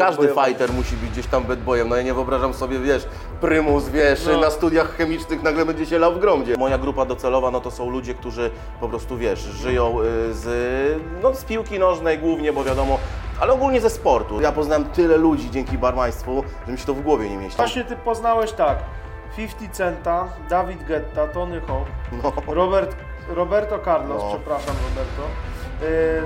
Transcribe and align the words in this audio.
Każdy 0.00 0.28
fighter 0.28 0.72
musi 0.72 0.96
być 0.96 1.10
gdzieś 1.10 1.26
tam 1.26 1.44
bad 1.44 1.60
boyem. 1.62 1.88
No 1.88 1.96
ja 1.96 2.02
nie 2.02 2.14
wyobrażam 2.14 2.54
sobie, 2.54 2.78
wiesz, 2.78 3.08
prymus, 3.40 3.88
wiesz, 3.88 4.26
No. 4.26 4.40
na 4.40 4.50
studiach 4.50 4.96
chemicznych 4.96 5.42
nagle 5.42 5.64
będzie 5.66 5.86
się 5.86 5.98
lał 5.98 6.12
w 6.14 6.18
gromdzie. 6.18 6.56
Moja 6.56 6.78
grupa 6.78 7.04
docelowa, 7.04 7.50
no 7.50 7.60
to 7.60 7.70
są 7.70 7.90
ludzie, 7.90 8.14
którzy 8.14 8.50
po 8.80 8.88
prostu, 8.88 9.16
wiesz, 9.16 9.40
żyją 9.40 10.00
y, 10.00 10.34
z, 10.34 10.46
no, 11.22 11.34
z 11.34 11.44
piłki 11.44 11.78
nożnej 11.78 12.18
głównie, 12.18 12.52
bo 12.52 12.64
wiadomo, 12.64 12.98
ale 13.40 13.52
ogólnie 13.52 13.80
ze 13.80 13.90
sportu. 13.90 14.40
Ja 14.40 14.52
poznałem 14.52 14.84
tyle 14.84 15.16
ludzi 15.16 15.50
dzięki 15.50 15.78
barmaństwu, 15.78 16.44
że 16.66 16.72
mi 16.72 16.78
się 16.78 16.86
to 16.86 16.94
w 16.94 17.00
głowie 17.00 17.28
nie 17.30 17.36
mieści. 17.36 17.56
Właśnie 17.56 17.84
ty 17.84 17.96
poznałeś 17.96 18.52
tak, 18.52 18.78
50 19.36 19.72
Centa, 19.76 20.28
David 20.50 20.84
Guetta, 20.86 21.28
Tony 21.28 21.60
Hawk, 21.60 21.86
No. 22.22 22.54
Robert, 22.54 22.96
Roberto 23.28 23.78
Carlos, 23.84 24.22
No. 24.22 24.28
przepraszam 24.30 24.74
Roberto, 24.90 25.22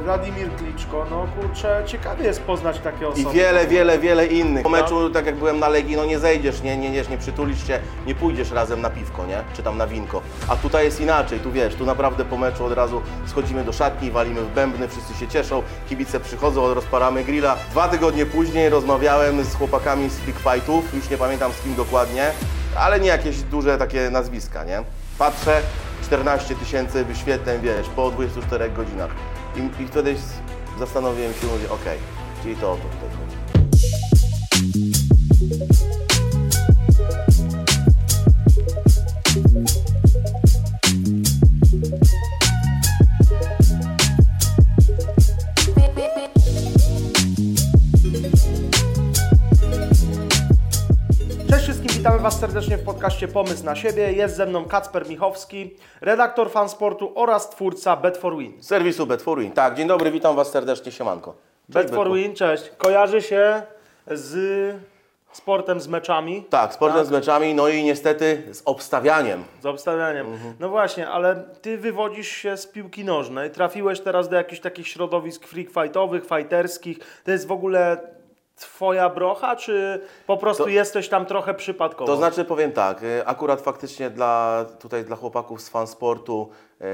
Wladimir 0.02 0.50
Kliczko, 0.57 1.07
no 1.11 1.27
kurczę, 1.41 1.82
ciekawie 1.86 2.25
jest 2.25 2.43
poznać 2.43 2.79
takie 2.79 3.09
osoby. 3.09 3.30
I 3.30 3.32
wiele, 3.32 3.66
wiele, 3.66 3.98
wiele 3.98 4.27
innych. 4.27 4.62
Po 4.62 4.68
meczu, 4.68 5.11
tak 5.11 5.27
jak 5.27 5.36
byłem 5.36 5.59
na 5.59 5.68
Legii, 5.68 5.96
no 5.96 6.04
nie 6.04 6.18
zejdziesz, 6.18 6.62
nie, 6.62 6.76
nie, 6.76 6.90
nie, 6.90 7.03
nie 7.03 7.18
przytulisz 7.18 7.67
się, 7.67 7.81
nie 8.07 8.14
pójdziesz 8.14 8.50
razem 8.50 8.81
na 8.81 8.90
piwko, 8.90 9.26
nie? 9.26 9.45
Czy 9.57 9.62
tam 9.62 9.79
na 9.79 9.86
winko. 9.86 10.22
A 10.48 10.57
tutaj 10.57 10.85
jest 10.85 11.00
inaczej, 11.00 11.40
tu 11.40 11.53
wiesz, 11.53 11.75
tu 11.75 11.86
naprawdę 11.86 12.25
po 12.25 12.36
meczu 12.36 12.64
od 12.64 12.72
razu 12.72 13.03
schodzimy 13.26 13.64
do 13.64 13.72
szatni, 13.72 14.11
walimy 14.11 14.40
w 14.40 14.54
bębny, 14.54 14.89
wszyscy 14.89 15.14
się 15.14 15.29
cieszą, 15.29 15.62
kibice 15.89 16.21
przychodzą, 16.21 16.75
rozparamy 16.75 17.25
grilla. 17.25 17.57
Dwa 17.71 17.89
tygodnie 17.89 18.26
później 18.26 18.68
rozmawiałem 18.68 19.45
z 19.45 19.54
chłopakami 19.54 20.11
z 20.11 20.21
Big 20.21 20.36
Fightów, 20.39 20.95
już 20.95 21.11
nie 21.11 21.18
pamiętam 21.18 21.53
z 21.53 21.62
kim 21.62 21.75
dokładnie, 21.75 22.31
ale 22.79 23.00
nie 23.00 23.09
jakieś 23.09 23.43
duże 23.43 23.79
takie 23.79 24.11
nazwiska, 24.11 24.64
nie? 24.64 24.82
Patrzę, 25.18 25.61
14 26.03 26.54
tysięcy 26.54 27.04
wyświetleń, 27.04 27.61
wiesz, 27.62 27.89
po 27.89 28.11
24 28.11 28.71
godzinach. 28.71 29.11
I, 29.57 29.82
i 29.82 29.86
wtedy 29.86 30.17
zastanowiłem 30.79 31.32
się, 31.35 31.46
mówię, 31.46 31.71
okej, 31.71 31.99
czyli 32.42 32.56
to 32.56 32.72
o 32.72 32.77
to 32.77 32.83
tutaj 32.83 33.08
chodzi. 33.11 33.36
Witamy 52.05 52.23
Was 52.23 52.41
serdecznie 52.41 52.77
w 52.79 52.85
podcaście 52.85 53.29
Pomysł 53.29 53.65
na 53.65 53.77
siebie. 53.77 54.13
Jest 54.13 54.37
ze 54.37 54.47
mną 54.47 54.65
Kacper 54.65 55.09
Michowski, 55.09 55.77
redaktor 56.01 56.51
fansportu 56.51 57.13
oraz 57.15 57.51
twórca 57.51 57.97
Bet 57.97 58.17
for 58.19 58.37
Win. 58.37 58.63
serwisu 58.63 59.07
Bet 59.07 59.23
for 59.23 59.39
Win. 59.41 59.53
Tak, 59.53 59.75
dzień 59.75 59.89
dobry, 59.89 60.11
witam 60.11 60.37
Was 60.37 60.51
serdecznie, 60.51 60.93
siemanko. 60.93 61.35
Bet 61.69 61.91
for 61.91 62.13
Win, 62.13 62.35
cześć. 62.35 62.71
Kojarzy 62.79 63.23
się 63.23 63.63
z 64.07 64.75
sportem, 65.33 65.81
z 65.81 65.89
meczami, 65.89 66.45
Tak, 66.51 66.75
sportem 66.75 66.99
Tak. 66.99 67.07
z 67.07 67.11
meczami, 67.11 67.55
no 67.55 67.69
i 67.69 67.85
niestety 67.85 68.43
z 68.53 68.63
obstawianiem. 68.65 69.45
z 69.63 69.67
obstawianiem. 69.67 70.27
No 70.61 70.69
właśnie, 70.69 71.09
ale 71.09 71.45
Ty 71.63 71.79
wywodzisz 71.79 72.29
się 72.29 72.57
z 72.57 72.67
piłki 72.67 73.05
nożnej, 73.05 73.51
trafiłeś 73.51 74.01
teraz 74.01 74.29
do 74.29 74.37
jakichś 74.37 74.61
takich 74.61 74.89
środowisk 74.89 75.47
freak 75.47 75.69
fightowych, 75.71 76.23
fighterskich. 76.27 76.99
To 77.25 77.31
jest 77.31 77.47
w 77.47 77.53
ogóle 77.53 78.14
Twoja 78.57 79.09
brocha, 79.11 79.57
czy 79.57 80.01
po 80.27 80.37
prostu 80.37 80.63
To- 80.63 80.69
jesteś 80.69 81.09
tam 81.09 81.27
trochę 81.27 81.55
przypadkowo? 81.55 82.07
To 82.07 82.17
znaczy, 82.17 82.45
powiem 82.45 82.73
tak, 82.73 83.03
y, 83.03 83.27
akurat 83.27 83.61
faktycznie 83.61 84.11
dla, 84.11 84.65
tutaj 84.79 85.05
dla 85.05 85.17
chłopaków 85.17 85.63
z 85.63 85.69
fansportu 85.69 86.51
e, 86.81 86.85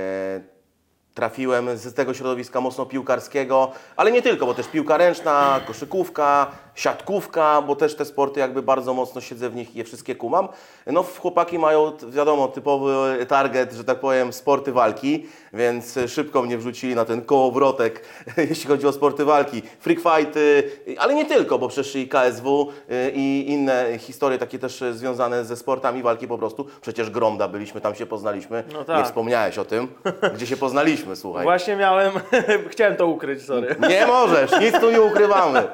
trafiłem 1.14 1.76
z 1.78 1.94
tego 1.94 2.14
środowiska 2.14 2.60
mocno 2.60 2.86
piłkarskiego, 2.86 3.72
ale 3.96 4.12
nie 4.12 4.22
tylko, 4.22 4.46
bo 4.46 4.54
też 4.54 4.68
piłka 4.68 4.96
ręczna, 4.96 5.60
koszykówka, 5.66 6.50
siatkówka, 6.74 7.62
bo 7.62 7.76
też 7.76 7.96
te 7.96 8.04
sporty 8.04 8.40
jakby 8.40 8.62
bardzo 8.62 8.94
mocno 8.94 9.20
siedzę 9.20 9.50
w 9.50 9.54
nich 9.54 9.74
i 9.74 9.78
je 9.78 9.84
wszystkie 9.84 10.14
kumam. 10.14 10.48
No 10.86 11.02
chłopaki 11.02 11.58
mają, 11.58 11.92
wiadomo, 12.08 12.48
typowy 12.48 13.26
target, 13.28 13.72
że 13.72 13.84
tak 13.84 14.00
powiem, 14.00 14.32
sporty 14.32 14.72
walki, 14.72 15.26
więc 15.52 15.98
szybko 16.08 16.42
mnie 16.42 16.58
wrzucili 16.58 16.94
na 16.94 17.04
ten 17.04 17.22
kołowrotek, 17.24 18.04
jeśli 18.50 18.68
chodzi 18.68 18.86
o 18.86 18.92
sporty 18.92 19.24
walki. 19.24 19.62
Freak 19.80 20.00
fighty, 20.00 20.70
ale 20.98 21.14
nie 21.14 21.24
tylko, 21.24 21.58
bo 21.58 21.68
przecież 21.68 21.96
i 21.96 22.08
KSW 22.08 22.68
i 23.14 23.44
inne 23.48 23.98
historie 23.98 24.38
takie 24.38 24.58
też 24.58 24.84
związane 24.92 25.44
ze 25.44 25.56
sportami 25.56 26.02
walki 26.02 26.28
po 26.28 26.38
prostu. 26.38 26.66
Przecież 26.80 27.10
Gromda 27.10 27.48
byliśmy, 27.48 27.80
tam 27.80 27.94
się 27.94 28.06
poznaliśmy. 28.06 28.64
No 28.72 28.84
tak. 28.84 28.98
Nie 28.98 29.04
wspomniałeś 29.04 29.58
o 29.58 29.64
tym, 29.64 29.88
gdzie 30.34 30.46
się 30.46 30.56
poznaliśmy, 30.56 31.16
słuchaj. 31.16 31.42
Właśnie 31.42 31.76
miałem, 31.76 32.12
chciałem 32.70 32.96
to 32.96 33.06
ukryć, 33.06 33.42
sorry. 33.42 33.76
Nie 33.88 34.06
możesz, 34.06 34.60
nic 34.60 34.80
tu 34.80 34.90
nie 34.90 35.02
ukrywamy. 35.02 35.68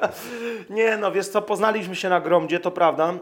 Nie, 0.69 0.86
no 0.95 1.11
wiesz 1.11 1.27
co, 1.27 1.41
poznaliśmy 1.41 1.95
się 1.95 2.09
na 2.09 2.21
Gromdzie, 2.21 2.59
to 2.59 2.71
prawda. 2.71 3.13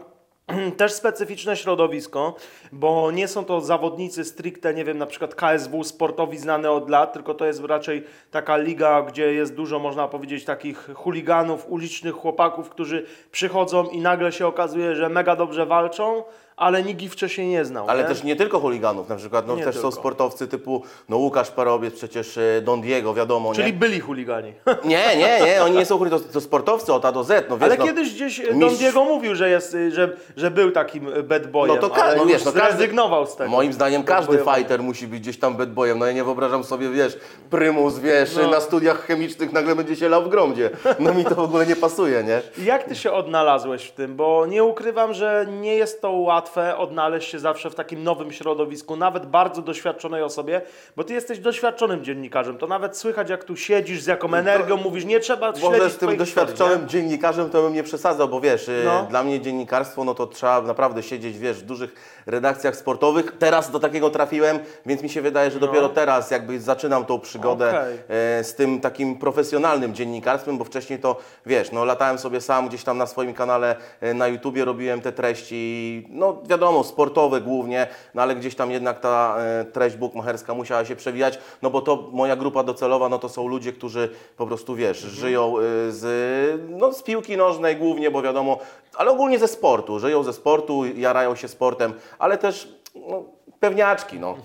Też 0.76 0.92
specyficzne 0.92 1.56
środowisko, 1.56 2.34
bo 2.72 3.10
nie 3.10 3.28
są 3.28 3.44
to 3.44 3.60
zawodnicy 3.60 4.24
stricte, 4.24 4.74
nie 4.74 4.84
wiem, 4.84 4.98
na 4.98 5.06
przykład 5.06 5.34
KSW, 5.34 5.84
sportowi 5.84 6.38
znany 6.38 6.70
od 6.70 6.90
lat, 6.90 7.12
tylko 7.12 7.34
to 7.34 7.46
jest 7.46 7.64
raczej 7.64 8.04
taka 8.30 8.56
liga, 8.56 9.02
gdzie 9.02 9.34
jest 9.34 9.54
dużo, 9.54 9.78
można 9.78 10.08
powiedzieć, 10.08 10.44
takich 10.44 10.90
chuliganów, 10.94 11.66
ulicznych 11.68 12.14
chłopaków, 12.14 12.68
którzy 12.68 13.06
przychodzą 13.32 13.84
i 13.84 14.00
nagle 14.00 14.32
się 14.32 14.46
okazuje, 14.46 14.96
że 14.96 15.08
mega 15.08 15.36
dobrze 15.36 15.66
walczą, 15.66 16.24
ale 16.56 16.82
nikt 16.82 17.02
ich 17.02 17.12
wcześniej 17.12 17.46
nie 17.46 17.64
znał. 17.64 17.84
Ale 17.90 18.02
nie? 18.02 18.08
też 18.08 18.22
nie 18.22 18.36
tylko 18.36 18.60
chuliganów, 18.60 19.08
na 19.08 19.16
przykład 19.16 19.46
no, 19.46 19.56
Nie 19.56 19.64
też 19.64 19.74
są 19.74 19.80
tylko. 19.80 19.96
sportowcy 19.96 20.48
typu 20.48 20.82
no, 21.08 21.16
Łukasz 21.16 21.50
Parobiec, 21.50 21.94
przecież 21.94 22.36
y, 22.36 22.62
Don 22.64 22.80
Diego, 22.80 23.14
wiadomo, 23.14 23.54
Czyli 23.54 23.66
nie? 23.72 23.78
byli 23.78 24.00
chuligani. 24.00 24.52
Nie, 24.84 25.16
nie, 25.16 25.40
nie, 25.46 25.62
oni 25.64 25.76
nie 25.76 25.86
są 25.86 25.98
chuligani, 25.98 26.22
to, 26.22 26.32
to 26.32 26.40
sportowcy 26.40 26.92
od 26.92 27.04
A 27.04 27.12
do 27.12 27.24
Z, 27.24 27.46
no 27.50 27.56
wiesz, 27.58 27.64
Ale 27.66 27.76
no, 27.76 27.84
kiedyś 27.84 28.14
gdzieś 28.14 28.40
Don 28.46 28.58
mistrz- 28.58 28.78
Diego 28.78 29.04
mówił, 29.04 29.34
że, 29.34 29.50
jest, 29.50 29.74
y, 29.74 29.90
że, 29.90 30.16
że 30.36 30.50
był 30.50 30.70
takim 30.72 31.08
y, 31.08 31.22
bad 31.22 31.46
boyem, 31.50 31.76
No 31.76 31.88
to 31.88 31.94
ka- 31.94 32.14
no 32.16 32.26
wiesz, 32.26 32.44
no 32.44 32.52
każdy- 32.52 32.68
zrezygnował 32.76 33.26
z 33.26 33.36
tego. 33.36 33.50
Moim 33.50 33.72
zdaniem 33.72 34.02
każdy 34.04 34.38
fighter 34.38 34.82
musi 34.82 35.06
być 35.06 35.20
gdzieś 35.20 35.38
tam 35.38 35.56
bad 35.56 35.72
boyem. 35.72 35.98
No 35.98 36.06
ja 36.06 36.12
nie 36.12 36.24
wyobrażam 36.24 36.64
sobie, 36.64 36.90
wiesz, 36.90 37.18
prymus, 37.50 37.98
wiesz, 37.98 38.36
No. 38.42 38.50
na 38.50 38.60
studiach 38.60 39.00
chemicznych 39.06 39.52
nagle 39.52 39.74
będzie 39.76 39.96
się 39.96 40.08
lał 40.08 40.22
w 40.22 40.28
gromdzie. 40.28 40.70
No 40.98 41.14
mi 41.14 41.24
to 41.24 41.34
w 41.34 41.38
ogóle 41.40 41.66
nie 41.66 41.76
pasuje, 41.76 42.24
nie? 42.24 42.64
Jak 42.64 42.84
ty 42.84 42.94
się 42.96 43.12
odnalazłeś 43.12 43.84
w 43.84 43.92
tym? 43.92 44.16
Bo 44.16 44.46
nie 44.46 44.64
ukrywam, 44.64 45.14
że 45.14 45.46
nie 45.60 45.74
jest 45.74 46.02
to 46.02 46.10
łatwe 46.10 46.45
odnaleźć 46.76 47.30
się 47.30 47.38
zawsze 47.38 47.70
w 47.70 47.74
takim 47.74 48.02
nowym 48.02 48.32
środowisku, 48.32 48.96
nawet 48.96 49.26
bardzo 49.26 49.62
doświadczonej 49.62 50.22
osobie, 50.22 50.62
bo 50.96 51.04
ty 51.04 51.14
jesteś 51.14 51.38
doświadczonym 51.38 52.04
dziennikarzem. 52.04 52.58
To 52.58 52.66
nawet 52.66 52.96
słychać, 52.96 53.30
jak 53.30 53.44
tu 53.44 53.56
siedzisz, 53.56 54.02
z 54.02 54.06
jaką 54.06 54.34
energią 54.34 54.76
mówisz, 54.76 55.04
nie 55.04 55.20
trzeba 55.20 55.52
Może 55.52 55.60
śledzić 55.60 55.92
z 55.92 55.96
tym 55.98 56.16
doświadczonym 56.16 56.72
historii, 56.80 56.88
dziennikarzem 57.02 57.50
to 57.50 57.62
bym 57.62 57.72
nie 57.72 57.82
przesadzał, 57.82 58.28
bo 58.28 58.40
wiesz, 58.40 58.68
y, 58.68 58.82
No. 58.84 59.06
dla 59.10 59.22
mnie 59.24 59.40
dziennikarstwo, 59.40 60.04
no 60.04 60.14
to 60.14 60.26
trzeba 60.26 60.60
naprawdę 60.60 61.02
siedzieć, 61.02 61.38
wiesz, 61.38 61.56
w 61.56 61.62
dużych 61.62 62.15
redakcjach 62.26 62.76
sportowych. 62.76 63.32
Teraz 63.38 63.70
do 63.70 63.80
takiego 63.80 64.10
trafiłem, 64.10 64.58
więc 64.86 65.02
mi 65.02 65.08
się 65.08 65.22
wydaje, 65.22 65.50
że 65.50 65.60
dopiero 65.60 65.88
teraz 65.88 66.30
jakby 66.30 66.60
zaczynam 66.60 67.04
tą 67.04 67.20
przygodę 67.20 67.70
No. 67.72 67.78
Okej. 67.78 67.98
e, 68.38 68.44
z 68.44 68.54
tym 68.54 68.80
takim 68.80 69.16
profesjonalnym 69.18 69.94
dziennikarstwem, 69.94 70.58
bo 70.58 70.64
wcześniej 70.64 70.98
to, 70.98 71.16
wiesz, 71.46 71.72
no 71.72 71.84
latałem 71.84 72.18
sobie 72.18 72.40
sam 72.40 72.68
gdzieś 72.68 72.84
tam 72.84 72.98
na 72.98 73.06
swoim 73.06 73.34
kanale 73.34 73.76
e, 74.00 74.14
na 74.14 74.28
YouTubie, 74.28 74.64
robiłem 74.64 75.00
te 75.00 75.12
treści, 75.12 76.06
no 76.10 76.42
wiadomo, 76.48 76.84
sportowe 76.84 77.40
głównie, 77.40 77.86
no 78.14 78.22
ale 78.22 78.36
gdzieś 78.36 78.54
tam 78.54 78.70
jednak 78.70 79.00
ta 79.00 79.36
e, 79.38 79.64
treść 79.64 79.96
bukmacherska 79.96 80.54
musiała 80.54 80.84
się 80.84 80.96
przewijać, 80.96 81.38
no 81.62 81.70
bo 81.70 81.80
to 81.82 82.08
moja 82.12 82.36
grupa 82.36 82.62
docelowa, 82.62 83.08
no 83.08 83.18
to 83.18 83.28
są 83.28 83.46
ludzie, 83.48 83.72
którzy 83.72 84.10
po 84.36 84.46
prostu, 84.46 84.74
wiesz, 84.74 84.98
żyją 84.98 85.58
e, 85.58 85.62
z, 85.92 86.60
no, 86.70 86.92
z 86.92 87.02
piłki 87.02 87.36
nożnej 87.36 87.76
głównie, 87.76 88.10
bo 88.10 88.22
wiadomo, 88.22 88.58
ale 88.96 89.10
ogólnie 89.10 89.38
ze 89.38 89.48
sportu, 89.48 89.98
żyją 89.98 90.22
ze 90.22 90.32
sportu, 90.32 90.84
jarają 90.86 91.34
się 91.34 91.48
sportem, 91.48 91.94
ale 92.18 92.38
też, 92.38 92.68
no, 92.94 93.24
pewniaczki, 93.60 94.20
no. 94.20 94.36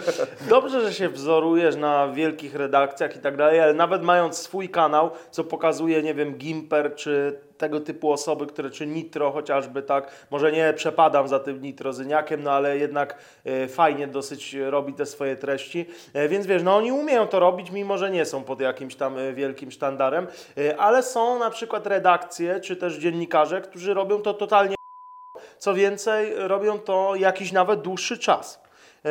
Dobrze, 0.48 0.80
że 0.80 0.94
się 0.94 1.08
wzorujesz 1.08 1.76
na 1.76 2.08
wielkich 2.08 2.54
redakcjach 2.54 3.16
i 3.16 3.18
tak 3.18 3.36
dalej, 3.36 3.60
ale 3.60 3.74
nawet 3.74 4.02
mając 4.02 4.36
swój 4.36 4.68
kanał, 4.68 5.10
co 5.30 5.44
pokazuje, 5.44 6.02
nie 6.02 6.14
wiem, 6.14 6.34
Gimper 6.34 6.94
czy 6.94 7.40
tego 7.58 7.80
typu 7.80 8.12
osoby, 8.12 8.46
które 8.46 8.70
czy 8.70 8.86
Nitro 8.86 9.30
chociażby 9.30 9.82
tak, 9.82 10.26
może 10.30 10.52
nie 10.52 10.72
przepadam 10.76 11.28
za 11.28 11.38
tym 11.38 11.62
nitrozyniakiem, 11.62 12.42
no 12.42 12.50
ale 12.50 12.78
jednak 12.78 13.18
e, 13.44 13.68
fajnie 13.68 14.06
dosyć 14.06 14.54
robi 14.54 14.94
te 14.94 15.06
swoje 15.06 15.36
treści, 15.36 15.86
e, 16.12 16.28
więc 16.28 16.46
wiesz, 16.46 16.62
no 16.62 16.76
oni 16.76 16.92
umieją 16.92 17.26
to 17.26 17.40
robić, 17.40 17.70
mimo 17.70 17.98
że 17.98 18.10
nie 18.10 18.24
są 18.24 18.44
pod 18.44 18.60
jakimś 18.60 18.94
tam 18.94 19.18
e, 19.18 19.32
wielkim 19.32 19.70
sztandarem, 19.70 20.26
ale 20.78 21.02
są 21.02 21.38
na 21.38 21.50
przykład 21.50 21.86
redakcje 21.86 22.60
czy 22.60 22.76
też 22.76 22.96
dziennikarze, 22.96 23.60
którzy 23.60 23.94
robią 23.94 24.22
to 24.22 24.34
totalnie 24.34 24.79
co 25.60 25.74
więcej, 25.74 26.32
robią 26.36 26.78
to 26.78 27.14
jakiś 27.14 27.52
nawet 27.52 27.82
dłuższy 27.82 28.18
czas. 28.18 28.62
E, 29.04 29.10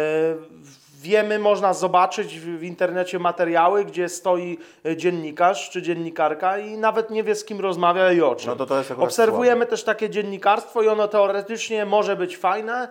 Wiemy, 1.01 1.40
można 1.40 1.74
zobaczyć 1.74 2.40
w 2.40 2.63
internecie 2.63 3.19
materiały, 3.19 3.86
gdzie 3.86 4.10
stoi 4.10 4.57
e, 4.86 4.98
dziennikarz 4.98 5.69
czy 5.69 5.81
dziennikarka 5.81 6.57
i 6.57 6.78
nawet 6.78 7.10
nie 7.10 7.24
wie 7.24 7.36
z 7.36 7.46
kim 7.46 7.60
rozmawia 7.60 8.12
i 8.12 8.22
o 8.22 8.36
czym. 8.36 8.50
No 8.50 8.56
to 8.56 8.66
to 8.66 8.78
jest 8.78 8.92
Obserwujemy 8.92 9.66
też 9.66 9.84
takie 9.84 10.10
dziennikarstwo 10.10 10.81
i 10.81 10.88
ono 10.88 11.07
teoretycznie 11.07 11.86
może 11.86 12.16
być 12.16 12.38
fajne, 12.38 12.88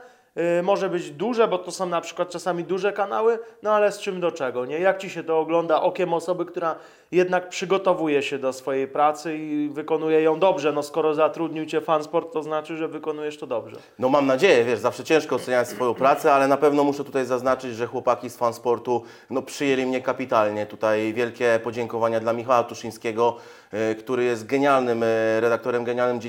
y, 0.59 0.63
może 0.63 0.89
być 0.89 1.11
duże, 1.11 1.49
bo 1.49 1.59
to 1.59 1.71
są 1.71 1.87
na 1.87 2.01
przykład 2.01 2.31
czasami 2.31 2.65
duże 2.65 2.93
kanały, 2.93 3.39
no 3.63 3.73
ale 3.73 3.93
z 3.93 3.99
czym 3.99 4.21
do 4.21 4.33
czego, 4.33 4.67
nie? 4.67 4.81
Jak 4.81 4.99
Ci 4.99 5.11
się 5.11 5.25
to 5.25 5.39
ogląda 5.39 5.83
okiem 5.83 6.15
osoby, 6.15 6.47
która 6.47 6.77
jednak 7.13 7.49
przygotowuje 7.49 8.23
się 8.23 8.39
do 8.39 8.53
swojej 8.53 8.89
pracy 8.89 9.37
i 9.39 9.69
wykonuje 9.69 10.23
ją 10.23 10.39
dobrze. 10.39 10.73
No 10.73 10.83
skoro 10.83 11.15
zatrudnił 11.15 11.67
Cię 11.67 11.81
fansport, 11.81 12.33
to 12.33 12.43
znaczy, 12.43 12.77
że 12.77 12.89
wykonujesz 12.89 13.39
to 13.39 13.47
dobrze. 13.47 13.77
No 13.99 14.09
mam 14.09 14.27
nadzieję, 14.27 14.65
wiesz, 14.65 14.79
zawsze 14.79 15.05
ciężko 15.05 15.37
oceniać 15.37 15.69
swoją 15.69 15.95
pracę, 15.95 16.33
ale 16.33 16.49
na 16.49 16.57
pewno 16.57 16.85
muszę 16.85 17.05
tutaj 17.05 17.27
zaznaczyć, 17.27 17.75
że 17.75 17.87
chłopaki 17.87 18.31
z 18.31 18.37
fansportu 18.37 19.03
no, 19.31 19.43
przyjęli 19.43 19.87
mnie 19.87 20.01
kapitalnie. 20.01 20.67
Tutaj 20.67 21.15
wielkie 21.15 21.61
podziękowania 21.65 22.21
dla 22.21 22.33
Michała 22.33 22.65
Tuszyńskiego, 22.65 23.37
y, 23.75 23.95
który 23.95 24.25
jest 24.25 24.47
genialnym 24.47 25.03
y, 25.03 25.41
redaktorem, 25.41 25.85
genialnym 25.85 26.21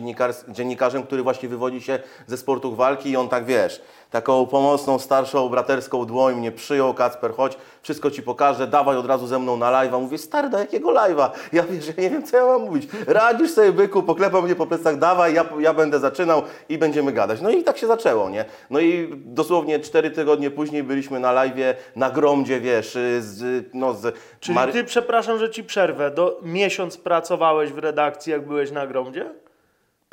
dziennikarzem, 0.48 1.04
który 1.04 1.24
właśnie 1.24 1.50
wywodzi 1.50 1.82
się 1.82 2.00
ze 2.28 2.38
sportów 2.38 2.78
walki 2.78 3.10
i 3.10 3.18
on 3.18 3.30
tak, 3.30 3.46
wiesz, 3.46 3.82
taką 4.12 4.46
pomocną, 4.46 5.00
starszą, 5.00 5.50
braterską 5.50 6.06
dłoń 6.06 6.36
mnie 6.36 6.52
przyjął, 6.52 6.94
Kacper, 6.94 7.34
chodź, 7.34 7.58
wszystko 7.82 8.12
Ci 8.12 8.24
pokażę, 8.24 8.68
dawaj 8.68 8.98
od 8.98 9.06
razu 9.06 9.28
ze 9.28 9.40
mną 9.40 9.58
na 9.58 9.72
live'a. 9.72 10.02
Mówię, 10.02 10.18
stary, 10.18 10.50
do 10.50 10.60
jakiego 10.60 10.90
live'a? 10.90 11.30
Ja 11.54 11.64
wiesz, 11.64 11.88
ja 11.88 11.94
nie 11.98 12.10
wiem, 12.10 12.24
co 12.24 12.38
ja 12.38 12.46
mam 12.46 12.62
mówić. 12.62 12.90
Radzisz 13.08 13.52
sobie, 13.52 13.72
byku, 13.72 14.04
poklepał 14.04 14.42
mnie 14.42 14.56
po 14.56 14.68
plecach, 14.68 14.98
dawaj, 14.98 15.34
ja, 15.34 15.46
ja 15.60 15.74
będę 15.74 16.00
zaczynał 16.00 16.42
i 16.70 16.78
będziemy 16.78 17.12
gadać. 17.12 17.42
No 17.42 17.50
i 17.50 17.64
tak 17.64 17.78
się 17.78 17.88
zaczęło, 17.88 18.30
nie? 18.30 18.46
No 18.70 18.80
i 18.80 19.14
dosłownie 19.16 19.80
cztery 19.80 20.12
tygodnie 20.12 20.52
później 20.52 20.84
byliśmy 20.84 21.20
na 21.20 21.34
live'ie 21.34 21.74
na 21.96 22.10
Gromdzie, 22.10 22.60
wiesz, 22.60 22.98
z, 23.20 23.66
no 23.74 23.94
z... 23.94 24.16
Czyli 24.40 24.58
Ty, 24.72 24.84
przepraszam, 24.84 25.40
że 25.40 25.50
Ci 25.50 25.64
przerwę, 25.64 26.12
do 26.12 26.40
miesiąc 26.44 26.98
pracowałeś 26.98 27.72
w 27.72 27.78
redakcji, 27.78 28.32
jak 28.32 28.48
byłeś 28.48 28.72
na 28.72 28.88
Gromdzie? 28.88 29.34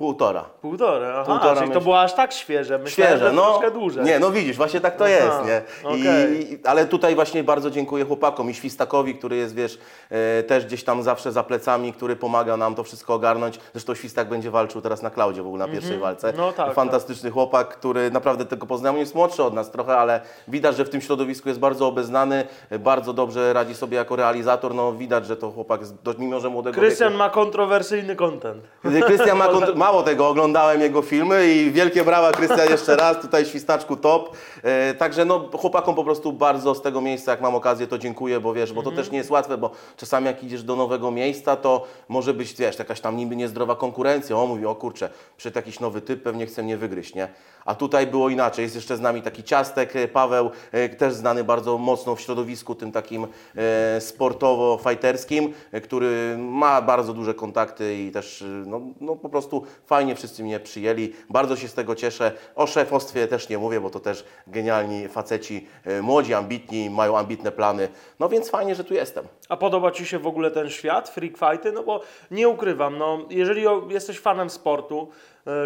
Półtora. 0.01 0.45
Półtora, 0.63 1.09
aha, 1.15 1.25
Półtora 1.25 1.61
czyli 1.61 1.73
to 1.73 1.81
było 1.81 2.01
aż 2.01 2.15
tak 2.15 2.33
świeże. 2.33 2.79
Myślałem, 2.79 3.13
Świeże, 3.13 3.27
że 3.31 3.33
no. 3.37 3.43
troszkę 3.45 3.71
dłużej. 3.71 4.05
Nie, 4.05 4.19
no 4.19 4.31
widzisz, 4.31 4.57
właśnie 4.57 4.81
tak 4.81 4.97
to 4.97 5.05
Aha, 5.05 5.13
jest, 5.15 5.37
nie? 5.47 5.63
I, 5.97 6.53
i- 6.53 6.59
ale 6.67 6.87
tutaj 6.87 7.15
właśnie 7.15 7.45
bardzo 7.45 7.71
dziękuję 7.71 8.05
chłopakom 8.05 8.51
i 8.51 8.55
Świstakowi, 8.55 9.15
który 9.15 9.37
jest, 9.37 9.55
wiesz, 9.55 9.79
e, 10.11 10.43
też 10.43 10.67
gdzieś 10.67 10.85
tam 10.85 11.03
zawsze 11.03 11.33
za 11.33 11.43
plecami, 11.43 11.93
który 11.93 12.17
pomaga 12.17 12.57
nam 12.57 12.75
to 12.75 12.85
wszystko 12.85 13.15
ogarnąć. 13.15 13.59
Zresztą 13.73 13.95
Świstak 13.95 14.29
będzie 14.29 14.51
walczył 14.51 14.81
teraz 14.81 15.03
na 15.03 15.11
Klaudzie 15.11 15.43
w 15.43 15.47
ogóle 15.47 15.67
na 15.67 15.73
pierwszej 15.73 15.99
walce. 15.99 16.33
No 16.37 16.53
tak, 16.53 16.75
Fantastyczny 16.75 17.31
chłopak, 17.31 17.69
który 17.69 18.11
naprawdę 18.11 18.45
tego 18.45 18.67
poznałem. 18.67 18.99
Jest 18.99 19.15
młodszy 19.15 19.43
od 19.45 19.55
nas 19.55 19.71
trochę, 19.71 19.97
ale 19.99 20.21
widać, 20.49 20.77
że 20.77 20.85
w 20.85 20.91
tym 20.91 21.01
środowisku 21.01 21.49
jest 21.49 21.61
bardzo 21.61 21.87
obeznany, 21.87 22.47
bardzo 22.79 23.13
dobrze 23.13 23.53
radzi 23.53 23.75
sobie 23.75 23.97
jako 23.97 24.17
realizator. 24.17 24.75
No 24.75 24.93
widać, 24.93 25.27
że 25.27 25.37
to 25.37 25.51
chłopak, 25.51 25.81
mimo 26.19 26.41
że 26.41 26.49
młodego 26.49 26.81
Krystian 26.81 27.15
ma 27.15 27.31
kontrowersyjny 27.31 28.17
content. 28.17 28.65
Krystian 29.07 29.39
ma 29.39 29.47
kont- 29.55 29.77
mało 29.87 30.03
tego, 30.03 30.29
oglądałem 30.29 30.81
jego 30.81 31.03
filmy 31.03 31.55
i 31.55 31.71
wielkie 31.71 32.05
brawa 32.05 32.33
Krystian 32.33 32.71
jeszcze 32.71 32.97
raz, 32.97 33.21
tutaj 33.21 33.47
świstaczku 33.47 33.97
top. 33.97 34.37
E, 34.63 34.95
także 34.95 35.25
no 35.25 35.51
chłopakom 35.53 35.95
po 35.95 36.05
prostu 36.05 36.33
bardzo 36.33 36.75
z 36.75 36.83
tego 36.83 37.01
miejsca, 37.01 37.31
jak 37.31 37.41
mam 37.41 37.55
okazję, 37.55 37.87
to 37.87 37.99
dziękuję, 37.99 38.41
bo 38.41 38.55
wiesz, 38.55 38.73
bo 38.73 38.83
to 38.83 38.93
też 38.93 39.11
nie 39.11 39.19
jest 39.19 39.31
łatwe, 39.31 39.59
bo 39.59 39.71
czasami 39.97 40.27
jak 40.27 40.45
idziesz 40.45 40.63
do 40.63 40.77
nowego 40.77 41.11
miejsca, 41.11 41.57
to 41.57 41.87
może 42.09 42.35
być, 42.35 42.55
wiesz, 42.55 42.79
jakaś 42.79 43.01
tam 43.01 43.17
niby 43.17 43.37
niezdrowa 43.37 43.77
konkurencja. 43.77 44.37
O, 44.37 44.47
mówi, 44.47 44.67
o 44.67 44.75
kurczę, 44.75 45.11
przed 45.37 45.57
jakiś 45.57 45.81
nowy 45.81 46.01
typ 46.01 46.23
pewnie 46.23 46.47
chce 46.47 46.63
mnie 46.63 46.77
wygryźć, 46.77 47.15
nie? 47.15 47.29
A 47.65 47.75
tutaj 47.75 48.07
było 48.07 48.29
inaczej. 48.29 48.63
Jest 48.63 48.75
jeszcze 48.75 48.97
z 48.97 49.01
nami 49.01 49.23
taki 49.23 49.45
Ciastek, 49.45 49.97
e, 49.97 50.09
Paweł, 50.09 50.51
e, 50.73 50.89
też 50.89 51.15
znany 51.15 51.45
bardzo 51.45 51.79
mocno 51.79 52.17
w 52.17 52.21
środowisku 52.21 52.75
tym 52.75 52.93
takim 52.93 53.27
e, 53.57 54.01
sportowo-fajterskim, 54.01 55.53
e, 55.73 55.81
który 55.81 56.37
ma 56.39 56.83
bardzo 56.83 57.13
duże 57.13 57.35
kontakty 57.35 57.97
i 57.97 58.11
też 58.11 58.43
e, 58.43 58.47
no, 58.47 58.81
no 59.01 59.17
po 59.17 59.29
prostu 59.29 59.63
fajnie 59.87 60.15
wszyscy 60.15 60.43
mnie 60.43 60.61
przyjęli. 60.61 61.13
Bardzo 61.31 61.57
się 61.57 61.69
z 61.69 61.75
tego 61.75 61.95
cieszę. 61.95 62.33
O 62.55 62.67
szefostwie 62.67 63.29
też 63.29 63.49
nie 63.49 63.59
mówię, 63.59 63.81
bo 63.81 63.91
to 63.91 64.01
też 64.01 64.25
genialni 64.47 65.09
faceci, 65.09 65.67
e, 65.85 66.03
młodzi, 66.03 66.35
ambitni, 66.35 66.91
mają 66.91 67.19
ambitne 67.19 67.53
plany. 67.53 67.89
No 68.21 68.29
więc 68.29 68.51
fajnie, 68.51 68.75
że 68.75 68.85
tu 68.85 68.95
jestem. 68.95 69.25
A 69.49 69.57
podoba 69.57 69.91
Ci 69.91 70.07
się 70.07 70.19
w 70.19 70.27
ogóle 70.27 70.51
ten 70.51 70.71
świat, 70.71 71.09
freak 71.09 71.33
fighty? 71.39 71.73
No 71.73 71.83
bo 71.83 72.01
nie 72.31 72.49
ukrywam, 72.49 72.99
no 72.99 73.19
jeżeli 73.31 73.65
jesteś 73.89 74.21
fanem 74.21 74.51
sportu, 74.51 75.09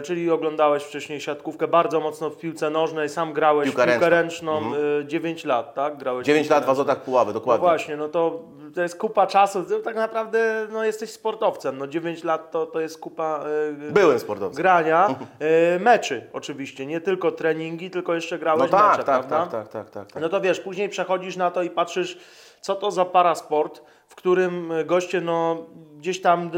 czyli 0.02 0.30
oglądałeś 0.30 0.82
wcześniej 0.82 1.20
siatkówkę 1.20 1.68
bardzo 1.68 2.00
mocno 2.00 2.30
w 2.30 2.36
piłce 2.36 2.70
nożnej, 2.70 3.08
sam 3.08 3.32
grałeś 3.32 3.68
Piłka 3.68 3.86
w 3.86 3.88
piłkę 3.90 4.10
ręczną, 4.10 4.60
e, 5.00 5.06
9 5.06 5.44
lat, 5.44 5.74
tak? 5.74 5.96
Grałeś 5.98 6.24
w 6.24 6.26
9 6.26 6.46
piłkę 6.46 6.54
lat 6.60 6.66
w. 6.66 6.70
Azotach 6.70 7.02
Puławy, 7.02 7.28
No 7.28 7.32
dokładnie. 7.34 7.60
właśnie, 7.68 7.96
no 7.96 8.08
to, 8.08 8.42
to 8.74 8.82
jest 8.82 8.98
kupa 8.98 9.26
czasu, 9.26 9.64
to 9.64 9.78
tak 9.80 9.96
naprawdę 9.96 10.66
no, 10.72 10.84
jesteś 10.84 11.10
sportowcem, 11.10 11.78
no 11.78 11.86
9 11.86 12.24
lat 12.24 12.50
to, 12.50 12.66
to 12.66 12.80
jest 12.80 12.98
kupa 13.00 13.44
e, 13.88 13.92
Byłem 13.92 14.18
sportowcem. 14.18 14.62
grania, 14.62 15.08
e, 15.38 15.78
meczy 15.78 16.26
oczywiście, 16.32 16.86
nie 16.86 17.00
tylko 17.00 17.32
treningi, 17.32 17.90
tylko 17.90 18.14
jeszcze 18.14 18.34
No 18.36 18.40
grałeś 18.40 18.70
tak, 18.70 18.90
mecze, 18.90 19.04
tak, 19.04 19.26
tak, 19.26 19.50
tak, 19.50 19.68
tak, 19.68 19.90
tak, 19.90 20.12
tak. 20.12 20.22
No 20.22 20.28
to 20.28 20.40
wiesz, 20.40 20.60
później 20.60 20.88
przechodzisz 20.88 21.36
na 21.36 21.50
to 21.50 21.62
i 21.62 21.70
patrzysz, 21.70 22.18
co 22.60 22.74
to 22.74 22.90
za 22.90 23.04
parasport, 23.04 23.82
w 24.08 24.14
którym 24.14 24.72
goście 24.86 25.20
no, 25.20 25.66
gdzieś 25.98 26.20
tam 26.20 26.50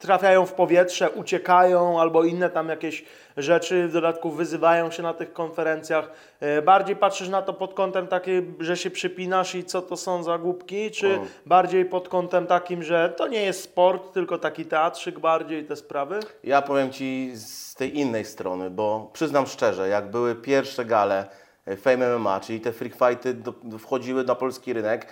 trafiają 0.00 0.46
w 0.46 0.52
powietrze, 0.52 1.10
uciekają 1.10 2.00
albo 2.00 2.24
inne 2.24 2.50
tam 2.50 2.68
jakieś 2.68 3.04
rzeczy, 3.36 3.88
w 3.88 3.92
dodatku 3.92 4.30
wyzywają 4.30 4.90
się 4.90 5.02
na 5.02 5.14
tych 5.14 5.32
konferencjach. 5.32 6.10
E, 6.40 6.62
Bardziej 6.62 6.96
patrzysz 6.96 7.28
na 7.28 7.42
to 7.42 7.52
pod 7.52 7.74
kątem 7.74 8.06
takim, 8.06 8.54
że 8.60 8.76
się 8.76 8.90
przypinasz 8.90 9.54
i 9.54 9.64
co 9.64 9.82
to 9.82 9.96
są 9.96 10.22
za 10.22 10.38
głupki, 10.38 10.90
czy 10.90 11.18
bardziej 11.46 11.84
pod 11.84 12.08
kątem 12.08 12.46
takim, 12.46 12.82
że 12.82 13.14
to 13.16 13.28
nie 13.28 13.42
jest 13.42 13.62
sport, 13.62 14.12
tylko 14.12 14.38
taki 14.38 14.64
teatrzyk 14.64 15.18
bardziej 15.18 15.64
te 15.64 15.76
sprawy? 15.76 16.20
Ja 16.44 16.62
powiem 16.62 16.90
Ci 16.92 17.32
z 17.34 17.74
tej 17.74 17.98
innej 17.98 18.24
strony, 18.24 18.70
bo 18.70 19.10
przyznam 19.12 19.46
szczerze, 19.46 19.88
jak 19.88 20.10
były 20.10 20.34
pierwsze 20.34 20.84
gale 20.84 21.26
e, 21.66 21.76
Fame 21.76 22.18
MMA, 22.18 22.40
czyli 22.40 22.60
te 22.60 22.72
freak 22.72 22.94
fighty 22.94 23.34
do, 23.34 23.78
wchodziły 23.78 24.24
na 24.24 24.34
polski 24.34 24.72
rynek, 24.72 25.06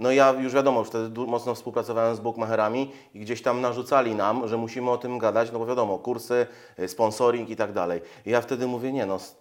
no 0.00 0.12
ja 0.12 0.32
już 0.32 0.54
wiadomo, 0.54 0.84
wtedy 0.84 1.20
mocno 1.20 1.54
współpracowałem 1.54 2.16
z 2.16 2.20
bookmacherami 2.20 2.92
i 3.14 3.20
gdzieś 3.20 3.42
tam 3.42 3.60
narzucali 3.60 4.14
nam, 4.14 4.48
że 4.48 4.56
musimy 4.56 4.90
o 4.90 4.98
tym 4.98 5.18
gadać, 5.18 5.52
no 5.52 5.58
bo 5.58 5.66
wiadomo, 5.66 5.98
kursy, 5.98 6.46
e, 6.76 6.88
sponsoring 6.88 7.50
i 7.50 7.56
tak 7.56 7.72
dalej. 7.72 8.00
I 8.26 8.30
ja 8.30 8.40
wtedy 8.40 8.66
mówię, 8.66 8.92
nie 8.92 9.06
no, 9.06 9.18
z, 9.18 9.36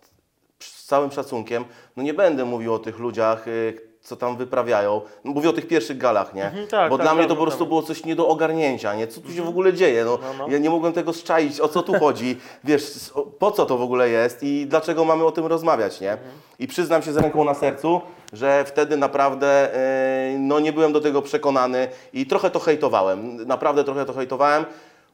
z 0.60 0.86
całym 0.86 1.12
szacunkiem, 1.12 1.66
no 1.98 2.04
nie 2.04 2.14
będę 2.14 2.46
mówił 2.46 2.74
o 2.74 2.80
tych 2.80 3.00
ludziach, 3.00 3.48
y, 3.48 3.89
co 4.10 4.16
tam 4.16 4.38
wyprawiają. 4.38 5.02
No, 5.26 5.32
mówię 5.32 5.50
o 5.50 5.54
tych 5.54 5.68
pierwszych 5.68 5.98
galach, 5.98 6.34
nie? 6.34 6.52
tak, 6.70 6.90
Bo 6.90 6.98
tak, 6.98 7.06
dla 7.06 7.16
mnie 7.16 7.26
to 7.28 7.36
po 7.36 7.42
prostu 7.42 7.66
było 7.66 7.84
coś 7.84 8.06
nie 8.06 8.16
do 8.16 8.28
ogarnięcia, 8.28 8.96
nie? 8.96 9.08
Co 9.08 9.22
tu 9.22 9.34
się 9.34 9.42
w 9.42 9.48
ogóle 9.50 9.74
dzieje? 9.74 10.06
No, 10.06 10.20
No, 10.22 10.34
no. 10.38 10.54
Ja 10.54 10.58
nie 10.58 10.70
mogłem 10.70 10.94
tego 10.94 11.14
zczaić, 11.14 11.60
o 11.60 11.68
co 11.68 11.84
tu 11.84 12.00
chodzi, 12.00 12.38
wiesz, 12.64 13.12
po 13.40 13.52
co 13.52 13.66
to 13.66 13.78
w 13.78 13.82
ogóle 13.82 14.10
jest 14.10 14.44
i 14.44 14.66
dlaczego 14.68 15.06
mamy 15.06 15.26
o 15.26 15.32
tym 15.32 15.46
rozmawiać, 15.46 16.02
nie? 16.02 16.18
I 16.60 16.68
przyznam 16.68 17.02
się 17.02 17.14
z 17.14 17.18
ręką 17.18 17.44
na 17.44 17.54
sercu, 17.54 18.02
że 18.34 18.66
wtedy 18.66 18.98
naprawdę 18.98 19.76
y, 19.76 20.40
no, 20.40 20.60
nie 20.60 20.74
byłem 20.74 20.94
do 20.94 21.02
tego 21.02 21.22
przekonany 21.22 21.88
i 22.14 22.26
trochę 22.26 22.50
to 22.50 22.60
hejtowałem. 22.60 23.46
Naprawdę 23.48 23.84
trochę 23.84 24.06
to 24.06 24.14
hejtowałem. 24.14 24.66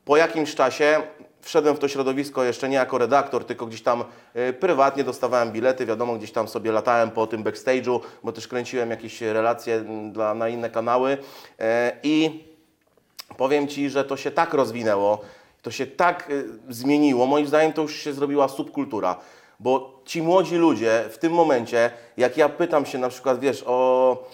Po 0.06 0.18
jakimś 0.18 0.56
czasie 0.56 1.02
wszedłem 1.42 1.76
w 1.76 1.80
to 1.80 1.88
środowisko 1.88 2.44
jeszcze 2.44 2.70
nie 2.70 2.76
jako 2.76 2.98
redaktor, 2.98 3.46
tylko 3.46 3.66
gdzieś 3.66 3.82
tam 3.82 4.04
y, 4.36 4.54
prywatnie 4.54 5.04
dostawałem 5.04 5.52
bilety, 5.52 5.86
wiadomo, 5.86 6.16
gdzieś 6.16 6.32
tam 6.32 6.48
sobie 6.48 6.72
latałem 6.72 7.12
po 7.12 7.28
tym 7.28 7.44
backstage'u, 7.44 8.00
bo 8.24 8.32
też 8.32 8.48
kręciłem 8.48 8.90
jakieś 8.90 9.22
relacje 9.22 9.76
mm, 9.76 10.12
dla, 10.12 10.34
na 10.34 10.50
inne 10.50 10.70
kanały. 10.70 11.18
E, 11.60 11.98
i 12.04 12.44
powiem 13.38 13.68
Ci, 13.68 13.90
że 13.90 14.04
to 14.04 14.18
się 14.18 14.32
tak 14.32 14.54
rozwinęło, 14.54 15.22
to 15.62 15.72
się 15.72 15.88
tak 15.88 16.30
y, 16.30 16.46
zmieniło, 16.70 17.26
moim 17.26 17.48
zdaniem 17.48 17.74
to 17.74 17.82
już 17.82 17.96
się 17.96 18.14
zrobiła 18.14 18.48
subkultura, 18.48 19.16
bo 19.60 20.02
ci 20.06 20.22
młodzi 20.22 20.56
ludzie 20.56 21.04
w 21.12 21.18
tym 21.18 21.34
momencie, 21.34 21.92
jak 22.18 22.38
ja 22.38 22.50
pytam 22.50 22.86
się 22.86 22.98
na 22.98 23.10
przykład, 23.10 23.40
wiesz, 23.40 23.64
o 23.68 24.28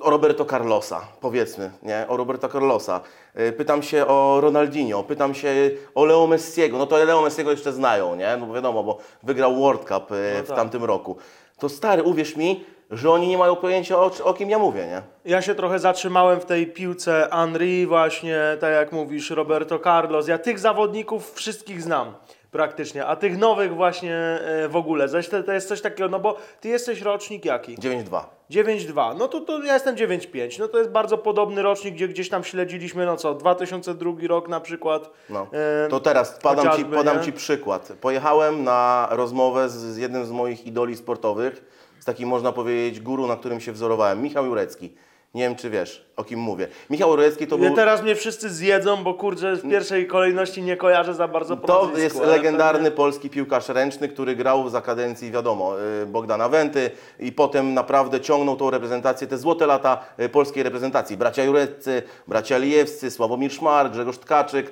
o 0.00 0.10
Roberto 0.10 0.44
Carlosa, 0.44 1.00
powiedzmy, 1.20 1.70
nie? 1.82 2.04
O 2.08 2.16
Roberto 2.16 2.48
Carlosa. 2.48 3.00
Y, 3.40 3.52
Pytam 3.52 3.82
się 3.82 4.06
o 4.06 4.38
Ronaldinho, 4.40 5.02
pytam 5.02 5.34
się 5.34 5.70
o 5.94 6.04
Leo 6.04 6.26
Messiego. 6.26 6.78
No 6.78 6.86
to 6.86 7.04
Leo 7.04 7.22
Messiego 7.22 7.50
jeszcze 7.50 7.72
znają, 7.72 8.14
nie? 8.14 8.36
No 8.40 8.46
bo 8.46 8.54
wiadomo, 8.54 8.82
bo 8.84 8.98
wygrał 9.22 9.56
World 9.56 9.80
Cup 9.88 10.12
y, 10.12 10.34
No 10.38 10.44
w 10.44 10.48
tak. 10.48 10.56
tamtym 10.56 10.84
roku. 10.84 11.16
To 11.58 11.68
stary, 11.68 12.02
uwierz 12.02 12.36
mi, 12.36 12.64
że 12.90 13.10
oni 13.10 13.28
nie 13.28 13.38
mają 13.38 13.56
pojęcia 13.56 13.98
o, 13.98 14.10
o 14.24 14.34
kim 14.34 14.50
ja 14.50 14.58
mówię, 14.58 14.86
nie? 14.86 15.02
Ja 15.32 15.42
się 15.42 15.54
trochę 15.54 15.78
zatrzymałem 15.78 16.40
w 16.40 16.44
tej 16.44 16.66
piłce 16.66 17.28
Henry 17.32 17.86
właśnie, 17.86 18.38
tak 18.60 18.72
jak 18.72 18.92
mówisz, 18.92 19.30
Roberto 19.30 19.78
Carlos. 19.78 20.28
Ja 20.28 20.38
tych 20.38 20.58
zawodników 20.58 21.32
wszystkich 21.34 21.82
znam 21.82 22.14
praktycznie, 22.52 23.06
a 23.06 23.16
tych 23.16 23.38
nowych 23.38 23.74
właśnie 23.74 24.14
e, 24.16 24.68
w 24.68 24.76
ogóle. 24.76 25.08
Zaś 25.08 25.28
to, 25.28 25.42
to 25.42 25.52
jest 25.52 25.68
coś 25.68 25.80
takiego, 25.80 26.08
no 26.08 26.20
bo 26.20 26.36
ty 26.60 26.68
jesteś 26.68 27.00
rocznik 27.00 27.44
jaki? 27.44 27.76
9-2. 27.76 28.20
9-2, 28.50 29.16
no 29.18 29.28
to, 29.28 29.40
to 29.40 29.64
ja 29.64 29.74
jestem 29.74 29.96
9-5, 29.96 30.58
no 30.58 30.68
to 30.68 30.78
jest 30.78 30.90
bardzo 30.90 31.18
podobny 31.18 31.62
rocznik, 31.62 31.94
gdzie 31.94 32.08
gdzieś 32.08 32.28
tam 32.28 32.44
śledziliśmy, 32.44 33.06
no 33.06 33.16
co, 33.16 33.34
2002 33.34 34.10
rok 34.28 34.48
na 34.48 34.60
przykład. 34.60 35.10
No. 35.30 35.46
E, 35.84 35.88
To 35.88 36.00
teraz 36.00 36.38
podam, 36.42 36.76
ci, 36.76 36.84
podam 36.84 37.16
nie? 37.18 37.24
ci 37.24 37.32
przykład. 37.32 37.92
Pojechałem 38.00 38.64
na 38.64 39.08
rozmowę 39.10 39.68
z, 39.68 39.72
z 39.72 39.96
jednym 39.96 40.26
z 40.26 40.30
moich 40.30 40.66
idoli 40.66 40.96
sportowych, 40.96 41.64
z 42.00 42.04
takim 42.04 42.28
można 42.28 42.52
powiedzieć 42.52 43.00
guru, 43.00 43.26
na 43.26 43.36
którym 43.36 43.60
się 43.60 43.72
wzorowałem, 43.72 44.22
Michał 44.22 44.46
Jurecki. 44.46 44.92
Nie 45.34 45.42
wiem, 45.42 45.56
czy 45.56 45.70
wiesz, 45.70 46.06
o 46.16 46.24
kim 46.24 46.40
mówię. 46.40 46.68
Michał 46.90 47.16
Rojecki 47.16 47.46
to 47.46 47.56
Nie, 47.56 47.66
był... 47.66 47.76
teraz 47.76 48.02
mnie 48.02 48.14
wszyscy 48.14 48.50
zjedzą, 48.50 49.04
bo 49.04 49.14
kurczę 49.14 49.56
w 49.56 49.70
pierwszej 49.70 50.06
kolejności 50.06 50.62
nie 50.62 50.76
kojarzę 50.76 51.14
za 51.14 51.28
bardzo 51.28 51.56
po 51.56 51.66
To 51.66 51.90
jest 51.96 52.20
legendarny 52.20 52.90
polski 52.90 53.30
piłkarz 53.30 53.68
ręczny, 53.68 54.08
który 54.08 54.36
grał 54.36 54.68
za 54.68 54.80
kadencji, 54.80 55.30
wiadomo, 55.30 55.74
y, 56.02 56.06
Bogdana 56.06 56.48
Wenty 56.48 56.90
i 57.20 57.32
potem 57.32 57.74
naprawdę 57.74 58.20
ciągnął 58.20 58.56
tą 58.56 58.70
reprezentację, 58.70 59.26
te 59.26 59.38
złote 59.38 59.66
lata 59.66 60.04
y, 60.20 60.28
polskiej 60.28 60.62
reprezentacji. 60.62 61.16
Bracia 61.16 61.44
Jureccy, 61.44 62.02
bracia 62.28 62.58
Lijewscy, 62.58 63.10
Sławomir 63.10 63.52
Szmar, 63.52 63.90
Grzegorz 63.90 64.18
Tkaczyk, 64.18 64.70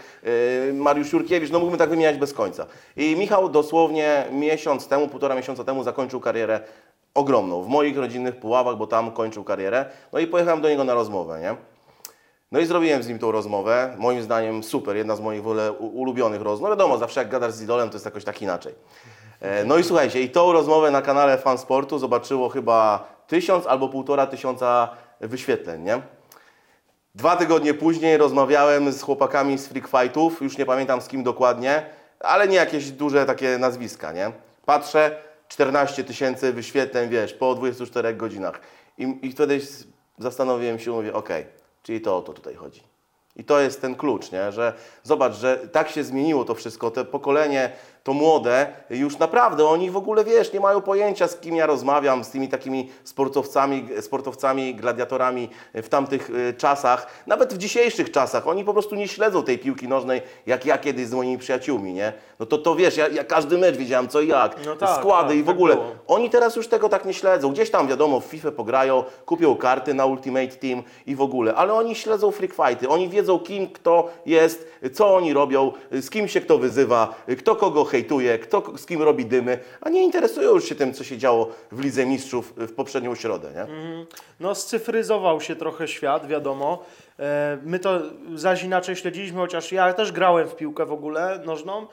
y, 0.69 0.73
Mariusz 0.75 1.13
Jurkiewicz, 1.13 1.51
no 1.51 1.59
mógłbym 1.59 1.79
tak 1.79 1.91
wymieniać 1.91 2.17
bez 2.17 2.35
końca. 2.35 2.67
I 2.97 3.17
Michał 3.17 3.49
dosłownie 3.49 4.25
miesiąc 4.33 4.89
temu, 4.89 5.09
półtora 5.09 5.35
miesiąca 5.35 5.65
temu 5.65 5.83
zakończył 5.85 6.21
karierę 6.21 6.61
ogromną 7.15 7.63
w 7.63 7.69
moich 7.69 7.99
rodzinnych 7.99 8.37
Puławach, 8.37 8.77
bo 8.77 8.87
tam 8.87 9.11
kończył 9.13 9.45
karierę. 9.45 9.87
No 10.13 10.19
i 10.19 10.27
pojechałem 10.27 10.61
do 10.61 10.69
niego 10.69 10.85
na 10.85 10.95
rozmowę, 10.95 11.41
nie? 11.41 11.57
No 12.53 12.61
i 12.61 12.67
zrobiłem 12.67 13.03
z 13.03 13.09
nim 13.09 13.19
tą 13.19 13.33
rozmowę. 13.33 13.95
Moim 13.99 14.23
zdaniem 14.23 14.63
super, 14.63 14.97
jedna 14.97 15.17
z 15.17 15.21
moich 15.21 15.43
ulubionych 15.81 16.43
rozmów. 16.43 16.63
No 16.63 16.77
wiadomo, 16.77 16.99
zawsze 16.99 17.21
jak 17.21 17.29
gadasz 17.29 17.53
z 17.53 17.63
idolem, 17.63 17.89
to 17.91 17.95
jest 17.95 18.05
jakoś 18.05 18.25
tak 18.25 18.43
inaczej. 18.43 18.75
E, 19.41 19.65
No 19.65 19.79
i 19.79 19.85
słuchajcie, 19.85 20.23
i 20.23 20.31
tą 20.31 20.53
rozmowę 20.53 20.91
na 20.91 21.03
kanale 21.03 21.39
Fan 21.39 21.59
Sportu 21.59 21.99
zobaczyło 21.99 22.49
chyba 22.49 23.05
tysiąc 23.27 23.67
albo 23.67 23.89
półtora 23.89 24.27
tysiąca 24.27 24.89
wyświetleń, 25.21 25.83
nie? 25.83 26.03
Dwa 27.15 27.37
tygodnie 27.37 27.75
później 27.75 28.17
rozmawiałem 28.17 28.93
z 28.93 29.03
chłopakami 29.03 29.59
z 29.59 29.69
Freak 29.69 29.89
Fightów, 29.89 30.43
już 30.43 30.59
nie 30.59 30.67
pamiętam 30.67 31.01
z 31.01 31.09
kim 31.09 31.23
dokładnie, 31.23 31.87
ale 32.21 32.49
nie 32.49 32.57
jakieś 32.57 32.91
duże 32.91 33.27
takie 33.27 33.59
nazwiska, 33.59 34.13
nie? 34.13 34.33
Patrzę, 34.67 35.17
14 35.51 36.05
tysięcy 36.05 36.53
wyświetleń, 36.53 37.09
wiesz, 37.09 37.35
po 37.35 37.55
24 37.55 38.15
godzinach. 38.15 38.61
I, 38.99 39.19
i 39.23 39.33
wtedy 39.33 39.61
zastanowiłem 40.19 40.79
się, 40.79 40.91
mówię, 40.91 41.15
okej, 41.15 41.47
czyli 41.83 42.01
to 42.01 42.17
o 42.17 42.23
to 42.23 42.33
tutaj 42.33 42.55
chodzi. 42.55 42.83
I 43.37 43.45
to 43.45 43.61
jest 43.61 43.81
ten 43.81 43.95
klucz, 43.95 44.33
nie? 44.33 44.53
że 44.53 44.73
zobacz, 45.03 45.35
że 45.35 45.57
tak 45.57 45.89
się 45.89 46.05
zmieniło 46.05 46.45
to 46.45 46.55
wszystko, 46.55 46.91
te 46.91 47.05
pokolenie, 47.05 47.73
to 48.03 48.13
młode, 48.13 48.67
już 48.91 49.19
naprawdę 49.19 49.65
oni 49.67 49.91
w 49.91 49.97
ogóle, 49.97 50.25
wiesz, 50.25 50.53
nie 50.53 50.61
mają 50.61 50.81
pojęcia 50.81 51.29
z 51.29 51.37
kim 51.41 51.57
ja 51.57 51.67
rozmawiam, 51.67 52.25
z 52.25 52.31
tymi 52.31 52.49
takimi 52.49 52.91
sportowcami, 53.05 53.89
sportowcami, 54.01 54.75
gladiatorami 54.75 55.49
w 55.75 55.89
tamtych 55.89 56.31
y, 56.31 56.55
czasach, 56.59 57.07
nawet 57.27 57.55
w 57.55 57.59
dzisiejszych 57.59 58.11
czasach, 58.11 58.49
oni 58.49 58.65
po 58.65 58.73
prostu 58.73 58.95
nie 58.95 59.09
śledzą 59.09 59.43
tej 59.43 59.59
piłki 59.59 59.89
nożnej, 59.89 60.23
jak 60.47 60.67
ja 60.67 60.79
kiedyś 60.79 61.07
z 61.07 61.13
moimi 61.13 61.39
przyjaciółmi, 61.39 61.93
nie? 61.93 62.13
No 62.39 62.47
to, 62.47 62.59
to 62.59 62.75
wiesz, 62.75 62.97
ja, 62.97 63.09
ja 63.09 63.25
każdy 63.25 63.59
mecz 63.59 63.77
wiedziałem 63.77 64.09
co 64.09 64.21
i 64.21 64.29
jak, 64.29 64.57
No 64.67 64.77
tak, 64.77 65.01
składy 65.01 65.29
tak, 65.29 65.37
i 65.37 65.43
w 65.43 65.47
tak 65.47 65.55
ogóle. 65.55 65.75
było. 65.75 65.87
Oni 66.07 66.31
teraz 66.31 66.57
już 66.57 66.69
tego 66.69 66.89
tak 66.89 67.05
nie 67.05 67.15
śledzą. 67.15 67.53
Gdzieś 67.53 67.71
tam, 67.71 67.89
wiadomo, 67.89 68.21
w 68.21 68.25
FIFA 68.25 68.53
pograją, 68.53 69.05
kupią 69.27 69.57
karty 69.57 69.95
na 69.95 70.07
Ultimate 70.07 70.49
Team 70.49 70.83
i 71.07 71.15
w 71.17 71.21
ogóle, 71.23 71.55
ale 71.55 71.75
oni 71.75 71.95
śledzą 71.95 72.31
freak 72.31 72.53
fighty. 72.55 72.89
Oni 72.89 73.09
wiedzą, 73.09 73.39
kim 73.39 73.69
kto 73.69 74.09
jest, 74.27 74.70
co 74.93 75.15
oni 75.17 75.33
robią, 75.33 75.73
z 75.93 76.11
kim 76.11 76.29
się 76.29 76.41
kto 76.41 76.59
wyzywa, 76.59 77.15
kto 77.39 77.57
kogo 77.57 77.85
hejtuje, 77.85 78.39
kto 78.39 78.79
z 78.79 78.87
kim 78.87 79.03
robi 79.03 79.27
dymy, 79.27 79.59
a 79.81 79.91
nie 79.91 80.05
interesują 80.05 80.51
już 80.51 80.65
się 80.69 80.75
tym, 80.75 80.95
co 80.95 81.05
się 81.05 81.19
działo 81.19 81.49
w 81.73 81.81
Lidze 81.81 82.07
Mistrzów 82.07 82.53
w 82.57 82.73
poprzednią 82.73 83.15
środę, 83.15 83.49
nie? 83.55 83.67
No 84.41 84.55
scyfryzował 84.55 85.41
się 85.41 85.57
trochę 85.57 85.89
świat, 85.89 86.27
wiadomo. 86.27 86.85
E, 87.19 87.59
My 87.65 87.79
to 87.79 88.01
zaś 88.35 88.63
inaczej 88.63 88.97
śledziliśmy, 88.97 89.39
chociaż 89.39 89.73
ja 89.73 89.93
też 89.93 90.13
grałem 90.13 90.49
w 90.49 90.57
piłkę 90.57 90.87
w 90.87 90.93
ogóle 90.93 91.41
nożną 91.47 91.83
e, 91.83 91.87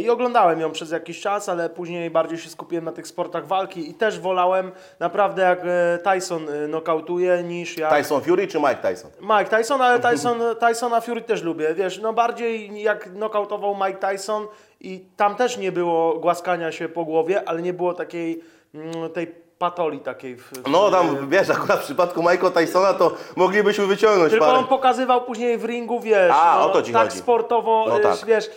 i 0.00 0.10
oglądałem 0.10 0.60
ją 0.60 0.70
przez 0.70 0.90
jakiś 0.90 1.20
czas, 1.20 1.48
ale 1.48 1.70
później 1.70 2.10
bardziej 2.10 2.38
się 2.38 2.50
skupiłem 2.50 2.84
na 2.84 2.92
tych 2.92 3.06
sportach 3.06 3.46
walki 3.46 3.90
i 3.90 3.94
też 3.94 4.20
wolałem 4.20 4.72
naprawdę 5.00 5.42
jak 5.42 5.60
e, 5.64 5.98
Tyson 6.14 6.48
e, 6.48 6.68
nokautuje 6.68 7.42
niż 7.42 7.76
jak... 7.78 7.96
Tyson 7.96 8.20
Fury 8.20 8.46
czy 8.46 8.58
Mike 8.58 8.74
Tyson? 8.74 9.10
Mike 9.20 9.56
Tyson, 9.56 9.82
ale 9.82 10.00
Tyson, 10.10 10.40
Tysona 10.60 11.00
Fury 11.00 11.20
też 11.22 11.42
lubię. 11.42 11.74
Wiesz, 11.74 12.00
no 12.00 12.12
bardziej 12.12 12.82
jak 12.82 13.12
nokautował 13.12 13.74
Mike 13.86 14.08
Tyson 14.12 14.46
i 14.80 15.04
tam 15.16 15.34
też 15.36 15.56
nie 15.58 15.72
było 15.72 16.18
głaskania 16.18 16.72
się 16.72 16.88
po 16.88 17.04
głowie, 17.04 17.48
ale 17.48 17.62
nie 17.62 17.72
było 17.72 17.94
takiej 17.94 18.42
mm, 18.74 19.10
tej 19.10 19.26
patoli 19.58 19.98
takiej. 20.00 20.36
W, 20.36 20.42
w, 20.42 20.68
No 20.70 20.90
tam, 20.90 21.28
wiesz, 21.30 21.50
akurat 21.50 21.80
w 21.80 21.84
przypadku 21.84 22.20
Michaela 22.22 22.50
Tysona 22.50 22.94
to 22.94 23.12
moglibyśmy 23.36 23.86
wyciągnąć 23.86 24.30
Tylko 24.30 24.46
parę. 24.46 24.58
on 24.58 24.66
pokazywał 24.66 25.24
później 25.24 25.58
w 25.58 25.64
ringu, 25.64 26.00
wiesz, 26.00 26.32
A, 26.34 26.56
no, 26.58 26.66
o 26.66 26.68
to 26.68 26.82
ci 26.82 26.92
tak 26.92 27.02
chodzi. 27.08 27.18
sportowo, 27.18 27.84
No 27.88 27.98
tak. 27.98 28.24
wiesz. 28.26 28.50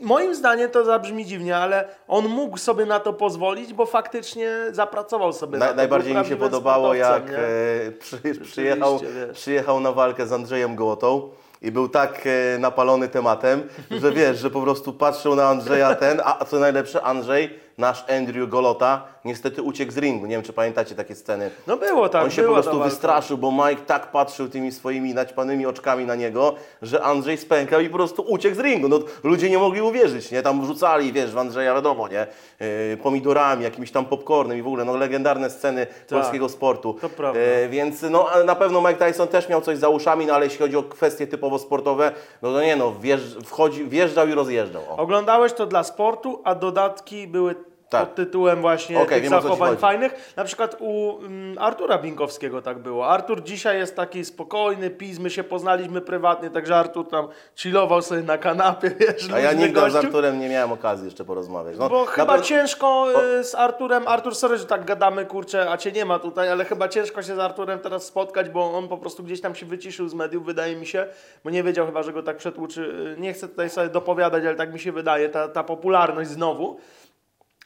Moim 0.00 0.34
zdaniem 0.34 0.70
to 0.70 0.84
zabrzmi 0.84 1.26
dziwnie, 1.26 1.56
ale 1.56 1.88
on 2.08 2.28
mógł 2.28 2.56
sobie 2.58 2.86
na 2.86 3.00
to 3.00 3.12
pozwolić, 3.12 3.72
bo 3.74 3.86
faktycznie 3.86 4.50
zapracował 4.70 5.32
sobie 5.32 5.58
na 5.58 5.64
Na, 5.64 5.70
to. 5.70 5.76
najbardziej 5.76 6.14
mi 6.14 6.26
się 6.26 6.36
podobało, 6.36 6.94
jak 6.94 7.22
e, 7.30 7.90
przy, 8.00 8.16
przyjechał, 8.42 9.00
przyjechał 9.32 9.80
na 9.80 9.92
walkę 9.92 10.26
z 10.26 10.32
Andrzejem 10.32 10.76
Gołotą 10.76 11.30
i 11.62 11.70
był 11.72 11.88
tak 11.88 12.22
e, 12.26 12.58
napalony 12.58 13.08
tematem, 13.08 13.68
że 13.90 14.12
wiesz, 14.12 14.38
że 14.38 14.50
po 14.50 14.60
prostu 14.62 14.92
patrzył 14.92 15.34
na 15.34 15.48
Andrzeja 15.48 15.94
ten, 15.94 16.20
a 16.24 16.44
co 16.44 16.58
najlepsze, 16.58 17.02
Andrzej, 17.02 17.58
nasz 17.78 18.04
Andrew 18.10 18.48
Golota, 18.48 19.02
niestety 19.24 19.62
uciekł 19.62 19.92
z 19.92 19.96
ringu. 19.96 20.26
Nie 20.26 20.34
wiem, 20.34 20.42
czy 20.42 20.52
pamiętacie 20.52 20.94
takie 20.94 21.14
sceny. 21.14 21.50
No 21.66 21.76
było 21.76 22.08
tak, 22.08 22.24
On 22.24 22.30
się 22.30 22.42
po 22.42 22.52
prostu 22.52 22.80
wystraszył, 22.80 23.38
bo 23.38 23.52
Mike 23.52 23.82
tak 23.86 24.10
patrzył 24.10 24.48
tymi 24.48 24.72
swoimi 24.72 25.14
naćpanymi 25.14 25.66
oczkami 25.66 26.04
na 26.04 26.14
niego, 26.14 26.54
że 26.82 27.02
Andrzej 27.02 27.38
spękał 27.38 27.80
i 27.80 27.88
po 27.88 27.96
prostu 27.96 28.22
uciekł 28.22 28.56
z 28.56 28.58
ringu. 28.58 28.88
No, 28.88 28.98
ludzie 29.24 29.50
nie 29.50 29.58
mogli 29.58 29.82
uwierzyć, 29.82 30.30
nie? 30.30 30.42
Tam 30.42 30.66
rzucali, 30.66 31.12
wiesz, 31.12 31.30
w 31.30 31.38
Andrzeja 31.38 31.74
wiadomo, 31.74 32.08
nie? 32.08 32.26
Yy, 32.60 32.96
pomidorami, 32.96 33.64
jakimś 33.64 33.90
tam 33.90 34.04
popcornem 34.04 34.58
i 34.58 34.62
w 34.62 34.66
ogóle, 34.66 34.84
no 34.84 34.96
legendarne 34.96 35.50
sceny 35.50 35.86
polskiego 36.08 36.48
sportu. 36.48 36.94
to 37.00 37.08
prawda. 37.08 37.40
Yy, 37.40 37.68
więc 37.68 38.02
no, 38.02 38.28
na 38.44 38.54
pewno 38.54 38.80
Mike 38.80 39.06
Tyson 39.06 39.28
też 39.28 39.48
miał 39.48 39.60
coś 39.60 39.78
za 39.78 39.88
uszami, 39.88 40.26
no 40.26 40.34
ale 40.34 40.44
jeśli 40.44 40.58
chodzi 40.58 40.76
o 40.76 40.82
kwestie 40.82 41.26
typowo 41.26 41.58
sportowe, 41.58 42.12
no 42.42 42.52
to 42.52 42.62
nie 42.62 42.76
no, 42.76 42.92
wjeżdż, 42.92 43.46
wchodzi, 43.46 43.84
wjeżdżał 43.84 44.28
i 44.28 44.34
rozjeżdżał. 44.34 44.82
O. 44.88 44.96
Oglądałeś 44.96 45.52
to 45.52 45.66
dla 45.66 45.84
sportu, 45.84 46.40
a 46.44 46.54
dodatki 46.54 47.26
były 47.26 47.67
Tak. 47.88 48.06
pod 48.06 48.14
tytułem 48.14 48.60
właśnie 48.60 49.00
Okej, 49.00 49.20
tych 49.20 49.30
zachowań 49.30 49.76
fajnych. 49.76 50.32
Na 50.36 50.44
przykład 50.44 50.76
u 50.78 51.18
mm, 51.18 51.58
Artura 51.58 51.98
Binkowskiego 51.98 52.62
tak 52.62 52.78
było. 52.78 53.08
Artur 53.08 53.42
dzisiaj 53.42 53.78
jest 53.78 53.96
taki 53.96 54.24
spokojny, 54.24 54.90
pis, 54.90 55.18
my 55.18 55.30
się 55.30 55.44
poznaliśmy 55.44 56.00
prywatnie, 56.00 56.50
także 56.50 56.76
Artur 56.76 57.08
tam 57.08 57.28
chillował 57.56 58.02
sobie 58.02 58.22
na 58.22 58.38
kanapie, 58.38 58.90
wiesz, 59.00 59.30
A 59.34 59.40
ja 59.40 59.52
nigdy 59.52 59.80
z 59.80 59.82
gościu. 59.82 59.98
Arturem 59.98 60.40
nie 60.40 60.48
miałem 60.48 60.72
okazji 60.72 61.04
jeszcze 61.04 61.24
porozmawiać. 61.24 61.76
No, 61.78 61.88
Bo 61.88 62.04
chyba 62.04 62.26
pewno- 62.26 62.42
ciężko 62.42 63.06
y, 63.40 63.44
z 63.44 63.54
Arturem, 63.54 64.08
Artur, 64.08 64.34
sorry, 64.34 64.58
że 64.58 64.66
tak 64.66 64.84
gadamy, 64.84 65.26
kurczę, 65.26 65.70
a 65.70 65.76
cię 65.76 65.92
nie 65.92 66.04
ma 66.04 66.18
tutaj, 66.18 66.50
ale 66.50 66.64
chyba 66.64 66.88
ciężko 66.88 67.22
się 67.22 67.34
z 67.36 67.38
Arturem 67.38 67.78
teraz 67.78 68.04
spotkać, 68.06 68.48
bo 68.50 68.74
on 68.78 68.88
po 68.88 68.98
prostu 68.98 69.22
gdzieś 69.22 69.40
tam 69.40 69.54
się 69.54 69.66
wyciszył 69.66 70.08
z 70.08 70.14
mediów, 70.14 70.44
wydaje 70.44 70.76
mi 70.76 70.86
się, 70.86 71.06
bo 71.44 71.50
nie 71.50 71.62
wiedział 71.62 71.86
chyba, 71.86 72.02
że 72.02 72.12
go 72.12 72.22
tak 72.22 72.36
przetłuczy. 72.36 72.82
Y, 73.16 73.20
Nie 73.20 73.32
chcę 73.32 73.48
tutaj 73.48 73.70
sobie 73.70 73.88
dopowiadać, 73.88 74.44
ale 74.44 74.54
tak 74.54 74.72
mi 74.72 74.80
się 74.80 74.92
wydaje, 74.92 75.28
ta, 75.28 75.48
ta 75.48 75.64
popularność 75.64 76.30
znowu. 76.30 76.76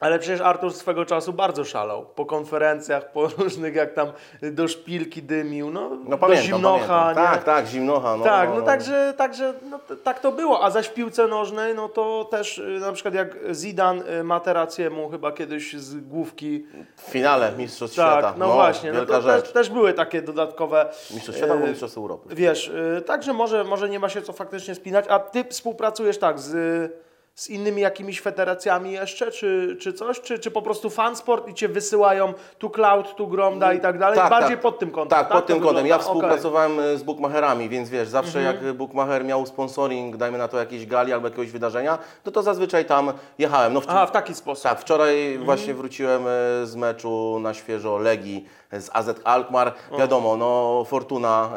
Ale 0.02 0.18
przecież 0.18 0.40
Artur 0.40 0.72
swego 0.72 1.04
czasu 1.04 1.32
bardzo 1.32 1.64
szalał. 1.64 2.06
Po 2.14 2.26
konferencjach, 2.26 3.12
po 3.12 3.26
różnych, 3.38 3.74
jak 3.74 3.94
tam 3.94 4.12
do 4.42 4.68
szpilki 4.68 5.22
dymił, 5.22 5.70
no, 5.70 5.90
No 6.04 6.10
do 6.10 6.18
pamiętam, 6.18 6.46
zimnocha. 6.46 6.86
pamiętam. 7.00 7.24
Tak, 7.26 7.44
tak, 7.44 7.66
zimnocha. 7.66 8.16
No, 8.16 8.24
Tak, 8.24 8.48
no, 8.48 8.54
no 8.54 8.60
no. 8.60 8.66
także, 8.66 9.14
także 9.16 9.54
no, 9.70 9.78
tak 10.04 10.20
to 10.20 10.32
było. 10.32 10.64
A 10.64 10.70
zaś 10.70 10.86
w 10.86 10.94
piłce 10.94 11.26
nożnej, 11.26 11.74
no 11.74 11.88
to 11.88 12.28
też 12.30 12.58
y, 12.58 12.78
na 12.80 12.92
przykład 12.92 13.14
jak 13.14 13.36
Zidane 13.52 14.18
y, 14.20 14.24
Materacjemu 14.24 15.08
chyba 15.10 15.32
kiedyś 15.32 15.76
z 15.76 15.96
główki. 15.96 16.66
W 16.96 17.00
finale 17.10 17.52
Mistrzostw 17.58 17.96
Tak, 17.96 18.12
Świata. 18.18 18.34
no, 18.38 18.52
właśnie. 18.52 18.92
No 18.92 19.06
to 19.06 19.22
rzecz. 19.22 19.42
też, 19.44 19.52
też 19.52 19.70
były 19.70 19.92
takie 19.92 20.22
dodatkowe. 20.22 20.86
Mistrzostw 21.10 21.36
Świata 21.38 21.52
albo 21.52 21.66
y, 21.66 21.68
Mistrzostw 21.68 21.98
Europy. 21.98 22.34
Wiesz, 22.34 22.72
także 23.06 23.32
może, 23.32 23.64
może 23.64 23.88
nie 23.88 23.98
ma 23.98 24.08
się 24.08 24.22
co 24.22 24.32
faktycznie 24.32 24.74
spinać. 24.74 25.04
A 25.08 25.18
ty 25.18 25.44
współpracujesz 25.44 26.18
tak 26.18 26.38
z, 26.40 26.52
z 27.34 27.48
innymi 27.50 27.82
jakimiś 27.82 28.20
federacjami 28.20 28.92
jeszcze, 28.92 29.30
czy, 29.30 29.76
czy 29.80 29.92
coś? 29.92 30.20
Czy, 30.20 30.38
czy 30.38 30.50
po 30.50 30.62
prostu 30.62 30.90
fansport 30.90 31.48
i 31.48 31.54
cię 31.54 31.68
wysyłają 31.68 32.34
tu 32.58 32.70
Cloud, 32.70 33.14
tu 33.16 33.26
Gromda 33.28 33.72
i 33.72 33.80
tak 33.80 33.98
dalej? 33.98 34.18
Tak, 34.18 34.30
Bardziej 34.30 34.50
tak. 34.56 34.60
pod 34.60 34.78
tym 34.78 34.90
kątem. 34.90 35.18
Tak, 35.18 35.28
pod 35.28 35.46
to 35.46 35.46
tym 35.54 35.62
kątem. 35.62 35.86
Ja 35.86 35.98
wygląda? 35.98 36.04
Współpracowałem 36.04 36.80
e, 36.80 36.96
z 36.96 37.02
bookmacherami, 37.02 37.68
więc 37.68 37.88
wiesz, 37.90 38.08
zawsze 38.08 38.38
Mhm. 38.38 38.56
jak 38.66 38.74
bookmacher 38.76 39.24
miał 39.24 39.46
sponsoring, 39.46 40.16
dajmy 40.16 40.38
na 40.38 40.48
to 40.48 40.58
jakiejś 40.58 40.86
gali 40.86 41.12
albo 41.12 41.26
jakiegoś 41.28 41.50
wydarzenia, 41.50 41.98
to 42.24 42.30
to 42.30 42.42
zazwyczaj 42.42 42.84
tam 42.84 43.12
jechałem. 43.38 43.72
No, 43.72 43.80
w, 43.80 43.84
Aha, 43.88 44.06
w 44.06 44.10
taki 44.10 44.34
sposób. 44.34 44.62
tak, 44.64 44.80
wczoraj 44.80 45.26
Mhm. 45.26 45.44
właśnie 45.44 45.74
wróciłem 45.74 46.22
e, 46.26 46.30
z 46.66 46.76
meczu 46.76 47.38
na 47.40 47.54
świeżo 47.54 47.98
Legii 47.98 48.46
z 48.72 48.90
AZ 48.92 49.10
Alkmaar. 49.24 49.72
Wiadomo, 49.98 50.36
no 50.36 50.84
Fortuna 50.88 51.50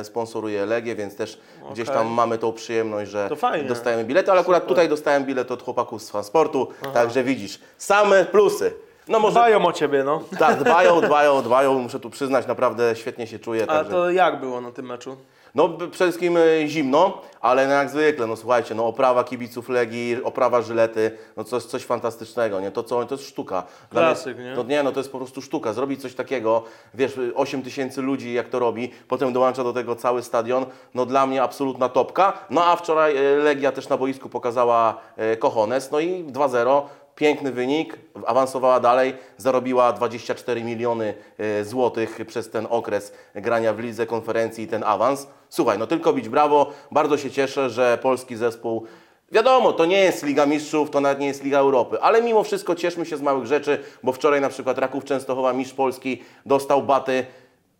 e, 0.00 0.04
sponsoruje 0.04 0.66
Legię, 0.66 0.94
więc 0.94 1.16
też 1.16 1.40
gdzieś 1.72 1.88
tam 1.88 2.06
mamy 2.06 2.38
tą 2.38 2.52
przyjemność, 2.52 3.10
że 3.10 3.28
dostajemy 3.68 4.04
bilety, 4.04 4.30
ale 4.30 4.40
akurat 4.40 4.66
tutaj 4.66 4.88
dostałem 4.88 5.17
bilet 5.24 5.50
od 5.50 5.62
chłopaków 5.62 6.02
z 6.02 6.10
Fansportu, 6.10 6.68
także 6.94 7.24
widzisz, 7.24 7.60
same 7.78 8.24
plusy. 8.24 8.74
No 9.08 9.20
może 9.20 9.32
Dbają 9.34 9.66
o 9.66 9.72
ciebie, 9.72 10.04
no. 10.04 10.22
tak, 10.38 10.58
dbają, 10.58 11.00
dbają, 11.00 11.42
dbają, 11.42 11.78
muszę 11.78 12.00
tu 12.00 12.10
przyznać, 12.10 12.46
naprawdę 12.46 12.96
świetnie 12.96 13.26
się 13.26 13.38
czuję. 13.38 13.62
A 13.62 13.66
Także... 13.66 13.90
to 13.92 14.10
jak 14.10 14.40
było 14.40 14.60
na 14.60 14.72
tym 14.72 14.86
meczu? 14.86 15.16
No 15.54 15.68
przede 15.68 15.90
wszystkim 15.90 16.36
e, 16.36 16.66
zimno, 16.66 17.20
ale 17.40 17.66
no 17.66 17.72
jak 17.72 17.90
zwykle, 17.90 18.26
no 18.26 18.36
słuchajcie, 18.36 18.74
no 18.74 18.86
oprawa 18.86 19.24
kibiców 19.24 19.68
Legii, 19.68 20.22
oprawa 20.24 20.62
żylety, 20.62 21.10
no 21.36 21.44
coś, 21.44 21.62
coś 21.62 21.84
fantastycznego, 21.84 22.60
nie? 22.60 22.70
To, 22.70 22.82
co, 22.82 23.04
to 23.04 23.14
jest 23.14 23.28
sztuka. 23.28 23.62
Dla 23.90 24.00
Klasyk, 24.00 24.36
mnie, 24.36 24.44
nie? 24.50 24.54
To, 24.54 24.62
nie, 24.62 24.82
no 24.82 24.92
to 24.92 25.00
jest 25.00 25.12
po 25.12 25.18
prostu 25.18 25.42
sztuka. 25.42 25.72
Zrobić 25.72 26.02
coś 26.02 26.14
takiego, 26.14 26.62
wiesz, 26.94 27.20
8 27.34 27.62
tysięcy 27.62 28.02
ludzi 28.02 28.32
jak 28.32 28.48
to 28.48 28.58
robi, 28.58 28.90
potem 29.08 29.32
dołącza 29.32 29.64
do 29.64 29.72
tego 29.72 29.96
cały 29.96 30.22
stadion, 30.22 30.66
no 30.94 31.06
dla 31.06 31.26
mnie 31.26 31.42
absolutna 31.42 31.88
topka. 31.88 32.32
No 32.50 32.64
a 32.64 32.76
wczoraj 32.76 33.16
e, 33.16 33.36
Legia 33.36 33.72
też 33.72 33.88
na 33.88 33.96
boisku 33.96 34.28
pokazała 34.28 35.00
e, 35.16 35.36
Kochones, 35.36 35.90
no 35.90 36.00
i 36.00 36.24
2-0. 36.24 36.82
Piękny 37.14 37.52
wynik, 37.52 37.98
awansowała 38.26 38.80
dalej, 38.80 39.14
zarobiła 39.36 39.92
24 39.92 40.64
miliony 40.64 41.14
e, 41.38 41.64
złotych 41.64 42.20
przez 42.26 42.50
ten 42.50 42.66
okres 42.70 43.12
grania 43.34 43.72
w 43.72 43.78
lidze 43.78 44.06
konferencji 44.06 44.64
i 44.64 44.68
ten 44.68 44.84
awans. 44.84 45.26
Słuchaj, 45.48 45.78
no 45.78 45.86
tylko 45.86 46.12
bić 46.12 46.28
brawo, 46.28 46.72
bardzo 46.90 47.18
się 47.18 47.30
cieszę, 47.30 47.70
że 47.70 47.98
polski 48.02 48.36
zespół 48.36 48.86
Wiadomo, 49.32 49.72
to 49.72 49.84
nie 49.86 50.00
jest 50.00 50.22
Liga 50.22 50.46
Mistrzów, 50.46 50.90
to 50.90 51.00
nawet 51.00 51.18
nie 51.18 51.26
jest 51.26 51.44
Liga 51.44 51.58
Europy, 51.58 52.00
ale 52.00 52.22
mimo 52.22 52.42
wszystko 52.44 52.74
cieszmy 52.74 53.06
się 53.06 53.16
z 53.16 53.22
małych 53.22 53.46
rzeczy, 53.46 53.78
bo 54.02 54.12
wczoraj 54.12 54.40
na 54.40 54.48
przykład 54.48 54.78
Raków 54.78 55.04
Częstochowa, 55.04 55.52
mistrz 55.52 55.74
Polski, 55.74 56.22
dostał 56.46 56.82
baty 56.82 57.26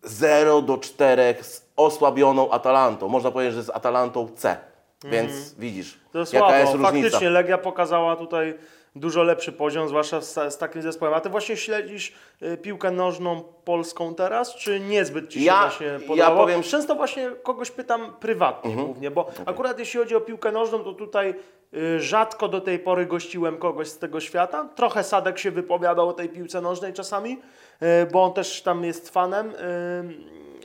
0 0.02 0.62
do 0.62 0.78
4 0.78 1.34
z 1.40 1.66
osłabioną 1.76 2.50
Atalantą. 2.50 3.08
Można 3.08 3.30
powiedzieć, 3.30 3.54
że 3.54 3.62
z 3.62 3.70
Atalantą 3.70 4.28
C. 4.36 4.56
Więc 5.04 5.54
widzisz, 5.54 5.94
Mhm. 5.94 6.12
To 6.12 6.18
jaka 6.18 6.46
słabo. 6.46 6.54
jest 6.54 6.72
różnica. 6.72 6.92
Faktycznie 7.10 7.30
Legia 7.30 7.58
pokazała 7.58 8.16
tutaj 8.16 8.54
dużo 8.96 9.22
lepszy 9.22 9.52
poziom, 9.52 9.88
zwłaszcza 9.88 10.20
z, 10.20 10.34
z 10.54 10.58
takim 10.58 10.82
zespołem. 10.82 11.14
A 11.14 11.20
ty 11.20 11.28
właśnie 11.28 11.56
śledzisz 11.56 12.12
y, 12.42 12.56
piłkę 12.56 12.90
nożną 12.90 13.42
polską 13.64 14.14
teraz, 14.14 14.54
czy 14.54 14.80
niezbyt 14.80 15.28
ci 15.28 15.38
się 15.40 15.44
Ja- 15.46 15.60
właśnie 15.62 15.86
ja 15.86 16.00
podobało? 16.08 16.36
powiem- 16.40 16.62
Często 16.62 16.94
właśnie 16.94 17.30
kogoś 17.42 17.70
pytam 17.70 18.12
prywatnie 18.20 18.74
głównie, 18.76 19.10
bo 19.10 19.30
akurat 19.46 19.78
jeśli 19.78 20.00
chodzi 20.00 20.16
o 20.16 20.20
piłkę 20.20 20.52
nożną, 20.52 20.78
to 20.84 20.92
tutaj 20.92 21.34
y, 21.74 22.00
rzadko 22.00 22.48
do 22.48 22.60
tej 22.60 22.78
pory 22.78 23.06
gościłem 23.06 23.56
kogoś 23.58 23.88
z 23.88 23.98
tego 23.98 24.20
świata. 24.20 24.68
Trochę 24.74 25.04
Sadek 25.04 25.38
się 25.38 25.50
wypowiadał 25.50 26.08
o 26.08 26.12
tej 26.12 26.28
piłce 26.28 26.60
nożnej 26.60 26.92
czasami, 26.92 27.32
y, 27.82 27.86
bo 28.12 28.24
on 28.24 28.32
też 28.32 28.62
tam 28.62 28.84
jest 28.84 29.08
fanem 29.10 29.52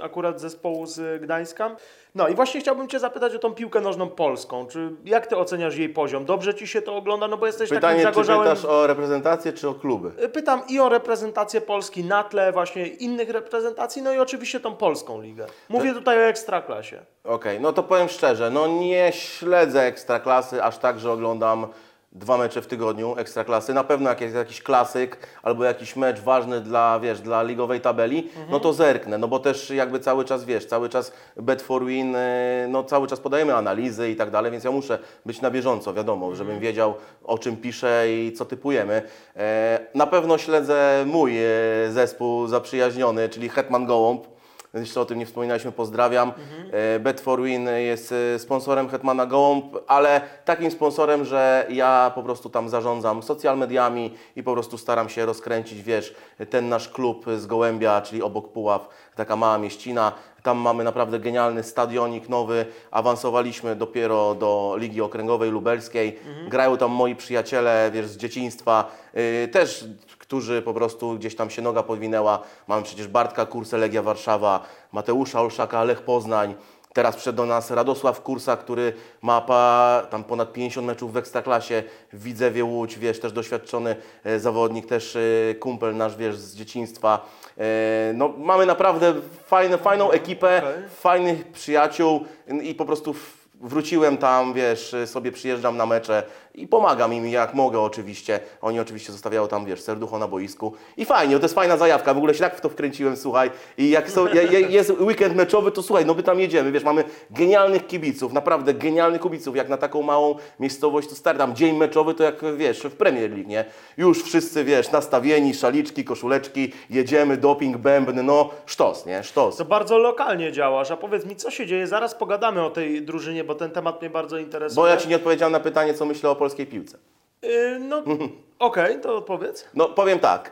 akurat 0.02 0.42
zespołu 0.42 0.86
z 0.86 1.22
Gdańska. 1.22 1.76
No 2.16 2.28
i 2.28 2.36
właśnie 2.36 2.62
chciałbym 2.62 2.88
Cię 2.88 3.00
zapytać 3.00 3.36
o 3.36 3.40
tą 3.40 3.54
piłkę 3.54 3.82
nożną 3.82 4.10
polską. 4.10 4.68
Czy 4.68 4.92
jak 5.06 5.28
Ty 5.28 5.38
oceniasz 5.38 5.78
jej 5.78 5.90
poziom? 5.90 6.26
Dobrze 6.26 6.54
Ci 6.54 6.68
się 6.68 6.82
to 6.82 6.96
ogląda? 6.96 7.28
No 7.28 7.38
bo 7.38 7.46
jesteś 7.46 7.70
takim 7.70 7.78
Pytanie, 7.82 8.00
czy 8.00 8.04
zagorzałym... 8.04 8.44
pytasz 8.44 8.66
o 8.66 8.88
reprezentację, 8.88 9.54
czy 9.54 9.70
o 9.70 9.74
kluby? 9.74 10.12
Pytam 10.34 10.62
i 10.70 10.80
o 10.80 10.90
reprezentację 10.90 11.62
Polski 11.62 12.04
na 12.04 12.24
tle 12.24 12.52
właśnie 12.52 12.88
innych 12.88 13.30
reprezentacji, 13.30 14.02
no 14.02 14.14
i 14.14 14.20
oczywiście 14.20 14.60
tą 14.60 14.76
polską 14.76 15.22
ligę. 15.22 15.46
Mówię 15.70 15.94
tutaj 15.94 16.18
o 16.18 16.22
Ekstraklasie. 16.22 17.00
Okej, 17.24 17.60
no 17.60 17.74
to 17.74 17.84
powiem 17.84 18.10
szczerze, 18.10 18.50
no 18.50 18.68
nie 18.68 19.12
śledzę 19.12 19.82
Ekstraklasy 19.84 20.64
aż 20.64 20.78
tak, 20.78 21.00
że 21.00 21.12
oglądam 21.12 21.68
dwa 22.16 22.38
mecze 22.38 22.62
w 22.62 22.68
tygodniu 22.68 23.16
Ekstraklasy. 23.18 23.74
Na 23.74 23.84
pewno 23.84 24.10
jak 24.10 24.22
jest 24.22 24.36
jakiś 24.36 24.62
klasyk 24.64 25.18
albo 25.44 25.64
jakiś 25.64 25.96
mecz 25.96 26.20
ważny 26.20 26.62
dla, 26.62 27.00
wiesz, 27.00 27.22
dla 27.22 27.44
ligowej 27.44 27.82
tabeli, 27.82 28.30
no 28.50 28.60
to 28.60 28.74
zerknę, 28.74 29.18
no 29.18 29.28
bo 29.28 29.40
też 29.40 29.70
jakby 29.70 30.00
cały 30.00 30.26
czas, 30.26 30.46
wiesz, 30.46 30.66
cały 30.66 30.90
czas 30.90 31.12
bet 31.38 31.62
for 31.62 31.86
win, 31.86 32.16
y, 32.16 32.66
no 32.70 32.84
cały 32.84 33.08
czas 33.08 33.20
podajemy 33.20 33.56
analizy 33.56 34.10
i 34.10 34.16
tak 34.16 34.32
dalej, 34.32 34.52
więc 34.52 34.64
ja 34.64 34.72
muszę 34.72 35.00
być 35.26 35.42
na 35.42 35.52
bieżąco, 35.52 35.94
wiadomo, 35.94 36.36
żebym 36.36 36.60
wiedział 36.60 36.94
o 37.24 37.38
czym 37.38 37.58
piszę 37.58 38.06
i 38.10 38.34
co 38.34 38.46
typujemy. 38.46 39.02
E, 39.36 39.80
Na 39.96 40.08
pewno 40.08 40.38
śledzę 40.38 41.04
mój 41.08 41.38
e, 41.38 41.48
zespół 41.92 42.48
zaprzyjaźniony, 42.48 43.30
czyli 43.30 43.50
Hetman 43.50 43.86
Gołąb. 43.86 44.34
Jeszcze 44.74 45.02
o 45.02 45.06
tym 45.06 45.20
nie 45.20 45.26
wspominaliśmy, 45.26 45.72
pozdrawiam. 45.72 46.34
E, 46.72 47.00
Bet 47.00 47.22
for 47.22 47.44
Win 47.44 47.68
jest 47.68 48.14
e, 48.36 48.40
sponsorem 48.40 48.90
Hetmana 48.90 49.26
Gołąb, 49.26 49.66
ale 49.88 50.22
takim 50.46 50.72
sponsorem, 50.72 51.26
że 51.26 51.66
ja 51.70 52.12
po 52.16 52.24
prostu 52.24 52.50
tam 52.50 52.70
zarządzam 52.70 53.24
social 53.24 53.58
mediami 53.58 54.14
i 54.36 54.44
po 54.44 54.54
prostu 54.54 54.78
staram 54.78 55.10
się 55.10 55.26
rozkręcić, 55.26 55.82
wiesz, 55.82 56.16
ten 56.50 56.70
nasz 56.70 56.90
klub 56.90 57.26
z 57.38 57.46
Gołębia, 57.46 58.02
czyli 58.02 58.22
obok 58.22 58.52
Puław, 58.52 58.90
taka 59.16 59.36
mała 59.36 59.58
mieścina. 59.58 60.12
Tam 60.44 60.58
mamy 60.58 60.84
naprawdę 60.84 61.20
genialny 61.20 61.64
stadionik 61.64 62.30
nowy. 62.30 62.66
Awansowaliśmy 62.92 63.76
dopiero 63.76 64.36
do 64.36 64.76
Ligi 64.78 65.02
Okręgowej 65.02 65.52
Lubelskiej. 65.52 66.20
Grają 66.48 66.78
tam 66.78 66.92
moi 66.92 67.16
przyjaciele, 67.16 67.92
wiesz, 67.94 68.06
z 68.08 68.18
dzieciństwa. 68.18 68.92
Yy, 69.14 69.48
też 69.48 69.86
którzy 70.24 70.62
po 70.62 70.74
prostu 70.74 71.14
gdzieś 71.14 71.36
tam 71.36 71.50
się 71.50 71.62
noga 71.62 71.84
podwinęła. 71.84 72.40
Mamy 72.68 72.84
przecież 72.84 73.08
Bartka 73.08 73.46
Kursę, 73.46 73.78
Legia 73.78 74.02
Warszawa, 74.02 74.64
Mateusza 74.92 75.42
Olszaka, 75.42 75.84
Lech 75.84 76.02
Poznań. 76.02 76.56
Teraz 76.94 77.16
przyszedł 77.16 77.38
do 77.38 77.46
nas 77.46 77.72
Radosław 77.72 78.22
Kursa, 78.22 78.58
który 78.58 78.94
ma 79.22 79.42
pa, 79.42 80.02
tam 80.10 80.24
ponad 80.24 80.54
50 80.54 80.88
meczów 80.88 81.14
w 81.14 81.18
Ekstraklasie, 81.18 81.84
w 82.14 82.24
Widzewie 82.24 82.64
Łódź, 82.64 83.00
wiesz, 83.00 83.20
też 83.20 83.32
doświadczony 83.32 83.96
e, 84.24 84.40
zawodnik, 84.40 84.86
też 84.86 85.16
e, 85.16 85.56
kumpel 85.56 85.96
nasz, 85.96 86.16
wiesz, 86.18 86.38
z 86.38 86.56
dzieciństwa. 86.56 87.26
E, 87.58 88.14
no, 88.14 88.34
mamy 88.38 88.66
naprawdę 88.66 89.14
fajne, 89.46 89.78
fajną 89.78 90.12
ekipę, 90.12 90.58
okej. 90.58 90.90
fajnych 90.90 91.52
przyjaciół 91.52 92.26
i 92.64 92.76
po 92.76 92.86
prostu 92.86 93.16
wróciłem 93.62 94.18
tam, 94.18 94.54
wiesz, 94.54 94.96
sobie 95.06 95.32
przyjeżdżam 95.32 95.78
na 95.78 95.86
mecze 95.86 96.24
i 96.56 96.68
pomagam 96.68 97.14
im 97.14 97.28
jak 97.28 97.54
mogę 97.54 97.80
oczywiście. 97.80 98.40
Oni 98.62 98.80
oczywiście 98.80 99.12
zostawiają 99.12 99.48
tam, 99.48 99.66
wiesz, 99.66 99.82
serducho 99.82 100.20
na 100.20 100.28
boisku 100.28 100.74
i 100.98 101.06
fajnie, 101.06 101.36
to 101.36 101.42
jest 101.42 101.56
fajna 101.56 101.78
zajawka, 101.78 102.14
w 102.14 102.18
ogóle 102.18 102.34
się 102.34 102.40
tak 102.40 102.58
w 102.58 102.62
to 102.62 102.70
wkręciłem, 102.70 103.18
słuchaj. 103.18 103.52
I 103.78 103.90
jak 103.90 104.10
są, 104.10 104.28
je, 104.28 104.44
je, 104.44 104.60
jest 104.62 104.90
weekend 104.90 105.36
meczowy, 105.36 105.72
to 105.72 105.84
słuchaj, 105.84 106.06
no 106.06 106.14
my 106.14 106.24
tam 106.24 106.40
jedziemy, 106.40 106.72
wiesz, 106.72 106.84
mamy 106.84 107.04
genialnych 107.32 107.88
kibiców, 107.88 108.34
naprawdę 108.34 108.74
genialnych 108.74 109.22
kibiców, 109.22 109.56
jak 109.56 109.70
na 109.70 109.78
taką 109.78 110.02
małą 110.02 110.36
miejscowość, 110.60 111.10
to 111.10 111.16
stary, 111.16 111.38
tam 111.38 111.56
dzień 111.56 111.78
meczowy 111.78 112.14
to 112.14 112.24
jak, 112.24 112.56
wiesz, 112.58 112.80
w 112.80 112.96
Premier 112.96 113.32
League, 113.32 113.50
nie? 113.50 113.66
Już 113.98 114.24
wszyscy, 114.24 114.64
wiesz, 114.64 114.92
nastawieni, 114.92 115.54
szaliczki, 115.54 116.04
koszuleczki, 116.04 116.72
jedziemy, 116.90 117.38
doping, 117.38 117.78
bębny, 117.78 118.24
no 118.24 118.50
sztos, 118.66 119.06
nie? 119.06 119.24
Sztos. 119.24 119.58
To 119.58 119.66
bardzo 119.66 119.98
lokalnie 119.98 120.52
działasz, 120.52 120.92
a 120.92 120.98
powiedz 120.98 121.26
mi, 121.26 121.36
co 121.36 121.52
się 121.52 121.66
dzieje? 121.66 121.88
Zaraz 121.88 122.16
pogadamy 122.16 122.66
o 122.66 122.70
tej 122.70 123.02
drużynie, 123.02 123.44
bo 123.44 123.56
ten 123.56 123.72
temat 123.72 124.02
mnie 124.02 124.10
bardzo 124.10 124.38
interesuje. 124.38 124.76
Bo 124.76 124.88
ja 124.88 124.98
Ci 124.98 125.10
nie 125.10 125.16
odpowiedziałem 125.16 125.52
na 125.52 125.60
pytanie, 125.60 125.94
co 125.94 126.06
myślę 126.06 126.30
o 126.30 126.36
polskiej 126.44 126.68
piłce. 126.68 126.98
Yy, 127.42 127.80
no, 127.80 128.04
okej, 128.60 129.02
to 129.02 129.18
odpowiedz. 129.18 129.70
No 129.74 129.90
powiem 129.90 130.20
tak, 130.20 130.52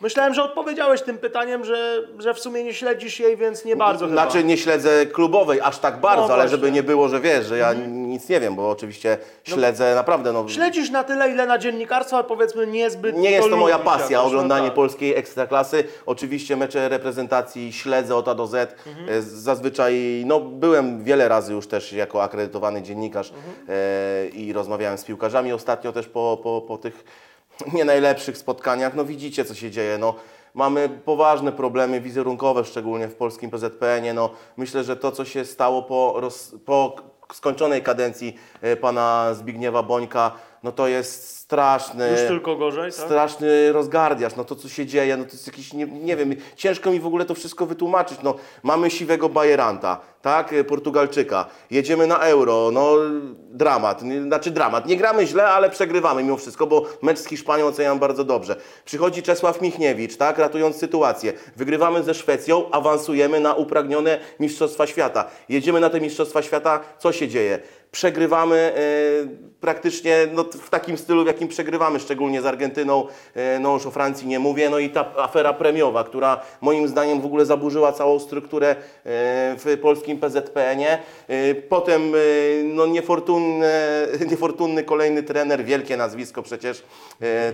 Myślałem, 0.00 0.34
że 0.34 0.42
odpowiedziałeś 0.42 1.02
tym 1.02 1.18
pytaniem, 1.18 1.64
że, 1.64 2.02
że 2.18 2.34
w 2.34 2.38
sumie 2.38 2.64
nie 2.64 2.74
śledzisz 2.74 3.20
jej, 3.20 3.36
więc 3.36 3.64
nie 3.64 3.76
bardzo 3.76 4.06
chyba. 4.08 4.22
znaczy 4.22 4.44
nie 4.44 4.56
śledzę 4.56 5.06
klubowej 5.06 5.60
aż 5.60 5.78
tak 5.78 6.00
bardzo, 6.00 6.28
No 6.28 6.34
ale 6.34 6.48
żeby 6.48 6.72
nie 6.72 6.82
było, 6.82 7.08
że 7.08 7.20
wiesz, 7.20 7.46
że 7.46 7.58
ja 7.58 7.72
nic 7.88 8.28
nie 8.28 8.40
wiem, 8.40 8.56
bo 8.56 8.70
oczywiście 8.70 9.18
śledzę 9.44 9.94
naprawdę, 9.94 10.32
no 10.32 10.48
Śledzisz 10.48 10.90
na 10.90 11.04
tyle, 11.04 11.30
ile 11.30 11.46
na 11.46 11.58
dziennikarstwo, 11.58 12.16
ale 12.16 12.24
powiedzmy 12.24 12.66
niezbyt 12.66 13.16
nie 13.16 13.30
jest 13.30 13.50
to 13.50 13.56
moja 13.56 13.78
pasja, 13.78 14.18
no 14.18 14.24
oglądanie 14.24 14.66
tak. 14.66 14.74
polskiej 14.74 15.14
ekstraklasy. 15.16 15.84
Oczywiście 16.06 16.56
mecze 16.56 16.88
reprezentacji 16.88 17.72
śledzę 17.72 18.16
od 18.16 18.28
A 18.28 18.34
do 18.34 18.46
Z. 18.46 18.76
Mhm. 18.86 19.08
E, 19.08 19.22
Zazwyczaj, 19.22 20.22
no 20.26 20.40
byłem 20.40 21.04
wiele 21.04 21.28
razy 21.28 21.52
już 21.52 21.66
też 21.68 21.92
jako 21.92 22.22
akredytowany 22.22 22.82
dziennikarz 22.82 23.32
Mhm. 23.32 23.54
e, 23.68 24.26
i 24.28 24.52
rozmawiałem 24.52 24.98
z 24.98 25.04
piłkarzami 25.04 25.52
ostatnio 25.52 25.92
też 25.92 26.06
po, 26.08 26.38
po, 26.42 26.60
po 26.60 26.78
tych 26.78 27.04
nie 27.72 27.84
najlepszych 27.84 28.38
spotkaniach. 28.38 28.94
No 28.94 29.04
widzicie, 29.04 29.44
co 29.44 29.54
się 29.54 29.70
dzieje. 29.70 29.98
No, 29.98 30.14
mamy 30.54 30.88
poważne 30.88 31.52
problemy 31.52 32.00
wizerunkowe, 32.00 32.64
szczególnie 32.64 33.08
w 33.08 33.14
polskim 33.14 33.50
PZPN-ie. 33.50 34.14
No, 34.14 34.30
myślę, 34.56 34.84
że 34.84 34.96
to, 34.96 35.12
co 35.12 35.24
się 35.24 35.44
stało 35.44 35.82
po, 35.82 36.14
roz, 36.16 36.54
po 36.64 36.96
skończonej 37.32 37.82
kadencji 37.82 38.36
e, 38.62 38.76
pana 38.76 39.34
Zbigniewa 39.34 39.82
Bońka, 39.82 40.32
no 40.62 40.72
to 40.72 40.88
jest 40.88 41.35
straszny. 41.46 42.10
Już 42.10 42.20
tylko 42.20 42.56
gorzej, 42.56 42.92
tak? 42.92 43.04
Straszny 43.06 43.72
rozgardiasz, 43.72 44.36
no 44.36 44.44
to 44.44 44.56
co 44.56 44.68
się 44.68 44.86
dzieje, 44.86 45.16
no 45.16 45.24
to 45.24 45.30
jest 45.30 45.46
jakiś, 45.46 45.72
nie, 45.72 45.86
nie 45.86 46.16
wiem, 46.16 46.34
ciężko 46.56 46.90
mi 46.90 47.00
w 47.00 47.06
ogóle 47.06 47.24
to 47.24 47.34
wszystko 47.34 47.66
wytłumaczyć, 47.66 48.18
no 48.22 48.34
mamy 48.62 48.90
siwego 48.90 49.28
Bajeranta, 49.28 50.00
tak, 50.22 50.54
Portugalczyka, 50.68 51.46
jedziemy 51.70 52.06
na 52.06 52.18
Euro, 52.18 52.70
no 52.72 52.92
dramat, 53.50 54.02
znaczy 54.26 54.50
dramat, 54.50 54.86
nie 54.86 54.96
gramy 54.96 55.26
źle, 55.26 55.48
ale 55.48 55.70
przegrywamy 55.70 56.22
mimo 56.22 56.36
wszystko, 56.36 56.66
bo 56.66 56.86
mecz 57.02 57.18
z 57.18 57.26
Hiszpanią 57.26 57.66
oceniam 57.66 57.98
bardzo 57.98 58.24
dobrze. 58.24 58.56
Przychodzi 58.84 59.22
Czesław 59.22 59.60
Michniewicz, 59.60 60.16
tak, 60.16 60.38
ratując 60.38 60.76
sytuację, 60.76 61.32
wygrywamy 61.56 62.02
ze 62.02 62.14
Szwecją, 62.14 62.70
awansujemy 62.70 63.40
na 63.40 63.54
upragnione 63.54 64.18
Mistrzostwa 64.40 64.86
Świata, 64.86 65.24
jedziemy 65.48 65.80
na 65.80 65.90
te 65.90 66.00
Mistrzostwa 66.00 66.42
Świata, 66.42 66.80
co 66.98 67.12
się 67.12 67.28
dzieje? 67.28 67.58
Przegrywamy 67.90 68.72
y, 68.76 69.60
praktycznie 69.60 70.28
no, 70.32 70.44
w 70.44 70.70
takim 70.70 70.98
stylu, 70.98 71.24
w 71.24 71.26
jakim 71.36 71.48
przegrywamy, 71.48 72.00
szczególnie 72.00 72.42
z 72.42 72.46
Argentyną, 72.46 73.06
y, 73.36 73.58
no 73.60 73.72
już 73.74 73.86
o 73.86 73.90
Francji 73.90 74.26
nie 74.26 74.38
mówię, 74.38 74.70
no 74.70 74.78
i 74.78 74.90
ta 74.90 75.16
afera 75.16 75.52
premiowa, 75.52 76.04
która 76.04 76.40
moim 76.60 76.88
zdaniem 76.88 77.20
w 77.20 77.26
ogóle 77.26 77.46
zaburzyła 77.46 77.92
całą 77.92 78.18
strukturę 78.18 78.70
y, 78.72 78.76
w 79.04 79.78
polskim 79.82 80.18
PZPN-ie. 80.18 80.98
Y, 81.30 81.62
Potem 81.68 82.12
no, 82.64 82.86
niefortunny, 82.86 83.72
niefortunny 84.30 84.84
kolejny 84.84 85.22
trener, 85.22 85.64
wielkie 85.64 85.96
nazwisko 85.96 86.42
przecież, 86.42 86.82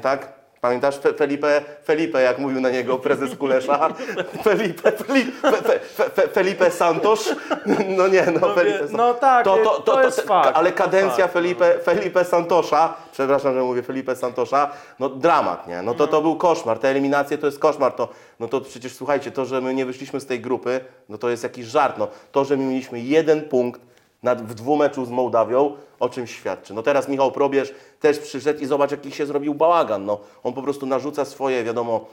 tak? 0.02 0.41
Pamiętasz 0.62 0.98
Fe, 0.98 1.14
Felipe, 1.14 1.62
Felipe, 1.84 2.22
jak 2.22 2.38
mówił 2.38 2.60
na 2.60 2.70
niego 2.70 2.98
prezes 2.98 3.36
Kulesza? 3.36 3.88
Felipe, 4.44 4.92
Felipe, 4.92 5.50
Fe, 5.50 5.80
Fe, 5.80 6.10
Fe, 6.10 6.28
Felipe 6.28 6.70
Santos? 6.70 7.34
No 7.96 8.08
nie, 8.08 8.26
no, 8.26 8.40
No 8.48 8.54
Felipe 8.54 8.78
Santos. 8.78 8.96
no 8.96 9.14
tak, 9.14 9.44
to 9.84 10.02
jest 10.02 10.20
fakt, 10.20 10.50
Ale 10.54 10.72
to 10.72 10.78
kadencja 10.78 11.16
fakt, 11.24 11.32
Felipe, 11.32 11.78
Felipe 11.78 12.24
Santosza, 12.24 12.94
przepraszam, 13.12 13.54
że 13.54 13.62
mówię 13.62 13.82
Felipe 13.82 14.16
Santosza, 14.16 14.70
no 14.98 15.08
dramat, 15.08 15.68
nie? 15.68 15.82
No 15.82 15.94
to 15.94 16.06
to 16.06 16.22
był 16.22 16.36
koszmar, 16.36 16.78
te 16.78 16.88
eliminacje 16.88 17.38
to 17.38 17.46
jest 17.46 17.58
koszmar, 17.58 17.92
to, 17.92 18.08
no 18.40 18.48
to 18.48 18.60
przecież 18.60 18.94
słuchajcie, 18.94 19.30
to, 19.30 19.44
że 19.44 19.60
my 19.60 19.74
nie 19.74 19.86
wyszliśmy 19.86 20.20
z 20.20 20.26
tej 20.26 20.40
grupy, 20.40 20.80
no 21.08 21.18
to 21.18 21.30
jest 21.30 21.42
jakiś 21.42 21.66
żart, 21.66 21.98
no 21.98 22.08
to, 22.32 22.44
że 22.44 22.56
my 22.56 22.64
mieliśmy 22.64 23.00
jeden 23.00 23.42
punkt, 23.42 23.80
w 24.22 24.54
dwumeczu 24.54 25.04
z 25.04 25.10
Mołdawią, 25.10 25.76
o 26.00 26.08
czym 26.08 26.26
świadczy. 26.26 26.74
No 26.74 26.82
teraz 26.82 27.08
Michał 27.08 27.32
Probierz 27.32 27.74
też 28.00 28.18
przyszedł 28.18 28.60
i 28.60 28.66
zobacz, 28.66 28.90
jaki 28.90 29.10
się 29.10 29.26
zrobił 29.26 29.54
bałagan. 29.54 30.04
No, 30.04 30.20
on 30.42 30.52
po 30.52 30.62
prostu 30.62 30.86
narzuca 30.86 31.24
swoje, 31.24 31.64
wiadomo, 31.64 32.04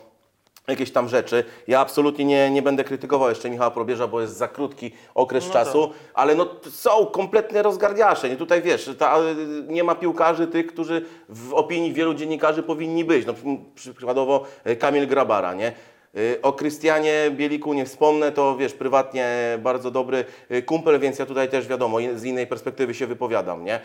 jakieś 0.67 0.91
tam 0.91 1.08
rzeczy. 1.10 1.43
Ja 1.67 1.80
absolutnie 1.80 2.26
nie, 2.26 2.50
nie 2.52 2.62
będę 2.62 2.84
krytykował 2.84 3.30
jeszcze 3.30 3.50
Michała 3.50 3.72
Probierza, 3.72 4.08
bo 4.08 4.22
jest 4.22 4.38
za 4.38 4.48
krótki 4.48 4.91
okres 5.15 5.50
czasu, 5.50 5.89
ale 6.13 6.36
no 6.36 6.48
są 6.69 7.06
kompletne 7.06 7.62
rozgardiasze. 7.63 8.30
Nie 8.30 8.36
tutaj 8.38 8.62
wiesz, 8.62 8.89
ta, 9.00 9.19
y, 9.19 9.36
nie 9.67 9.84
ma 9.84 9.95
piłkarzy 9.95 10.48
tych, 10.48 10.67
którzy 10.67 11.06
w 11.30 11.54
opinii 11.54 11.93
wielu 11.93 12.13
dziennikarzy 12.13 12.63
powinni 12.63 13.06
być. 13.06 13.26
No, 13.26 13.34
przy- 13.76 13.93
przykładowo 13.93 14.43
y, 14.67 14.76
Kamil 14.76 15.08
Grabara, 15.08 15.54
nie? 15.54 15.72
Y, 16.17 16.39
O 16.41 16.54
Krystianie 16.54 17.32
Bieliku 17.32 17.74
nie 17.74 17.86
wspomnę, 17.86 18.32
to 18.32 18.58
wiesz, 18.58 18.74
prywatnie 18.74 19.28
bardzo 19.63 19.91
dobry 19.91 20.26
y, 20.52 20.63
kumpel, 20.63 21.00
więc 21.00 21.19
ja 21.19 21.26
tutaj 21.26 21.50
też 21.50 21.67
wiadomo, 21.67 21.98
z 22.15 22.24
innej 22.24 22.48
perspektywy 22.48 22.93
się 22.93 23.08
wypowiadam, 23.08 23.65
nie? 23.65 23.80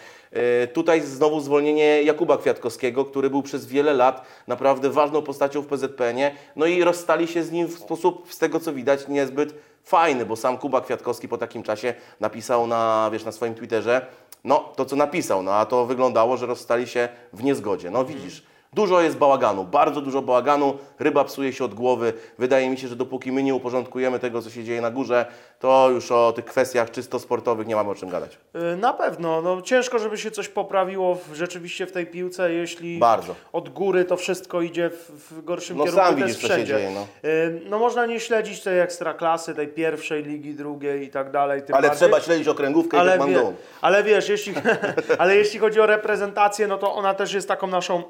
Y, 0.64 0.68
Tutaj 0.68 1.00
znowu 1.00 1.40
zwolnienie 1.40 2.02
Jakuba 2.02 2.38
Kwiatkowskiego, 2.38 3.04
który 3.04 3.30
był 3.30 3.42
przez 3.42 3.66
wiele 3.66 3.92
lat 3.92 4.26
naprawdę 4.46 4.90
ważną 4.90 5.22
postacią 5.22 5.62
w 5.62 5.66
PZPN-ie, 5.66 6.34
no 6.56 6.66
i 6.66 6.84
rozstali 6.84 7.26
się 7.26 7.42
z 7.42 7.52
nim 7.52 7.66
w 7.66 7.78
sposób, 7.78 8.32
z 8.32 8.38
tego 8.38 8.60
co 8.60 8.72
widać, 8.72 9.08
niezbyt 9.08 9.54
fajny, 9.84 10.26
bo 10.26 10.36
sam 10.36 10.58
Kuba 10.58 10.80
Kwiatkowski 10.80 11.28
po 11.28 11.38
takim 11.38 11.62
czasie 11.62 11.94
napisał 12.20 12.66
na, 12.66 13.10
wiesz, 13.12 13.24
na 13.24 13.32
swoim 13.32 13.54
Twitterze, 13.54 14.06
no 14.44 14.72
to 14.76 14.84
co 14.84 14.96
napisał, 14.96 15.42
no 15.42 15.52
a 15.54 15.66
to 15.66 15.86
wyglądało, 15.86 16.36
że 16.36 16.46
rozstali 16.46 16.86
się 16.86 17.08
w 17.32 17.44
niezgodzie. 17.44 17.90
No 17.90 18.04
widzisz, 18.04 18.42
Dużo 18.74 19.00
jest 19.00 19.16
bałaganu, 19.16 19.64
bardzo 19.64 20.00
dużo 20.00 20.22
bałaganu, 20.22 20.76
ryba 20.98 21.24
psuje 21.24 21.52
się 21.52 21.64
od 21.64 21.74
głowy. 21.74 22.12
Wydaje 22.38 22.70
mi 22.70 22.78
się, 22.78 22.88
że 22.88 22.96
dopóki 22.96 23.32
my 23.32 23.42
nie 23.42 23.54
uporządkujemy 23.54 24.18
tego, 24.18 24.42
co 24.42 24.50
się 24.50 24.64
dzieje 24.64 24.80
na 24.80 24.90
górze, 24.90 25.26
to 25.60 25.90
już 25.90 26.12
o 26.12 26.32
tych 26.32 26.44
kwestiach 26.44 26.90
czysto 26.90 27.18
sportowych 27.18 27.66
nie 27.66 27.74
mamy 27.76 27.90
o 27.90 27.94
czym 27.94 28.08
gadać. 28.08 28.38
Y, 28.72 28.76
Na 28.76 28.92
pewno, 28.92 29.42
no 29.42 29.62
ciężko, 29.62 29.98
żeby 29.98 30.18
się 30.18 30.30
coś 30.30 30.48
poprawiło 30.48 31.14
w, 31.14 31.34
rzeczywiście 31.34 31.86
w 31.86 31.92
tej 31.92 32.06
piłce, 32.06 32.52
jeśli 32.52 32.98
Bardzo. 32.98 33.34
od 33.52 33.68
góry 33.68 34.04
to 34.04 34.16
wszystko 34.16 34.62
idzie 34.62 34.90
w, 34.90 35.10
w 35.32 35.44
gorszym 35.44 35.76
No 35.76 35.84
kierunku. 35.84 36.06
sam 36.06 36.16
widzisz, 36.16 36.36
co 36.38 36.48
się 36.48 36.64
dzieje, 36.64 36.90
no. 36.94 37.06
Y, 37.30 37.60
no 37.70 37.78
można 37.78 38.06
nie 38.06 38.20
śledzić 38.20 38.60
tej 38.62 38.80
ekstraklasy, 38.80 39.54
tej 39.54 39.68
pierwszej 39.68 40.22
ligi, 40.24 40.54
drugiej 40.54 41.02
i 41.06 41.08
tak 41.10 41.30
dalej. 41.30 41.62
Ale 41.72 41.88
bardziej. 41.88 41.98
trzeba 42.08 42.20
śledzić 42.20 42.48
okręgówkę 42.48 42.96
i 42.96 43.00
ale, 43.00 43.10
Hetman 43.10 43.28
wie, 43.30 43.34
Dom. 43.36 43.54
ale 43.80 44.02
wiesz, 44.02 44.28
jeśli, 44.28 44.54
ale 45.18 45.36
jeśli 45.36 45.58
chodzi 45.60 45.80
o 45.80 45.86
reprezentację, 45.86 46.66
no 46.66 46.78
to 46.78 46.94
ona 46.94 47.14
też 47.14 47.32
jest 47.34 47.48
taką 47.48 47.66
naszą 47.66 48.02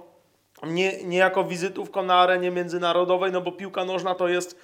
nie, 0.65 1.05
niejako 1.05 1.45
wizytówką 1.45 2.03
na 2.03 2.15
arenie 2.15 2.51
międzynarodowej, 2.51 3.33
no 3.33 3.41
bo 3.41 3.53
piłka 3.53 3.85
nożna 3.85 4.15
to 4.15 4.29
jest 4.29 4.59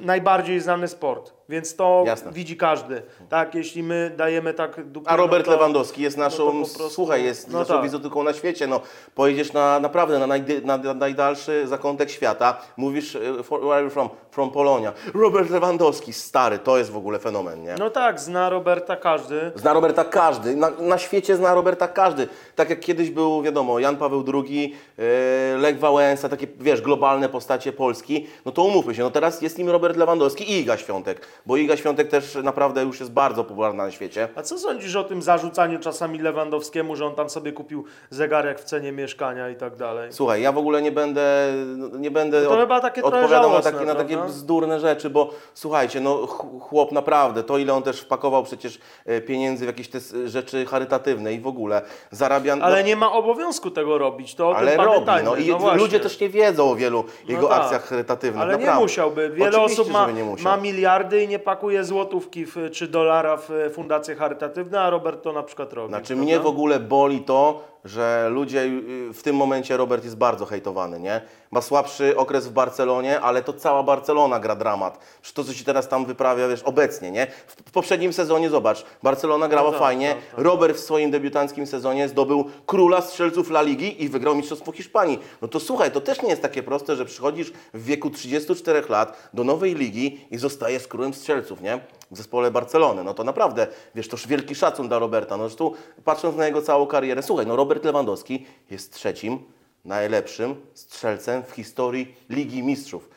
najbardziej 0.00 0.60
znany 0.60 0.88
sport, 0.88 1.32
więc 1.50 1.76
to 1.76 2.02
Jasne. 2.06 2.32
widzi 2.32 2.56
każdy. 2.56 3.02
Tak, 3.28 3.54
jeśli 3.54 3.82
my 3.82 4.12
dajemy 4.16 4.54
tak 4.54 4.84
dupy, 4.84 5.10
A 5.10 5.16
Robert 5.16 5.46
no 5.46 5.52
to, 5.52 5.58
Lewandowski 5.58 6.02
jest 6.02 6.16
naszą, 6.16 6.44
no 6.44 6.52
to 6.52 6.52
po 6.52 6.78
prostu- 6.78 6.90
słuchaj, 6.90 7.24
jest 7.24 7.50
no 7.50 7.58
naszą 7.58 7.74
tak. 7.74 7.82
wizytówką 7.82 8.22
na 8.22 8.32
świecie. 8.32 8.66
No, 8.66 8.80
pojedziesz 9.14 9.52
na, 9.52 9.80
naprawdę 9.80 10.18
na, 10.18 10.26
najdy, 10.26 10.62
na, 10.62 10.76
na 10.76 10.94
najdalszy 10.94 11.66
zakątek 11.66 12.10
świata, 12.10 12.60
mówisz, 12.76 13.16
e, 13.16 13.42
for, 13.42 13.60
where 13.60 13.74
are 13.74 13.84
you 13.84 13.90
from? 13.90 14.08
From 14.30 14.50
Polonia. 14.50 14.92
Robert 15.14 15.50
Lewandowski, 15.50 16.12
stary, 16.12 16.58
to 16.58 16.78
jest 16.78 16.90
w 16.90 16.96
ogóle 16.96 17.18
fenomen, 17.18 17.62
nie? 17.62 17.74
No 17.78 17.90
tak, 17.90 18.20
zna 18.20 18.50
Roberta 18.50 18.96
każdy. 18.96 19.52
Zna 19.54 19.72
Roberta 19.72 20.04
każdy, 20.04 20.56
na, 20.56 20.70
na 20.70 20.98
świecie 20.98 21.36
zna 21.36 21.54
Roberta 21.54 21.88
każdy. 21.88 22.28
Tak 22.56 22.70
jak 22.70 22.80
kiedyś 22.80 23.10
był, 23.10 23.42
wiadomo, 23.42 23.78
Jan 23.78 23.96
Paweł 23.96 24.24
II, 24.34 24.74
e, 24.98 25.58
Lech 25.58 25.78
Wałęsa, 25.78 26.28
takie, 26.28 26.46
wiesz, 26.60 26.80
globalne 26.80 27.28
postacie 27.28 27.72
Polski, 27.72 28.26
no 28.44 28.52
to 28.52 28.62
umówmy 28.62 28.94
się, 28.94 29.02
no 29.02 29.10
teraz 29.10 29.42
jest 29.42 29.58
nim 29.58 29.70
Robert 29.70 29.96
Lewandowski 29.96 30.50
i 30.52 30.60
Iga 30.60 30.76
Świątek, 30.76 31.26
bo 31.46 31.56
Iga 31.56 31.76
Świątek 31.76 32.08
też 32.08 32.34
naprawdę 32.34 32.82
już 32.82 33.00
jest 33.00 33.12
bardzo 33.12 33.44
popularna 33.44 33.84
na 33.84 33.90
świecie. 33.90 34.28
A 34.34 34.42
co 34.42 34.58
sądzisz 34.58 34.96
o 34.96 35.04
tym 35.04 35.22
zarzucaniu 35.22 35.78
czasami 35.78 36.18
Lewandowskiemu, 36.18 36.96
że 36.96 37.06
on 37.06 37.14
tam 37.14 37.30
sobie 37.30 37.52
kupił 37.52 37.84
zegarek 38.10 38.60
w 38.60 38.64
cenie 38.64 38.92
mieszkania 38.92 39.48
i 39.50 39.56
tak 39.56 39.76
dalej? 39.76 40.12
Słuchaj, 40.12 40.42
ja 40.42 40.52
w 40.52 40.58
ogóle 40.58 40.82
nie 40.82 40.92
będę, 40.92 41.52
nie 41.98 42.10
będę 42.10 42.42
No 42.42 42.50
to 42.50 42.56
chyba 42.56 42.80
takie 42.80 43.02
odpowiadał 43.02 43.52
na 43.52 43.60
takie, 43.60 43.84
na 43.84 43.94
takie 43.94 44.16
bzdurne 44.16 44.80
rzeczy, 44.80 45.10
bo 45.10 45.30
słuchajcie, 45.54 46.00
no 46.00 46.26
ch- 46.26 46.60
chłop 46.60 46.92
naprawdę, 46.92 47.42
to 47.42 47.58
ile 47.58 47.74
on 47.74 47.82
też 47.82 48.00
wpakował 48.00 48.42
przecież 48.44 48.78
e, 49.06 49.20
pieniędzy 49.20 49.64
w 49.64 49.66
jakieś 49.66 49.88
te 49.88 49.98
rzeczy 50.26 50.66
charytatywne 50.66 51.32
i 51.32 51.40
w 51.40 51.46
ogóle 51.46 51.82
zarabia... 52.10 52.56
no, 52.56 52.64
Ale 52.64 52.84
nie 52.84 52.96
ma 52.96 53.12
obowiązku 53.12 53.70
tego 53.70 53.98
robić, 53.98 54.34
to 54.34 54.48
o 54.48 54.56
Ale 54.56 54.72
tym 54.76 54.80
robi, 54.80 55.06
no 55.24 55.36
i 55.36 55.52
właśnie. 55.52 55.78
ludzie 55.78 56.00
też 56.00 56.20
nie 56.20 56.28
wiedzą 56.28 56.70
o 56.70 56.76
wielu 56.76 57.04
jego 57.28 57.48
tak. 57.48 57.62
akcjach 57.62 57.84
charytatywnych. 57.88 58.42
Ale 58.42 58.52
nie 58.52 58.58
naprawdę. 58.58 58.82
musiałby. 58.82 59.30
Wiele 59.30 59.50
Oczywiście, 59.50 59.82
osób 59.82 59.92
ma, 59.92 60.10
nie 60.10 60.24
ma 60.42 60.56
miliardy 60.56 61.22
i 61.22 61.28
nie 61.30 61.38
pakuje 61.38 61.84
złotówki 61.84 62.46
w, 62.46 62.56
czy 62.72 62.88
dolara 62.88 63.36
w 63.36 63.50
e, 63.50 63.70
fundacje 63.70 64.14
charytatywne, 64.14 64.80
a 64.80 64.90
Robert 64.90 65.22
to 65.22 65.32
na 65.32 65.42
przykład 65.42 65.72
robi. 65.72 65.88
Znaczy 65.88 66.06
prawda? 66.06 66.24
mnie 66.24 66.40
w 66.40 66.46
ogóle 66.46 66.80
boli 66.80 67.20
to, 67.20 67.64
że 67.84 68.28
ludzie, 68.32 68.60
y, 68.60 69.12
w 69.12 69.22
tym 69.22 69.36
momencie 69.36 69.76
Robert 69.76 70.04
jest 70.04 70.16
bardzo 70.16 70.46
hejtowany, 70.46 71.00
nie? 71.00 71.20
Ma 71.50 71.60
słabszy 71.60 72.16
okres 72.16 72.48
w 72.48 72.52
Barcelonie, 72.52 73.20
ale 73.20 73.42
to 73.42 73.52
cała 73.52 73.82
Barcelona 73.82 74.40
gra 74.40 74.56
dramat. 74.56 74.98
Że 75.22 75.32
to, 75.32 75.44
co 75.44 75.52
się 75.52 75.64
teraz 75.64 75.88
tam 75.88 76.06
wyprawia, 76.06 76.48
wiesz, 76.48 76.62
obecnie, 76.62 77.10
nie? 77.10 77.26
W, 77.46 77.70
poprzednim 77.72 78.12
sezonie, 78.12 78.50
zobacz, 78.50 78.84
Barcelona 79.02 79.48
grała 79.48 79.70
tak, 79.70 79.80
fajnie, 79.80 80.08
tak, 80.14 80.30
tak. 80.30 80.44
Robert 80.44 80.76
w 80.76 80.80
swoim 80.80 81.10
debiutanckim 81.10 81.66
sezonie 81.66 82.08
zdobył 82.08 82.44
króla 82.66 83.00
strzelców 83.00 83.50
La 83.50 83.62
Ligi 83.62 84.04
i 84.04 84.08
wygrał 84.08 84.34
Mistrzostwo 84.34 84.72
Hiszpanii. 84.72 85.18
No 85.42 85.48
to 85.48 85.60
słuchaj, 85.60 85.90
to 85.90 86.00
też 86.00 86.22
nie 86.22 86.28
jest 86.28 86.42
takie 86.42 86.62
proste, 86.62 86.96
że 86.96 87.04
przychodzisz 87.04 87.52
w 87.74 87.84
wieku 87.84 88.10
34 88.10 88.82
lat 88.88 89.30
do 89.34 89.44
nowej 89.44 89.74
ligi 89.74 90.20
i 90.30 90.38
zostajesz 90.38 90.88
królem 90.88 91.14
strzelców, 91.14 91.60
nie? 91.60 91.80
W 92.10 92.16
zespole 92.16 92.50
Barcelony. 92.50 93.04
No 93.04 93.14
to 93.14 93.24
naprawdę, 93.24 93.66
wiesz, 93.94 94.08
toż 94.08 94.26
wielki 94.26 94.54
szacun 94.54 94.88
dla 94.88 94.98
Roberta. 94.98 95.36
No 95.36 95.48
zresztą 95.48 95.72
patrząc 96.04 96.36
na 96.36 96.46
jego 96.46 96.62
całą 96.62 96.86
karierę, 96.86 97.22
słuchaj, 97.22 97.46
no 97.46 97.56
Robert 97.56 97.84
Lewandowski 97.84 98.46
jest 98.70 98.92
trzecim 98.92 99.38
najlepszym 99.84 100.56
strzelcem 100.74 101.42
w 101.42 101.50
historii 101.50 102.14
Ligi 102.30 102.62
Mistrzów. 102.62 103.08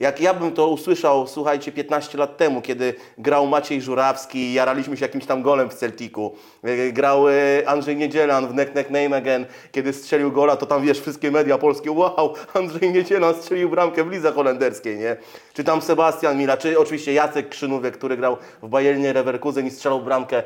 Jak 0.00 0.20
ja 0.20 0.34
bym 0.34 0.52
to 0.52 0.68
usłyszał, 0.68 1.26
słuchajcie, 1.26 1.72
15 1.72 2.18
lat 2.18 2.36
temu, 2.36 2.62
kiedy 2.62 2.94
grał 3.18 3.46
Maciej 3.46 3.82
Żurawski 3.82 4.38
i 4.38 4.52
jaraliśmy 4.52 4.96
się 4.96 5.04
jakimś 5.04 5.26
tam 5.26 5.42
golem 5.42 5.70
w 5.70 5.74
Celticu, 5.74 6.34
e, 6.62 6.92
grał 6.92 7.28
e, 7.28 7.32
Andrzej 7.66 7.96
Niedzielan 7.96 8.48
w 8.48 8.54
Neck 8.54 8.74
Neck 8.74 8.90
Name 8.90 9.16
Again, 9.16 9.46
kiedy 9.72 9.92
strzelił 9.92 10.32
gola, 10.32 10.56
to 10.56 10.66
tam 10.66 10.82
wiesz, 10.82 11.00
wszystkie 11.00 11.30
media 11.30 11.58
polskie, 11.58 11.90
wow, 11.90 12.34
Andrzej 12.54 12.92
Niedzielan 12.92 13.34
strzelił 13.34 13.70
bramkę 13.70 14.04
w 14.04 14.10
lidze 14.10 14.32
holenderskiej, 14.32 14.98
nie? 14.98 15.16
Czy 15.54 15.64
tam 15.64 15.82
Sebastian 15.82 16.38
Mila, 16.38 16.56
czy 16.56 16.78
oczywiście 16.78 17.12
Jacek 17.12 17.48
Krzynówek, 17.48 17.96
który 17.96 18.16
grał 18.16 18.36
w 18.62 18.68
Bayernie 18.68 19.12
Leverkusen 19.12 19.66
i 19.66 19.70
strzelał 19.70 20.00
bramkę 20.00 20.36
e, 20.38 20.42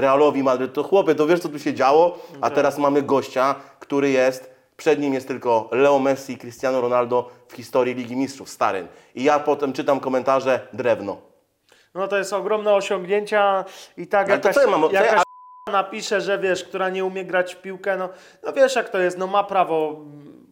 Realowi 0.00 0.42
Madryt. 0.42 0.72
To 0.72 0.82
chłopie, 0.82 1.14
to 1.14 1.26
wiesz, 1.26 1.40
co 1.40 1.48
tu 1.48 1.58
się 1.58 1.74
działo? 1.74 2.18
A 2.40 2.50
teraz 2.50 2.78
mamy 2.78 3.02
gościa, 3.02 3.54
który 3.80 4.10
jest 4.10 4.58
przed 4.78 5.00
nim 5.00 5.14
jest 5.14 5.28
tylko 5.28 5.68
Leo 5.72 5.98
Messi 5.98 6.32
i 6.32 6.38
Cristiano 6.38 6.80
Ronaldo 6.80 7.30
w 7.48 7.52
historii 7.52 7.94
Ligi 7.94 8.16
Mistrzów, 8.16 8.48
starym. 8.50 8.88
I 9.14 9.24
ja 9.24 9.38
potem 9.38 9.72
czytam 9.72 10.00
komentarze, 10.00 10.60
drewno. 10.72 11.16
No 11.94 12.08
to 12.08 12.18
jest 12.18 12.32
ogromne 12.32 12.74
osiągnięcia 12.74 13.64
i 13.96 14.06
tak 14.06 14.30
Ale 14.30 14.38
to 14.38 14.48
jakaś, 14.48 14.54
co 14.64 14.70
ja 14.70 14.76
mam- 14.78 14.88
co 14.90 14.94
ja- 14.94 15.04
jakaś 15.04 15.22
napisze, 15.72 16.20
że 16.20 16.38
wiesz, 16.38 16.64
która 16.64 16.88
nie 16.88 17.04
umie 17.04 17.24
grać 17.24 17.54
w 17.54 17.60
piłkę, 17.60 17.96
no, 17.96 18.08
no 18.44 18.52
wiesz 18.52 18.76
jak 18.76 18.88
to 18.88 18.98
jest, 18.98 19.18
no 19.18 19.26
ma 19.26 19.44
prawo 19.44 20.00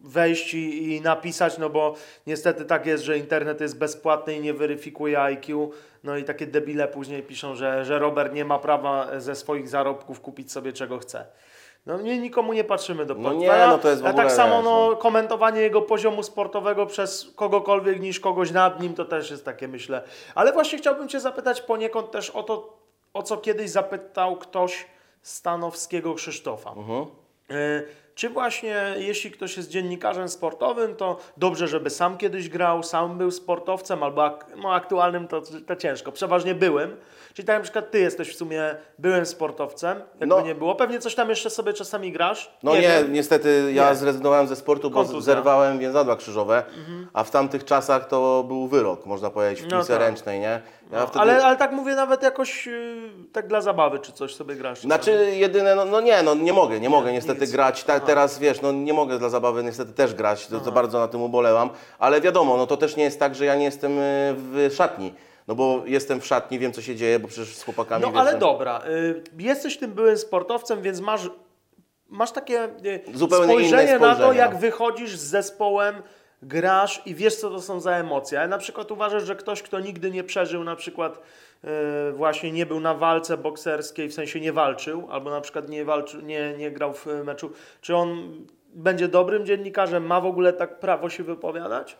wejść 0.03 0.53
i, 0.53 0.95
i 0.95 1.01
napisać, 1.01 1.57
no 1.57 1.69
bo 1.69 1.95
niestety 2.27 2.65
tak 2.65 2.85
jest, 2.85 3.03
że 3.03 3.17
internet 3.17 3.61
jest 3.61 3.77
bezpłatny 3.77 4.35
i 4.35 4.39
nie 4.41 4.53
weryfikuje 4.53 5.21
IQ, 5.21 5.71
no 6.03 6.17
i 6.17 6.23
takie 6.23 6.47
debile 6.47 6.87
później 6.87 7.23
piszą, 7.23 7.55
że, 7.55 7.85
że 7.85 7.99
Robert 7.99 8.33
nie 8.33 8.45
ma 8.45 8.59
prawa 8.59 9.19
ze 9.19 9.35
swoich 9.35 9.69
zarobków 9.69 10.21
kupić 10.21 10.51
sobie 10.51 10.73
czego 10.73 10.97
chce. 10.99 11.25
No 11.87 12.01
nie, 12.01 12.17
nikomu 12.17 12.53
nie 12.53 12.63
patrzymy 12.63 13.05
do 13.05 13.15
No 13.15 13.29
portfela. 13.29 13.65
nie, 13.65 13.71
no 13.71 13.77
to 13.77 13.89
jest 13.89 14.01
w 14.01 14.05
A 14.05 14.09
ogóle, 14.09 14.23
tak 14.23 14.33
samo 14.33 14.55
wiesz, 14.55 14.65
no, 14.65 14.95
komentowanie 14.95 15.61
jego 15.61 15.81
poziomu 15.81 16.23
sportowego 16.23 16.85
przez 16.85 17.31
kogokolwiek 17.35 17.99
niż 18.01 18.19
kogoś 18.19 18.51
nad 18.51 18.81
nim, 18.81 18.93
to 18.93 19.05
też 19.05 19.31
jest 19.31 19.45
takie, 19.45 19.67
myślę. 19.67 20.03
Ale 20.35 20.53
właśnie 20.53 20.77
chciałbym 20.77 21.07
Cię 21.07 21.19
zapytać 21.19 21.61
poniekąd 21.61 22.11
też 22.11 22.29
o 22.29 22.43
to, 22.43 22.77
o 23.13 23.23
co 23.23 23.37
kiedyś 23.37 23.69
zapytał 23.69 24.35
ktoś 24.35 24.85
Stanowskiego 25.21 26.13
Krzysztofa. 26.13 26.69
Mhm. 26.71 27.05
Y, 27.51 27.87
czy 28.17 28.29
właśnie 28.29 28.75
jeśli 28.97 29.31
ktoś 29.31 29.57
jest 29.57 29.69
dziennikarzem 29.69 30.29
sportowym, 30.29 30.95
to 30.95 31.17
dobrze, 31.37 31.67
żeby 31.67 31.89
sam 31.89 32.17
kiedyś 32.17 32.49
grał, 32.49 32.83
sam 32.83 33.17
był 33.17 33.31
sportowcem, 33.31 34.03
albo 34.03 34.25
ak 34.25 34.45
no, 34.63 34.73
aktualnym 34.73 35.27
to, 35.27 35.41
to 35.67 35.75
ciężko, 35.75 36.11
przeważnie 36.11 36.55
byłym. 36.55 36.97
Czyli 37.33 37.45
tak 37.45 37.57
na 37.57 37.63
przykład 37.63 37.91
ty 37.91 37.99
jesteś 37.99 38.29
w 38.33 38.37
sumie 38.37 38.75
byłym 38.99 39.25
sportowcem, 39.25 39.97
jakby 40.09 40.25
No. 40.25 40.41
nie 40.41 40.55
było. 40.55 40.75
Pewnie 40.75 40.99
coś 40.99 41.15
tam 41.15 41.29
jeszcze 41.29 41.49
sobie 41.49 41.73
czasami 41.73 42.11
grasz. 42.11 42.51
No 42.63 42.75
nie, 42.75 42.81
wiem. 42.81 43.13
niestety 43.13 43.71
ja 43.73 43.89
Nie. 43.89 43.95
zrezygnowałem 43.95 44.47
ze 44.47 44.55
sportu, 44.55 44.89
bo 44.89 44.95
Kontuzja. 45.03 45.21
zerwałem 45.21 45.79
więzadła 45.79 46.15
krzyżowe, 46.15 46.63
a 47.13 47.23
w 47.23 47.31
tamtych 47.31 47.65
czasach 47.65 48.07
to 48.07 48.43
był 48.47 48.67
wyrok, 48.67 49.05
można 49.05 49.29
powiedzieć, 49.29 49.61
w 49.61 49.67
No 49.71 49.77
piłce 49.77 49.93
tak. 49.93 50.01
ręcznej, 50.01 50.39
nie? 50.39 50.61
Ja 50.91 50.99
No, 50.99 51.07
wtedy... 51.07 51.19
ale, 51.19 51.45
ale 51.45 51.57
tak 51.57 51.71
mówię 51.71 51.95
nawet 51.95 52.23
jakoś 52.23 52.65
yy, 52.67 53.09
tak 53.33 53.47
dla 53.47 53.61
zabawy, 53.61 53.99
czy 53.99 54.11
coś 54.11 54.35
sobie 54.35 54.55
grasz. 54.55 54.81
Znaczy 54.81 55.31
jedyne, 55.35 55.75
no, 55.75 55.85
no 55.85 56.01
nie, 56.01 56.23
no 56.23 56.35
nie 56.35 56.53
mogę, 56.53 56.79
nie 56.79 56.89
mogę 56.89 57.13
niestety 57.13 57.41
nic. 57.41 57.51
grać. 57.51 57.83
Ta, 57.83 57.99
teraz 58.07 58.39
wiesz, 58.39 58.61
no 58.61 58.71
nie 58.71 58.93
mogę 58.93 59.19
dla 59.19 59.29
zabawy 59.29 59.63
niestety 59.63 59.93
też 59.93 60.13
grać, 60.13 60.47
to, 60.47 60.59
to 60.59 60.71
bardzo 60.71 60.99
na 60.99 61.07
tym 61.07 61.21
ubolewam, 61.21 61.69
ale 61.99 62.21
wiadomo, 62.21 62.57
no 62.57 62.67
to 62.67 62.77
też 62.77 62.95
nie 62.95 63.03
jest 63.03 63.19
tak, 63.19 63.35
że 63.35 63.45
ja 63.45 63.55
nie 63.55 63.65
jestem 63.65 63.91
y, 63.91 63.99
w 64.37 64.69
szatni. 64.75 65.13
No 65.47 65.55
bo 65.55 65.81
jestem 65.85 66.21
w 66.21 66.25
szatni, 66.25 66.59
wiem 66.59 66.73
co 66.73 66.81
się 66.81 66.95
dzieje, 66.95 67.19
bo 67.19 67.27
przecież 67.27 67.55
z 67.55 67.63
chłopakami 67.63 68.01
No 68.01 68.11
wiesz, 68.11 68.19
ale 68.19 68.33
no- 68.33 68.39
dobra, 68.39 68.81
y, 68.89 69.23
jesteś 69.37 69.77
tym 69.77 69.91
byłym 69.91 70.17
sportowcem, 70.17 70.81
więc 70.81 70.99
masz, 70.99 71.29
masz 72.09 72.31
takie 72.31 72.63
y, 72.85 73.01
Zupełnie 73.13 73.53
inne 73.53 73.67
spojrzenie 73.67 73.99
na 73.99 74.09
to, 74.09 74.15
spojrzenie. 74.15 74.39
jak 74.39 74.57
wychodzisz 74.57 75.17
z 75.17 75.23
zespołem, 75.23 75.95
grasz 76.41 77.01
i 77.05 77.15
wiesz, 77.15 77.35
co 77.35 77.49
to 77.49 77.61
są 77.61 77.79
za 77.79 77.91
emocje. 77.91 78.39
Ale 78.39 78.47
na 78.47 78.57
przykład 78.57 78.91
uważasz, 78.91 79.23
że 79.23 79.35
ktoś, 79.35 79.61
kto 79.61 79.79
nigdy 79.79 80.11
nie 80.11 80.23
przeżył, 80.23 80.63
na 80.63 80.75
przykład 80.75 81.19
właśnie 82.13 82.51
nie 82.51 82.65
był 82.65 82.79
na 82.79 82.93
walce 82.93 83.37
bokserskiej, 83.37 84.09
w 84.09 84.13
sensie 84.13 84.39
nie 84.39 84.53
walczył, 84.53 85.07
albo 85.11 85.29
na 85.29 85.41
przykład 85.41 85.69
nie, 85.69 85.85
walczył, 85.85 86.21
nie, 86.21 86.53
nie 86.57 86.71
grał 86.71 86.93
w 86.93 87.05
meczu, 87.25 87.51
czy 87.81 87.95
on 87.95 88.31
będzie 88.73 89.07
dobrym 89.07 89.45
dziennikarzem, 89.45 90.05
ma 90.05 90.21
w 90.21 90.25
ogóle 90.25 90.53
tak 90.53 90.79
prawo 90.79 91.09
się 91.09 91.23
wypowiadać? 91.23 91.97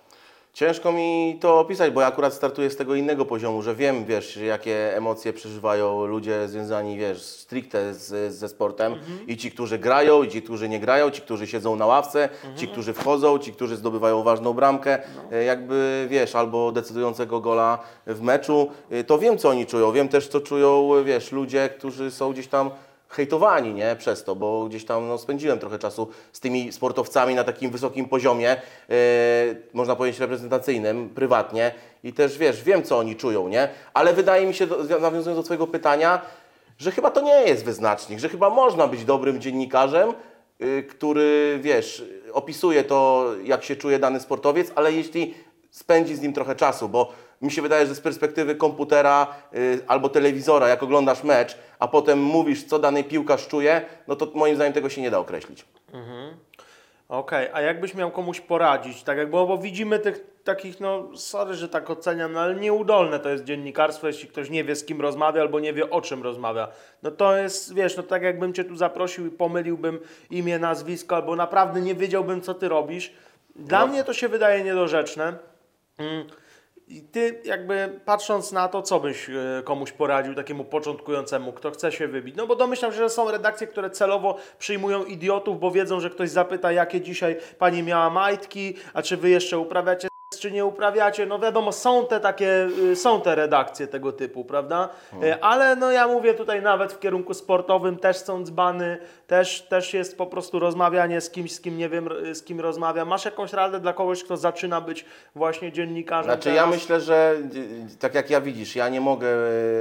Ciężko 0.57 0.91
mi 0.91 1.37
to 1.41 1.59
opisać, 1.59 1.91
bo 1.93 2.01
ja 2.01 2.07
akurat 2.07 2.33
startuję 2.33 2.69
z 2.69 2.75
tego 2.75 2.95
innego 2.95 3.25
poziomu, 3.25 3.61
że 3.61 3.75
wiem, 3.75 4.05
wiesz, 4.05 4.37
jakie 4.37 4.97
emocje 4.97 5.33
przeżywają 5.33 6.05
ludzie 6.05 6.47
związani, 6.47 6.97
wiesz, 6.97 7.21
stricte 7.21 7.93
z, 7.93 8.33
ze 8.33 8.49
sportem. 8.49 8.95
I 9.27 9.37
ci, 9.37 9.51
którzy 9.51 9.79
grają, 9.79 10.23
i 10.23 10.29
ci, 10.29 10.41
którzy 10.41 10.69
nie 10.69 10.79
grają, 10.79 11.11
ci, 11.11 11.21
którzy 11.21 11.47
siedzą 11.47 11.75
na 11.75 11.85
ławce, 11.85 12.29
ci, 12.55 12.67
którzy 12.67 12.93
wchodzą, 12.93 13.39
ci, 13.39 13.53
którzy 13.53 13.75
zdobywają 13.75 14.23
ważną 14.23 14.53
bramkę, 14.53 14.99
e, 15.31 15.43
jakby, 15.43 16.07
wiesz, 16.09 16.35
albo 16.35 16.71
decydującego 16.71 17.39
gola 17.39 17.79
w 18.07 18.21
meczu. 18.21 18.71
E, 18.89 19.03
To 19.03 19.19
wiem, 19.19 19.37
co 19.37 19.49
oni 19.49 19.65
czują. 19.65 19.91
Wiem 19.91 20.09
też, 20.09 20.27
co 20.27 20.41
czują, 20.41 20.89
wiesz, 21.03 21.31
ludzie, 21.31 21.69
którzy 21.77 22.11
są 22.11 22.31
gdzieś 22.33 22.47
tam 22.47 22.69
hejtowani, 23.09 23.73
nie? 23.73 23.95
Przez 23.95 24.23
to, 24.23 24.35
bo 24.35 24.65
gdzieś 24.65 24.85
tam 24.85 25.07
no, 25.07 25.17
spędziłem 25.17 25.59
trochę 25.59 25.79
czasu 25.79 26.07
z 26.31 26.39
tymi 26.39 26.71
sportowcami 26.71 27.35
na 27.35 27.43
takim 27.43 27.71
wysokim 27.71 28.05
poziomie, 28.09 28.51
e, 28.51 28.95
można 29.73 29.95
powiedzieć 29.95 30.19
reprezentacyjnym, 30.19 31.09
prywatnie 31.09 31.71
i 32.03 32.13
też, 32.13 32.37
wiesz, 32.37 32.63
wiem, 32.63 32.83
co 32.83 32.97
oni 32.97 33.15
czują, 33.15 33.47
nie? 33.47 33.69
Ale 33.93 34.13
wydaje 34.13 34.47
mi 34.47 34.53
się, 34.53 34.67
nawiązując 35.01 35.39
do 35.39 35.43
Twojego 35.43 35.67
pytania, 35.67 36.21
że 36.77 36.91
chyba 36.91 37.11
to 37.11 37.21
nie 37.21 37.41
jest 37.41 37.65
wyznacznik, 37.65 38.19
że 38.19 38.29
chyba 38.29 38.49
można 38.49 38.87
być 38.87 39.05
dobrym 39.05 39.41
dziennikarzem, 39.41 40.13
y, 40.61 40.83
który, 40.83 41.59
wiesz, 41.61 42.05
opisuje 42.33 42.83
to, 42.83 43.31
jak 43.43 43.63
się 43.63 43.75
czuje 43.75 43.99
dany 43.99 44.19
sportowiec, 44.19 44.71
ale 44.75 44.93
jeśli 44.93 45.33
spędzi 45.71 46.15
z 46.15 46.21
nim 46.21 46.33
trochę 46.33 46.55
czasu, 46.55 46.89
bo 46.89 47.13
mi 47.41 47.51
się 47.51 47.61
wydaje, 47.61 47.85
że 47.85 47.95
z 47.95 48.01
perspektywy 48.01 48.55
komputera 48.55 49.27
y, 49.55 49.79
albo 49.87 50.09
telewizora, 50.09 50.67
jak 50.67 50.83
oglądasz 50.83 51.23
mecz, 51.23 51.57
a 51.79 51.87
potem 51.87 52.19
mówisz, 52.23 52.63
co 52.63 52.79
dany 52.79 53.03
piłkarz 53.03 53.47
czuje, 53.47 53.81
no 54.07 54.15
to 54.15 54.27
moim 54.33 54.55
zdaniem 54.55 54.73
tego 54.73 54.89
się 54.89 55.01
nie 55.01 55.11
da 55.11 55.19
określić. 55.19 55.65
Okej, 57.09 57.49
a 57.53 57.61
jakbyś 57.61 57.93
miał 57.93 58.11
komuś 58.11 58.41
poradzić, 58.41 59.03
tak 59.03 59.17
jak, 59.17 59.29
bo, 59.29 59.45
bo 59.47 59.57
widzimy 59.57 59.99
tych 59.99 60.25
takich, 60.43 60.79
no 60.79 61.09
sorry, 61.15 61.53
że 61.53 61.69
tak 61.69 61.89
oceniam, 61.89 62.33
no, 62.33 62.39
ale 62.39 62.55
nieudolne 62.55 63.19
to 63.19 63.29
jest 63.29 63.43
dziennikarstwo, 63.43 64.07
jeśli 64.07 64.29
ktoś 64.29 64.49
nie 64.49 64.63
wie 64.63 64.75
z 64.75 64.85
kim 64.85 65.01
rozmawia 65.01 65.41
albo 65.41 65.59
nie 65.59 65.73
wie 65.73 65.89
o 65.89 66.01
czym 66.01 66.23
rozmawia. 66.23 66.67
No 67.03 67.11
to 67.11 67.37
jest, 67.37 67.73
wiesz, 67.73 67.97
no 67.97 68.03
tak 68.03 68.23
jakbym 68.23 68.53
Cię 68.53 68.63
tu 68.63 68.75
zaprosił 68.75 69.25
i 69.27 69.29
pomyliłbym 69.31 69.99
imię, 70.29 70.59
nazwisko, 70.59 71.15
albo 71.15 71.35
naprawdę 71.35 71.81
nie 71.81 71.95
wiedziałbym 71.95 72.41
co 72.41 72.53
Ty 72.53 72.69
robisz. 72.69 73.13
Dla 73.55 73.79
No. 73.79 73.87
mnie 73.87 74.03
to 74.03 74.13
się 74.13 74.27
wydaje 74.27 74.63
niedorzeczne. 74.63 75.33
Mm. 75.97 76.27
I 76.87 77.01
ty 77.01 77.41
jakby 77.45 77.99
patrząc 78.05 78.51
na 78.51 78.67
to, 78.67 78.81
co 78.81 78.99
byś 78.99 79.29
e, 79.29 79.63
komuś 79.63 79.91
poradził 79.91 80.35
takiemu 80.35 80.63
początkującemu, 80.63 81.53
kto 81.53 81.71
chce 81.71 81.91
się 81.91 82.07
wybić? 82.07 82.35
No 82.35 82.47
bo 82.47 82.55
domyślam 82.55 82.91
się, 82.91 82.97
że 82.97 83.09
są 83.09 83.31
redakcje, 83.31 83.67
które 83.67 83.89
celowo 83.89 84.37
przyjmują 84.59 85.05
idiotów, 85.05 85.59
bo 85.59 85.71
wiedzą, 85.71 85.99
że 85.99 86.09
ktoś 86.09 86.29
zapyta, 86.29 86.71
jakie 86.71 87.01
dzisiaj 87.01 87.37
pani 87.57 87.83
miała 87.83 88.09
majtki, 88.09 88.75
a 88.93 89.01
czy 89.01 89.17
wy 89.17 89.29
jeszcze 89.29 89.57
uprawiacie 89.59 90.07
czy 90.39 90.51
nie 90.51 90.65
uprawiacie. 90.65 91.25
No 91.25 91.39
wiadomo, 91.39 91.71
są 91.71 92.05
te 92.07 92.19
takie, 92.19 92.69
y, 92.91 92.95
są 92.95 93.21
te 93.21 93.35
redakcje 93.35 93.87
tego 93.87 94.11
typu, 94.11 94.45
prawda? 94.45 94.89
E, 95.23 95.43
Ale 95.43 95.75
no 95.75 95.91
ja 95.91 96.07
mówię 96.07 96.33
tutaj 96.33 96.61
nawet 96.61 96.93
w 96.93 96.99
kierunku 96.99 97.33
sportowym 97.33 97.97
też 97.97 98.17
są 98.17 98.43
dzbany, 98.43 98.97
też, 99.27 99.61
też 99.61 99.93
jest 99.93 100.17
po 100.17 100.25
prostu 100.25 100.59
rozmawianie 100.59 101.21
z 101.21 101.29
kimś, 101.29 101.51
z 101.53 101.61
kim 101.61 101.77
nie 101.77 101.89
wiem, 101.89 102.09
z 102.33 102.43
kim 102.43 102.59
rozmawiam. 102.61 103.07
Masz 103.07 103.25
jakąś 103.25 103.53
radę 103.53 103.79
dla 103.79 103.93
kogoś, 103.93 104.23
kto 104.23 104.37
zaczyna 104.37 104.81
być 104.81 105.05
właśnie 105.35 105.71
dziennikarzem 105.71 106.31
Znaczy 106.31 106.43
teraz? 106.49 106.57
ja 106.57 106.67
myślę, 106.67 107.01
że 107.01 107.35
y, 107.93 107.97
tak 107.99 108.15
jak 108.15 108.29
ja 108.29 108.41
widzisz, 108.41 108.75
ja 108.75 108.89
nie 108.89 109.01
mogę 109.01 109.27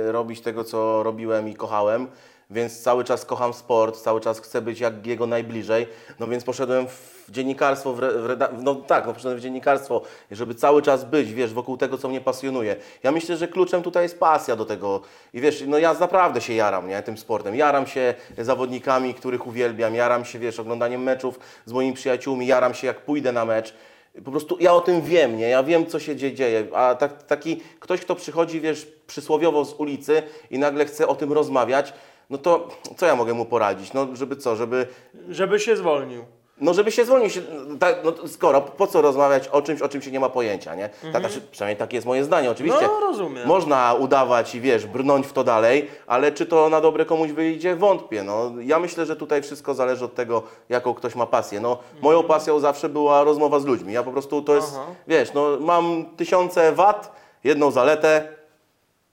y, 0.08 0.12
robić 0.12 0.40
tego, 0.40 0.64
co 0.64 1.02
robiłem 1.02 1.48
i 1.48 1.54
kochałem, 1.54 2.06
więc 2.50 2.82
cały 2.82 3.04
czas 3.04 3.24
kocham 3.24 3.52
sport, 3.54 3.96
cały 4.00 4.20
czas 4.20 4.40
chcę 4.40 4.62
być 4.62 4.80
jak 4.80 5.06
jego 5.06 5.26
najbliżej, 5.26 5.86
no 6.20 6.26
więc 6.26 6.44
poszedłem 6.44 6.86
w 6.88 7.26
dziennikarstwo, 7.28 7.92
w, 7.92 8.00
w 8.00 8.62
no 8.62 8.74
tak, 8.74 9.06
no 9.06 9.12
poszedłem 9.12 9.38
w 9.38 9.40
dziennikarstwo, 9.40 10.02
żeby 10.30 10.54
cały 10.54 10.82
czas 10.82 11.04
być, 11.04 11.32
wiesz, 11.32 11.52
wokół 11.52 11.76
tego, 11.76 11.98
co 11.98 12.08
mnie 12.08 12.20
pasjonuje. 12.20 12.76
Ja 13.02 13.12
myślę, 13.12 13.36
że 13.36 13.48
kluczem 13.48 13.82
tutaj 13.82 14.02
jest 14.02 14.18
pasja 14.18 14.56
do 14.56 14.64
tego 14.64 15.00
i 15.34 15.40
wiesz, 15.40 15.64
no 15.66 15.78
ja 15.78 15.94
naprawdę 15.94 16.40
się 16.40 16.54
jaram, 16.54 16.88
nie, 16.88 17.02
tym 17.02 17.18
sportem. 17.18 17.54
Jaram 17.54 17.86
się 17.86 18.14
zawodnikami, 18.38 19.14
których 19.14 19.46
uwielbiam, 19.46 19.94
jaram 19.94 20.24
się, 20.24 20.38
wiesz, 20.38 20.60
oglądaniem 20.60 21.02
meczów 21.02 21.38
z 21.64 21.72
moimi 21.72 21.92
przyjaciółmi, 21.92 22.46
jaram 22.46 22.74
się 22.74 22.86
jak 22.86 23.00
pójdę 23.00 23.32
na 23.32 23.44
mecz. 23.44 23.74
Po 24.24 24.30
prostu 24.30 24.56
ja 24.60 24.74
o 24.74 24.80
tym 24.80 25.02
wiem, 25.02 25.36
nie? 25.38 25.48
Ja 25.48 25.62
wiem, 25.62 25.86
co 25.86 25.98
się 26.00 26.16
dzie- 26.16 26.34
dzieje. 26.34 26.66
A 26.74 26.94
tak, 26.94 27.22
taki 27.22 27.60
ktoś, 27.80 28.00
kto 28.00 28.14
przychodzi, 28.14 28.60
wiesz, 28.60 28.86
przysłowiowo 29.06 29.64
z 29.64 29.74
ulicy 29.74 30.22
i 30.50 30.58
nagle 30.58 30.84
chce 30.84 31.06
o 31.08 31.14
tym 31.14 31.32
rozmawiać, 31.32 31.92
no 32.30 32.38
to 32.38 32.68
co 32.96 33.06
ja 33.06 33.16
mogę 33.16 33.34
mu 33.34 33.44
poradzić? 33.44 33.92
No, 33.92 34.06
żeby 34.12 34.36
co? 34.36 34.56
Żeby, 34.56 34.86
Żeby 35.28 35.60
się 35.60 35.76
zwolnił. 35.76 36.24
no, 36.60 36.74
żeby 36.74 36.92
się 36.92 37.04
zwolnił. 37.04 37.30
Się, 37.30 37.42
tak, 37.80 37.96
no, 38.04 38.28
skoro, 38.28 38.60
po 38.60 38.86
co 38.86 39.02
rozmawiać 39.02 39.48
o 39.48 39.62
czymś, 39.62 39.82
o 39.82 39.88
czym 39.88 40.02
się 40.02 40.10
nie 40.10 40.20
ma 40.20 40.28
pojęcia, 40.28 40.74
nie? 40.74 40.88
Tak, 41.12 41.22
znaczy, 41.22 41.40
przynajmniej 41.50 41.76
takie 41.76 41.96
jest 41.96 42.06
moje 42.06 42.24
zdanie, 42.24 42.50
oczywiście. 42.50 42.82
No, 42.82 43.00
rozumiem. 43.00 43.48
Można 43.48 43.94
udawać 43.94 44.54
i, 44.54 44.60
wiesz, 44.60 44.86
brnąć 44.86 45.26
w 45.26 45.32
to 45.32 45.44
dalej, 45.44 45.88
ale 46.06 46.32
czy 46.32 46.46
to 46.46 46.68
na 46.68 46.80
dobre 46.80 47.04
komuś 47.04 47.30
wyjdzie? 47.32 47.76
Wątpię. 47.76 48.22
No, 48.22 48.52
ja 48.60 48.78
myślę, 48.78 49.06
że 49.06 49.16
tutaj 49.16 49.42
wszystko 49.42 49.74
zależy 49.74 50.04
od 50.04 50.14
tego, 50.14 50.42
jaką 50.68 50.94
ktoś 50.94 51.14
ma 51.14 51.26
pasję. 51.26 51.60
No, 51.60 51.78
moją 52.02 52.22
pasją 52.22 52.60
zawsze 52.60 52.88
była 52.88 53.24
rozmowa 53.24 53.58
z 53.60 53.64
ludźmi. 53.64 53.92
Ja 53.92 54.02
po 54.02 54.12
prostu 54.12 54.42
to 54.42 54.54
jest, 54.54 54.72
Aha. 54.76 54.86
wiesz, 55.08 55.32
no, 55.34 55.46
mam 55.60 56.04
tysiące 56.16 56.72
wat, 56.72 57.12
jedną 57.44 57.70
zaletę, 57.70 58.28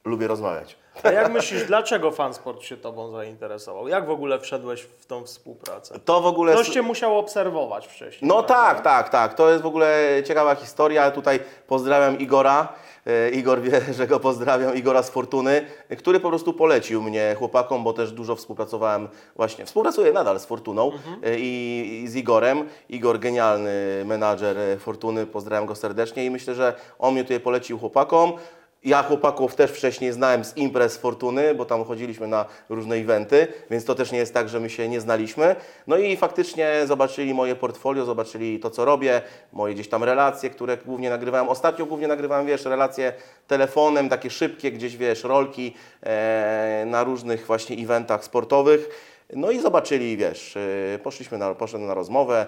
lubię 0.06 0.28
rozmawiać. 0.28 0.83
A 1.03 1.12
jak 1.12 1.32
myślisz, 1.32 1.63
dlaczego 1.63 2.12
fansport 2.12 2.63
się 2.63 2.77
tobą 2.77 3.12
zainteresował? 3.12 3.88
Jak 3.88 4.06
w 4.06 4.10
ogóle 4.10 4.39
wszedłeś 4.39 4.82
w 4.82 5.06
tą 5.06 5.23
współpracę? 5.23 5.99
To 5.99 6.21
w 6.21 6.25
ogóle... 6.25 6.53
Ktoś 6.53 6.69
cię 6.69 6.82
musiał 6.82 7.17
obserwować 7.17 7.88
wcześniej. 7.88 8.29
No 8.29 8.43
tak, 8.43 8.82
tak, 8.82 9.10
tak. 9.10 9.34
To 9.34 9.49
jest 9.49 9.63
w 9.63 9.65
ogóle 9.65 10.10
ciekawa 10.25 10.56
historia. 10.56 11.12
Tutaj 11.12 11.39
pozdrawiam 11.67 12.19
Igora. 12.19 12.73
E, 13.08 13.29
Igor 13.29 13.62
wie, 13.62 13.82
że 13.97 14.08
go 14.08 14.19
pozdrawiam, 14.19 14.75
Igora 14.75 15.03
z 15.03 15.10
Fortuny, 15.10 15.65
który 15.97 16.19
po 16.19 16.29
prostu 16.29 16.53
polecił 16.53 17.01
mnie 17.01 17.36
chłopakom, 17.39 17.84
bo 17.84 17.93
też 17.93 18.12
dużo 18.12 18.36
współpracowałem 18.36 19.08
właśnie, 19.36 19.65
współpracuję 19.65 20.13
nadal 20.13 20.39
z 20.39 20.45
Fortuną 20.45 20.91
e, 21.23 21.39
i, 21.39 22.03
i 22.03 22.08
z 22.08 22.15
Igorem. 22.15 22.69
Igor, 22.89 23.19
genialny 23.19 24.03
menadżer 24.06 24.58
e, 24.58 24.77
Fortuny, 24.77 25.25
pozdrawiam 25.25 25.65
go 25.65 25.75
serdecznie 25.75 26.25
i 26.25 26.29
myślę, 26.29 26.56
że 26.56 26.73
on 26.99 27.13
mnie 27.13 27.23
tutaj 27.23 27.39
polecił 27.39 27.79
chłopakom. 27.79 28.34
Ja 28.86 29.04
chłopaków 29.04 29.56
też 29.56 29.72
wcześniej 29.72 30.12
znałem 30.12 30.46
z 30.46 30.58
imprez 30.58 30.98
Fortuny, 30.98 31.56
bo 31.56 31.65
tam 31.65 31.86
chodziliśmy 31.86 32.28
na 32.28 32.46
różne 32.69 32.96
eventy, 32.96 33.48
więc 33.69 33.86
to 33.86 33.96
też 33.96 34.12
nie 34.12 34.17
jest 34.17 34.34
tak, 34.34 34.50
że 34.50 34.60
my 34.60 34.69
się 34.69 34.89
nie 34.89 35.02
znaliśmy. 35.02 35.56
No 35.88 35.98
i 35.98 36.17
faktycznie 36.17 36.82
zobaczyli 36.86 37.34
moje 37.34 37.56
portfolio, 37.56 38.06
zobaczyli 38.06 38.60
to, 38.60 38.69
co 38.69 38.86
robię, 38.86 39.22
moje 39.54 39.74
gdzieś 39.74 39.89
tam 39.89 40.04
relacje, 40.04 40.50
które 40.50 40.78
głównie 40.78 41.10
nagrywałem. 41.10 41.50
Ostatnio 41.50 41.86
głównie 41.86 42.08
nagrywałem, 42.08 42.46
wiesz, 42.46 42.65
relacje 42.65 43.13
telefonem, 43.48 44.10
takie 44.10 44.30
szybkie, 44.30 44.72
gdzieś, 44.72 44.98
wiesz, 44.98 45.24
rolki 45.24 45.74
e, 46.04 46.84
na 46.88 47.04
różnych 47.04 47.46
właśnie 47.46 47.76
eventach 47.84 48.24
sportowych. 48.24 49.12
No 49.36 49.51
i 49.51 49.59
zobaczyli, 49.59 50.17
wiesz, 50.17 50.57
yy, 50.91 50.99
poszliśmy 50.99 51.38
na, 51.38 51.55
poszedłem 51.55 51.88
na 51.88 51.93
rozmowę, 51.93 52.45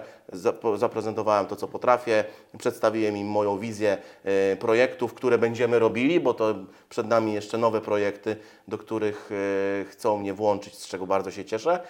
zaprezentowałem 0.76 1.46
to, 1.46 1.56
co 1.56 1.68
potrafię, 1.68 2.24
przedstawiłem 2.58 3.16
im 3.16 3.28
moją 3.28 3.58
wizję 3.58 3.98
yy, 4.24 4.56
projektów, 4.56 5.14
które 5.14 5.38
będziemy 5.38 5.78
robili, 5.78 6.20
bo 6.20 6.34
to 6.34 6.54
przed 6.88 7.08
nami 7.08 7.34
jeszcze 7.34 7.58
nowe 7.58 7.80
projekty, 7.80 8.36
do 8.68 8.78
których 8.78 9.30
yy, 9.78 9.84
chcą 9.84 10.18
mnie 10.18 10.34
włączyć, 10.34 10.74
z 10.74 10.88
czego 10.88 11.06
bardzo 11.06 11.30
się 11.30 11.44
cieszę. 11.44 11.80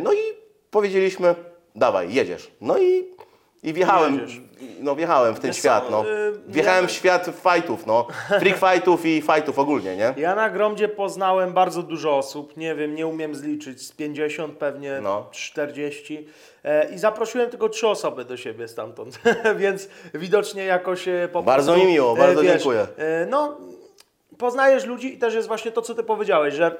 No 0.00 0.12
i 0.12 0.18
powiedzieliśmy, 0.70 1.34
dawaj, 1.74 2.14
jedziesz. 2.14 2.50
No 2.60 2.78
i, 2.78 3.04
i 3.62 3.72
wjechałem, 3.72 4.26
no 4.80 4.94
wjechałem 4.96 5.34
w 5.34 5.40
ten 5.40 5.50
Wiesz 5.50 5.56
świat, 5.58 5.84
co, 5.84 5.90
no. 5.90 6.10
y, 6.10 6.32
Wjechałem 6.48 6.82
ja- 6.84 6.88
w 6.88 6.92
świat 6.92 7.26
fightów, 7.52 7.86
no. 7.86 8.06
Freak 8.40 8.58
fightów 8.72 9.06
i 9.06 9.22
fightów 9.22 9.58
ogólnie, 9.58 9.96
nie? 9.96 10.14
Ja 10.16 10.34
na 10.34 10.50
Gromdzie 10.50 10.88
poznałem 10.88 11.52
bardzo 11.52 11.82
dużo 11.82 12.16
osób, 12.16 12.56
nie 12.56 12.74
wiem, 12.74 12.94
nie 12.94 13.06
umiem 13.06 13.34
zliczyć, 13.34 13.82
z 13.86 13.92
50 13.92 14.58
pewnie, 14.58 14.98
No. 15.02 15.28
40 15.30 16.26
e, 16.64 16.92
i 16.94 16.98
zaprosiłem 16.98 17.50
tylko 17.50 17.68
trzy 17.68 17.88
osoby 17.88 18.24
do 18.24 18.36
siebie 18.36 18.68
stamtąd, 18.68 19.20
więc 19.56 19.88
widocznie 20.14 20.64
jakoś 20.64 21.08
e, 21.08 21.28
po 21.32 21.42
Bardzo 21.42 21.72
prostu, 21.72 21.86
mi 21.86 21.92
miło, 21.92 22.12
e, 22.14 22.18
bardzo 22.18 22.42
dziękuję. 22.44 22.86
e, 22.96 23.26
No, 23.26 23.56
poznajesz 24.38 24.84
ludzi 24.84 25.14
i 25.14 25.18
też 25.18 25.34
jest 25.34 25.48
właśnie 25.48 25.70
to, 25.72 25.82
co 25.82 25.94
ty 25.94 26.02
powiedziałeś, 26.02 26.54
że 26.54 26.76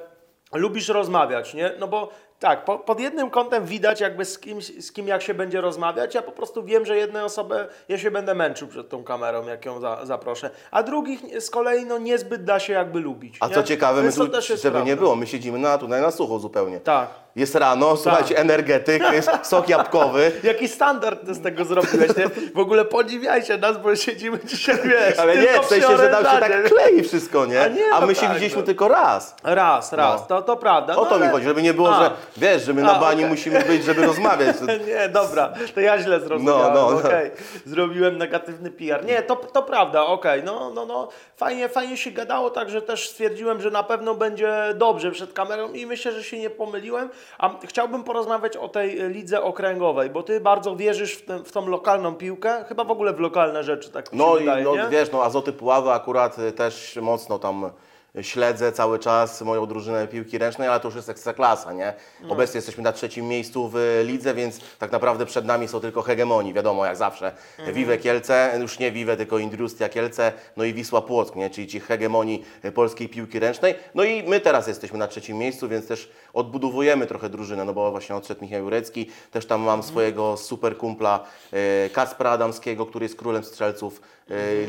lubisz 0.54 0.88
rozmawiać, 0.88 1.54
nie? 1.54 1.70
No 1.78 1.88
bo 1.88 2.08
tak, 2.42 2.64
po, 2.64 2.78
pod 2.78 3.00
jednym 3.00 3.30
kątem 3.30 3.66
widać 3.66 4.00
jakby 4.00 4.24
z 4.24 4.38
kimś, 4.38 4.84
z 4.84 4.92
kim 4.92 5.08
jak 5.08 5.22
się 5.22 5.34
będzie 5.34 5.60
rozmawiać, 5.60 6.14
ja 6.14 6.22
po 6.22 6.32
prostu 6.32 6.64
wiem, 6.64 6.86
że 6.86 6.96
jednej 6.96 7.22
osobę, 7.22 7.66
ja 7.88 7.98
się 7.98 8.10
będę 8.10 8.34
męczył 8.34 8.68
przed 8.68 8.88
tą 8.88 9.04
kamerą, 9.04 9.46
jak 9.46 9.66
ją 9.66 9.80
za, 9.80 10.06
zaproszę, 10.06 10.50
a 10.70 10.82
drugich 10.82 11.42
z 11.42 11.50
kolei 11.50 11.86
no 11.86 11.98
niezbyt 11.98 12.44
da 12.44 12.60
się 12.60 12.72
jakby 12.72 13.00
lubić. 13.00 13.36
A 13.40 13.48
nie? 13.48 13.54
co 13.54 13.62
ciekawe, 13.62 14.02
my 14.02 14.12
tu, 14.12 14.14
żeby 14.14 14.64
nie 14.64 14.70
prawda. 14.70 14.96
było, 14.96 15.16
my 15.16 15.26
siedzimy 15.26 15.58
na, 15.58 15.78
tutaj 15.78 16.00
na 16.00 16.10
sucho 16.10 16.38
zupełnie. 16.38 16.80
Tak. 16.80 17.22
Jest 17.36 17.54
rano, 17.54 17.96
słuchajcie, 17.96 18.38
energetyk, 18.38 19.12
jest 19.12 19.30
sok 19.42 19.68
jabłkowy. 19.68 20.32
Jaki 20.42 20.68
standard 20.68 21.28
z 21.28 21.42
tego 21.42 21.64
zrobiłeś, 21.64 22.16
nie? 22.16 22.28
W 22.54 22.58
ogóle 22.58 22.84
podziwiajcie 22.84 23.58
nas, 23.58 23.78
bo 23.78 23.96
siedzimy 23.96 24.38
dzisiaj, 24.44 24.76
wiesz, 24.84 25.18
Ale 25.18 25.36
nie, 25.36 25.62
w 25.62 25.66
sensie, 25.66 25.96
że 25.96 26.10
nam 26.10 26.24
się 26.24 26.40
tak 26.40 26.64
klei 26.64 27.02
wszystko, 27.02 27.46
nie? 27.46 27.62
A 27.62 27.68
nie, 27.68 27.84
A 27.92 28.00
no 28.00 28.06
my 28.06 28.14
się 28.14 28.20
tak, 28.20 28.30
widzieliśmy 28.30 28.60
no. 28.60 28.66
tylko 28.66 28.88
raz. 28.88 29.36
Raz, 29.42 29.92
raz, 29.92 30.20
No. 30.20 30.26
to, 30.26 30.42
to 30.42 30.56
prawda. 30.56 30.96
O 30.96 31.04
no 31.04 31.10
to 31.10 31.16
mi 31.16 31.22
ale- 31.22 31.32
chodzi, 31.32 31.44
żeby 31.44 31.62
nie 31.62 31.74
było, 31.74 31.96
A. 31.96 32.04
że 32.04 32.10
wiesz, 32.36 32.62
że 32.64 32.72
my 32.74 32.82
na 32.82 32.96
A, 32.96 33.00
bani 33.00 33.20
okej. 33.20 33.30
musimy 33.30 33.60
być, 33.64 33.84
żeby 33.84 34.06
rozmawiać. 34.06 34.56
Nie, 34.88 35.08
dobra, 35.08 35.52
to 35.74 35.80
ja 35.80 35.98
źle 36.02 36.20
zrozumiałem, 36.20 36.74
No, 36.74 36.80
no, 36.80 36.90
no. 36.90 36.96
okej. 37.08 37.30
Zrobiłem 37.66 38.18
negatywny 38.18 38.70
PR. 38.70 39.04
Nie, 39.04 39.22
to, 39.22 39.36
to 39.36 39.62
prawda, 39.62 40.06
okej, 40.06 40.42
no, 40.44 40.70
no, 40.74 40.86
no, 40.86 41.08
fajnie, 41.36 41.68
fajnie 41.68 41.96
się 41.96 42.10
gadało, 42.10 42.50
także 42.50 42.82
też 42.82 43.08
stwierdziłem, 43.10 43.60
że 43.60 43.70
na 43.70 43.82
pewno 43.82 44.14
będzie 44.14 44.54
dobrze 44.74 45.10
przed 45.10 45.32
kamerą 45.32 45.72
i 45.72 45.86
myślę, 45.86 46.12
że 46.12 46.24
się 46.24 46.38
nie 46.38 46.50
pomyliłem. 46.50 47.08
A 47.38 47.50
chciałbym 47.66 48.04
porozmawiać 48.04 48.56
o 48.56 48.68
tej 48.68 48.94
lidze 49.10 49.42
okręgowej, 49.42 50.10
bo 50.10 50.22
ty 50.22 50.40
bardzo 50.40 50.76
wierzysz 50.76 51.14
w, 51.14 51.26
tę- 51.26 51.44
w 51.44 51.52
tą 51.52 51.68
lokalną 51.68 52.14
piłkę, 52.14 52.64
chyba 52.68 52.84
w 52.84 52.90
ogóle 52.90 53.12
w 53.12 53.20
lokalne 53.20 53.64
rzeczy, 53.64 53.90
tak 53.90 54.12
No 54.12 54.36
i 54.36 54.40
wydaje, 54.40 54.64
no, 54.64 54.76
nie? 54.76 54.88
wiesz, 54.90 55.12
no 55.12 55.24
Azoty 55.24 55.52
Puławy 55.52 55.90
akurat 55.90 56.38
y, 56.38 56.52
też 56.52 56.98
mocno 57.02 57.38
tam 57.38 57.70
śledzę 58.20 58.72
cały 58.72 58.98
czas 58.98 59.42
moją 59.42 59.66
drużynę 59.66 60.08
piłki 60.08 60.38
ręcznej, 60.38 60.68
ale 60.68 60.80
to 60.80 60.88
już 60.88 60.94
jest 60.94 61.08
ekstraklasa, 61.08 61.72
nie? 61.72 61.94
No. 62.22 62.32
Obecnie 62.32 62.58
jesteśmy 62.58 62.82
na 62.82 62.92
trzecim 62.92 63.28
miejscu 63.28 63.70
w 63.72 64.02
lidze, 64.06 64.34
więc 64.34 64.60
tak 64.78 64.92
naprawdę 64.92 65.26
przed 65.26 65.44
nami 65.44 65.68
są 65.68 65.80
tylko 65.80 66.02
hegemonii, 66.02 66.52
wiadomo, 66.52 66.86
jak 66.86 66.96
zawsze. 66.96 67.32
Mhm. 67.58 67.74
Wiwe 67.74 67.98
Kielce, 67.98 68.56
już 68.60 68.78
nie 68.78 68.92
Wiwe, 68.92 69.16
tylko 69.16 69.38
Industria 69.38 69.88
Kielce, 69.88 70.32
no 70.56 70.64
i 70.64 70.74
Wisła 70.74 71.02
Płock, 71.02 71.36
nie? 71.36 71.50
Czyli 71.50 71.66
ci 71.66 71.80
hegemonii 71.80 72.44
y, 72.64 72.72
polskiej 72.72 73.08
piłki 73.08 73.38
ręcznej. 73.38 73.74
No 73.94 74.04
i 74.04 74.22
my 74.22 74.40
teraz 74.40 74.66
jesteśmy 74.66 74.98
na 74.98 75.08
trzecim 75.08 75.38
miejscu, 75.38 75.68
więc 75.68 75.86
też 75.86 76.10
odbudowujemy 76.32 77.06
trochę 77.06 77.28
drużynę, 77.28 77.64
no 77.64 77.72
bo 77.72 77.90
właśnie 77.90 78.16
odszedł 78.16 78.42
Michał 78.42 78.60
Jurecki, 78.60 79.10
też 79.30 79.46
tam 79.46 79.62
Mhm. 79.62 79.78
mam 79.78 79.82
swojego 79.88 80.36
super 80.36 80.76
kumpla 80.76 81.24
y, 81.86 81.90
Kacpra 81.90 82.30
Adamskiego, 82.30 82.86
który 82.86 83.04
jest 83.04 83.16
królem 83.16 83.44
strzelców 83.44 84.00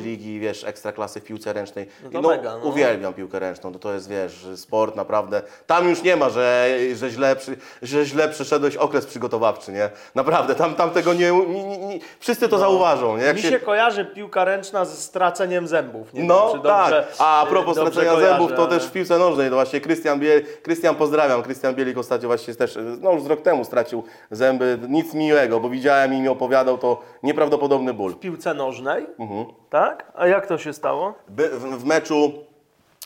ligi, 0.04 0.40
wiesz, 0.40 0.64
ekstraklasy 0.64 1.20
w 1.20 1.24
piłce 1.24 1.54
ręcznej. 1.54 1.88
No 2.12 2.22
to 2.22 2.30
mega, 2.30 2.58
no. 2.58 2.66
Uwielbiam 2.66 3.14
piłkę 3.14 3.40
ręczną, 3.40 3.74
to, 3.74 3.80
to 3.80 3.94
jest, 3.94 4.10
wiesz, 4.10 4.48
sport 4.56 4.96
naprawdę. 4.96 5.42
Tam 5.68 5.90
już 5.90 6.04
nie 6.04 6.16
ma, 6.16 6.30
że, 6.30 6.70
że, 6.96 7.10
źle, 7.10 7.36
że 7.82 8.06
źle 8.06 8.30
przeszedłeś 8.30 8.76
okres 8.76 9.06
przygotowawczy, 9.06 9.72
nie? 9.72 9.90
Naprawdę, 10.16 10.56
tam, 10.56 10.76
tam 10.76 10.90
tego 10.92 11.14
nie, 11.14 11.32
nie, 11.32 11.64
nie, 11.64 11.78
nie 11.78 12.00
wszyscy 12.20 12.50
to 12.50 12.58
zauważą, 12.60 13.18
nie? 13.18 13.24
Jak 13.24 13.36
Mi 13.36 13.42
się 13.42 13.60
kojarzy 13.60 14.06
piłka 14.06 14.46
ręczna 14.46 14.86
ze 14.86 14.96
straceniem 14.96 15.68
zębów. 15.68 16.14
Nie 16.14 16.24
no 16.24 16.48
wiem, 16.48 16.58
czy 16.62 16.64
dobrze, 16.68 17.08
tak, 17.10 17.16
a 17.20 17.46
propos 17.50 17.76
dobrze 17.76 17.92
stracenia 17.92 18.14
kojarzę, 18.16 18.34
zębów, 18.34 18.52
to 18.58 18.62
ale- 18.68 18.70
też 18.80 18.88
w 18.88 18.92
piłce 18.92 19.18
nożnej, 19.20 19.50
to 19.50 19.56
właśnie 19.56 19.82
Krystian 19.82 20.20
Biel, 20.20 20.44
Krystian 20.64 20.96
pozdrawiam, 20.96 21.44
Krystian 21.44 21.76
Bielik 21.76 21.98
ostatnio 21.98 22.28
właśnie 22.28 22.56
też, 22.56 22.78
no 23.02 23.12
już 23.14 23.24
z 23.24 23.26
rok 23.26 23.42
temu 23.42 23.66
stracił 23.66 24.04
zęby, 24.32 24.80
nic 24.90 25.14
miłego, 25.14 25.60
bo 25.60 25.70
widziałem 25.70 26.14
i 26.14 26.22
mi 26.22 26.28
opowiadał, 26.30 26.78
to 26.78 27.02
nieprawdopodobny 27.24 27.94
ból. 27.94 28.12
w 28.12 28.20
piłce 28.20 28.54
nożnej, 28.54 29.06
Mhm. 29.20 29.43
Tak? 29.70 30.12
A 30.16 30.28
jak 30.28 30.48
to 30.48 30.58
się 30.58 30.74
stało? 30.74 31.14
By, 31.30 31.50
w, 31.50 31.62
w 31.62 31.86
meczu 31.86 32.34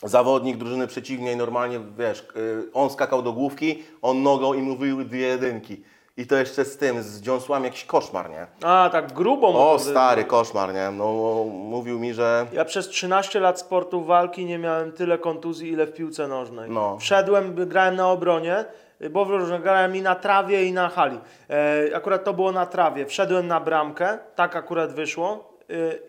zawodnik 0.02 0.56
drużyny 0.56 0.86
przeciwnej 0.86 1.36
normalnie, 1.36 1.80
wiesz, 1.98 2.28
y, 2.36 2.72
on 2.74 2.90
skakał 2.90 3.22
do 3.22 3.32
główki, 3.32 3.82
on 4.02 4.22
nogą 4.22 4.54
i 4.54 4.62
mówił 4.62 5.04
dwie 5.04 5.26
jedynki. 5.26 5.82
I 6.16 6.26
to 6.26 6.36
jeszcze 6.36 6.64
z 6.64 6.76
tym, 6.76 7.02
z 7.02 7.20
dziąsłami 7.20 7.64
jakiś 7.64 7.84
koszmar, 7.84 8.30
nie? 8.30 8.46
A, 8.62 8.88
tak 8.92 9.12
grubo. 9.12 9.72
O, 9.72 9.78
stary 9.78 10.24
koszmar, 10.24 10.74
nie? 10.74 10.90
No, 10.90 11.04
mówił 11.44 12.00
mi, 12.00 12.14
że... 12.14 12.46
Ja 12.52 12.64
przez 12.64 12.88
13 12.88 13.40
lat 13.40 13.60
sportu 13.60 14.04
walki 14.04 14.44
nie 14.44 14.58
miałem 14.58 14.92
tyle 14.92 15.18
kontuzji, 15.18 15.72
ile 15.72 15.86
w 15.86 15.92
piłce 15.92 16.28
nożnej. 16.28 16.70
No. 16.70 16.98
Wszedłem, 16.98 17.54
grałem 17.54 17.96
na 17.96 18.08
obronie, 18.10 18.64
bo 19.10 19.26
grałem 19.62 19.96
i 19.96 20.02
na 20.02 20.14
trawie, 20.14 20.64
i 20.64 20.72
na 20.72 20.88
hali. 20.88 21.18
E, 21.50 21.96
akurat 21.96 22.24
to 22.24 22.34
było 22.34 22.52
na 22.52 22.66
trawie. 22.66 23.06
Wszedłem 23.06 23.46
na 23.46 23.60
bramkę, 23.60 24.18
tak 24.34 24.56
akurat 24.56 24.92
wyszło 24.92 25.47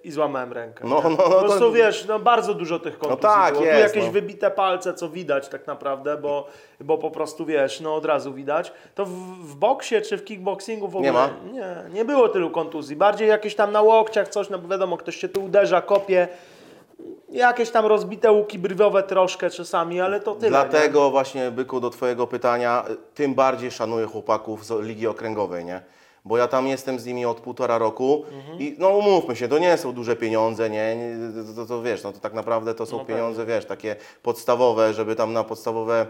i 0.03 0.11
złamałem 0.11 0.53
rękę. 0.53 0.83
No, 0.87 1.01
no, 1.03 1.09
no, 1.09 1.17
po 1.17 1.39
prostu 1.39 1.59
to- 1.59 1.71
wiesz, 1.71 2.05
no 2.07 2.19
bardzo 2.19 2.53
dużo 2.53 2.79
tych 2.79 2.97
kontuzji 2.97 3.21
tak, 3.21 3.53
było. 3.53 3.65
jest, 3.65 3.77
tu 3.77 3.81
jakieś 3.81 4.05
no. 4.05 4.11
wybite 4.11 4.51
palce, 4.51 4.93
co 4.93 5.09
widać 5.09 5.47
tak 5.49 5.67
naprawdę, 5.67 6.17
bo, 6.17 6.47
bo 6.79 6.97
po 6.97 7.11
prostu 7.11 7.45
wiesz, 7.45 7.81
no 7.81 7.95
od 7.95 8.05
razu 8.05 8.33
widać. 8.33 8.71
To 8.95 9.05
w, 9.05 9.09
w 9.47 9.55
boksie 9.55 10.01
czy 10.01 10.17
w 10.17 10.25
kickboxingu 10.25 10.87
w 10.87 10.95
ogóle 10.95 11.11
Nie 11.11 11.11
ma? 11.11 11.29
nie, 11.51 11.75
nie 11.93 12.05
było 12.05 12.29
tylu 12.29 12.49
kontuzji. 12.49 12.95
Bardziej 12.95 13.27
jakieś 13.27 13.55
tam 13.55 13.71
na 13.71 13.81
łokciach 13.81 14.27
coś, 14.27 14.49
no 14.49 14.59
bo 14.59 14.67
wiadomo, 14.67 14.97
ktoś 14.97 15.15
się 15.15 15.29
tu 15.29 15.43
uderza, 15.43 15.81
kopie. 15.81 16.27
Jakieś 17.29 17.69
tam 17.69 17.85
rozbite 17.85 18.31
łuki 18.31 18.59
brwiowe 18.59 19.03
troszkę 19.03 19.49
czasami, 19.49 20.01
ale 20.01 20.19
to 20.19 20.35
tyle. 20.35 20.49
Dlatego 20.49 21.09
właśnie, 21.11 21.51
Byku, 21.51 21.79
do 21.79 21.89
Twojego 21.89 22.27
pytania, 22.27 22.83
y, 22.89 22.97
tym 23.15 23.35
bardziej 23.35 23.71
szanuję 23.71 24.05
chłopaków 24.05 24.65
z 24.65 24.83
Ligi 24.83 25.07
Okręgowej, 25.07 25.65
nie? 25.65 25.81
Bo 26.29 26.37
ja 26.37 26.47
tam 26.47 26.67
jestem 26.67 26.99
z 26.99 27.05
nimi 27.05 27.25
od 27.25 27.39
półtora 27.41 27.77
roku 27.77 28.23
Mhm. 28.31 28.59
i 28.59 28.75
no 28.77 28.89
umówmy 28.89 29.35
się, 29.35 29.47
to 29.47 29.59
nie 29.59 29.77
są 29.77 29.91
duże 29.93 30.15
pieniądze, 30.15 30.69
nie? 30.69 30.97
to, 31.47 31.53
to, 31.53 31.65
to 31.65 31.81
wiesz, 31.81 32.03
no 32.03 32.11
to 32.11 32.19
tak 32.19 32.33
naprawdę 32.33 32.73
to 32.75 32.85
są 32.85 32.97
No 32.97 33.05
pieniądze, 33.05 33.45
wiesz, 33.45 33.65
takie 33.65 33.95
podstawowe, 34.23 34.93
żeby 34.93 35.15
tam 35.15 35.33
na 35.33 35.43
podstawowe 35.43 36.05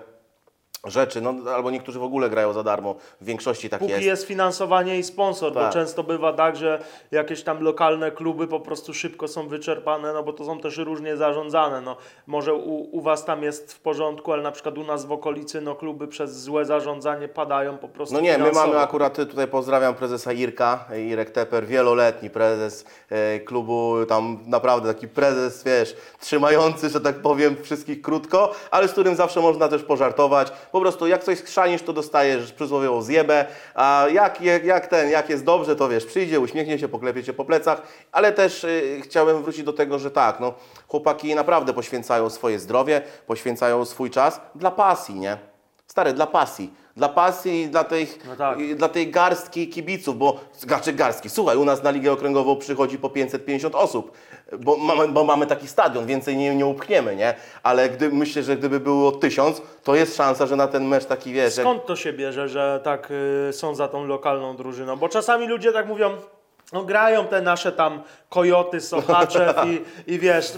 rzeczy, 0.85 1.21
no 1.21 1.33
albo 1.55 1.71
niektórzy 1.71 1.99
w 1.99 2.03
ogóle 2.03 2.29
grają 2.29 2.53
za 2.53 2.63
darmo, 2.63 2.95
w 3.21 3.25
większości 3.25 3.69
tak 3.69 3.79
Póki 3.79 3.91
jest. 3.91 4.03
jest. 4.05 4.23
finansowanie 4.27 4.99
i 4.99 5.03
sponsor, 5.03 5.53
bo 5.53 5.59
Tak. 5.59 5.73
często 5.73 6.03
bywa 6.03 6.33
tak, 6.33 6.55
że 6.55 6.79
jakieś 7.11 7.43
tam 7.43 7.63
lokalne 7.63 8.11
kluby 8.11 8.47
po 8.47 8.59
prostu 8.59 8.93
szybko 8.93 9.27
są 9.27 9.47
wyczerpane, 9.47 10.13
no 10.13 10.23
bo 10.23 10.33
to 10.33 10.45
są 10.45 10.59
też 10.59 10.77
różnie 10.77 11.17
zarządzane. 11.17 11.81
No, 11.81 11.97
może 12.27 12.53
u, 12.53 12.97
u 12.97 13.01
Was 13.01 13.25
tam 13.25 13.43
jest 13.43 13.73
w 13.73 13.79
porządku, 13.79 14.33
ale 14.33 14.43
na 14.43 14.51
przykład 14.51 14.77
u 14.77 14.83
nas 14.83 15.05
w 15.05 15.11
okolicy 15.11 15.61
no, 15.61 15.75
kluby 15.75 16.07
przez 16.07 16.41
złe 16.41 16.65
zarządzanie 16.65 17.27
padają 17.27 17.77
po 17.77 17.87
prostu 17.89 18.15
No 18.15 18.21
nie, 18.21 18.31
my 18.31 18.37
finansowo. 18.37 18.67
mamy 18.67 18.79
akurat, 18.79 19.15
tutaj 19.15 19.47
pozdrawiam 19.47 19.95
prezesa 19.95 20.33
Irka, 20.33 20.85
Irek 21.09 21.29
Teper, 21.31 21.65
wieloletni 21.67 22.29
prezes 22.29 22.85
e, 23.09 23.39
klubu, 23.39 23.95
tam 24.07 24.39
naprawdę 24.47 24.93
taki 24.93 25.07
prezes, 25.07 25.63
wiesz, 25.63 25.95
trzymający, 26.19 26.89
że 26.89 27.01
tak 27.01 27.15
powiem, 27.21 27.55
wszystkich 27.63 28.01
krótko, 28.01 28.51
ale 28.71 28.87
z 28.87 28.91
którym 28.91 29.15
zawsze 29.15 29.41
można 29.41 29.67
też 29.67 29.83
pożartować. 29.83 30.51
Po 30.71 30.82
prostu 30.82 31.08
jak 31.08 31.23
coś 31.23 31.38
skrzanisz, 31.39 31.82
to 31.82 31.93
dostajesz 31.93 32.51
przysłowiową 32.51 33.01
zjebę, 33.01 33.45
a 33.75 34.05
jak, 34.12 34.41
jak, 34.41 34.65
jak 34.65 34.88
ten, 34.88 35.10
jak 35.10 35.29
jest 35.29 35.43
dobrze, 35.43 35.75
to 35.75 35.89
wiesz, 35.89 36.05
przyjdzie, 36.05 36.39
uśmiechnie 36.39 36.79
się, 36.79 36.88
poklepie 36.88 37.23
cię 37.23 37.34
po 37.34 37.45
plecach, 37.45 37.82
ale 38.12 38.32
też 38.32 38.63
y, 38.63 39.01
chciałem 39.03 39.43
wrócić 39.43 39.63
do 39.63 39.73
tego, 39.73 39.99
że 39.99 40.12
tak, 40.12 40.39
no, 40.39 40.53
chłopaki 40.88 41.36
naprawdę 41.36 41.73
poświęcają 41.73 42.29
swoje 42.29 42.60
zdrowie, 42.60 43.01
poświęcają 43.27 43.86
swój 43.86 44.10
czas 44.10 44.41
dla 44.55 44.71
pasji, 44.71 45.15
nie? 45.15 45.38
Stary, 45.88 46.13
dla 46.13 46.27
pasji. 46.27 46.73
Dla 46.97 47.10
pasji 47.10 47.62
i 47.62 47.67
dla 47.67 47.84
tej, 47.84 48.08
No 48.27 48.36
tak. 48.36 48.60
i 48.60 48.75
dla 48.75 48.89
tej 48.89 49.12
garstki 49.12 49.69
kibiców, 49.69 50.17
bo 50.17 50.39
znaczy 50.58 50.93
garstki, 50.93 51.29
słuchaj, 51.29 51.58
u 51.58 51.65
nas 51.65 51.84
na 51.84 51.91
Ligę 51.91 52.12
Okręgową 52.12 52.55
przychodzi 52.55 52.97
po 52.97 53.10
550 53.10 53.75
osób, 53.75 54.12
bo 54.59 54.77
mamy, 54.77 55.07
bo 55.07 55.23
mamy 55.23 55.47
taki 55.47 55.67
stadion, 55.67 56.05
więcej 56.05 56.38
nie, 56.38 56.55
nie 56.55 56.65
upchniemy, 56.65 57.15
nie? 57.15 57.33
Ale 57.63 57.89
gdy, 57.89 58.09
myślę, 58.09 58.43
że 58.43 58.57
gdyby 58.57 58.79
było 58.79 59.12
1000, 59.12 59.62
to 59.83 59.95
jest 59.95 60.17
szansa, 60.17 60.47
że 60.47 60.55
na 60.55 60.67
ten 60.67 60.85
mecz 60.88 61.05
taki, 61.05 61.33
wiesz, 61.33 61.53
Skąd 61.53 61.85
to 61.85 61.95
się 61.95 62.13
bierze, 62.13 62.49
że 62.49 62.81
tak 62.83 63.12
y, 63.49 63.53
są 63.53 63.75
za 63.75 63.88
tą 63.88 64.05
lokalną 64.05 64.55
drużyną? 64.55 64.95
Bo 64.95 65.09
czasami 65.09 65.47
ludzie 65.47 65.71
tak 65.71 65.88
mówią, 65.88 66.12
no 66.73 66.83
grają 66.83 67.27
te 67.27 67.41
nasze 67.41 67.71
tam 67.71 68.01
kojoty, 68.29 68.81
sochaczew 68.81 69.55
i, 69.65 70.13
i 70.13 70.19
wiesz, 70.19 70.51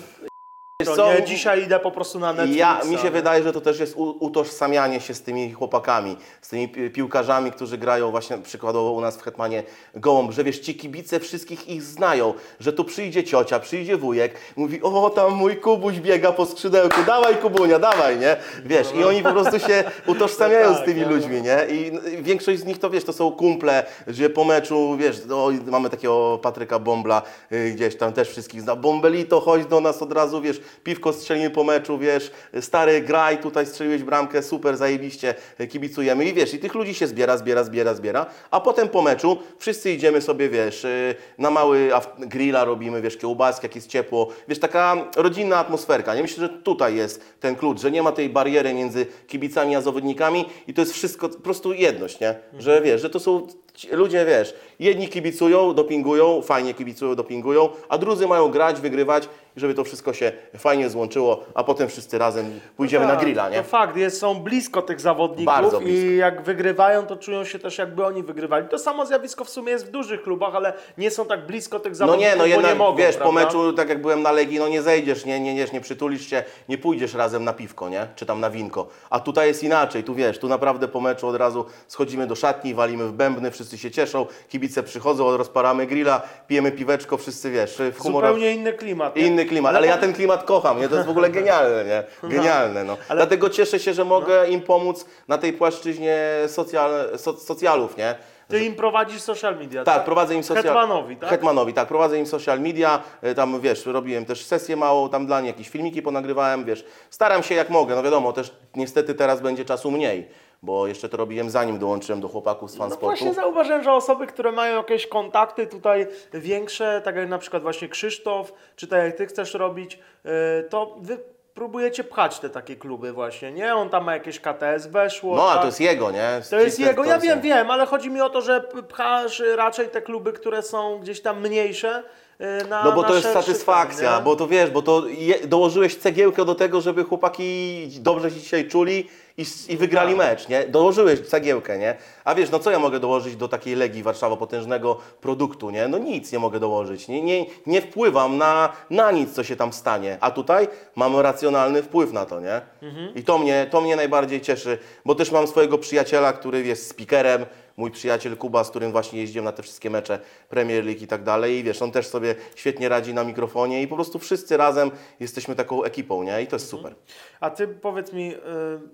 co? 0.86 1.14
nie, 1.14 1.24
dzisiaj 1.24 1.64
idę 1.64 1.80
po 1.80 1.92
prostu 1.92 2.20
na 2.20 2.34
Netflixa. 2.34 2.60
Ja, 2.60 2.82
mi 2.86 2.98
się 2.98 3.10
wydaje, 3.12 3.44
że 3.44 3.54
to 3.54 3.62
też 3.62 3.80
jest 3.80 3.96
u, 3.96 4.16
utożsamianie 4.20 5.02
się 5.02 5.14
z 5.14 5.22
tymi 5.22 5.52
chłopakami, 5.52 6.18
z 6.42 6.50
tymi 6.50 6.70
pi- 6.70 6.90
piłkarzami, 6.90 7.52
którzy 7.52 7.78
grają 7.78 8.12
właśnie 8.12 8.38
przykładowo 8.38 8.92
u 8.92 9.02
nas 9.02 9.18
w 9.18 9.22
Hetmanie 9.22 9.64
Gołąb, 9.96 10.32
że 10.32 10.44
wiesz, 10.44 10.60
ci 10.60 10.76
kibice 10.76 11.20
wszystkich 11.20 11.68
ich 11.70 11.84
znają, 11.84 12.34
że 12.60 12.74
tu 12.74 12.84
przyjdzie 12.86 13.24
ciocia, 13.24 13.60
przyjdzie 13.60 13.98
wujek, 13.98 14.34
mówi, 14.56 14.82
o 14.82 15.10
tam 15.10 15.34
mój 15.34 15.56
Kubuś 15.58 16.00
biega 16.00 16.32
po 16.32 16.46
skrzydełku, 16.46 17.04
dawaj 17.06 17.36
Kubunia, 17.38 17.80
dawaj, 17.80 18.20
nie? 18.20 18.38
Wiesz, 18.66 18.88
i 18.96 19.04
oni 19.04 19.24
po 19.24 19.32
prostu 19.32 19.60
się 19.60 19.84
utożsamiają 20.08 20.70
No 20.70 20.74
z 20.74 20.78
tak, 20.78 20.86
tymi 20.86 21.02
no. 21.02 21.10
ludźmi, 21.10 21.42
nie? 21.42 21.58
I 21.70 21.92
większość 22.24 22.60
z 22.60 22.66
nich 22.66 22.80
to, 22.80 22.90
wiesz, 22.90 23.04
to 23.04 23.14
są 23.14 23.32
kumple, 23.32 23.86
że 24.08 24.30
po 24.30 24.44
meczu, 24.44 24.98
wiesz, 24.98 25.22
no, 25.28 25.48
mamy 25.66 25.90
takiego 25.90 26.40
Patryka 26.42 26.80
Bombla, 26.80 27.22
y, 27.52 27.72
gdzieś 27.76 27.98
tam 27.98 28.14
też 28.14 28.30
wszystkich 28.30 28.62
zna, 28.62 28.76
Bombelito, 28.76 29.40
chodź 29.40 29.66
do 29.66 29.82
nas 29.82 30.02
od 30.02 30.14
razu, 30.14 30.42
wiesz, 30.42 30.62
piwko 30.84 31.14
strzelimy 31.14 31.50
po 31.50 31.64
meczu, 31.64 31.98
wiesz, 31.98 32.32
stary, 32.62 33.02
graj, 33.02 33.38
tutaj 33.38 33.66
strzeliłeś 33.66 34.04
bramkę, 34.04 34.44
super, 34.44 34.78
zajebiście, 34.78 35.34
kibicujemy 35.70 36.26
i 36.26 36.34
wiesz, 36.34 36.54
i 36.54 36.60
tych 36.60 36.74
ludzi 36.74 36.94
się 36.94 37.08
zbiera, 37.08 37.38
zbiera, 37.38 37.64
zbiera, 37.64 37.94
zbiera, 37.94 38.26
a 38.52 38.60
potem 38.60 38.90
po 38.90 39.02
meczu 39.02 39.38
wszyscy 39.60 39.92
idziemy 39.92 40.22
sobie, 40.22 40.50
wiesz, 40.50 40.86
y, 40.86 41.16
na 41.38 41.52
mały 41.52 41.92
grilla 42.20 42.66
robimy, 42.66 43.02
wiesz, 43.02 43.18
kiełbaski, 43.18 43.66
jak 43.66 43.76
jest 43.76 43.88
ciepło, 43.88 44.28
wiesz, 44.48 44.60
taka 44.60 44.98
rodzinna 45.16 45.58
atmosferka, 45.58 46.16
nie? 46.16 46.22
Myślę, 46.22 46.48
że 46.48 46.50
tutaj 46.50 46.96
jest 46.96 47.40
ten 47.40 47.56
klucz, 47.56 47.82
że 47.82 47.92
nie 47.92 48.04
ma 48.04 48.12
tej 48.12 48.30
bariery 48.30 48.74
między 48.74 49.06
kibicami 49.28 49.76
a 49.76 49.82
zawodnikami 49.82 50.46
i 50.68 50.74
to 50.74 50.82
jest 50.82 50.94
wszystko 50.94 51.30
po 51.30 51.40
prostu 51.40 51.74
jedność, 51.74 52.20
nie? 52.20 52.36
Że 52.60 52.82
wiesz, 52.82 53.02
że 53.02 53.10
to 53.10 53.20
są 53.20 53.48
ludzie, 53.92 54.26
wiesz, 54.26 54.54
jedni 54.80 55.08
kibicują, 55.08 55.74
dopingują, 55.74 56.42
fajnie 56.42 56.74
kibicują, 56.74 57.16
dopingują, 57.16 57.70
a 57.90 57.98
drudzy 57.98 58.28
mają 58.28 58.50
grać, 58.50 58.82
wygrywać 58.82 59.30
i 59.58 59.60
żeby 59.60 59.74
to 59.74 59.84
wszystko 59.84 60.14
się 60.14 60.32
fajnie 60.58 60.90
złączyło, 60.90 61.44
a 61.54 61.64
potem 61.64 61.88
wszyscy 61.90 62.18
razem 62.18 62.60
pójdziemy 62.78 63.06
na 63.06 63.12
Tak, 63.12 63.20
grilla, 63.24 63.50
nie? 63.50 63.58
To 63.58 63.64
fakt, 63.64 63.98
jest, 63.98 64.20
są 64.20 64.36
blisko 64.40 64.82
tych 64.82 65.02
zawodników 65.02 65.46
Bardzo 65.46 65.80
blisko. 65.80 66.06
i 66.08 66.16
jak 66.18 66.42
wygrywają, 66.42 67.06
to 67.06 67.16
czują 67.16 67.46
się 67.46 67.60
też 67.60 67.78
jakby 67.78 68.06
oni 68.06 68.24
wygrywali. 68.24 68.68
To 68.68 68.80
samo 68.80 69.06
zjawisko 69.06 69.44
w 69.44 69.50
sumie 69.50 69.72
jest 69.72 69.86
w 69.88 69.92
dużych 69.92 70.22
klubach, 70.24 70.56
ale 70.56 70.74
nie 70.98 71.12
są 71.12 71.26
tak 71.26 71.46
blisko 71.46 71.80
tych 71.80 71.92
No 71.92 71.96
zawodników, 71.96 72.32
nie, 72.32 72.36
no 72.36 72.46
jednak 72.46 72.72
nie 72.72 72.78
mogą, 72.78 72.98
wiesz, 72.98 73.16
po 73.18 73.22
prawda? 73.22 73.40
meczu, 73.46 73.74
tak 73.74 73.90
jak 73.90 74.02
byłem 74.02 74.22
na 74.22 74.32
Legii, 74.32 74.60
no 74.60 74.68
nie 74.68 74.82
zejdziesz, 74.82 75.26
nie, 75.26 75.40
nie, 75.40 75.54
nie, 75.54 75.66
nie 75.74 75.82
przytulisz 75.82 76.30
się, 76.30 76.44
nie 76.70 76.78
pójdziesz 76.78 77.14
razem 77.14 77.44
na 77.44 77.54
piwko, 77.54 77.90
nie? 77.90 78.08
Czy 78.16 78.26
tam 78.26 78.40
na 78.40 78.50
winko. 78.50 78.88
A 79.10 79.20
tutaj 79.20 79.48
jest 79.48 79.64
inaczej, 79.64 80.04
tu 80.04 80.16
wiesz, 80.16 80.40
tu 80.40 80.48
naprawdę 80.48 80.88
po 80.88 81.02
meczu 81.02 81.28
od 81.28 81.36
razu 81.36 81.66
schodzimy 81.88 82.28
do 82.28 82.36
szatni, 82.36 82.74
walimy 82.74 83.06
w 83.08 83.12
bębny, 83.12 83.52
wszyscy 83.52 83.78
się 83.78 83.92
cieszą, 83.92 84.26
kibice 84.50 84.84
przychodzą, 84.84 85.38
rozparamy 85.38 85.88
grilla, 85.88 86.22
pijemy 86.48 86.72
piweczko, 86.72 87.18
wszyscy 87.18 87.52
wiesz, 87.52 87.78
w 87.94 88.00
humorach. 88.00 88.30
Zupełnie 88.32 88.52
inny 88.56 88.74
klimat. 88.74 89.16
nie? 89.16 89.22
Inny 89.42 89.50
klimat, 89.50 89.76
ale 89.76 89.88
ja 89.88 89.98
ten 89.98 90.14
klimat 90.14 90.44
kocham, 90.44 90.80
nie? 90.80 90.90
To 90.90 90.96
jest 90.96 91.08
w 91.08 91.12
ogóle 91.12 91.30
genialne, 91.30 91.86
nie? 91.86 92.30
Genialne, 92.30 92.84
no. 92.84 92.98
Dlatego 93.10 93.50
cieszę 93.50 93.80
się, 93.80 93.94
że 93.94 94.06
mogę 94.06 94.48
im 94.48 94.62
pomóc 94.62 95.06
na 95.28 95.38
tej 95.38 95.54
płaszczyźnie 95.54 96.18
socjal, 96.48 96.92
so, 97.18 97.38
socjalów, 97.38 97.98
nie? 97.98 98.16
Ty 98.48 98.66
im 98.66 98.76
prowadzisz 98.76 99.22
social 99.22 99.58
media, 99.58 99.84
Tak, 99.84 100.06
prowadzę 100.06 100.36
im 100.36 100.44
social... 100.44 100.64
Hetmanowi, 100.64 101.16
tak? 101.18 101.30
Hetmanowi, 101.30 101.74
tak, 101.74 101.88
prowadzę 101.88 102.20
im 102.20 102.26
social 102.26 102.60
media, 102.60 103.00
y, 103.24 103.36
tam 103.36 103.62
wiesz, 103.62 103.86
robiłem 103.86 104.26
też 104.26 104.46
sesję 104.46 104.76
małą, 104.76 105.10
tam 105.10 105.26
dla 105.26 105.42
nich 105.42 105.48
jakieś 105.48 105.70
filmiki 105.70 106.02
ponagrywałem, 106.02 106.66
wiesz, 106.66 106.86
staram 107.10 107.44
się 107.44 107.56
jak 107.56 107.70
mogę, 107.70 107.96
no 107.96 108.04
wiadomo, 108.04 108.34
też 108.34 108.52
niestety 108.76 109.14
teraz 109.14 109.42
będzie 109.42 109.66
czasu 109.66 109.92
mniej, 109.92 110.28
bo 110.64 110.88
jeszcze 110.88 111.10
to 111.10 111.18
robiłem 111.18 111.50
zanim 111.50 111.80
dołączyłem 111.80 112.22
do 112.22 112.28
chłopaków 112.28 112.72
z 112.72 112.74
No 112.74 112.80
fansportu. 112.80 113.06
właśnie 113.06 113.34
zauważyłem, 113.34 113.84
że 113.84 113.94
osoby, 113.94 114.28
które 114.28 114.52
mają 114.52 114.78
jakieś 114.78 115.08
kontakty 115.08 115.68
tutaj 115.68 116.08
większe, 116.34 117.02
tak 117.06 117.16
jak 117.16 117.30
na 117.30 117.38
przykład 117.38 117.64
właśnie 117.64 117.90
Krzysztof, 117.90 118.54
czy 118.76 118.88
tak 118.88 119.04
jak 119.04 119.16
ty 119.16 119.26
chcesz 119.26 119.54
robić, 119.54 120.00
yy, 120.24 120.32
to 120.70 120.96
wy 121.02 121.20
próbujecie 121.54 122.04
pchać 122.04 122.40
te 122.40 122.50
takie 122.50 122.76
kluby 122.76 123.12
właśnie, 123.14 123.52
nie? 123.52 123.76
On 123.76 123.90
tam 123.90 124.04
ma 124.04 124.14
jakieś 124.14 124.40
KTS 124.40 124.88
weszło. 124.88 125.36
No, 125.36 125.50
a 125.50 125.54
tak? 125.54 125.62
to 125.62 125.66
jest 125.66 125.80
jego, 125.82 126.12
nie? 126.12 126.42
To 126.50 126.60
jest 126.60 126.80
jego, 126.80 127.04
ja 127.04 127.20
wiem, 127.20 127.42
wiem, 127.42 127.72
ale 127.72 127.86
chodzi 127.86 128.10
mi 128.10 128.22
o 128.22 128.30
to, 128.30 128.42
że 128.42 128.62
pchasz 128.90 129.44
raczej 129.56 129.90
te 129.90 130.02
kluby, 130.02 130.34
które 130.34 130.62
są 130.64 131.00
gdzieś 131.00 131.22
tam 131.22 131.42
mniejsze 131.42 132.04
yy, 132.40 132.48
na 132.70 132.84
No 132.84 132.92
bo 132.92 133.04
to 133.04 133.16
jest 133.16 133.34
satysfakcja, 133.34 134.22
bo 134.22 134.36
to 134.36 134.48
wiesz, 134.48 134.70
bo 134.70 134.82
to 134.82 135.08
je, 135.08 135.48
dołożyłeś 135.48 135.96
cegiełkę 135.96 136.46
do 136.46 136.56
tego, 136.56 136.82
żeby 136.82 137.04
chłopaki 137.04 137.88
dobrze 138.00 138.32
się 138.32 138.40
dzisiaj 138.40 138.68
czuli 138.68 139.08
i, 139.38 139.46
i 139.70 139.78
wygrali 139.78 140.16
tak. 140.16 140.18
mecz, 140.18 140.48
nie? 140.48 140.68
Dołożyłeś 140.68 141.20
cegiełkę, 141.20 141.78
nie? 141.78 141.96
A 142.24 142.36
wiesz, 142.36 142.50
no 142.50 142.60
co 142.60 142.72
ja 142.72 142.80
mogę 142.80 143.00
dołożyć 143.00 143.36
do 143.36 143.48
takiej 143.48 143.76
Legii 143.76 144.04
Warszawa, 144.04 144.38
potężnego 144.38 144.98
produktu, 145.22 145.70
nie? 145.70 145.88
No 145.88 145.98
nic 145.98 146.32
nie 146.32 146.40
mogę 146.40 146.60
dołożyć, 146.60 147.08
nie, 147.08 147.22
nie, 147.22 147.46
nie 147.66 147.82
wpływam 147.82 148.38
na, 148.38 148.74
na 148.90 149.12
nic, 149.12 149.34
co 149.34 149.44
się 149.44 149.56
tam 149.56 149.74
stanie, 149.74 150.18
a 150.22 150.32
tutaj 150.32 150.68
mam 150.96 151.20
racjonalny 151.20 151.84
wpływ 151.84 152.14
na 152.14 152.26
to, 152.26 152.40
nie? 152.40 152.62
Mhm. 152.82 153.16
I 153.16 153.24
to 153.24 153.38
mnie, 153.38 153.68
to 153.72 153.82
mnie 153.82 153.96
najbardziej 153.96 154.42
cieszy, 154.42 154.78
bo 155.06 155.16
też 155.16 155.32
mam 155.32 155.48
swojego 155.48 155.78
przyjaciela, 155.78 156.34
który 156.34 156.64
jest 156.64 156.90
speakerem, 156.90 157.46
mój 157.78 157.92
przyjaciel 157.92 158.38
Kuba, 158.38 158.64
z 158.64 158.70
którym 158.70 158.92
właśnie 158.92 159.20
jeździłem 159.20 159.46
na 159.46 159.52
te 159.52 159.64
wszystkie 159.64 159.90
mecze 159.90 160.20
Premier 160.50 160.86
League 160.86 161.04
i 161.04 161.08
tak 161.08 161.24
dalej. 161.24 161.56
I 161.56 161.64
wiesz, 161.64 161.82
on 161.82 161.92
też 161.92 162.08
sobie 162.08 162.36
świetnie 162.56 162.90
radzi 162.90 163.14
na 163.14 163.24
mikrofonie 163.24 163.82
i 163.82 163.88
po 163.88 163.96
prostu 163.96 164.20
wszyscy 164.20 164.58
razem 164.58 164.92
jesteśmy 165.20 165.56
taką 165.56 165.84
ekipą, 165.84 166.24
nie? 166.24 166.42
I 166.42 166.48
to 166.48 166.56
jest 166.56 166.68
super. 166.68 166.96
A 167.40 167.50
ty 167.50 167.68
powiedz 167.68 168.14
mi, 168.14 168.36
y, 168.36 168.38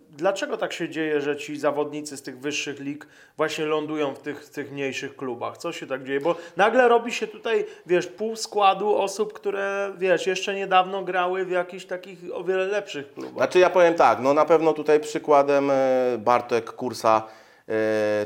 dlaczego 0.10 0.58
tak 0.58 0.74
się 0.74 0.90
dzieje, 0.90 1.22
że 1.22 1.38
ci 1.38 1.60
zawodnicy 1.60 2.18
z 2.18 2.22
tych 2.22 2.40
wyższych 2.40 2.80
lig 2.80 3.08
właśnie 3.38 3.66
lądują 3.66 4.16
w 4.16 4.20
tych, 4.20 4.50
tych 4.50 4.72
mniejszych 4.72 5.16
klubach? 5.16 5.58
Co 5.58 5.72
się 5.72 5.88
tak 5.88 6.04
dzieje? 6.04 6.22
Bo 6.22 6.36
nagle 6.58 6.88
robi 6.88 7.12
się 7.12 7.28
tutaj, 7.28 7.66
wiesz, 7.86 8.08
pół 8.08 8.36
składu 8.36 8.96
osób, 8.96 9.34
które, 9.34 9.94
wiesz, 9.98 10.28
jeszcze 10.28 10.56
niedawno 10.56 11.04
grały 11.04 11.46
w 11.46 11.52
jakichś 11.52 11.86
takich 11.86 12.20
o 12.34 12.44
wiele 12.44 12.66
lepszych 12.66 13.14
klubach. 13.14 13.34
Znaczy 13.34 13.60
ja 13.60 13.70
powiem 13.70 13.94
tak, 13.94 14.20
no 14.20 14.34
na 14.34 14.46
pewno 14.46 14.74
tutaj 14.74 15.00
przykładem 15.00 15.72
e, 15.72 16.18
Bartek 16.18 16.72
Kursa, 16.72 17.24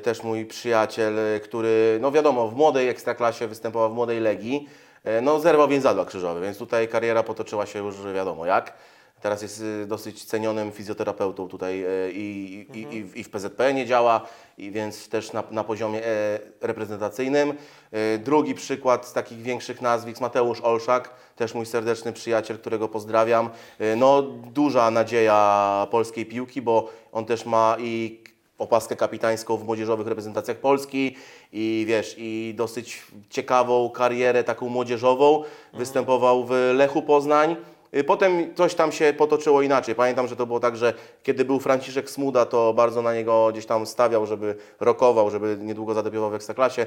też 0.04 0.24
mój 0.24 0.46
przyjaciel, 0.46 1.20
e, 1.20 1.40
który, 1.40 1.98
no 2.02 2.12
wiadomo, 2.12 2.48
w 2.48 2.56
młodej 2.56 2.90
ekstraklasie 2.90 3.48
występował 3.48 3.90
w 3.90 3.94
młodej 3.94 4.20
Legii, 4.20 4.68
e, 5.04 5.22
no 5.22 5.40
zerwał 5.40 5.68
więzadła 5.68 6.06
krzyżowe, 6.06 6.42
więc 6.42 6.58
tutaj 6.58 6.88
kariera 6.88 7.24
potoczyła 7.24 7.66
się 7.66 7.80
już 7.80 7.96
wiadomo 8.16 8.46
jak. 8.46 8.74
Teraz 9.22 9.42
jest 9.42 9.64
e, 9.84 9.86
dosyć 9.86 10.26
cenionym 10.26 10.72
fizjoterapeutą 10.72 11.48
tutaj 11.48 11.84
e, 11.84 11.88
i, 12.12 12.54
i, 12.74 12.96
i, 12.96 13.04
w- 13.04 13.18
i 13.18 13.24
w 13.24 13.30
PZP 13.30 13.74
nie 13.74 13.86
działa, 13.86 14.22
i 14.58 14.72
więc 14.72 15.10
też 15.10 15.34
na, 15.34 15.44
na 15.52 15.64
poziomie 15.64 16.06
e, 16.06 16.40
reprezentacyjnym. 16.62 17.54
E, 17.92 18.18
Drugi 18.18 18.54
przykład 18.56 19.06
z 19.08 19.14
takich 19.14 19.42
większych 19.42 19.82
nazwisk, 19.82 20.22
Mateusz 20.22 20.62
Olszak, 20.62 21.10
też 21.36 21.54
mój 21.54 21.66
serdeczny 21.66 22.14
przyjaciel, 22.14 22.58
którego 22.60 22.88
pozdrawiam. 22.88 23.50
E, 23.80 23.96
No, 23.96 24.22
duża 24.54 24.92
nadzieja 24.92 25.88
polskiej 25.92 26.26
piłki, 26.26 26.62
bo 26.62 26.90
on 27.12 27.26
też 27.26 27.46
ma 27.46 27.76
i 27.80 28.20
opaskę 28.62 28.96
kapitańską 28.96 29.58
w 29.58 29.66
młodzieżowych 29.66 30.08
reprezentacjach 30.08 30.58
Polski 30.58 31.16
i 31.54 31.86
wiesz, 31.88 32.16
i 32.18 32.54
dosyć 32.58 33.02
ciekawą 33.30 33.90
karierę 33.90 34.44
taką 34.44 34.70
młodzieżową. 34.70 35.44
Występował 35.74 36.46
w 36.46 36.52
Lechu 36.74 37.02
Poznań. 37.02 37.56
Y, 37.96 38.04
Potem 38.04 38.56
coś 38.56 38.76
tam 38.76 38.92
się 38.92 39.14
potoczyło 39.18 39.62
inaczej. 39.62 39.96
Pamiętam, 39.96 40.28
że 40.28 40.36
to 40.36 40.46
było 40.46 40.60
tak, 40.60 40.78
że 40.78 40.94
kiedy 41.24 41.46
był 41.46 41.60
Franciszek 41.60 42.10
Smuda, 42.10 42.46
to 42.46 42.74
bardzo 42.74 43.02
na 43.02 43.14
niego 43.14 43.50
gdzieś 43.52 43.66
tam 43.66 43.86
stawiał, 43.86 44.26
żeby 44.26 44.56
rokował, 44.80 45.30
żeby 45.30 45.58
niedługo 45.60 45.94
zadebiutował 45.94 46.32
w 46.32 46.34
Ekstraklasie. 46.34 46.86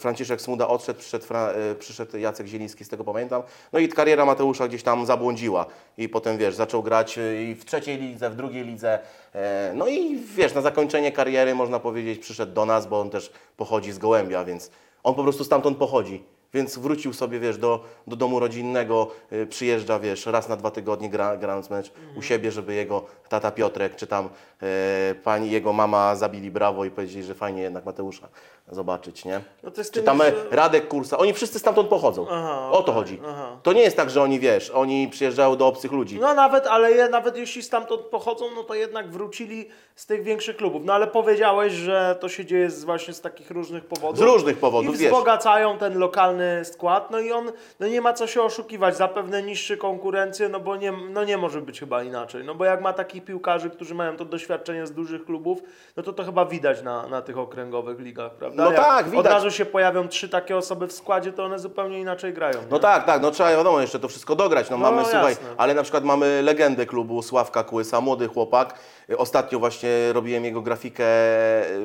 Franciszek 0.00 0.40
Smuda 0.40 0.68
odszedł, 0.68 0.98
przyszedł, 1.00 1.24
y, 1.72 1.74
przyszedł 1.74 2.16
Jacek 2.16 2.46
Zieliński, 2.46 2.84
z 2.84 2.88
tego 2.88 3.04
pamiętam. 3.04 3.42
No 3.72 3.78
i 3.78 3.88
kariera 3.88 4.24
Mateusza 4.24 4.68
gdzieś 4.68 4.82
tam 4.82 5.06
zabłądziła. 5.06 5.66
I 5.98 6.08
potem, 6.08 6.38
wiesz, 6.38 6.54
zaczął 6.54 6.82
grać 6.82 7.18
y, 7.18 7.44
i 7.50 7.54
w 7.54 7.64
trzeciej 7.64 7.98
lidze, 7.98 8.30
w 8.30 8.36
drugiej 8.36 8.64
lidze. 8.64 8.98
E, 9.34 9.72
No 9.76 9.86
i 9.86 10.16
wiesz, 10.36 10.54
na 10.54 10.60
zakończenie 10.60 11.12
kariery, 11.12 11.54
można 11.54 11.80
powiedzieć, 11.80 12.18
przyszedł 12.18 12.52
do 12.52 12.66
nas, 12.66 12.86
bo 12.86 13.00
on 13.00 13.10
też 13.10 13.32
pochodzi 13.56 13.92
z 13.92 13.98
Gołębia, 13.98 14.44
więc 14.44 14.70
on 15.02 15.14
po 15.14 15.22
prostu 15.22 15.44
stamtąd 15.44 15.78
pochodzi. 15.78 16.24
Więc 16.54 16.78
wrócił 16.78 17.12
sobie, 17.12 17.40
wiesz, 17.40 17.58
do, 17.58 17.84
do 18.06 18.16
domu 18.16 18.40
rodzinnego, 18.40 19.10
y, 19.32 19.46
przyjeżdża, 19.46 19.98
wiesz, 19.98 20.26
raz 20.26 20.48
na 20.48 20.56
dwa 20.56 20.70
tygodnie 20.70 21.10
gra, 21.10 21.36
grając 21.36 21.70
mecz 21.70 21.92
u 22.16 22.22
siebie, 22.22 22.52
żeby 22.52 22.74
jego 22.74 23.04
tata 23.28 23.50
Piotrek, 23.50 23.96
czy 23.96 24.06
tam 24.06 24.28
e, 24.62 25.14
pani, 25.24 25.50
jego 25.50 25.72
mama 25.72 26.16
zabili 26.16 26.50
brawo 26.50 26.84
i 26.84 26.90
powiedzieli, 26.90 27.24
że 27.24 27.34
fajnie 27.34 27.62
jednak 27.62 27.84
Mateusza 27.84 28.28
zobaczyć, 28.70 29.24
nie? 29.24 29.40
No 29.62 29.70
to 29.70 29.80
jest 29.80 29.90
Czy 29.92 30.00
tym, 30.00 30.04
tam 30.06 30.20
e, 30.20 30.24
że- 30.24 30.34
Radek 30.50 30.88
Kursa, 30.88 31.18
oni 31.18 31.32
wszyscy 31.32 31.58
stamtąd 31.58 31.88
pochodzą. 31.88 32.26
Aha, 32.30 32.68
o 32.70 32.82
to 32.82 32.92
chodzi. 32.92 33.20
aha. 33.28 33.56
To 33.62 33.72
nie 33.72 33.82
jest 33.82 33.96
tak, 33.96 34.10
że 34.10 34.22
oni, 34.22 34.40
wiesz, 34.40 34.70
oni 34.70 35.08
przyjeżdżają 35.08 35.56
do 35.56 35.66
obcych 35.66 35.92
ludzi. 35.92 36.18
No 36.20 36.34
nawet, 36.34 36.66
ale 36.66 36.92
je, 36.92 37.08
nawet 37.08 37.36
jeśli 37.36 37.62
stamtąd 37.62 38.00
pochodzą, 38.02 38.44
no 38.56 38.62
to 38.64 38.74
jednak 38.74 39.10
wrócili 39.10 39.68
z 39.96 40.06
tych 40.06 40.22
większych 40.22 40.56
klubów. 40.56 40.82
No 40.84 40.92
ale 40.94 41.06
powiedziałeś, 41.06 41.72
że 41.72 42.16
to 42.20 42.28
się 42.28 42.44
dzieje 42.44 42.70
z, 42.70 42.84
właśnie 42.84 43.14
z 43.14 43.20
takich 43.20 43.50
różnych 43.50 43.84
powodów. 43.84 44.18
Z 44.18 44.20
różnych 44.20 44.58
powodów, 44.58 44.94
I 44.94 44.98
wiesz. 44.98 45.10
wzbogacają 45.12 45.78
ten 45.78 45.98
lokalny 45.98 46.64
skład, 46.64 47.10
no 47.10 47.18
i 47.20 47.32
on, 47.32 47.52
no 47.80 47.86
nie 47.88 48.00
ma 48.00 48.12
co 48.12 48.26
się 48.26 48.42
oszukiwać, 48.42 48.96
zapewne 48.96 49.42
niższy 49.42 49.76
konkurencję, 49.76 50.48
no 50.48 50.60
bo 50.60 50.76
nie, 50.76 50.92
no 51.10 51.24
nie 51.24 51.36
może 51.36 51.60
być 51.60 51.80
chyba 51.80 52.02
inaczej. 52.02 52.44
No 52.44 52.54
bo 52.54 52.64
jak 52.64 52.80
ma 52.80 52.92
takich 52.92 53.24
piłkarzy, 53.24 53.70
którzy 53.70 53.94
mają 53.94 54.16
to 54.16 54.24
doświadczenie 54.24 54.86
z 54.86 54.92
dużych 54.92 55.24
klubów, 55.24 55.58
no 55.96 56.02
to 56.02 56.12
to 56.12 56.24
chyba 56.24 56.44
widać 56.44 56.82
na, 56.82 57.06
na 57.06 57.22
tych 57.22 57.38
okręgowych 57.38 57.98
ligach, 58.00 58.34
prawda? 58.34 58.51
Prawda? 58.56 58.64
No 58.64 58.70
Jak 58.72 58.86
tak, 58.86 59.06
Od 59.06 59.10
widać. 59.12 59.32
razu 59.32 59.50
się 59.50 59.64
pojawią 59.64 60.08
trzy 60.08 60.28
takie 60.28 60.56
osoby 60.56 60.86
w 60.86 60.92
składzie, 60.92 61.32
to 61.32 61.44
one 61.44 61.58
zupełnie 61.58 62.00
inaczej 62.00 62.32
grają. 62.32 62.58
No 62.70 62.76
nie? 62.76 62.82
tak, 62.82 63.04
tak, 63.06 63.22
no 63.22 63.30
trzeba 63.30 63.50
wiadomo 63.50 63.80
jeszcze 63.80 63.98
to 63.98 64.08
wszystko 64.08 64.36
dograć. 64.36 64.70
No, 64.70 64.76
No, 64.76 64.82
mamy, 64.90 64.96
jasne. 64.96 65.12
słuchaj, 65.12 65.36
ale 65.56 65.74
na 65.74 65.82
przykład 65.82 66.04
mamy 66.04 66.42
legendę 66.42 66.86
klubu 66.86 67.22
Sławka 67.22 67.64
Kłysa, 67.64 68.00
młody 68.00 68.28
chłopak. 68.28 68.74
Ostatnio 69.18 69.58
właśnie 69.58 70.12
robiłem 70.12 70.44
jego 70.44 70.62
grafikę, 70.62 71.04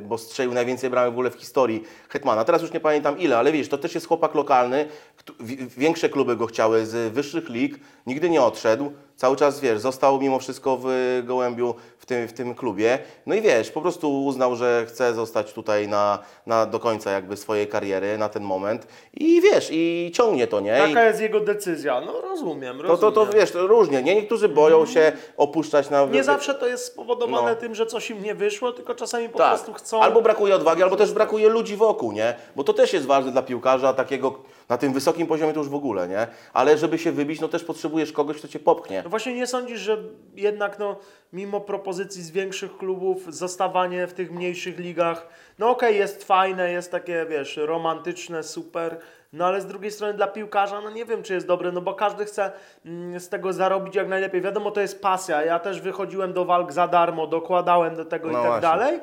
bo 0.01 0.17
strzelił 0.17 0.53
najwięcej 0.53 0.89
bramek 0.89 1.11
w 1.11 1.13
ogóle 1.13 1.31
w 1.31 1.35
historii 1.35 1.83
Hetmana. 2.09 2.45
Teraz 2.45 2.61
już 2.61 2.73
nie 2.73 2.79
pamiętam 2.79 3.19
ile, 3.19 3.37
ale 3.37 3.51
wiesz, 3.51 3.69
to 3.69 3.77
też 3.77 3.95
jest 3.95 4.07
chłopak 4.07 4.35
lokalny. 4.35 4.85
Większe 5.77 6.09
kluby 6.09 6.35
go 6.35 6.45
chciały 6.45 6.85
z 6.85 7.13
wyższych 7.13 7.49
lig, 7.49 7.79
nigdy 8.07 8.29
nie 8.29 8.41
odszedł. 8.41 8.91
Cały 9.15 9.35
czas, 9.35 9.59
wiesz, 9.59 9.79
został 9.79 10.21
mimo 10.21 10.39
wszystko 10.39 10.77
w 10.81 10.87
Gołębiu 11.23 11.75
w 11.97 12.05
tym, 12.05 12.27
w 12.27 12.33
tym 12.33 12.55
klubie. 12.55 12.99
No 13.25 13.35
i 13.35 13.41
wiesz, 13.41 13.71
po 13.71 13.81
prostu 13.81 14.25
uznał, 14.25 14.55
że 14.55 14.85
chce 14.87 15.13
zostać 15.13 15.53
tutaj 15.53 15.87
na, 15.87 16.19
na, 16.45 16.65
do 16.65 16.79
końca 16.79 17.11
jakby 17.11 17.37
swojej 17.37 17.67
kariery, 17.67 18.17
na 18.17 18.29
ten 18.29 18.43
moment. 18.43 18.87
I 19.13 19.41
wiesz, 19.41 19.69
i 19.71 20.11
ciągnie 20.13 20.47
to, 20.47 20.59
nie? 20.59 20.77
Taka 20.77 21.03
jest 21.03 21.21
jego 21.21 21.39
decyzja. 21.39 22.01
No 22.01 22.21
rozumiem, 22.21 22.81
rozumiem. 22.81 22.87
No 22.87 22.97
to, 22.97 23.11
to 23.11 23.25
wiesz, 23.25 23.51
to 23.51 23.67
różnie, 23.67 24.03
nie? 24.03 24.15
Niektórzy 24.15 24.49
boją 24.49 24.85
się 24.85 25.11
opuszczać 25.37 25.89
na... 25.89 26.05
Nie 26.05 26.23
zawsze 26.23 26.55
to 26.55 26.67
jest 26.67 26.95
spowodowane 27.17 27.51
No. 27.51 27.61
tym, 27.61 27.75
że 27.75 27.85
coś 27.85 28.09
im 28.09 28.23
nie 28.23 28.35
wyszło, 28.35 28.71
tylko 28.71 28.95
czasami 28.95 29.29
po 29.29 29.37
tak. 29.37 29.49
prostu 29.49 29.73
chcą. 29.73 30.01
Albo 30.01 30.21
brakuje 30.21 30.55
odwagi, 30.55 30.83
albo 30.83 30.95
też 30.95 31.11
brakuje 31.11 31.49
ludzi 31.49 31.75
wokół, 31.75 32.11
nie? 32.11 32.35
Bo 32.55 32.63
to 32.63 32.73
też 32.73 32.93
jest 32.93 33.05
ważne 33.05 33.31
dla 33.31 33.41
piłkarza 33.41 33.93
takiego, 33.93 34.39
na 34.69 34.77
tym 34.77 34.93
wysokim 34.93 35.27
poziomie 35.27 35.53
to 35.53 35.59
już 35.59 35.69
w 35.69 35.75
ogóle, 35.75 36.07
nie? 36.07 36.27
Ale 36.53 36.77
żeby 36.77 36.97
się 36.99 37.11
wybić, 37.11 37.41
no 37.41 37.47
też 37.47 37.63
potrzebujesz 37.63 38.11
kogoś, 38.11 38.37
kto 38.37 38.47
cię 38.47 38.59
popchnie. 38.59 39.01
No 39.03 39.09
właśnie 39.09 39.33
nie 39.33 39.47
sądzisz, 39.47 39.79
że 39.79 39.97
jednak 40.35 40.79
no, 40.79 40.95
mimo 41.33 41.61
propozycji 41.61 42.23
z 42.23 42.31
większych 42.31 42.77
klubów, 42.77 43.35
zostawanie 43.35 44.07
w 44.07 44.13
tych 44.13 44.31
mniejszych 44.31 44.79
ligach, 44.79 45.27
no 45.59 45.69
okej, 45.69 45.97
jest 45.97 46.23
fajne, 46.23 46.71
jest 46.71 46.91
takie, 46.91 47.25
wiesz, 47.29 47.57
romantyczne, 47.57 48.43
super, 48.43 48.97
no 49.33 49.45
ale 49.45 49.61
z 49.61 49.65
drugiej 49.65 49.91
strony 49.91 50.13
dla 50.13 50.27
piłkarza, 50.27 50.81
no 50.81 50.89
nie 50.89 51.05
wiem, 51.05 51.23
czy 51.23 51.33
jest 51.33 51.47
dobre, 51.47 51.71
no 51.71 51.81
bo 51.81 51.93
każdy 51.93 52.25
chce 52.25 52.51
mm, 52.85 53.19
z 53.19 53.29
tego 53.29 53.53
zarobić 53.53 53.95
jak 53.95 54.07
najlepiej. 54.07 54.41
Wiadomo, 54.41 54.71
to 54.71 54.81
jest 54.81 55.01
pasja. 55.01 55.43
Ja 55.45 55.59
też 55.59 55.81
wychodziłem 55.81 56.33
do 56.33 56.45
walk 56.45 56.71
za 56.71 56.87
darmo, 56.87 57.27
dokładałem 57.27 57.95
do 57.95 58.05
tego 58.05 58.27
No 58.27 58.31
i 58.31 58.35
tak 58.35 58.45
właśnie. 58.45 58.61
dalej. 58.61 58.99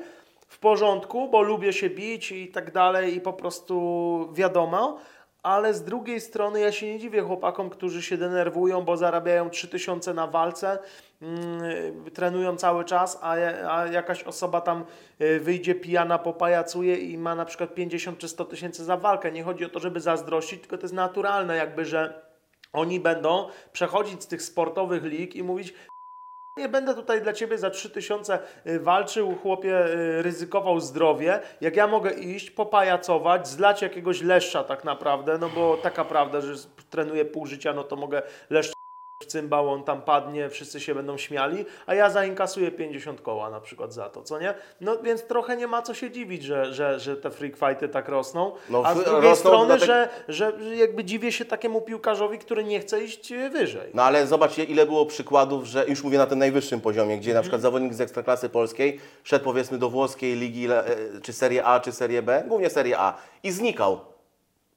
W 0.48 0.58
porządku, 0.58 1.28
bo 1.28 1.42
lubię 1.42 1.72
się 1.72 1.90
bić 1.90 2.32
i 2.32 2.48
tak 2.48 2.72
dalej 2.72 3.16
i 3.16 3.20
po 3.20 3.32
prostu 3.32 4.28
wiadomo. 4.32 4.98
Ale 5.44 5.74
z 5.74 5.84
drugiej 5.84 6.20
strony 6.20 6.60
ja 6.60 6.72
się 6.72 6.86
nie 6.86 6.98
dziwię 6.98 7.22
chłopakom, 7.22 7.70
którzy 7.70 8.02
się 8.02 8.16
denerwują, 8.16 8.82
bo 8.82 8.96
zarabiają 8.96 9.50
3000 9.50 10.14
na 10.14 10.26
walce, 10.26 10.78
mm, 11.22 12.10
trenują 12.14 12.56
cały 12.56 12.84
czas, 12.84 13.18
a, 13.22 13.30
a 13.70 13.86
jakaś 13.86 14.22
osoba 14.22 14.60
tam 14.60 14.84
y, 15.20 15.40
wyjdzie 15.40 15.74
pijana, 15.74 16.18
popajacuje 16.18 16.96
i 16.96 17.18
ma 17.18 17.34
na 17.34 17.44
przykład 17.44 17.74
50 17.74 18.18
czy 18.18 18.28
100 18.28 18.44
tysięcy 18.44 18.84
za 18.84 18.96
walkę. 18.96 19.32
Nie 19.32 19.42
chodzi 19.42 19.64
o 19.64 19.68
to, 19.68 19.80
żeby 19.80 20.00
zazdrościć, 20.00 20.60
tylko 20.60 20.76
to 20.78 20.82
jest 20.82 20.94
naturalne 20.94 21.56
jakby, 21.56 21.84
że 21.84 22.22
oni 22.72 23.00
będą 23.00 23.48
przechodzić 23.72 24.22
z 24.22 24.26
tych 24.26 24.42
sportowych 24.42 25.04
lig 25.04 25.36
i 25.36 25.42
mówić 25.42 25.74
nie 26.56 26.68
będę 26.68 26.94
tutaj 26.94 27.22
dla 27.22 27.32
ciebie 27.32 27.58
za 27.58 27.70
3000 27.70 28.38
y, 28.66 28.80
walczył, 28.80 29.34
chłopie, 29.42 29.86
y, 29.86 30.22
ryzykował 30.22 30.80
zdrowie. 30.80 31.40
Jak 31.60 31.76
ja 31.76 31.86
mogę 31.86 32.12
iść, 32.12 32.50
popajacować, 32.50 33.48
zlać 33.48 33.82
jakiegoś 33.82 34.22
leszcza 34.22 34.64
tak 34.64 34.84
naprawdę, 34.84 35.38
no 35.38 35.48
bo 35.48 35.76
taka 35.76 36.04
prawda, 36.04 36.40
że 36.40 36.54
trenuję 36.90 37.24
pół 37.24 37.46
życia, 37.46 37.72
no 37.72 37.84
to 37.84 37.96
mogę 37.96 38.22
leszcza 38.50 38.83
cymbał, 39.24 39.70
on 39.70 39.84
tam 39.84 40.02
padnie, 40.02 40.48
wszyscy 40.50 40.80
się 40.80 40.94
będą 40.94 41.18
śmiali, 41.18 41.64
a 41.86 41.94
ja 41.94 42.10
zainkasuję 42.10 42.70
50 42.70 43.20
koła 43.20 43.50
na 43.50 43.60
przykład 43.60 43.92
za 43.92 44.08
to, 44.08 44.22
co 44.22 44.38
nie? 44.40 44.54
No 44.80 44.98
więc 45.02 45.22
trochę 45.22 45.56
nie 45.56 45.66
ma 45.66 45.82
co 45.82 45.94
się 45.94 46.10
dziwić, 46.10 46.42
że, 46.42 46.74
że, 46.74 47.00
że 47.00 47.16
te 47.16 47.30
freak 47.30 47.56
fighty 47.56 47.88
tak 47.88 48.08
rosną, 48.08 48.52
No, 48.70 48.82
a 48.84 48.94
z 48.94 49.04
drugiej 49.04 49.22
rosną 49.22 49.50
strony, 49.50 49.78
że, 49.78 50.08
że 50.28 50.52
jakby 50.74 51.04
dziwię 51.04 51.32
się 51.32 51.44
takiemu 51.44 51.80
piłkarzowi, 51.80 52.38
który 52.38 52.64
nie 52.64 52.80
chce 52.80 53.04
iść 53.04 53.32
y, 53.32 53.50
wyżej. 53.50 53.90
No 53.94 54.02
ale 54.02 54.26
zobaczcie, 54.26 54.64
ile 54.64 54.86
było 54.86 55.06
przykładów, 55.06 55.64
że 55.64 55.86
już 55.88 56.04
mówię 56.04 56.18
na 56.18 56.26
tym 56.26 56.38
najwyższym 56.38 56.80
poziomie, 56.80 57.18
gdzie 57.18 57.30
na 57.30 57.38
Mhm. 57.38 57.42
przykład 57.42 57.60
zawodnik 57.62 57.94
z 57.94 58.00
Ekstraklasy 58.00 58.48
Polskiej 58.48 59.00
szedł 59.24 59.44
powiedzmy 59.44 59.78
do 59.78 59.90
włoskiej 59.90 60.36
ligi, 60.36 60.66
e, 60.70 60.84
czy 61.22 61.32
Serie 61.32 61.64
A, 61.64 61.80
czy 61.80 61.92
Serie 61.92 62.22
B, 62.22 62.44
głównie 62.48 62.70
Serie 62.70 62.98
A 62.98 63.14
i 63.42 63.50
znikał. 63.50 64.00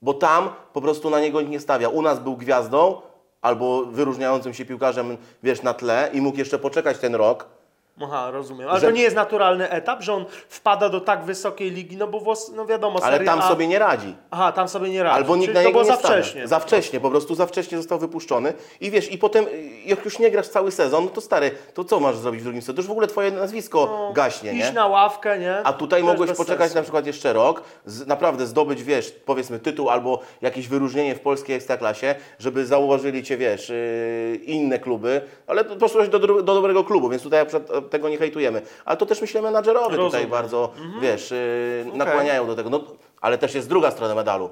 Bo 0.02 0.14
tam 0.14 0.50
po 0.74 0.82
prostu 0.82 1.10
na 1.10 1.20
niego 1.20 1.40
nikt 1.42 1.52
nie 1.52 1.60
stawia. 1.60 1.90
U 1.90 2.02
nas 2.02 2.20
był 2.20 2.38
gwiazdą 2.38 3.02
albo 3.42 3.86
wyróżniającym 3.86 4.54
się 4.54 4.66
piłkarzem, 4.66 5.18
wiesz, 5.44 5.62
na 5.62 5.74
tle 5.74 6.10
i 6.14 6.22
mógł 6.22 6.38
jeszcze 6.38 6.60
poczekać 6.60 6.98
ten 6.98 7.16
rok. 7.16 7.57
Aha, 8.04 8.32
rozumiem. 8.32 8.70
Ale 8.70 8.80
Że- 8.80 8.88
to 8.88 8.92
nie 8.94 9.02
jest 9.02 9.16
naturalny 9.16 9.70
etap, 9.70 10.02
że 10.02 10.14
on 10.14 10.26
wpada 10.50 10.90
do 10.90 11.02
tak 11.02 11.24
wysokiej 11.24 11.72
ligi, 11.72 11.98
no 11.98 12.08
bo 12.08 12.20
włos, 12.20 12.52
no 12.56 12.66
wiadomo, 12.66 13.00
Ale 13.04 13.20
tam 13.20 13.40
A... 13.40 13.48
sobie 13.50 13.68
nie 13.68 13.80
radzi. 13.80 14.16
Aha, 14.32 14.52
tam 14.52 14.68
sobie 14.68 14.90
nie 14.90 15.04
radzi. 15.04 15.16
Albo 15.16 15.36
nikt 15.36 15.46
Czyli 15.46 15.56
na 15.56 15.64
niego 15.64 15.80
nie 15.80 15.86
za 15.86 15.96
stawia. 15.96 16.16
wcześnie. 16.22 16.48
Za 16.48 16.60
wcześnie, 16.60 17.00
po 17.00 17.10
prostu 17.10 17.36
za 17.36 17.46
wcześnie 17.46 17.78
został 17.78 18.00
wypuszczony. 18.00 18.54
I 18.82 18.92
wiesz, 18.92 19.12
i 19.12 19.18
potem 19.18 19.46
jak 19.86 20.06
już 20.06 20.20
nie 20.20 20.32
grasz 20.32 20.48
cały 20.48 20.72
sezon, 20.72 21.04
no 21.06 21.10
to 21.10 21.22
stary, 21.22 21.52
to 21.74 21.84
co 21.84 22.00
masz 22.00 22.16
zrobić 22.18 22.42
w 22.42 22.44
drugim 22.44 22.62
sezonie? 22.62 22.76
To 22.76 22.82
już 22.82 22.88
w 22.88 22.92
ogóle 22.92 23.08
twoje 23.08 23.32
nazwisko 23.32 23.86
No, 23.86 24.14
gaśnie, 24.14 24.54
nie? 24.54 24.60
Iść 24.60 24.74
na 24.74 24.88
ławkę, 24.88 25.40
nie? 25.40 25.58
A 25.64 25.74
tutaj 25.74 26.02
Też 26.02 26.08
mogłeś 26.08 26.32
poczekać 26.32 26.60
sensu. 26.60 26.76
na 26.76 26.82
przykład 26.82 27.06
jeszcze 27.08 27.34
rok, 27.34 27.62
z, 27.86 28.08
naprawdę 28.08 28.46
zdobyć, 28.48 28.84
wiesz, 28.84 29.12
powiedzmy 29.26 29.60
tytuł 29.60 29.90
albo 29.90 30.20
jakieś 30.42 30.68
wyróżnienie 30.68 31.16
w 31.16 31.20
polskiej 31.20 31.56
ekstraklasie, 31.56 32.16
żeby 32.40 32.66
zauważyli 32.66 33.24
cię, 33.24 33.38
wiesz, 33.38 33.70
yy, 33.70 34.36
inne 34.46 34.80
kluby, 34.80 35.22
ale 35.48 35.64
poszłeś 35.66 36.10
do, 36.10 36.20
do 36.20 36.44
dobrego 36.44 36.84
klubu, 36.84 37.10
więc 37.10 37.24
tutaj 37.24 37.40
akurat 37.40 37.72
e, 37.72 37.82
tego 37.90 38.10
nie 38.10 38.18
hejtujemy. 38.18 38.62
Ale 38.86 38.98
to 38.98 39.06
też 39.06 39.22
myślę 39.22 39.42
menadżerowie 39.42 39.90
tutaj 39.90 40.04
Rozumiem. 40.04 40.30
bardzo, 40.30 40.72
wiesz, 41.02 41.32
yy, 41.32 41.92
nakłaniają 41.94 42.48
do 42.48 42.56
tego. 42.56 42.70
No, 42.70 42.84
ale 43.22 43.38
też 43.38 43.56
jest 43.56 43.70
druga 43.70 43.92
strona 43.92 44.16
medalu. 44.16 44.50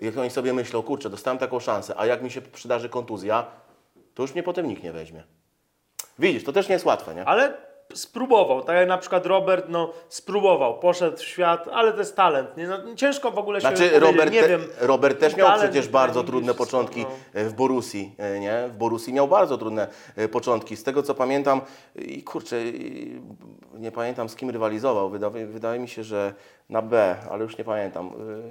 Jak 0.00 0.18
oni 0.18 0.30
sobie 0.30 0.52
myślą, 0.52 0.82
kurczę, 0.82 1.10
dostałem 1.10 1.38
taką 1.38 1.60
szansę, 1.60 1.94
a 1.96 2.06
jak 2.06 2.22
mi 2.22 2.30
się 2.30 2.40
przydarzy 2.42 2.88
kontuzja, 2.88 3.46
to 4.14 4.22
już 4.22 4.34
mnie 4.34 4.42
potem 4.42 4.66
nikt 4.68 4.82
nie 4.82 4.92
weźmie. 4.92 5.22
Widzisz, 6.18 6.44
to 6.44 6.52
też 6.52 6.68
nie 6.68 6.72
jest 6.72 6.84
łatwe, 6.84 7.14
nie? 7.14 7.24
Ale 7.24 7.65
spróbował, 7.94 8.62
tak 8.62 8.76
jak 8.76 8.88
na 8.88 8.98
przykład 8.98 9.26
Robert, 9.26 9.66
no 9.68 9.92
spróbował, 10.08 10.78
poszedł 10.78 11.16
w 11.16 11.22
świat, 11.22 11.68
ale 11.72 11.92
to 11.92 11.98
jest 11.98 12.16
talent, 12.16 12.56
nie? 12.56 12.68
No, 12.68 12.94
ciężko 12.94 13.30
w 13.30 13.38
ogóle 13.38 13.60
się 13.60 13.68
Znaczy 13.68 13.76
powiedzieć, 13.76 14.00
Robert, 14.00 14.32
nie 14.32 14.42
te, 14.42 14.48
wiem. 14.48 14.66
Robert 14.80 15.20
też 15.20 15.36
miał 15.36 15.46
talent, 15.46 15.70
przecież 15.70 15.88
bardzo 15.88 16.24
trudne 16.24 16.54
początki 16.54 17.02
no. 17.02 17.40
e, 17.40 17.44
w 17.44 17.54
Borusi, 17.54 18.14
e, 18.18 18.40
nie? 18.40 18.68
W 18.68 18.76
Borusi 18.76 19.12
miał 19.12 19.28
bardzo 19.28 19.58
trudne 19.58 19.88
e, 20.16 20.28
początki. 20.28 20.76
Z 20.76 20.82
tego 20.82 21.02
co 21.02 21.14
pamiętam, 21.14 21.60
i 21.96 22.22
kurczę, 22.22 22.56
nie 23.74 23.92
pamiętam 23.92 24.28
z 24.28 24.36
kim 24.36 24.50
rywalizował. 24.50 25.10
Wydaje, 25.10 25.46
wydaje 25.46 25.80
mi 25.80 25.88
się, 25.88 26.04
że 26.04 26.34
na 26.68 26.82
B, 26.82 27.16
ale 27.30 27.44
już 27.44 27.58
nie 27.58 27.64
pamiętam. 27.64 28.10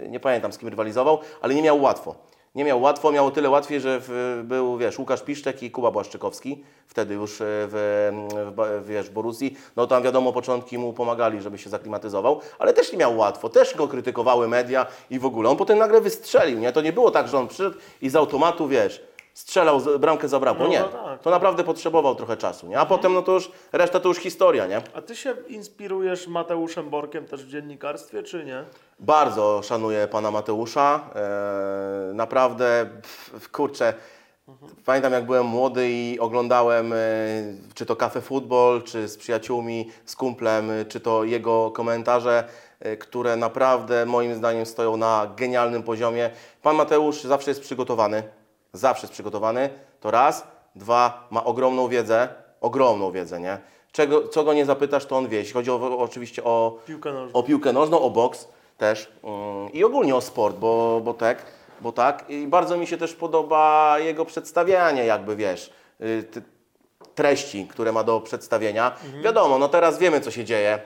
Nie 0.10 0.20
pamiętam 0.20 0.54
z 0.54 0.58
kim 0.58 0.70
rywalizował, 0.70 1.20
ale 1.42 1.56
nie 1.56 1.62
miał 1.62 1.82
łatwo. 1.82 2.16
Nie 2.56 2.64
miał 2.64 2.82
łatwo, 2.82 3.12
miało 3.12 3.32
tyle 3.32 3.50
łatwiej, 3.50 3.82
że 3.82 4.00
w, 4.02 4.42
był, 4.44 4.78
wiesz, 4.78 5.00
Łukasz 5.00 5.22
Piszczek 5.22 5.64
i 5.64 5.72
Kuba 5.72 5.92
Błaszczykowski, 5.92 6.64
wtedy 6.88 7.14
już 7.14 7.42
e, 7.42 7.46
w, 7.48 8.12
w, 8.58 8.88
wiesz, 8.88 9.10
w. 9.10 9.56
No 9.76 9.88
tam 9.88 10.04
wiadomo, 10.04 10.34
początki 10.34 10.78
mu 10.78 10.94
pomagali, 10.94 11.42
żeby 11.42 11.58
się 11.58 11.70
zaklimatyzował, 11.70 12.42
ale 12.60 12.74
też 12.74 12.92
nie 12.92 12.98
miał 12.98 13.18
łatwo, 13.18 13.50
też 13.50 13.76
go 13.76 13.88
krytykowały 13.88 14.48
media 14.48 14.86
i 15.10 15.20
w 15.20 15.26
ogóle. 15.26 15.50
On 15.50 15.58
potem 15.58 15.78
nagle 15.78 16.02
wystrzelił, 16.02 16.60
nie? 16.60 16.72
To 16.72 16.82
nie 16.82 16.94
było 16.94 17.12
tak, 17.12 17.28
że 17.28 17.38
on 17.38 17.48
przyszedł 17.48 17.78
i 18.02 18.10
z 18.10 18.16
automatu, 18.16 18.68
wiesz, 18.68 19.04
strzelał 19.36 19.80
z, 19.80 20.02
bramkę 20.02 20.28
za 20.28 20.40
bramką. 20.40 20.64
No, 20.64 20.70
nie, 20.70 20.80
no 20.80 20.88
tak. 20.88 21.22
to 21.22 21.30
naprawdę 21.30 21.64
potrzebował 21.64 22.16
trochę 22.16 22.38
czasu, 22.38 22.68
nie? 22.68 22.80
A 22.80 22.86
potem, 22.86 23.14
no 23.14 23.22
to 23.22 23.32
już, 23.32 23.52
reszta 23.72 24.00
to 24.00 24.10
już 24.10 24.18
historia, 24.18 24.68
nie? 24.68 24.82
A 24.94 25.02
ty 25.02 25.16
się 25.16 25.36
inspirujesz 25.48 26.28
Mateuszem 26.28 26.90
Borkiem 26.90 27.26
też 27.26 27.46
w 27.46 27.50
dziennikarstwie, 27.50 28.24
czy 28.24 28.46
nie? 28.46 28.64
Bardzo 29.00 29.62
szanuję 29.64 30.08
pana 30.08 30.32
Mateusza. 30.32 31.10
E, 31.16 32.14
naprawdę, 32.14 32.90
kurczę, 33.52 33.94
pamiętam 34.86 35.14
jak 35.14 35.26
byłem 35.26 35.46
młody 35.46 35.90
i 35.90 36.20
oglądałem 36.20 36.94
e, 36.94 36.98
czy 37.74 37.86
to 37.86 37.96
Cafe 37.96 38.22
Football, 38.22 38.84
czy 38.84 39.08
z 39.08 39.18
przyjaciółmi, 39.18 39.92
z 40.06 40.16
kumplem, 40.16 40.72
e, 40.72 40.86
czy 40.86 41.00
to 41.00 41.24
jego 41.24 41.72
komentarze, 41.72 42.44
e, 42.80 42.98
które 42.98 43.36
naprawdę 43.36 44.06
moim 44.06 44.36
zdaniem 44.36 44.66
stoją 44.66 44.98
na 44.98 45.34
genialnym 45.38 45.84
poziomie. 45.84 46.30
Pan 46.62 46.76
Mateusz 46.76 47.24
zawsze 47.24 47.52
jest 47.52 47.62
przygotowany. 47.62 48.24
Zawsze 48.78 49.02
jest 49.06 49.14
przygotowany. 49.14 49.70
To 50.02 50.12
raz. 50.12 50.48
Dwa, 50.76 51.28
ma 51.32 51.44
ogromną 51.44 51.88
wiedzę. 51.88 52.28
Ogromną 52.62 53.12
wiedzę, 53.12 53.40
nie? 53.40 53.58
Czego, 53.92 54.28
co 54.28 54.44
go 54.44 54.54
nie 54.54 54.66
zapytasz, 54.66 55.06
to 55.06 55.18
on 55.18 55.28
wie. 55.28 55.38
Jeśli 55.38 55.54
chodzi 55.54 55.72
o, 55.72 55.98
oczywiście 56.00 56.44
o, 56.44 56.78
Piłkę 56.86 57.14
nożną. 57.14 57.40
o 57.40 57.44
piłkę 57.44 57.74
nożną, 57.74 58.02
o 58.02 58.10
boks 58.10 58.48
też 58.78 59.12
mm, 59.24 59.72
i 59.74 59.84
ogólnie 59.84 60.16
o 60.16 60.22
sport, 60.22 60.56
bo, 60.58 61.02
bo 61.04 61.14
tak, 61.14 61.46
bo 61.82 61.92
tak. 61.92 62.26
I 62.30 62.48
bardzo 62.48 62.78
mi 62.78 62.88
się 62.88 62.98
też 62.98 63.14
podoba 63.14 63.96
jego 64.00 64.26
przedstawianie, 64.26 65.06
jakby 65.06 65.36
wiesz, 65.36 65.72
y, 66.02 66.24
ty- 66.24 66.42
treści, 67.16 67.68
które 67.68 67.92
ma 67.92 68.04
do 68.04 68.22
przedstawienia. 68.22 68.96
Wiadomo, 69.24 69.58
no 69.58 69.70
teraz 69.70 70.00
wiemy, 70.00 70.22
co 70.22 70.32
się 70.32 70.46
dzieje, 70.46 70.80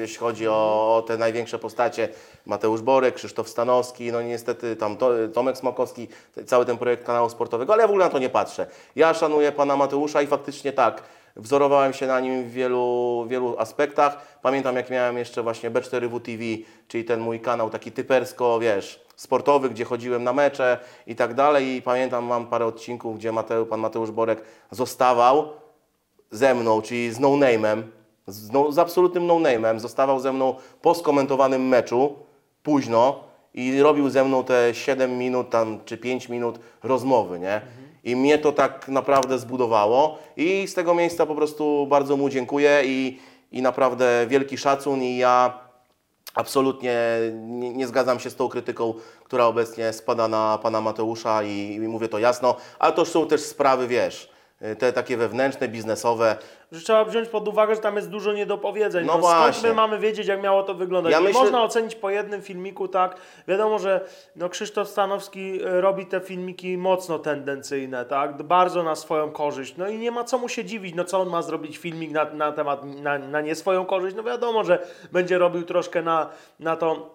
jeśli 0.00 0.16
chodzi 0.16 0.48
o, 0.48 1.04
te 1.06 1.18
największe 1.18 1.58
postacie. 1.58 2.08
Mateusz 2.46 2.82
Borek, 2.82 3.14
Krzysztof 3.14 3.48
Stanowski, 3.48 4.12
no 4.12 4.22
niestety 4.22 4.76
tam 4.76 4.96
to, 4.96 5.10
Tomek 5.34 5.56
Smokowski, 5.56 6.08
cały 6.46 6.66
ten 6.66 6.78
projekt 6.78 7.06
kanału 7.06 7.30
sportowego, 7.30 7.72
ale 7.72 7.82
ja 7.82 7.86
w 7.86 7.90
ogóle 7.90 8.04
na 8.04 8.10
to 8.10 8.18
nie 8.18 8.30
patrzę. 8.30 8.66
Ja 8.96 9.14
szanuję 9.14 9.52
pana 9.52 9.76
Mateusza 9.76 10.22
i 10.22 10.26
faktycznie 10.26 10.72
tak, 10.72 11.02
Wzorowałem 11.36 11.92
się 11.92 12.06
na 12.06 12.20
nim 12.20 12.44
w 12.44 12.50
wielu, 12.50 13.24
wielu 13.28 13.58
aspektach. 13.58 14.38
Pamiętam 14.42 14.76
jak 14.76 14.90
miałem 14.90 15.18
jeszcze 15.18 15.42
właśnie 15.42 15.70
B4W 15.70 16.20
TV, 16.20 16.42
czyli 16.88 17.04
ten 17.04 17.20
mój 17.20 17.40
kanał 17.40 17.70
taki 17.70 17.92
typersko, 17.92 18.58
wiesz, 18.58 19.04
sportowy, 19.16 19.70
gdzie 19.70 19.84
chodziłem 19.84 20.24
na 20.24 20.32
mecze 20.32 20.78
i 21.06 21.16
tak 21.16 21.34
dalej. 21.34 21.66
I 21.66 21.82
pamiętam, 21.82 22.24
mam 22.24 22.46
parę 22.46 22.66
odcinków, 22.66 23.18
gdzie 23.18 23.32
Mateusz, 23.32 23.68
pan 23.68 23.80
Mateusz 23.80 24.10
Borek 24.10 24.42
zostawał 24.70 25.48
ze 26.30 26.54
mną, 26.54 26.82
czyli 26.82 27.12
z 27.12 27.20
no-name'em, 27.20 27.82
z, 28.26 28.50
no, 28.50 28.72
z 28.72 28.78
absolutnym 28.78 29.26
no-name'em, 29.26 29.78
zostawał 29.78 30.20
ze 30.20 30.32
mną 30.32 30.54
po 30.82 30.94
skomentowanym 30.94 31.68
meczu, 31.68 32.16
późno 32.62 33.24
i 33.54 33.82
robił 33.82 34.10
ze 34.10 34.24
mną 34.24 34.44
te 34.44 34.74
7 34.74 35.18
minut 35.18 35.50
tam, 35.50 35.80
czy 35.84 35.98
5 35.98 36.28
minut 36.28 36.58
rozmowy, 36.82 37.38
nie? 37.38 37.60
I 38.04 38.16
mnie 38.16 38.38
to 38.38 38.52
tak 38.52 38.88
naprawdę 38.88 39.38
zbudowało. 39.38 40.18
I 40.36 40.66
z 40.66 40.74
tego 40.74 40.94
miejsca 40.94 41.26
po 41.26 41.34
prostu 41.34 41.86
bardzo 41.86 42.16
mu 42.16 42.28
dziękuję 42.28 42.82
i, 42.84 43.18
i 43.52 43.62
naprawdę 43.62 44.26
wielki 44.28 44.58
szacun. 44.58 45.02
I 45.02 45.16
ja 45.16 45.58
absolutnie 46.34 46.98
nie, 47.42 47.74
nie 47.74 47.86
zgadzam 47.86 48.20
się 48.20 48.30
z 48.30 48.36
tą 48.36 48.48
krytyką, 48.48 48.94
która 49.24 49.44
obecnie 49.46 49.92
spada 49.92 50.28
na 50.28 50.58
pana 50.62 50.80
Mateusza 50.80 51.42
i, 51.42 51.74
i 51.74 51.80
mówię 51.80 52.08
to 52.08 52.18
jasno, 52.18 52.56
ale 52.78 52.92
to 52.92 53.04
są 53.04 53.26
też 53.26 53.40
sprawy, 53.40 53.88
wiesz, 53.88 54.33
te 54.78 54.92
takie 54.92 55.16
wewnętrzne, 55.16 55.68
biznesowe. 55.68 56.36
Że 56.72 56.80
trzeba 56.80 57.04
wziąć 57.04 57.28
pod 57.28 57.48
uwagę, 57.48 57.74
że 57.74 57.80
tam 57.80 57.96
jest 57.96 58.10
dużo 58.10 58.32
niedopowiedzeń. 58.32 59.06
No 59.06 59.12
No, 59.16 59.22
skąd 59.22 59.38
właśnie. 59.38 59.68
my 59.68 59.74
mamy 59.74 59.98
wiedzieć, 59.98 60.26
jak 60.26 60.42
miało 60.42 60.62
to 60.62 60.74
wyglądać? 60.74 61.12
Ja 61.12 61.18
nie 61.18 61.24
myślę- 61.24 61.40
można 61.42 61.62
ocenić 61.62 61.94
po 61.94 62.10
jednym 62.10 62.42
filmiku, 62.42 62.88
tak? 62.88 63.16
Wiadomo, 63.48 63.78
że 63.78 64.00
no, 64.36 64.48
Krzysztof 64.48 64.88
Stanowski 64.88 65.60
e, 65.64 65.80
robi 65.80 66.06
te 66.06 66.20
filmiki 66.20 66.78
mocno 66.78 67.18
tendencyjne, 67.18 68.04
tak? 68.04 68.42
Bardzo 68.42 68.82
na 68.82 68.94
swoją 68.96 69.30
korzyść. 69.30 69.76
No 69.76 69.88
i 69.88 69.98
nie 69.98 70.10
ma 70.10 70.24
co 70.24 70.38
mu 70.38 70.48
się 70.48 70.64
dziwić, 70.64 70.94
no 70.94 71.04
co 71.04 71.20
on 71.20 71.28
ma 71.28 71.42
zrobić 71.42 71.78
filmik 71.78 72.10
na, 72.10 72.24
na 72.24 72.52
temat, 72.52 72.84
na, 72.84 73.18
na 73.18 73.40
nie 73.40 73.54
swoją 73.54 73.86
korzyść? 73.86 74.16
No 74.16 74.22
wiadomo, 74.22 74.64
że 74.64 74.86
będzie 75.12 75.38
robił 75.38 75.62
troszkę 75.62 76.02
na, 76.02 76.28
na 76.60 76.76
to 76.76 77.14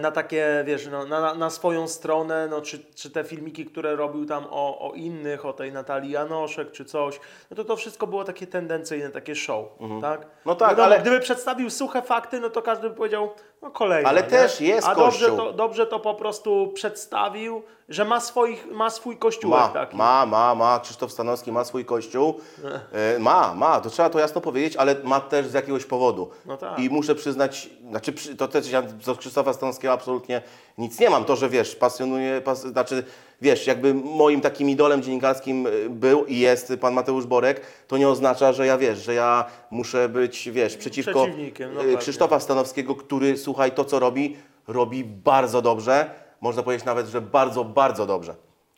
na 0.00 0.10
takie, 0.10 0.62
wiesz, 0.66 0.86
no, 0.86 1.06
na, 1.06 1.34
na- 1.34 1.50
swoją 1.50 1.88
stronę, 1.88 2.48
no, 2.50 2.60
czy, 2.60 2.78
czy 2.94 3.10
te 3.10 3.24
filmiki, 3.24 3.66
które 3.66 3.96
robił 3.96 4.26
tam 4.26 4.46
o, 4.50 4.90
o 4.90 4.92
innych, 4.94 5.46
o 5.46 5.52
tej 5.52 5.72
Natalii 5.72 6.10
Janoszek, 6.10 6.70
czy 6.72 6.84
coś, 6.84 7.20
no 7.50 7.56
to 7.56 7.64
to 7.64 7.76
wszystko 7.76 8.06
było 8.06 8.24
takie 8.24 8.46
tendencyjne, 8.46 9.10
takie 9.10 9.34
show, 9.34 9.66
tak? 10.00 10.26
No 10.46 10.54
tak, 10.54 10.68
Wiadomo, 10.68 10.86
ale- 10.86 11.00
Gdyby 11.00 11.20
przedstawił 11.20 11.70
suche 11.70 12.02
fakty, 12.02 12.40
no 12.40 12.50
to 12.50 12.62
każdy 12.62 12.88
by 12.90 12.96
powiedział, 12.96 13.30
no 13.62 13.70
kolejne. 13.70 14.08
Ale 14.08 14.22
nie? 14.22 14.28
też 14.28 14.60
jest 14.60 14.88
A 14.88 14.94
dobrze 14.94 15.26
kościół. 15.26 15.36
to, 15.36 15.52
dobrze 15.52 15.86
to 15.86 16.00
po 16.00 16.14
prostu 16.14 16.70
przedstawił, 16.74 17.62
że 17.88 18.04
ma, 18.04 18.20
swoich, 18.20 18.66
ma 18.70 18.90
swój 18.90 19.16
kościółek 19.16 19.60
Ma, 19.60 19.68
taki. 19.68 19.96
ma, 19.96 20.26
ma, 20.26 20.54
ma. 20.54 20.80
Krzysztof 20.80 21.12
Stanowski 21.12 21.52
ma 21.52 21.64
swój 21.64 21.84
kościół. 21.84 22.40
E, 22.92 23.18
Ma, 23.28 23.54
ma, 23.54 23.80
to 23.80 23.90
trzeba 23.90 24.10
to 24.10 24.18
jasno 24.18 24.40
powiedzieć, 24.40 24.76
ale 24.76 24.96
ma 25.04 25.20
też 25.20 25.46
z 25.46 25.52
jakiegoś 25.52 25.84
powodu. 25.84 26.30
No 26.46 26.56
tak. 26.56 26.78
I 26.78 26.90
muszę 26.90 27.14
przyznać, 27.14 27.70
znaczy 27.90 28.12
to 28.38 28.48
też 28.48 28.70
ja 28.70 28.82
do 28.82 29.16
Krzysztofa 29.16 29.52
Stanowskiego 29.52 29.92
absolutnie 29.92 30.42
nic 30.78 31.00
nie 31.00 31.10
mam. 31.10 31.24
To, 31.24 31.36
że 31.36 31.48
wiesz, 31.48 31.76
pasjonuje, 31.76 32.40
pas, 32.40 32.62
znaczy 32.62 33.04
wiesz, 33.40 33.66
jakby 33.66 33.94
moim 33.94 34.40
takim 34.40 34.70
idolem 34.70 35.02
dziennikarskim 35.02 35.66
y, 35.66 35.90
był 35.90 36.24
i 36.24 36.38
jest 36.38 36.72
pan 36.80 36.94
Mateusz 36.94 37.26
Borek, 37.26 37.60
to 37.88 37.96
nie 37.96 38.08
oznacza, 38.08 38.52
że 38.52 38.66
ja 38.66 38.78
wiesz, 38.78 38.98
że 38.98 39.14
ja 39.14 39.44
muszę 39.70 40.08
być, 40.08 40.50
wiesz, 40.50 40.76
przeciwko 40.76 41.26
no 41.74 41.84
y. 41.84 41.96
Krzysztofa 41.96 42.40
Stanowskiego, 42.40 42.94
który 42.94 43.38
słuchaj, 43.38 43.72
to 43.72 43.84
co 43.84 43.98
robi, 43.98 44.36
robi 44.68 45.04
bardzo 45.04 45.62
dobrze. 45.62 46.10
Można 46.40 46.62
powiedzieć 46.62 46.86
nawet, 46.86 47.06
że 47.06 47.20
bardzo, 47.20 47.64
bardzo 47.64 48.06
dobrze. 48.06 48.34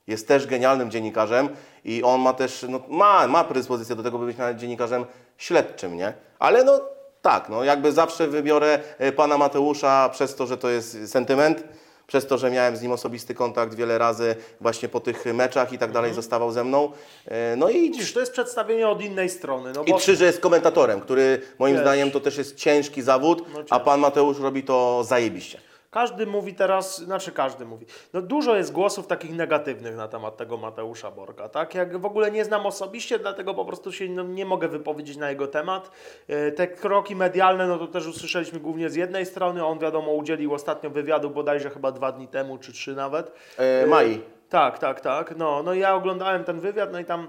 Jest 0.07 0.28
też 0.28 0.47
genialnym 0.47 0.90
dziennikarzem 0.90 1.49
i 1.84 2.03
on 2.03 2.20
ma 2.20 2.32
też, 2.32 2.66
no, 2.68 2.80
ma, 2.88 3.28
ma 3.28 3.45
predyspozycję 3.45 3.97
do 3.97 4.03
tego, 4.03 4.18
by 4.18 4.26
być 4.26 4.36
nawet 4.36 4.57
dziennikarzem 4.57 5.05
śledczym, 5.38 5.97
nie? 5.97 6.12
Ale 6.38 6.64
no 6.64 6.80
tak, 7.22 7.49
no 7.49 7.64
jakby 7.64 7.92
zawsze 7.92 8.28
wybiorę 8.28 8.78
e, 8.99 9.12
pana 9.12 9.38
Mateusza 9.38 10.09
przez 10.12 10.34
to, 10.34 10.47
że 10.47 10.57
to 10.57 10.70
jest 10.70 11.11
sentyment, 11.11 11.64
przez 12.07 12.26
to, 12.26 12.38
że 12.38 12.50
miałem 12.50 12.76
z 12.76 12.82
nim 12.82 12.92
osobisty 12.92 13.34
kontakt 13.34 13.74
wiele 13.74 13.98
razy 13.98 14.36
właśnie 14.61 14.88
po 14.88 15.00
tych 15.00 15.24
meczach 15.24 15.72
i 15.72 15.78
tak 15.78 15.92
dalej, 15.92 16.09
Mhm. 16.11 16.22
zostawał 16.22 16.52
ze 16.52 16.64
mną. 16.64 16.92
E, 17.26 17.57
No 17.57 17.68
i 17.70 17.74
Widzisz, 17.74 18.12
to 18.12 18.20
jest 18.20 18.32
przedstawienie 18.32 18.88
od 18.88 19.02
innej 19.02 19.28
strony. 19.30 19.72
No 19.74 19.84
i 19.84 19.90
bo 19.90 19.98
trzy, 19.98 20.16
że 20.16 20.24
jest 20.24 20.40
komentatorem, 20.40 21.00
który 21.00 21.42
moim 21.59 21.74
Wiesz. 21.74 21.82
zdaniem 21.82 22.11
to 22.11 22.20
też 22.20 22.36
jest 22.38 22.57
ciężki 22.57 23.02
zawód, 23.02 23.42
No 23.55 23.61
a 23.70 23.80
pan 23.80 24.00
Mateusz 24.00 24.38
robi 24.40 24.62
to 24.62 25.05
zajebiście. 25.05 25.59
Każdy 25.95 26.26
mówi 26.26 26.55
teraz, 26.55 26.99
znaczy 26.99 27.32
każdy 27.32 27.64
mówi. 27.64 27.86
No 28.12 28.22
dużo 28.22 28.57
jest 28.57 28.72
głosów 28.72 29.07
takich 29.07 29.36
negatywnych 29.36 29.97
na 29.97 30.09
temat 30.09 30.36
tego 30.36 30.57
Mateusza 30.57 31.11
Borga, 31.11 31.49
tak? 31.49 31.74
Jak 31.74 31.99
w 31.99 32.07
ogóle 32.07 32.30
nie 32.30 32.45
znam 32.45 32.66
osobiście, 32.66 33.18
dlatego 33.18 33.55
po 33.55 33.64
prostu 33.64 33.92
się 33.92 34.09
no, 34.09 34.22
nie 34.22 34.47
mogę 34.47 34.68
wypowiedzieć 34.68 35.16
na 35.16 35.30
jego 35.30 35.47
temat. 35.47 35.90
E, 36.28 36.53
Te 36.53 36.68
kroki 36.68 37.16
medialne, 37.16 37.66
no 37.66 37.78
to 37.78 37.86
też 37.86 38.07
usłyszeliśmy 38.07 38.61
głównie 38.61 38.90
z 38.90 38.95
jednej 38.95 39.26
strony. 39.26 39.66
On 39.66 39.78
wiadomo 39.78 40.12
udzielił 40.12 40.55
ostatnio 40.55 40.90
wywiadu 40.90 41.30
bodajże 41.30 41.70
chyba 41.70 41.92
dwa 41.92 42.12
dni 42.12 42.28
temu, 42.28 42.59
czy 42.59 42.72
trzy 42.72 42.95
nawet. 42.95 43.32
E, 43.59 43.86
Mai. 43.86 44.20
Tak, 44.49 44.78
tak, 44.78 45.01
tak. 45.01 45.36
No, 45.36 45.62
no 45.62 45.74
ja 45.74 45.95
oglądałem 45.95 46.45
ten 46.45 46.61
wywiad, 46.61 46.92
no 46.92 46.99
i 46.99 47.05
tam, 47.05 47.28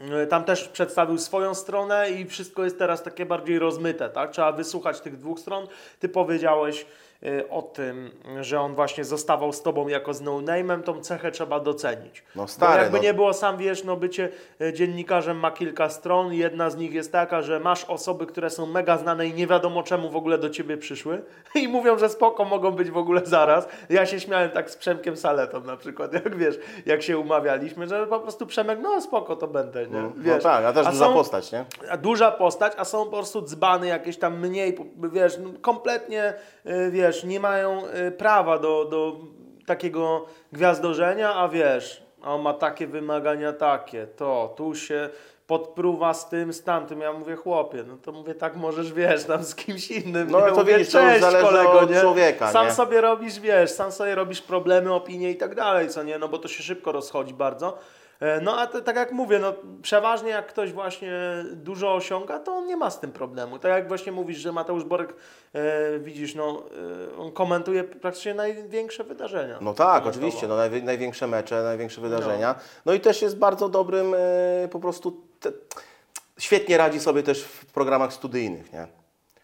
e, 0.00 0.26
tam 0.26 0.44
też 0.44 0.68
przedstawił 0.68 1.18
swoją 1.18 1.54
stronę 1.54 2.10
i 2.10 2.26
wszystko 2.26 2.64
jest 2.64 2.78
teraz 2.78 3.02
takie 3.02 3.26
bardziej 3.26 3.58
rozmyte, 3.58 4.08
tak? 4.10 4.30
Trzeba 4.30 4.52
wysłuchać 4.52 5.00
tych 5.00 5.16
dwóch 5.16 5.40
stron. 5.40 5.66
Ty 5.98 6.08
powiedziałeś 6.08 6.82
e, 6.82 7.07
o 7.50 7.62
tym, 7.62 8.10
że 8.40 8.60
on 8.60 8.74
właśnie 8.74 9.04
zostawał 9.04 9.52
z 9.52 9.62
tobą 9.62 9.88
jako 9.88 10.14
z 10.14 10.20
no-name'em, 10.20 10.82
tą 10.82 11.00
cechę 11.00 11.30
trzeba 11.30 11.60
docenić. 11.60 12.24
No 12.36 12.48
stary, 12.48 12.72
Bo 12.76 12.82
jakby 12.82 12.96
no. 12.98 13.02
nie 13.02 13.14
było, 13.14 13.34
sam 13.34 13.56
wiesz, 13.56 13.84
no 13.84 13.96
bycie 13.96 14.28
e, 14.60 14.72
dziennikarzem 14.72 15.38
ma 15.38 15.50
kilka 15.50 15.88
stron. 15.88 16.32
Jedna 16.32 16.70
z 16.70 16.76
nich 16.76 16.92
jest 16.92 17.12
taka, 17.12 17.42
że 17.42 17.60
masz 17.60 17.84
osoby, 17.84 18.26
które 18.26 18.50
są 18.50 18.66
mega 18.66 18.98
znane 18.98 19.26
i 19.26 19.34
nie 19.34 19.46
wiadomo 19.46 19.82
czemu 19.82 20.10
w 20.10 20.16
ogóle 20.16 20.38
do 20.38 20.50
ciebie 20.50 20.76
przyszły 20.76 21.22
i 21.62 21.68
mówią, 21.68 21.98
że 21.98 22.08
spoko 22.08 22.44
mogą 22.44 22.70
być 22.70 22.90
w 22.90 22.96
ogóle 22.96 23.20
zaraz. 23.24 23.68
Ja 23.90 24.06
się 24.06 24.20
śmiałem 24.20 24.50
tak 24.50 24.70
z 24.70 24.76
Przemkiem 24.76 25.16
Saletą 25.16 25.60
na 25.60 25.76
przykład, 25.76 26.12
jak 26.12 26.36
wiesz, 26.36 26.58
jak 26.86 27.02
się 27.02 27.18
umawialiśmy, 27.18 27.86
że 27.86 28.06
po 28.06 28.20
prostu 28.20 28.46
Przemek, 28.46 28.78
no 28.82 29.00
spoko, 29.00 29.36
to 29.36 29.46
będę, 29.48 29.86
nie? 29.86 30.02
No 30.02 30.12
Wiesz, 30.16 30.42
tak, 30.42 30.64
a 30.64 30.72
też 30.72 30.86
duża 30.86 31.06
są- 31.06 31.14
postać, 31.14 31.52
nie? 31.52 31.64
a 31.90 31.96
duża 31.96 32.30
postać, 32.30 32.72
a 32.76 32.84
są 32.84 33.04
po 33.04 33.10
prostu 33.10 33.42
dzbany 33.42 33.86
jakieś 33.86 34.18
tam 34.18 34.38
mniej, 34.40 34.76
wiesz, 35.12 35.38
no, 35.38 35.50
kompletnie, 35.60 36.34
y, 36.66 36.90
wiesz, 37.08 37.24
nie 37.24 37.40
mają 37.40 37.82
y, 37.86 38.10
prawa 38.12 38.58
do, 38.58 38.84
do 38.84 39.16
takiego 39.66 40.26
gwiazdorzenia, 40.52 41.34
a 41.34 41.48
wiesz, 41.48 42.02
a 42.22 42.34
on 42.34 42.42
ma 42.42 42.54
takie 42.54 42.86
wymagania 42.86 43.52
takie, 43.52 44.06
to, 44.06 44.54
tu 44.56 44.74
się 44.74 45.08
podpruwa 45.46 46.14
z 46.14 46.28
tym, 46.28 46.52
z 46.52 46.62
tamtym. 46.62 47.00
Ja 47.00 47.12
mówię, 47.12 47.36
chłopie, 47.36 47.84
no 47.88 47.96
to 47.96 48.12
mówię, 48.12 48.34
tak 48.34 48.56
możesz, 48.56 48.92
wiesz, 48.92 49.24
tam 49.24 49.44
z 49.44 49.54
kimś 49.54 49.90
innym. 49.90 50.30
No, 50.30 50.38
ja 50.38 50.50
to 50.50 50.60
mówię, 50.60 50.78
widzisz, 50.78 50.92
to 50.92 50.98
cześć, 50.98 51.20
zależy 51.20 51.44
kolego, 51.44 51.80
od 51.80 51.90
nie? 51.90 52.00
człowieka, 52.00 52.52
Sam 52.52 52.66
nie? 52.66 52.72
sobie 52.72 53.00
robisz, 53.00 53.40
wiesz, 53.40 53.70
sam 53.70 53.92
sobie 53.92 54.14
robisz 54.14 54.42
problemy, 54.42 54.92
opinie 54.92 55.30
i 55.30 55.36
tak 55.36 55.54
dalej, 55.54 55.88
co 55.88 56.02
nie, 56.02 56.18
no 56.18 56.28
bo 56.28 56.38
to 56.38 56.48
się 56.48 56.62
szybko 56.62 56.92
rozchodzi 56.92 57.34
bardzo. 57.34 57.78
E, 58.20 58.40
No 58.40 58.58
a 58.58 58.66
te, 58.66 58.82
tak 58.82 58.96
jak 58.96 59.12
mówię, 59.12 59.38
no 59.38 59.52
przeważnie 59.82 60.30
jak 60.30 60.46
ktoś 60.46 60.72
właśnie 60.72 61.12
dużo 61.52 61.94
osiąga, 61.94 62.38
to 62.38 62.52
on 62.52 62.66
nie 62.66 62.76
ma 62.76 62.90
z 62.90 63.00
tym 63.00 63.12
problemu. 63.12 63.58
Tak 63.58 63.70
jak 63.72 63.88
właśnie 63.88 64.12
mówisz, 64.12 64.38
że 64.38 64.52
Mateusz 64.52 64.84
Borek, 64.84 65.14
e, 65.52 65.98
widzisz, 65.98 66.34
no 66.34 66.62
e, 67.12 67.16
on 67.18 67.32
komentuje 67.32 67.84
praktycznie 67.84 68.34
największe 68.34 69.04
wydarzenia. 69.04 69.58
No 69.60 69.74
tak, 69.74 69.86
Komentował. 69.86 70.10
oczywiście, 70.10 70.48
no, 70.48 70.56
najwi- 70.56 70.82
największe 70.82 71.26
mecze, 71.26 71.62
największe 71.62 72.00
wydarzenia. 72.00 72.54
No 72.86 72.92
i 72.92 73.00
też 73.00 73.22
jest 73.22 73.38
bardzo 73.38 73.68
dobrym 73.68 74.14
e, 74.14 74.68
po 74.68 74.80
prostu, 74.80 75.20
te, 75.40 75.52
świetnie 76.38 76.76
radzi 76.76 77.00
sobie 77.00 77.22
też 77.22 77.44
w 77.44 77.66
programach 77.66 78.12
studyjnych, 78.12 78.72
nie? 78.72 78.86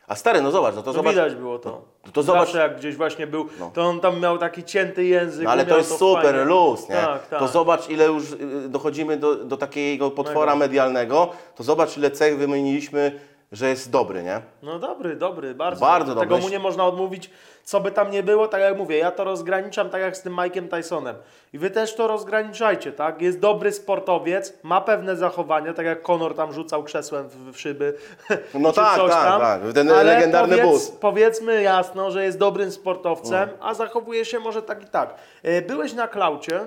A 0.09 0.15
stary, 0.15 0.41
no 0.43 0.51
zobacz, 0.51 0.75
no 0.75 0.83
to 0.83 0.87
To 0.87 0.93
zobacz, 0.93 1.13
widać 1.13 1.35
było 1.35 1.59
to. 1.59 1.83
No 2.07 2.13
to 2.13 2.23
zobacz- 2.23 2.39
Zawsze 2.47 2.59
jak 2.59 2.77
gdzieś 2.77 2.97
właśnie 2.97 3.27
był, 3.27 3.47
No. 3.61 3.71
to 3.75 3.83
on 3.83 4.01
tam 4.01 4.21
miał 4.21 4.39
taki 4.39 4.65
cięty 4.65 5.05
język. 5.05 5.45
no 5.45 5.51
ale 5.51 5.67
to 5.67 5.77
jest 5.79 5.99
super, 5.99 6.25
fajnie. 6.25 6.45
luz, 6.45 6.89
nie? 6.89 6.95
Tak, 6.95 7.27
tak. 7.29 7.39
To 7.39 7.49
zobacz, 7.49 7.89
ile 7.89 8.07
już 8.07 8.33
y, 8.33 8.69
dochodzimy 8.69 9.17
do, 9.17 9.37
do 9.37 9.57
takiego 9.57 10.11
potwora 10.11 10.57
medialnego, 10.57 11.31
to 11.57 11.63
zobacz, 11.63 11.97
ile 11.99 12.11
cech 12.11 12.39
wymieniliśmy, 12.39 13.21
że 13.55 13.69
jest 13.69 13.91
dobry, 13.91 14.23
nie? 14.23 14.41
No 14.63 14.79
dobry, 14.79 15.17
dobry, 15.17 15.55
bardzo. 15.55 15.81
Bardzo 15.81 16.15
Tego 16.15 16.27
dobry. 16.27 16.43
mu 16.43 16.49
nie 16.49 16.59
można 16.59 16.85
odmówić, 16.87 17.31
co 17.65 17.81
by 17.81 17.91
tam 17.91 18.11
nie 18.11 18.23
było, 18.23 18.49
tak 18.49 18.61
jak 18.61 18.77
mówię, 18.79 18.99
ja 18.99 19.11
to 19.11 19.25
rozgraniczam 19.25 19.91
tak 19.91 20.01
jak 20.03 20.17
z 20.17 20.23
tym 20.23 20.37
Mike'em 20.37 20.69
Tysonem. 20.69 21.17
I 21.53 21.59
wy 21.59 21.71
też 21.71 21.95
to 21.95 22.07
rozgraniczajcie, 22.07 22.93
tak? 22.93 23.23
Jest 23.23 23.41
dobry 23.41 23.73
sportowiec, 23.73 24.53
ma 24.63 24.81
pewne 24.81 25.17
zachowania, 25.17 25.75
tak 25.75 25.87
jak 25.87 26.03
Conor 26.03 26.35
tam 26.35 26.53
rzucał 26.53 26.83
krzesłem 26.83 27.29
w, 27.29 27.53
w 27.53 27.61
szyby. 27.61 27.95
No 28.55 28.73
tak, 28.73 28.97
coś 28.97 29.11
tak, 29.11 29.25
tam. 29.25 29.41
tak. 29.41 29.61
Ten 29.75 29.91
Ale 29.91 30.05
legendarny 30.05 30.57
powiedz, 30.59 30.71
bus. 30.71 30.91
Powiedzmy 30.91 31.63
jasno, 31.63 32.11
że 32.11 32.25
jest 32.25 32.39
dobrym 32.39 32.71
sportowcem, 32.73 33.35
Mm. 33.49 33.57
a 33.61 33.75
zachowuje 33.75 34.25
się 34.25 34.39
może 34.39 34.63
tak 34.63 34.83
i 34.83 34.87
tak. 34.87 35.15
E, 35.43 35.63
Byłeś 35.63 35.93
na 35.93 36.09
klaucie, 36.09 36.61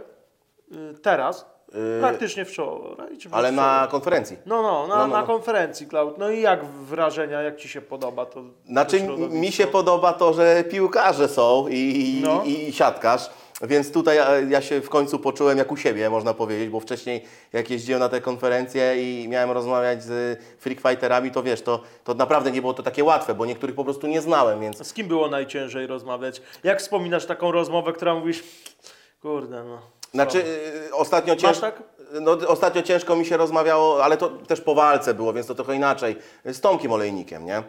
y, 0.72 0.94
teraz, 1.02 1.57
praktycznie 2.00 2.46
wczoraj. 2.46 3.14
Y, 3.14 3.18
Ale 3.32 3.52
na 3.52 3.88
konferencji. 3.92 4.38
No, 4.46 4.62
no, 4.62 4.88
na, 4.88 4.96
No, 4.96 5.08
no, 5.08 5.14
na 5.14 5.22
no. 5.22 5.28
konferencji, 5.28 5.88
Cloud. 5.88 6.18
No 6.18 6.30
i 6.30 6.42
jak 6.42 6.66
wrażenia, 6.66 7.42
jak 7.42 7.58
Ci 7.58 7.70
się 7.70 7.82
podoba 7.82 8.26
to? 8.26 8.44
Znaczy, 8.70 9.00
to 9.02 9.18
mi 9.18 9.52
się 9.52 9.68
podoba 9.68 10.14
to, 10.14 10.34
że 10.34 10.64
piłkarze 10.64 11.28
są 11.28 11.68
i, 11.70 12.20
No. 12.24 12.44
i, 12.46 12.70
i 12.70 12.74
siatkarz. 12.74 13.30
Więc 13.62 13.92
tutaj 13.92 14.18
e, 14.18 14.24
ja 14.50 14.62
się 14.62 14.82
w 14.82 14.90
końcu 14.90 15.20
poczułem 15.20 15.58
jak 15.58 15.72
u 15.72 15.78
siebie, 15.78 16.10
można 16.10 16.34
powiedzieć, 16.34 16.70
bo 16.70 16.80
wcześniej 16.80 17.24
jak 17.54 17.70
jeździłem 17.70 18.00
na 18.00 18.10
te 18.10 18.22
konferencje 18.22 18.96
i 19.24 19.28
miałem 19.28 19.52
rozmawiać 19.52 20.04
z 20.04 20.40
freak 20.60 20.80
fighterami, 20.82 21.32
to 21.32 21.44
wiesz, 21.44 21.62
to, 21.62 21.82
to 22.04 22.14
naprawdę 22.14 22.52
nie 22.52 22.62
było 22.62 22.74
to 22.74 22.84
takie 22.84 23.04
łatwe, 23.04 23.36
bo 23.36 23.46
niektórych 23.46 23.76
po 23.76 23.84
prostu 23.84 24.08
nie 24.08 24.22
znałem, 24.22 24.60
więc 24.62 24.88
Z 24.88 24.94
kim 24.94 25.08
było 25.08 25.28
najciężej 25.28 25.88
rozmawiać? 25.88 26.42
Jak 26.64 26.80
wspominasz 26.80 27.26
taką 27.26 27.52
rozmowę, 27.52 27.94
która 27.94 28.16
mówisz, 28.16 28.44
kurde 29.22 29.64
no. 29.64 29.97
Znaczy, 30.18 30.44
y, 30.88 30.96
ostatnio, 30.96 31.36
cięż... 31.36 31.44
Masz 31.44 31.60
tak? 31.60 31.84
no, 32.22 32.32
ostatnio 32.48 32.82
ciężko 32.82 33.16
mi 33.16 33.26
się 33.26 33.38
rozmawiało, 33.38 34.04
ale 34.04 34.18
to 34.18 34.30
też 34.30 34.62
po 34.62 34.76
walce 34.76 35.14
było, 35.14 35.34
więc 35.34 35.48
to 35.48 35.56
trochę 35.56 35.76
inaczej. 35.76 36.16
Z 36.46 36.62
Tomkiem 36.62 36.92
Olejnikiem, 36.92 37.46
nie? 37.46 37.64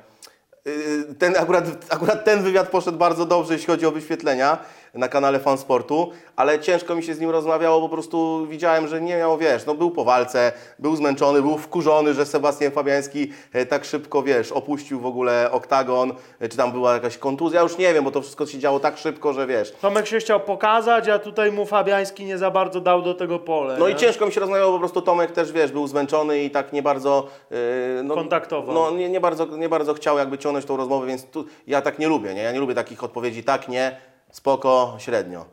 Y, 0.66 1.14
Ten, 1.18 1.36
akurat, 1.36 1.64
akurat 1.90 2.24
ten 2.24 2.42
wywiad 2.42 2.68
poszedł 2.68 2.98
bardzo 2.98 3.26
dobrze, 3.26 3.52
jeśli 3.52 3.66
chodzi 3.66 3.86
o 3.86 3.90
wyświetlenia 3.90 4.58
na 4.94 5.08
kanale 5.08 5.38
Fan 5.38 5.58
Sportu, 5.58 6.10
ale 6.36 6.60
ciężko 6.60 6.94
mi 6.94 7.02
się 7.02 7.14
z 7.14 7.20
nim 7.20 7.30
rozmawiało, 7.30 7.80
po 7.80 7.88
prostu 7.88 8.46
widziałem, 8.46 8.88
że 8.88 9.00
nie 9.00 9.16
miał, 9.16 9.38
wiesz, 9.38 9.66
no 9.66 9.74
był 9.74 9.90
po 9.90 10.04
walce, 10.04 10.52
był 10.78 10.96
zmęczony, 10.96 11.42
był 11.42 11.58
wkurzony, 11.58 12.14
że 12.14 12.26
Sebastian 12.26 12.72
Fabiański 12.72 13.32
e, 13.52 13.66
tak 13.66 13.84
szybko, 13.84 14.22
wiesz, 14.22 14.52
opuścił 14.52 15.00
w 15.00 15.06
ogóle 15.06 15.50
oktagon, 15.50 16.12
e, 16.40 16.48
czy 16.48 16.56
tam 16.56 16.72
była 16.72 16.94
jakaś 16.94 17.18
kontuzja, 17.18 17.62
już 17.62 17.78
nie 17.78 17.94
wiem, 17.94 18.04
bo 18.04 18.10
to 18.10 18.22
wszystko 18.22 18.46
się 18.46 18.58
działo 18.58 18.80
tak 18.80 18.98
szybko, 18.98 19.32
że 19.32 19.46
wiesz, 19.46 19.72
Tomek 19.80 20.06
się 20.06 20.18
chciał 20.18 20.40
pokazać, 20.40 21.08
a 21.08 21.18
tutaj 21.18 21.52
mu 21.52 21.66
Fabiański 21.66 22.24
nie 22.24 22.38
za 22.38 22.50
bardzo 22.50 22.80
dał 22.80 23.02
do 23.02 23.14
tego 23.14 23.38
pole. 23.38 23.76
No 23.78 23.88
nie? 23.88 23.94
i 23.94 23.96
ciężko 23.96 24.26
mi 24.26 24.32
się 24.32 24.40
rozmawiało, 24.40 24.72
po 24.72 24.78
prostu 24.78 25.02
Tomek 25.02 25.32
też, 25.32 25.52
wiesz, 25.52 25.72
był 25.72 25.86
zmęczony 25.86 26.42
i 26.42 26.50
tak 26.50 26.72
nie 26.72 26.82
bardzo... 26.82 27.26
Yy, 27.50 27.56
no, 28.04 28.14
Kontaktował. 28.14 28.74
No 28.74 28.90
nie, 28.90 29.08
nie, 29.08 29.20
bardzo, 29.20 29.46
nie 29.46 29.68
bardzo 29.68 29.94
chciał 29.94 30.18
jakby 30.18 30.38
ciągnąć 30.38 30.66
tą 30.66 30.76
rozmowę, 30.76 31.06
więc 31.06 31.24
tu, 31.24 31.44
ja 31.66 31.82
tak 31.82 31.98
nie 31.98 32.08
lubię, 32.08 32.34
nie? 32.34 32.42
Ja 32.42 32.52
nie 32.52 32.60
lubię 32.60 32.74
takich 32.74 33.04
odpowiedzi 33.04 33.44
tak, 33.44 33.68
nie, 33.68 33.96
spoko, 34.30 34.96
średnio. 34.98 35.44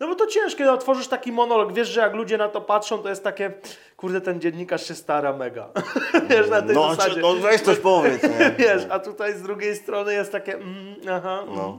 No 0.00 0.08
bo 0.08 0.14
to 0.14 0.26
ciężkie, 0.26 0.64
no, 0.64 0.72
otworzysz 0.72 1.08
taki 1.08 1.32
monolog, 1.32 1.72
wiesz, 1.72 1.88
że 1.88 2.00
jak 2.00 2.14
ludzie 2.14 2.38
na 2.38 2.48
to 2.48 2.60
patrzą, 2.60 2.98
to 2.98 3.08
jest 3.08 3.24
takie, 3.24 3.52
kurde, 3.96 4.20
ten 4.20 4.40
dziennikarz 4.40 4.86
się 4.88 4.94
stara 4.94 5.32
mega. 5.32 5.68
wiesz, 6.30 6.48
na 6.50 6.62
tej 6.62 6.74
No, 6.74 6.94
zasadzie. 6.94 7.14
czy, 7.14 7.20
no 7.20 7.34
weź 7.34 7.60
coś 7.60 7.78
powiedz, 7.78 8.22
nie? 8.22 8.50
Wiesz, 8.58 8.82
a 8.90 8.98
tutaj 8.98 9.34
z 9.34 9.42
drugiej 9.42 9.76
strony 9.76 10.12
jest 10.12 10.32
takie, 10.32 10.54
mm, 10.54 10.94
aha, 11.10 11.42
No. 11.46 11.64
mm. 11.64 11.78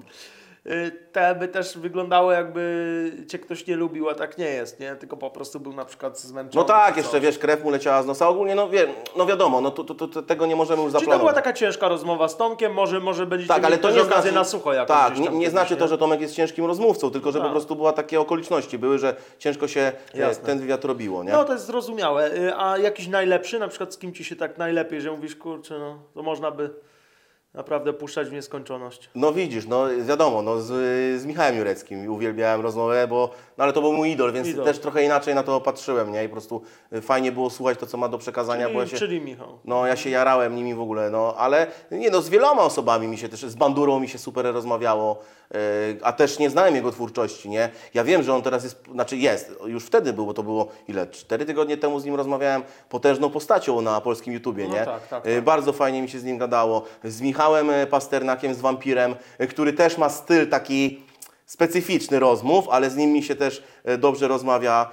Y, 0.67 0.91
Te 1.11 1.35
by 1.35 1.47
też 1.47 1.77
wyglądało 1.77 2.31
jakby 2.31 3.11
cię 3.27 3.39
ktoś 3.39 3.67
nie 3.67 3.75
lubił, 3.75 4.09
a 4.09 4.15
tak 4.15 4.37
nie 4.37 4.45
jest, 4.49 4.79
nie? 4.79 4.95
Tylko 4.95 5.17
po 5.17 5.29
prostu 5.29 5.59
był 5.59 5.73
na 5.73 5.85
przykład 5.85 6.19
zmęczony. 6.19 6.55
No 6.55 6.63
tak, 6.63 6.97
jeszcze 6.97 7.19
wiesz, 7.19 7.39
krew 7.39 7.63
mu 7.63 7.69
leciała 7.69 8.03
z 8.03 8.05
nosa. 8.05 8.27
Ogólnie, 8.29 8.55
no, 8.55 8.69
wie, 8.69 8.87
no 9.17 9.25
wiadomo, 9.25 9.61
no 9.61 9.71
to, 9.71 9.83
to, 9.83 10.07
to, 10.07 10.21
tego 10.21 10.45
nie 10.45 10.55
możemy 10.55 10.83
już 10.83 10.91
Czyli 10.91 10.99
to 10.99 11.05
była 11.05 11.15
zaplanować. 11.17 11.35
taka 11.43 11.53
ciężka 11.53 11.87
rozmowa 11.87 12.27
z 12.27 12.37
Tomkiem, 12.37 12.73
może, 12.73 12.99
może 12.99 13.25
będziecie 13.25 13.53
Tak, 13.53 13.63
ale 13.65 13.77
to 13.77 13.91
nie 13.91 14.01
okazję 14.01 14.21
znaczy, 14.31 14.35
na 14.35 14.43
sucho 14.43 14.73
jakoś 14.73 14.87
tak, 14.97 15.19
nie, 15.19 15.29
nie 15.29 15.49
znaczy 15.49 15.75
to, 15.75 15.87
że 15.87 15.97
Tomek 15.97 16.21
jest 16.21 16.35
ciężkim 16.35 16.65
rozmówcą, 16.65 17.11
tylko 17.11 17.31
że 17.31 17.39
po 17.39 17.43
Tak. 17.45 17.51
prostu 17.53 17.75
była 17.75 17.93
takie 17.93 18.19
okoliczności 18.19 18.77
były, 18.77 18.97
że 18.99 19.15
ciężko 19.39 19.67
się 19.67 19.81
e, 20.15 20.17
Jasne. 20.19 20.45
ten 20.45 20.59
wywiad 20.59 20.85
robiło, 20.85 21.23
nie? 21.23 21.31
No 21.31 21.43
to 21.43 21.53
jest 21.53 21.65
zrozumiałe. 21.65 22.33
Y, 22.33 22.55
A 22.57 22.77
jakiś 22.77 23.07
najlepszy, 23.07 23.59
na 23.59 23.67
przykład 23.67 23.93
z 23.93 23.97
kim 23.97 24.13
ci 24.13 24.23
się 24.23 24.35
tak 24.35 24.57
najlepiej, 24.57 25.01
że 25.01 25.11
mówisz, 25.11 25.35
kurczę, 25.35 25.79
no 25.79 25.99
to 26.13 26.23
można 26.23 26.51
by 26.51 26.69
naprawdę 27.53 27.93
puszczać 27.93 28.29
w 28.29 28.33
nieskończoność. 28.33 29.09
No 29.15 29.31
widzisz, 29.33 29.67
no 29.67 29.85
wiadomo, 30.07 30.41
no 30.41 30.61
z, 30.61 30.67
z 31.21 31.25
Michałem 31.25 31.57
Jureckim 31.57 32.11
uwielbiałem 32.11 32.61
rozmowę, 32.61 33.07
bo, 33.07 33.29
no 33.57 33.63
ale 33.63 33.73
to 33.73 33.81
był 33.81 33.93
mój 33.93 34.09
idol, 34.11 34.33
więc 34.33 34.47
Idol. 34.47 34.65
też 34.65 34.79
trochę 34.79 35.03
inaczej 35.03 35.35
na 35.35 35.43
to 35.43 35.61
patrzyłem, 35.61 36.11
nie? 36.11 36.23
I 36.23 36.27
po 36.27 36.31
prostu 36.31 36.61
y, 36.93 37.01
fajnie 37.01 37.31
było 37.31 37.49
słuchać 37.49 37.79
to, 37.79 37.85
co 37.87 37.97
ma 37.97 38.07
do 38.09 38.17
przekazania, 38.17 38.69
bo 38.69 38.79
ja 38.79 38.85
Czyli, 38.85 38.89
się, 38.91 38.97
czyli 38.97 39.21
Michał. 39.21 39.59
no 39.65 39.87
ja 39.87 39.95
się 39.95 40.09
jarałem 40.09 40.55
nimi 40.55 40.73
w 40.73 40.81
ogóle, 40.81 41.09
no 41.09 41.33
ale 41.37 41.67
nie 41.91 42.09
no, 42.09 42.21
z 42.21 42.29
wieloma 42.29 42.61
osobami 42.61 43.07
mi 43.07 43.17
się 43.17 43.29
też, 43.29 43.41
z 43.41 43.55
Bandurą 43.55 43.99
mi 43.99 44.09
się 44.09 44.17
super 44.17 44.45
rozmawiało, 44.53 45.19
y, 45.55 45.57
a 46.03 46.13
też 46.13 46.39
nie 46.39 46.49
znałem 46.49 46.75
jego 46.75 46.91
twórczości, 46.91 47.49
nie? 47.49 47.69
Ja 47.93 48.03
wiem, 48.03 48.23
że 48.23 48.33
on 48.33 48.41
teraz 48.41 48.63
jest, 48.63 48.83
znaczy 48.91 49.17
jest, 49.17 49.55
już 49.65 49.85
wtedy 49.85 50.13
było, 50.13 50.33
to 50.33 50.43
było 50.43 50.67
ile, 50.87 51.07
cztery 51.07 51.45
tygodnie 51.45 51.77
temu 51.77 51.99
z 51.99 52.05
nim 52.05 52.15
rozmawiałem, 52.15 52.63
potężną 52.89 53.29
postacią 53.29 53.81
na 53.81 54.01
polskim 54.01 54.33
YouTubie, 54.33 54.67
No 54.67 54.73
nie? 54.75 54.85
tak, 54.85 55.07
tak, 55.07 55.25
Y, 55.27 55.35
tak. 55.35 55.43
Bardzo 55.43 55.73
fajnie 55.73 56.01
mi 56.01 56.09
się 56.09 56.19
z 56.19 56.23
nim 56.23 56.37
gadało. 56.37 56.83
Z 57.03 57.21
Michałem 57.21 57.38
e, 57.47 57.87
Pasternakiem, 57.87 58.53
z 58.53 58.61
Wampirem, 58.61 59.15
e, 59.37 59.47
który 59.47 59.73
też 59.73 59.97
ma 59.97 60.09
styl 60.09 60.47
taki 60.47 61.01
specyficzny 61.45 62.19
rozmów, 62.19 62.69
ale 62.69 62.89
z 62.89 62.95
nim 62.95 63.11
mi 63.11 63.23
się 63.23 63.35
też 63.35 63.63
e, 63.83 63.97
dobrze 63.97 64.27
rozmawia. 64.27 64.89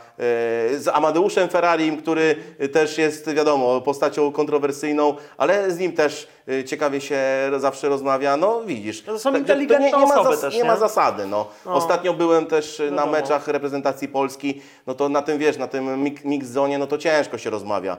Z 0.78 0.88
Amadeuszem 0.92 1.48
Ferrarim, 1.48 1.96
który 1.96 2.36
też 2.72 2.98
jest, 2.98 3.32
wiadomo, 3.32 3.80
postacią 3.80 4.32
kontrowersyjną, 4.32 5.14
ale 5.36 5.70
z 5.70 5.78
nim 5.78 5.92
też 5.92 6.28
ciekawie 6.66 7.00
się 7.00 7.20
zawsze 7.58 7.88
rozmawia. 7.88 8.36
No 8.36 8.60
widzisz. 8.64 9.06
No 9.06 9.12
to 9.12 9.18
są 9.18 9.36
inteligentne 9.36 9.90
nie, 9.90 9.98
nie, 9.98 10.06
ma 10.06 10.20
osoby 10.20 10.36
też, 10.36 10.54
nie 10.54 10.62
nie? 10.62 10.68
ma 10.68 10.76
zasady. 10.76 11.26
No. 11.26 11.46
No. 11.66 11.74
Ostatnio 11.74 12.14
byłem 12.14 12.46
też 12.46 12.78
na 12.78 12.84
Wiadomo. 12.84 13.12
meczach 13.12 13.48
reprezentacji 13.48 14.08
Polski, 14.08 14.62
no 14.86 14.94
to 14.94 15.08
na 15.08 15.22
tym, 15.22 15.38
wiesz, 15.38 15.56
na 15.56 15.68
tym 15.68 16.10
mix, 16.24 16.46
zonie, 16.48 16.78
no 16.78 16.86
to 16.86 16.98
ciężko 16.98 17.38
się 17.38 17.50
rozmawia 17.50 17.96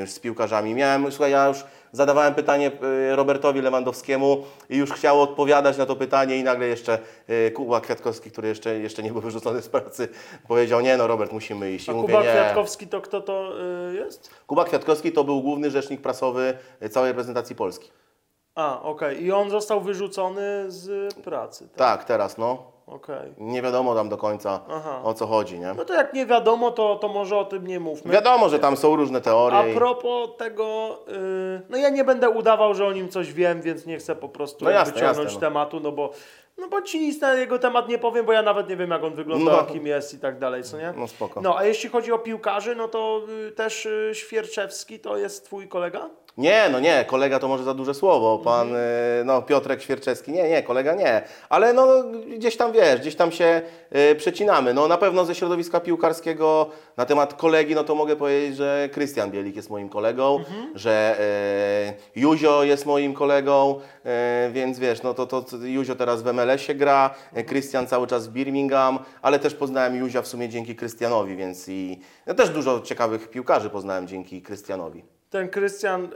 już 0.00 0.10
z 0.10 0.18
piłkarzami. 0.18 0.74
Miałem, 0.74 1.12
słuchaj, 1.12 1.30
ja 1.30 1.48
już 1.48 1.64
zadawałem 1.92 2.34
pytanie 2.34 2.70
e, 3.10 3.16
Robertowi 3.16 3.62
Lewandowskiemu 3.62 4.44
i 4.70 4.76
już 4.76 4.92
chciał 4.92 5.22
odpowiadać 5.22 5.78
na 5.78 5.86
to 5.86 5.96
pytanie 5.96 6.36
i 6.36 6.42
nagle 6.42 6.66
jeszcze 6.66 6.98
e, 7.26 7.50
Kuba 7.50 7.80
Kwiatkowski, 7.80 8.30
który 8.30 8.48
jeszcze, 8.48 8.78
jeszcze 8.78 9.02
nie 9.02 9.12
był 9.12 9.20
wyrzucony 9.20 9.62
z 9.62 9.68
pracy, 9.68 10.08
powiedział, 10.48 10.80
nie 10.80 10.96
no 10.96 11.06
Robert, 11.06 11.32
musimy 11.32 11.72
iść. 11.72 11.88
I 11.88 11.90
A 11.90 11.94
mówię, 11.94 12.06
Kuba 12.06 12.24
nie. 12.24 12.30
Kwiatkowski 12.30 12.86
to 12.86 13.00
kto 13.00 13.20
to 13.20 13.52
y, 13.90 13.94
jest? 13.94 14.30
Kuba 14.46 14.64
Kwiatkowski 14.64 15.12
to 15.12 15.24
był 15.24 15.42
główny 15.42 15.70
rzecznik 15.70 16.00
prasowy 16.00 16.54
e, 16.80 16.88
całej 16.88 17.10
reprezentacji 17.10 17.56
Polski. 17.56 17.90
A, 18.54 18.82
okej. 18.82 19.24
I 19.24 19.32
on 19.32 19.50
został 19.50 19.80
wyrzucony 19.80 20.64
z 20.68 21.14
pracy. 21.14 21.68
Tak. 21.68 21.76
Tak, 21.76 22.04
teraz 22.04 22.38
no. 22.38 22.72
Okej. 22.90 23.32
Nie 23.38 23.62
wiadomo 23.62 23.94
tam 23.94 24.08
do 24.08 24.16
końca 24.16 24.60
Aha. 24.70 25.00
o 25.04 25.14
co 25.14 25.26
chodzi, 25.26 25.58
nie? 25.58 25.74
No 25.76 25.84
to 25.84 25.94
jak 25.94 26.12
nie 26.14 26.26
wiadomo, 26.26 26.70
to, 26.70 26.96
to 26.96 27.08
może 27.08 27.36
o 27.38 27.44
tym 27.44 27.66
nie 27.66 27.80
mówmy. 27.80 28.12
Wiadomo, 28.12 28.48
że 28.48 28.58
tam 28.58 28.76
są 28.76 28.96
różne 28.96 29.20
teorie. 29.20 29.58
A 29.58 29.66
i- 29.66 29.74
propos 29.74 30.30
tego, 30.38 30.98
y, 31.08 31.60
no 31.68 31.76
ja 31.76 31.88
nie 31.90 32.04
będę 32.04 32.30
udawał, 32.30 32.74
że 32.74 32.86
o 32.86 32.92
nim 32.92 33.08
coś 33.08 33.32
wiem, 33.32 33.62
więc 33.62 33.86
nie 33.86 33.98
chcę 33.98 34.16
po 34.16 34.28
prostu 34.28 34.64
No 34.64 34.70
jasne, 34.70 34.92
ciągnąć 35.00 35.18
jasne, 35.18 35.34
no. 35.34 35.40
tematu, 35.40 35.80
no 35.80 35.92
bo, 35.92 36.10
no 36.60 36.68
bo 36.68 36.82
ci 36.82 37.00
nic 37.00 37.20
na 37.20 37.34
jego 37.34 37.58
temat 37.58 37.88
nie 37.88 37.98
powiem, 37.98 38.26
bo 38.26 38.32
ja 38.32 38.42
nawet 38.42 38.68
nie 38.68 38.76
wiem, 38.76 38.90
jak 38.90 39.04
on 39.04 39.14
wygląda, 39.14 39.52
No. 39.52 39.64
kim 39.64 39.86
jest 39.86 40.14
i 40.14 40.18
tak 40.18 40.38
dalej, 40.38 40.62
co 40.62 40.78
nie? 40.78 40.92
No 40.96 41.08
spoko. 41.08 41.40
No, 41.40 41.58
a 41.58 41.64
jeśli 41.64 41.88
chodzi 41.90 42.12
o 42.12 42.18
piłkarzy, 42.18 42.74
no 42.76 42.88
to 42.88 43.22
y, 43.48 43.52
też 43.52 43.86
y, 43.86 44.10
Świerczewski 44.14 44.98
to 45.00 45.16
jest 45.16 45.44
twój 45.44 45.68
kolega? 45.68 46.10
Nie, 46.36 46.68
no 46.72 46.80
nie, 46.80 47.04
kolega 47.08 47.38
to 47.38 47.48
może 47.48 47.64
za 47.64 47.74
duże 47.74 47.94
słowo. 47.94 48.38
Pan, 48.38 48.68
Mhm. 48.68 48.84
y, 49.20 49.24
no 49.24 49.42
Piotrek 49.42 49.82
Świerczewski, 49.82 50.32
nie, 50.32 50.48
nie, 50.48 50.62
kolega 50.62 50.94
nie. 50.94 51.22
Ale 51.48 51.72
no 51.72 51.86
gdzieś 52.36 52.56
tam, 52.56 52.72
wiesz, 52.72 53.00
gdzieś 53.00 53.16
tam 53.16 53.32
się 53.32 53.62
y, 54.12 54.14
przecinamy. 54.14 54.74
No 54.74 54.88
na 54.88 54.96
pewno 54.98 55.24
ze 55.24 55.34
środowiska 55.34 55.80
piłkarskiego 55.80 56.70
na 56.96 57.06
temat 57.06 57.34
kolegi, 57.34 57.74
no 57.74 57.84
to 57.84 57.94
mogę 57.94 58.16
powiedzieć, 58.16 58.56
że 58.56 58.88
Krystian 58.92 59.30
Bielik 59.30 59.56
jest 59.56 59.70
moim 59.70 59.88
kolegą, 59.88 60.36
Mhm. 60.38 60.78
że 60.78 61.16
y, 62.16 62.20
Juzio 62.20 62.62
jest 62.64 62.86
moim 62.86 63.14
kolegą, 63.14 63.80
y, 64.48 64.52
więc 64.52 64.78
wiesz, 64.78 65.02
no 65.02 65.14
to, 65.14 65.26
to 65.26 65.44
Juzio 65.62 65.94
teraz 65.96 66.22
w 66.22 66.24
MLS-ie 66.50 66.74
gra, 66.78 67.10
y, 67.36 67.44
Krystian 67.44 67.86
cały 67.86 68.06
czas 68.06 68.28
w 68.28 68.32
Birmingham, 68.32 68.98
ale 69.22 69.38
też 69.38 69.54
poznałem 69.54 69.96
Juzia 69.96 70.22
w 70.22 70.26
sumie 70.26 70.48
dzięki 70.48 70.76
Krystianowi, 70.76 71.36
więc 71.36 71.68
i 71.68 72.00
no, 72.26 72.34
też 72.34 72.50
dużo 72.50 72.80
ciekawych 72.80 73.30
piłkarzy 73.30 73.70
poznałem 73.70 74.08
dzięki 74.08 74.42
Krystianowi. 74.42 75.04
Ten 75.30 75.48
Krystian 75.48 76.04
y, 76.04 76.08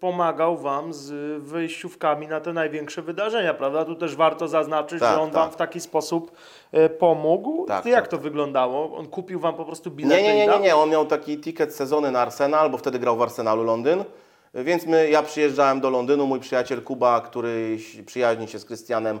pomagał 0.00 0.58
Wam 0.58 0.92
z 0.92 1.42
wyjściówkami 1.42 2.28
na 2.28 2.40
te 2.40 2.52
największe 2.52 3.02
wydarzenia, 3.02 3.54
prawda? 3.54 3.84
Tu 3.84 3.94
też 3.94 4.16
warto 4.16 4.48
zaznaczyć, 4.48 5.00
Tak, 5.00 5.14
że 5.14 5.20
on 5.20 5.30
tak. 5.30 5.34
Wam 5.34 5.50
w 5.50 5.56
taki 5.56 5.80
sposób 5.80 6.32
y, 6.74 6.88
pomógł. 6.88 7.66
Tak, 7.66 7.86
jak 7.86 8.00
tak. 8.00 8.10
to 8.10 8.18
wyglądało? 8.18 8.96
On 8.96 9.06
kupił 9.06 9.40
Wam 9.40 9.54
po 9.54 9.64
prostu 9.64 9.90
bilety 9.90 10.22
Nie, 10.22 10.28
nie, 10.28 10.46
nie, 10.46 10.52
nie, 10.52 10.58
nie. 10.58 10.76
On 10.76 10.90
miał 10.90 11.06
taki 11.06 11.40
ticket 11.40 11.74
sezony 11.74 12.10
na 12.10 12.20
Arsenal, 12.20 12.70
bo 12.70 12.78
wtedy 12.78 12.98
grał 12.98 13.16
w 13.16 13.22
Arsenalu 13.22 13.62
Londyn. 13.62 14.04
Więc 14.54 14.86
my, 14.86 15.10
ja 15.10 15.22
przyjeżdżałem 15.22 15.80
do 15.80 15.90
Londynu, 15.90 16.26
mój 16.26 16.40
przyjaciel 16.40 16.82
Kuba, 16.82 17.20
który 17.20 17.78
przyjaźni 18.06 18.48
się 18.48 18.58
z 18.58 18.64
Krystianem, 18.64 19.16
e, 19.16 19.20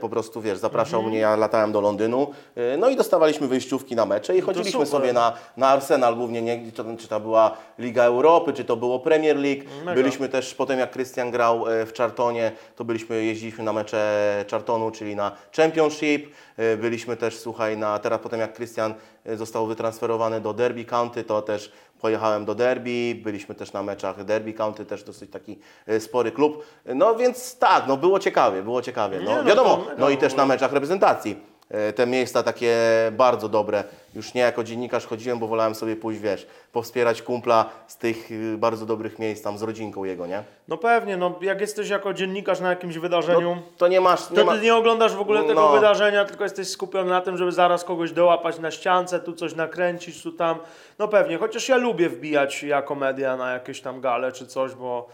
po 0.00 0.08
prostu, 0.08 0.40
wiesz, 0.40 0.58
zapraszał 0.58 1.02
mnie, 1.02 1.18
ja 1.18 1.36
latałem 1.36 1.72
do 1.72 1.80
Londynu. 1.80 2.30
E, 2.56 2.76
no 2.76 2.88
i 2.88 2.96
dostawaliśmy 2.96 3.48
wyjściówki 3.48 3.96
na 3.96 4.06
mecze 4.06 4.36
i 4.36 4.40
chodziliśmy 4.40 4.86
super. 4.86 4.88
sobie 4.88 5.12
na, 5.12 5.32
na 5.56 5.68
Arsenal 5.68 6.16
głównie, 6.16 6.42
nie, 6.42 6.72
czy, 6.72 6.84
czy 6.98 7.08
to 7.08 7.20
była 7.20 7.56
Liga 7.78 8.04
Europy, 8.04 8.52
czy 8.52 8.64
to 8.64 8.76
było 8.76 8.98
Premier 8.98 9.36
League. 9.36 9.62
Mega. 9.84 9.94
Byliśmy 9.94 10.28
też, 10.28 10.54
potem 10.54 10.78
jak 10.78 10.90
Krystian 10.90 11.30
grał 11.30 11.68
e, 11.68 11.86
w 11.86 11.96
Chartonie, 11.96 12.52
to 12.76 12.84
byliśmy, 12.84 13.24
jeździliśmy 13.24 13.64
na 13.64 13.72
mecze 13.72 14.44
Chartonu, 14.50 14.90
czyli 14.90 15.16
na 15.16 15.32
Championship. 15.56 16.32
E, 16.56 16.76
Byliśmy 16.76 17.16
też, 17.16 17.38
słuchaj, 17.38 17.76
na, 17.76 17.98
teraz 17.98 18.20
potem 18.22 18.40
jak 18.40 18.52
Krystian 18.52 18.94
e, 19.24 19.36
został 19.36 19.66
wytransferowany 19.66 20.40
do 20.40 20.52
Derby 20.52 20.84
County, 20.84 21.24
to 21.24 21.42
też 21.42 21.72
pojechałem 22.00 22.44
do 22.44 22.54
Derby, 22.54 23.14
byliśmy 23.22 23.54
też 23.54 23.72
na 23.72 23.82
meczach 23.82 24.24
Derby 24.24 24.52
County, 24.52 24.86
też 24.86 25.04
dosyć 25.04 25.30
taki 25.30 25.58
e, 25.86 26.00
spory 26.00 26.32
klub. 26.32 26.64
No 26.94 27.14
więc 27.14 27.58
tak, 27.58 27.84
no 27.88 27.96
było 27.96 28.18
ciekawie, 28.18 28.62
było 28.62 28.82
ciekawie. 28.82 29.20
No, 29.20 29.39
no 29.42 29.48
wiadomo, 29.48 29.84
no 29.98 30.10
i 30.10 30.16
też 30.16 30.34
na 30.34 30.46
meczach 30.46 30.72
reprezentacji. 30.72 31.50
e, 31.70 31.92
te 31.92 32.06
miejsca 32.06 32.42
takie 32.42 32.76
bardzo 33.12 33.48
dobre. 33.48 33.84
Już 34.14 34.34
nie 34.34 34.40
jako 34.40 34.64
dziennikarz 34.64 35.06
chodziłem, 35.06 35.38
bo 35.38 35.46
wolałem 35.46 35.74
sobie 35.74 35.96
pójść, 35.96 36.20
wiesz, 36.20 36.46
powspierać 36.72 37.22
kumpla 37.22 37.64
z 37.86 37.96
tych 37.96 38.30
y, 38.30 38.56
bardzo 38.58 38.86
dobrych 38.86 39.18
miejsc, 39.18 39.42
tam 39.42 39.58
z 39.58 39.62
rodzinką 39.62 40.04
jego, 40.04 40.26
nie? 40.26 40.42
No 40.68 40.76
pewnie, 40.76 41.16
no 41.16 41.34
jak 41.40 41.60
jesteś 41.60 41.88
jako 41.88 42.14
dziennikarz 42.14 42.60
na 42.60 42.70
jakimś 42.70 42.98
wydarzeniu, 42.98 43.56
To 43.78 43.88
nie 43.88 44.00
masz, 44.00 44.30
nie 44.30 44.36
to 44.36 44.44
ma... 44.44 44.54
ty 44.54 44.60
nie 44.60 44.74
oglądasz 44.74 45.12
w 45.14 45.20
ogóle 45.20 45.40
tego 45.40 45.54
No. 45.60 45.72
wydarzenia, 45.72 46.24
tylko 46.24 46.44
jesteś 46.44 46.68
skupiony 46.68 47.10
na 47.10 47.20
tym, 47.20 47.36
żeby 47.36 47.52
zaraz 47.52 47.84
kogoś 47.84 48.12
dołapać 48.12 48.58
na 48.58 48.70
ściance, 48.70 49.20
tu 49.20 49.32
coś 49.32 49.54
nakręcić, 49.54 50.22
tu 50.22 50.32
tam. 50.32 50.58
No 50.98 51.08
pewnie, 51.08 51.38
chociaż 51.38 51.68
ja 51.68 51.76
lubię 51.76 52.08
wbijać 52.08 52.62
jako 52.62 52.94
media 52.94 53.36
na 53.36 53.52
jakieś 53.52 53.80
tam 53.80 54.00
gale 54.00 54.32
czy 54.32 54.46
coś, 54.46 54.74
bo 54.74 55.08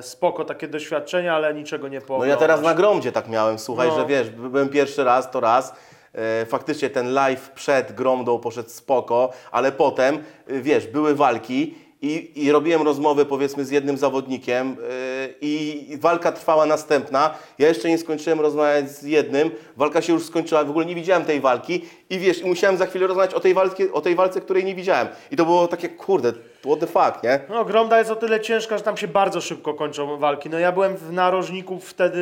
spoko 0.00 0.44
takie 0.44 0.68
doświadczenie, 0.68 1.32
ale 1.32 1.54
niczego 1.54 1.88
nie 1.88 1.98
No 2.00 2.06
pooglądasz. 2.06 2.28
ja 2.30 2.36
teraz 2.36 2.62
na 2.62 2.74
Gromdzie 2.74 3.12
tak 3.12 3.28
miałem, 3.28 3.58
słuchaj, 3.58 3.88
No. 3.88 3.96
że 4.00 4.06
wiesz, 4.06 4.30
by- 4.30 4.50
byłem 4.50 4.68
pierwszy 4.68 5.04
raz, 5.04 5.30
to 5.30 5.40
raz. 5.40 5.74
E, 6.14 6.46
faktycznie 6.46 6.90
ten 6.90 7.12
live 7.12 7.50
przed 7.50 7.92
Gromdą 7.92 8.38
poszedł 8.38 8.68
spoko, 8.70 9.32
ale 9.52 9.72
potem, 9.72 10.18
e, 10.46 10.60
wiesz, 10.60 10.86
były 10.86 11.14
walki 11.14 11.74
i, 12.02 12.32
i 12.44 12.52
robiłem 12.52 12.82
rozmowę 12.82 13.24
powiedzmy 13.24 13.64
z 13.64 13.70
jednym 13.70 13.98
zawodnikiem 13.98 14.76
e, 14.82 15.28
i 15.40 15.86
walka 16.00 16.32
trwała 16.32 16.66
następna. 16.66 17.34
Ja 17.58 17.68
jeszcze 17.68 17.88
nie 17.88 17.98
skończyłem 17.98 18.40
rozmawiać 18.40 18.90
z 18.90 19.02
jednym, 19.02 19.50
walka 19.76 20.02
się 20.02 20.12
już 20.12 20.24
skończyła, 20.24 20.64
w 20.64 20.70
ogóle 20.70 20.86
nie 20.86 20.94
widziałem 20.94 21.24
tej 21.24 21.40
walki 21.40 21.84
i 22.12 22.18
wiesz, 22.18 22.40
i 22.40 22.46
musiałem 22.46 22.76
za 22.76 22.86
chwilę 22.86 23.06
rozmawiać 23.06 23.34
o 23.34 23.40
tej, 23.40 23.54
walki, 23.54 23.92
o 23.92 24.00
tej 24.00 24.14
walce, 24.14 24.40
której 24.40 24.64
nie 24.64 24.74
widziałem. 24.74 25.08
I 25.30 25.36
to 25.36 25.44
było 25.44 25.68
takie, 25.68 25.88
kurde, 25.88 26.32
what 26.66 26.80
the 26.80 26.86
fuck, 26.86 27.22
nie? 27.22 27.40
No, 27.48 27.64
Gromda 27.64 27.98
jest 27.98 28.10
o 28.10 28.16
tyle 28.16 28.40
ciężka, 28.40 28.78
że 28.78 28.84
tam 28.84 28.96
się 28.96 29.08
bardzo 29.08 29.40
szybko 29.40 29.74
kończą 29.74 30.18
walki. 30.18 30.50
No 30.50 30.58
ja 30.58 30.72
byłem 30.72 30.96
w 30.96 31.12
narożniku 31.12 31.78
wtedy 31.78 32.20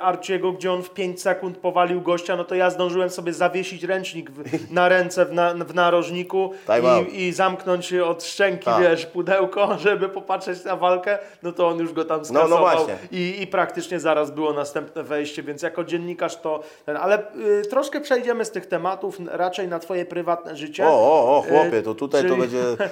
Arciego, 0.00 0.52
gdzie 0.52 0.72
on 0.72 0.82
w 0.82 0.90
5 0.90 1.22
sekund 1.22 1.58
powalił 1.58 2.00
gościa, 2.00 2.36
no 2.36 2.44
to 2.44 2.54
ja 2.54 2.70
zdążyłem 2.70 3.10
sobie 3.10 3.32
zawiesić 3.32 3.84
ręcznik 3.84 4.30
w, 4.30 4.70
na 4.72 4.88
ręce 4.88 5.26
w, 5.26 5.32
na, 5.32 5.54
w 5.54 5.74
narożniku 5.74 6.52
i, 7.10 7.22
i 7.22 7.32
zamknąć 7.32 7.94
od 7.94 8.24
szczęki, 8.24 8.64
Tak. 8.64 8.82
wiesz, 8.82 9.06
pudełko, 9.06 9.76
żeby 9.78 10.08
popatrzeć 10.08 10.64
na 10.64 10.76
walkę, 10.76 11.18
no 11.42 11.52
to 11.52 11.68
on 11.68 11.78
już 11.78 11.92
go 11.92 12.04
tam 12.04 12.18
no 12.18 12.24
skasował 12.24 12.58
właśnie. 12.60 12.94
i, 13.12 13.42
i 13.42 13.46
praktycznie 13.46 14.00
zaraz 14.00 14.30
było 14.30 14.52
następne 14.52 15.02
wejście, 15.02 15.42
więc 15.42 15.62
jako 15.62 15.84
dziennikarz 15.84 16.36
to 16.36 16.62
ten, 16.86 16.96
ale 16.96 17.22
y, 17.62 17.62
troszkę 17.70 18.00
przejdziemy 18.00 18.44
z 18.44 18.50
tych 18.50 18.66
tematów 18.66 19.18
raczej 19.30 19.68
na 19.68 19.78
twoje 19.78 20.04
prywatne 20.04 20.56
życie. 20.56 20.86
O, 20.86 20.90
o, 20.90 21.36
o, 21.38 21.42
chłopie, 21.42 21.82
to 21.82 21.94
tutaj 21.94 22.22
to 22.22 22.28
czyli- 22.28 22.40
będzie 22.40 22.58
e, 22.58 22.88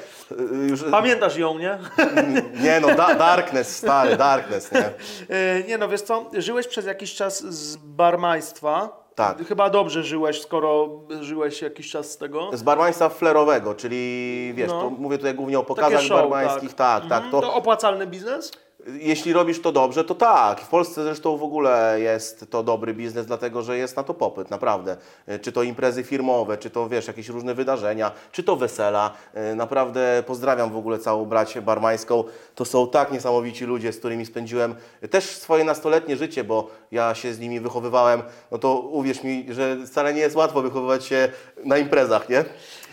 już... 0.69 0.85
Pamiętasz 0.91 1.37
ją, 1.37 1.59
nie? 1.59 1.79
Nie 2.65 2.81
no, 2.81 2.95
da, 2.95 3.15
Darkness, 3.15 3.77
stary, 3.77 4.17
Darkness, 4.17 4.73
nie? 4.73 4.81
E, 5.37 5.63
Nie 5.69 5.79
no, 5.79 5.89
wiesz 5.89 6.03
co, 6.03 6.25
żyłeś 6.33 6.67
przez 6.69 6.87
jakiś 6.87 7.15
czas 7.15 7.43
z 7.45 7.77
barmaństwa. 7.77 9.05
Tak. 9.15 9.47
Chyba 9.49 9.71
dobrze 9.71 10.03
żyłeś, 10.03 10.41
skoro 10.43 10.89
żyłeś 11.21 11.63
jakiś 11.63 11.91
czas 11.91 12.11
z 12.11 12.17
tego. 12.19 12.51
Z 12.57 12.63
barmaństwa 12.63 13.09
flerowego, 13.09 13.75
czyli 13.75 14.53
wiesz, 14.55 14.69
No. 14.71 14.81
to 14.81 14.91
mówię 14.91 15.19
tutaj 15.19 15.35
głównie 15.35 15.59
o 15.59 15.63
pokazach 15.65 16.01
show, 16.01 16.21
barmańskich, 16.21 16.75
tak, 16.75 17.03
tak, 17.03 17.13
Mhm. 17.25 17.31
to, 17.31 17.41
to 17.41 17.55
opłacalny 17.55 18.07
biznes? 18.07 18.53
Jeśli 18.93 19.33
robisz 19.33 19.61
to 19.63 19.73
dobrze, 19.73 20.05
to 20.05 20.15
tak. 20.15 20.61
W 20.61 20.69
Polsce 20.69 21.03
zresztą 21.03 21.37
w 21.37 21.43
ogóle 21.43 21.97
jest 22.01 22.51
to 22.51 22.63
dobry 22.63 22.95
biznes, 22.95 23.27
dlatego 23.27 23.63
że 23.63 23.79
jest 23.79 23.97
na 23.97 24.03
to 24.03 24.15
popyt, 24.15 24.51
naprawdę. 24.51 24.97
Y, 25.29 25.39
Czy 25.39 25.53
to 25.53 25.63
imprezy 25.63 26.05
firmowe, 26.05 26.59
czy 26.59 26.71
to 26.71 26.89
wiesz, 26.89 27.07
jakieś 27.07 27.29
różne 27.29 27.55
wydarzenia, 27.55 28.11
czy 28.33 28.43
to 28.43 28.57
wesela. 28.57 29.11
Y, 29.53 29.55
Naprawdę 29.55 30.23
pozdrawiam 30.27 30.71
w 30.71 30.77
ogóle 30.77 30.99
całą 30.99 31.25
bracię 31.25 31.63
barmańską. 31.63 32.25
To 32.55 32.65
są 32.65 32.89
tak 32.89 33.13
niesamowici 33.13 33.65
ludzie, 33.65 33.93
z 33.93 33.99
którymi 33.99 34.27
spędziłem 34.27 34.75
też 35.11 35.25
swoje 35.25 35.65
nastoletnie 35.65 36.17
życie, 36.17 36.45
bo 36.45 36.71
ja 36.93 37.15
się 37.15 37.33
z 37.33 37.41
nimi 37.41 37.61
wychowywałem. 37.61 38.23
No 38.51 38.59
to 38.59 38.81
uwierz 38.81 39.23
mi, 39.23 39.47
że 39.51 39.77
wcale 39.87 40.15
nie 40.15 40.21
jest 40.21 40.37
łatwo 40.37 40.63
wychowywać 40.63 41.05
się 41.05 41.29
na 41.65 41.79
imprezach, 41.79 42.29
nie? 42.29 42.45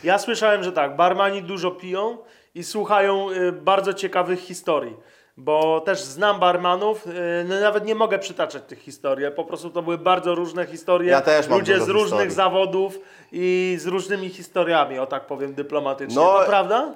Ja 0.03 0.19
słyszałem, 0.19 0.63
że 0.63 0.71
tak, 0.71 0.95
barmani 0.95 1.41
dużo 1.43 1.71
piją 1.71 2.17
i 2.55 2.63
słuchają 2.63 3.29
y, 3.31 3.51
bardzo 3.51 3.93
ciekawych 3.93 4.39
historii. 4.39 4.95
Bo 5.37 5.81
też 5.81 6.01
znam 6.01 6.39
barmanów, 6.39 7.07
y, 7.07 7.11
no 7.47 7.59
nawet 7.59 7.85
nie 7.85 7.95
mogę 7.95 8.19
przytaczać 8.19 8.63
tych 8.67 8.79
historii. 8.79 9.25
Po 9.35 9.43
prostu 9.43 9.69
to 9.69 9.81
były 9.81 9.97
bardzo 9.97 10.35
różne 10.35 10.65
historie. 10.65 11.11
Ja 11.11 11.21
też 11.21 11.47
mam 11.47 11.59
Ludzie 11.59 11.79
z 11.81 11.89
różnych 11.89 12.09
historii. 12.09 12.31
zawodów 12.35 12.99
i 13.37 13.77
z 13.79 13.85
różnymi 13.85 14.29
historiami, 14.29 14.99
o 14.99 15.05
tak 15.05 15.25
powiem 15.25 15.53
dyplomatycznie. 15.53 16.15
No, 16.15 16.39
to 16.39 16.45
prawda? 16.45 16.91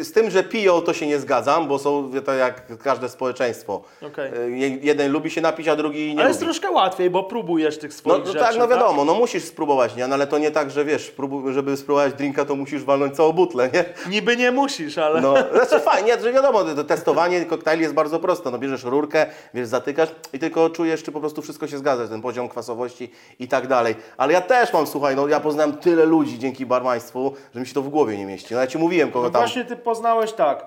Y, 0.00 0.04
Z 0.04 0.12
tym, 0.12 0.30
że 0.30 0.42
piją, 0.42 0.80
to 0.80 0.92
się 0.92 1.06
nie 1.06 1.18
zgadzam, 1.18 1.68
bo 1.68 1.78
są 1.78 2.10
to 2.24 2.34
jak 2.34 2.78
każde 2.78 3.08
społeczeństwo. 3.08 3.82
Y, 4.02 4.50
je- 4.50 4.76
Jeden 4.82 5.12
lubi 5.12 5.30
się 5.30 5.40
napić, 5.40 5.68
a 5.68 5.76
drugi 5.76 6.14
nie 6.14 6.20
Ale 6.20 6.28
jest 6.28 6.40
lubi. 6.40 6.52
troszkę 6.52 6.70
łatwiej, 6.70 7.10
bo 7.10 7.22
próbujesz 7.22 7.78
tych 7.78 7.90
No, 7.90 7.96
swoich 7.98 8.18
no 8.18 8.32
rzeczy. 8.32 8.38
tak, 8.44 8.56
no 8.58 8.68
wiadomo, 8.68 9.04
no 9.04 9.14
musisz 9.14 9.44
spróbować, 9.44 9.96
nie? 9.96 10.06
No, 10.06 10.14
ale 10.14 10.26
to 10.26 10.38
nie 10.38 10.50
tak, 10.50 10.70
że 10.70 10.84
wiesz, 10.84 11.14
żeby 11.52 11.76
spróbować 11.76 12.14
drinka, 12.14 12.44
to 12.44 12.54
musisz 12.56 12.84
walnąć 12.84 13.16
całą 13.16 13.32
butlę, 13.32 13.70
nie? 13.74 13.84
Niby 14.10 14.36
nie 14.36 14.50
musisz, 14.50 14.98
ale... 14.98 15.20
No, 15.20 15.34
znaczy 15.54 15.80
fajnie, 15.80 16.20
że 16.20 16.32
wiadomo, 16.32 16.64
to 16.64 16.84
testowanie 16.84 17.44
koktajli 17.44 17.82
jest 17.82 17.94
bardzo 17.94 18.18
proste. 18.20 18.50
No 18.50 18.58
bierzesz 18.58 18.84
rurkę, 18.84 19.26
wiesz, 19.54 19.68
zatykasz 19.68 20.08
i 20.32 20.38
tylko 20.38 20.70
czujesz, 20.70 21.02
czy 21.02 21.12
po 21.12 21.20
prostu 21.20 21.42
wszystko 21.42 21.66
się 21.66 21.78
zgadza, 21.78 22.08
ten 22.08 22.22
poziom 22.22 22.48
kwasowości 22.48 23.10
i 23.38 23.48
tak 23.48 23.66
dalej. 23.66 23.94
Ale 24.16 24.32
ja 24.32 24.40
też 24.40 24.72
mam, 24.72 24.86
słuchaj, 24.86 25.16
no 25.16 25.28
ja 25.28 25.40
poznałem 25.54 25.76
tyle 25.76 26.04
ludzi 26.04 26.38
dzięki 26.38 26.66
barmaństwu, 26.66 27.34
że 27.54 27.60
mi 27.60 27.66
się 27.66 27.74
to 27.74 27.82
w 27.82 27.88
głowie 27.88 28.18
nie 28.18 28.26
mieści. 28.26 28.54
No 28.54 28.60
ja 28.60 28.66
ci 28.66 28.78
mówiłem, 28.78 29.10
kogo 29.10 29.26
No 29.26 29.30
tam... 29.30 29.42
właśnie 29.42 29.64
ty 29.64 29.76
poznałeś 29.76 30.32
tak. 30.32 30.66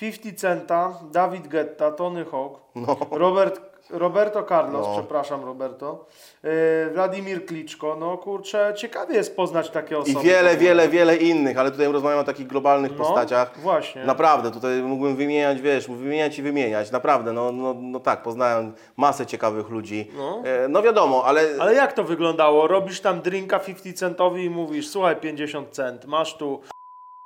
50 0.00 0.38
Centa, 0.40 0.94
David 1.12 1.48
Guetta, 1.48 1.90
Tony 1.92 2.24
Hawk, 2.24 2.60
Robert, 3.10 3.60
Roberto 3.90 4.42
Carlos, 4.42 4.86
No. 4.86 4.94
przepraszam 4.98 5.44
Roberto, 5.44 6.06
yy, 6.42 6.50
Wladimir 6.92 7.46
Kliczko. 7.46 7.96
No 8.00 8.18
kurczę, 8.18 8.72
ciekawie 8.76 9.14
jest 9.14 9.36
poznać 9.36 9.70
takie 9.70 9.94
I 9.94 9.98
osoby. 9.98 10.20
wiele, 10.26 10.56
wiele, 10.56 10.88
wiele 10.88 11.16
innych, 11.16 11.58
ale 11.58 11.70
tutaj 11.70 11.92
rozmawiam 11.92 12.18
o 12.18 12.24
takich 12.24 12.46
globalnych 12.46 12.92
No, 12.92 13.04
postaciach. 13.04 13.58
właśnie. 13.58 14.04
Naprawdę, 14.04 14.50
tutaj 14.50 14.82
mógłbym 14.82 15.16
wymieniać, 15.16 15.60
wiesz, 15.60 15.88
wymieniać 15.88 16.38
i 16.38 16.42
wymieniać. 16.42 16.90
Naprawdę, 16.90 17.32
no, 17.32 17.52
no, 17.52 17.74
no 17.80 18.00
tak, 18.00 18.22
poznałem 18.22 18.72
masę 18.96 19.26
ciekawych 19.26 19.68
ludzi. 19.68 20.10
No. 20.16 20.42
E, 20.44 20.68
no 20.68 20.82
wiadomo, 20.82 21.24
ale, 21.24 21.42
Ale 21.60 21.74
jak 21.74 21.92
to 21.92 22.04
wyglądało? 22.04 22.66
Robisz 22.66 23.00
tam 23.00 23.20
drinka 23.20 23.58
50 23.58 23.98
centowi 23.98 24.44
i 24.44 24.50
mówisz, 24.50 24.88
słuchaj 24.88 25.16
50 25.16 25.70
cent, 25.70 26.04
masz 26.06 26.36
tu 26.36 26.60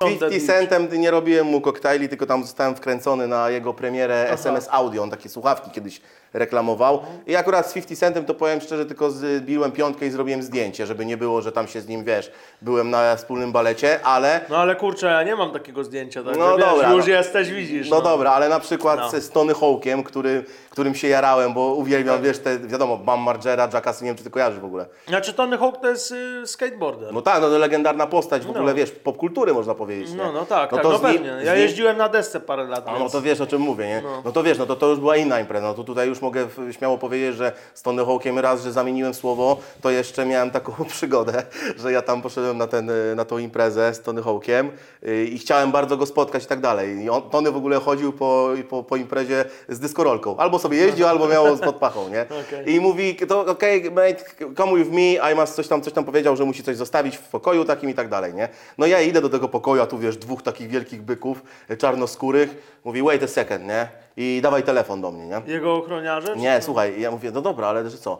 50 0.05 0.47
Centem 0.47 1.01
nie 1.01 1.11
robiłem 1.11 1.47
mu 1.47 1.61
koktajli, 1.61 2.09
tylko 2.09 2.27
tam 2.27 2.43
zostałem 2.43 2.75
wkręcony 2.75 3.29
na 3.29 3.51
jego 3.51 3.75
premierę 3.75 4.31
SMS 4.31 4.69
Audio. 4.71 5.03
On 5.03 5.11
takie 5.11 5.29
słuchawki 5.29 5.71
kiedyś 5.71 6.01
reklamował. 6.33 7.01
I 7.27 7.37
akurat 7.37 7.67
z 7.71 7.73
50 7.73 8.03
Centem 8.03 8.25
to 8.25 8.35
powiem 8.35 8.61
szczerze, 8.61 8.87
tylko 8.87 9.11
zbiłem 9.11 9.73
piątkę 9.73 10.07
i 10.07 10.11
zrobiłem 10.11 10.43
zdjęcie, 10.43 10.87
żeby 10.87 11.07
nie 11.07 11.17
było, 11.17 11.43
że 11.43 11.53
tam 11.53 11.67
się 11.69 11.81
z 11.81 11.89
nim, 11.89 12.05
wiesz, 12.05 12.33
byłem 12.63 12.91
na 12.91 13.17
wspólnym 13.17 13.53
balecie, 13.53 14.01
ale... 14.05 14.41
No 14.51 14.57
ale 14.57 14.77
kurczę, 14.77 15.07
ja 15.07 15.23
nie 15.23 15.37
mam 15.37 15.51
takiego 15.53 15.85
zdjęcia, 15.85 16.23
także 16.23 16.41
No 16.41 16.57
wiesz, 16.57 16.67
dobra, 16.67 16.93
już 16.93 17.07
no. 17.07 17.13
jesteś, 17.13 17.51
widzisz. 17.51 17.91
No 17.91 18.01
dobra, 18.01 18.31
ale 18.33 18.49
na 18.49 18.61
przykład 18.61 19.01
No. 19.13 19.21
z 19.21 19.31
Tony 19.31 19.55
Hawkiem, 19.55 20.03
który, 20.03 20.45
którym 20.71 20.95
się 20.95 21.09
jarałem, 21.09 21.55
bo 21.55 21.75
uwielbiam, 21.75 22.23
wiesz, 22.23 22.39
te, 22.39 22.59
wiadomo, 22.59 22.97
Bam 22.97 23.21
Margera, 23.21 23.69
Jackass, 23.75 24.03
nie 24.03 24.07
wiem, 24.07 24.17
czy 24.17 24.25
ty 24.25 24.31
kojarzysz 24.31 24.61
w 24.61 24.65
ogóle. 24.65 24.87
Znaczy 25.09 25.33
Tony 25.33 25.59
Hawk 25.59 25.81
to 25.81 25.89
jest 25.91 26.11
y, 26.13 26.47
skateboarder. 26.47 27.13
No 27.15 27.23
tak, 27.23 27.43
no 27.43 27.49
to 27.51 27.59
legendarna 27.59 28.07
postać 28.07 28.43
w 28.43 28.47
No. 28.47 28.55
ogóle, 28.55 28.75
wiesz, 28.75 28.91
popkultury 28.91 29.55
można 29.55 29.75
powiedzieć, 29.75 30.11
nie? 30.11 30.17
No, 30.17 30.33
no 30.33 30.47
tak, 30.47 30.71
tak, 30.71 30.83
to 30.83 30.91
no 30.91 30.99
z 30.99 31.03
nim- 31.03 31.13
pewnie. 31.13 31.43
z 31.43 31.47
Ja 31.47 31.53
nim- 31.55 31.63
jeździłem 31.63 31.97
na 31.97 32.09
desce 32.09 32.41
parę 32.41 32.65
lat. 32.65 32.87
No 32.87 32.99
więc- 32.99 33.13
to 33.13 33.23
wiesz 33.23 33.41
o 33.41 33.47
czym 33.47 33.61
mówię, 33.61 33.87
nie? 33.89 34.03
No. 34.05 34.23
No, 34.25 34.33
to 34.33 34.43
wiesz, 34.43 34.59
no 34.59 34.67
to, 34.67 34.77
to 34.77 34.87
już 34.87 34.99
była 35.01 35.17
inna 35.17 35.41
impreza. 35.41 35.67
No 35.67 35.75
to 35.75 35.85
tutaj 35.85 36.09
już 36.09 36.22
mogę 36.23 36.49
śmiało 36.71 36.99
powiedzieć, 36.99 37.37
że 37.37 37.53
z 37.75 37.83
Tony 37.83 38.07
Hawkiem 38.07 38.39
raz, 38.39 38.63
że 38.63 38.73
zamieniłem 38.73 39.15
słowo, 39.15 39.61
to 39.81 39.91
jeszcze 39.91 40.27
miałem 40.27 40.51
taką 40.51 40.73
przygodę, 40.95 41.43
że 41.77 41.93
ja 41.93 42.03
tam 42.03 42.23
poszedłem 42.23 42.59
na, 42.59 42.67
ten, 42.67 42.91
y, 42.91 43.15
na 43.17 43.25
tą 43.25 43.39
imprezę 43.39 43.95
z 43.95 44.01
Tony 44.01 44.23
Hawkiem 44.23 44.71
y, 45.09 45.25
i 45.25 45.39
chciałem 45.39 45.73
bardzo 45.73 45.97
go 45.97 46.07
spotkać 46.07 46.45
i 46.45 46.47
tak 46.47 46.61
dalej. 46.61 46.99
I 46.99 47.11
on, 47.11 47.31
Tony 47.31 47.51
w 47.51 47.57
ogóle 47.57 47.81
chodził 47.81 48.13
po, 48.13 48.49
po, 48.69 48.83
po 48.83 48.97
imprezie 48.97 49.45
z 49.69 49.79
dyskorolką. 49.79 50.37
Albo 50.37 50.59
sobie 50.59 50.79
jeździł, 50.79 51.07
albo 51.07 51.29
miał 51.29 51.59
pod 51.59 51.77
pachą, 51.77 52.09
nie? 52.09 52.23
Okej. 52.47 52.75
I 52.75 52.81
mówi, 52.81 53.17
to 53.17 53.41
okej, 53.41 53.91
mate, 53.91 54.25
come 54.57 54.77
with 54.77 54.91
me, 54.91 55.33
I 55.33 55.35
must 55.35 55.55
coś 55.55 55.69
tam, 55.69 55.83
coś 55.83 55.93
tam 55.93 56.05
powiedział, 56.05 56.37
że 56.37 56.45
musi 56.45 56.63
coś 56.63 56.77
zostawić 56.77 57.17
w 57.17 57.29
pokoju 57.29 57.65
takim 57.65 57.91
i 57.91 57.95
tak 57.95 58.09
dalej, 58.09 58.35
nie? 58.35 58.49
No 58.79 58.87
ja 58.87 59.01
idę 59.01 59.21
do 59.21 59.29
tego 59.29 59.49
pokoju, 59.49 59.83
a 59.83 59.87
tu 59.87 59.99
wiesz, 59.99 60.17
dwóch 60.17 60.43
takich 60.43 60.69
wielkich 60.69 61.03
byków, 61.03 61.43
y, 61.71 61.77
czarnoskórych, 61.77 62.79
mówi 62.85 63.03
wait 63.03 63.23
a 63.23 63.29
second, 63.29 63.65
nie? 63.65 63.89
I 64.17 64.41
dawaj 64.43 64.63
telefon 64.63 65.01
do 65.01 65.11
mnie, 65.11 65.27
nie? 65.27 65.53
Jego 65.53 65.75
ochroniarze? 65.75 66.37
Nie, 66.37 66.63
słuchaj, 66.63 67.01
ja 67.01 67.11
mówię, 67.11 67.31
no 67.31 67.41
dobra, 67.41 67.67
ale 67.69 67.91
że 67.91 67.99
co? 67.99 68.19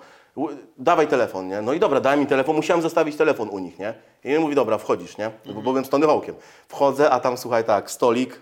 Dawaj 0.79 1.09
telefon, 1.09 1.49
nie? 1.49 1.63
No 1.63 1.73
i 1.73 1.81
dobra, 1.81 2.01
daj 2.01 2.19
mi 2.19 2.27
telefon, 2.27 2.57
musiałem 2.57 2.83
zostawić 2.83 3.17
telefon 3.17 3.49
u 3.49 3.59
nich, 3.59 3.79
nie? 3.79 3.95
I 4.25 4.37
on 4.37 4.43
mówi, 4.43 4.55
dobra, 4.55 4.79
wchodzisz, 4.79 5.19
nie? 5.19 5.31
Bo 5.55 5.63
byłem 5.63 5.85
z 5.85 5.89
Tony 5.89 6.07
Hawkiem. 6.07 6.35
Wchodzę, 6.69 7.11
a 7.11 7.21
tam, 7.21 7.39
słuchaj, 7.39 7.65
tak, 7.65 7.91
stolik, 7.91 8.41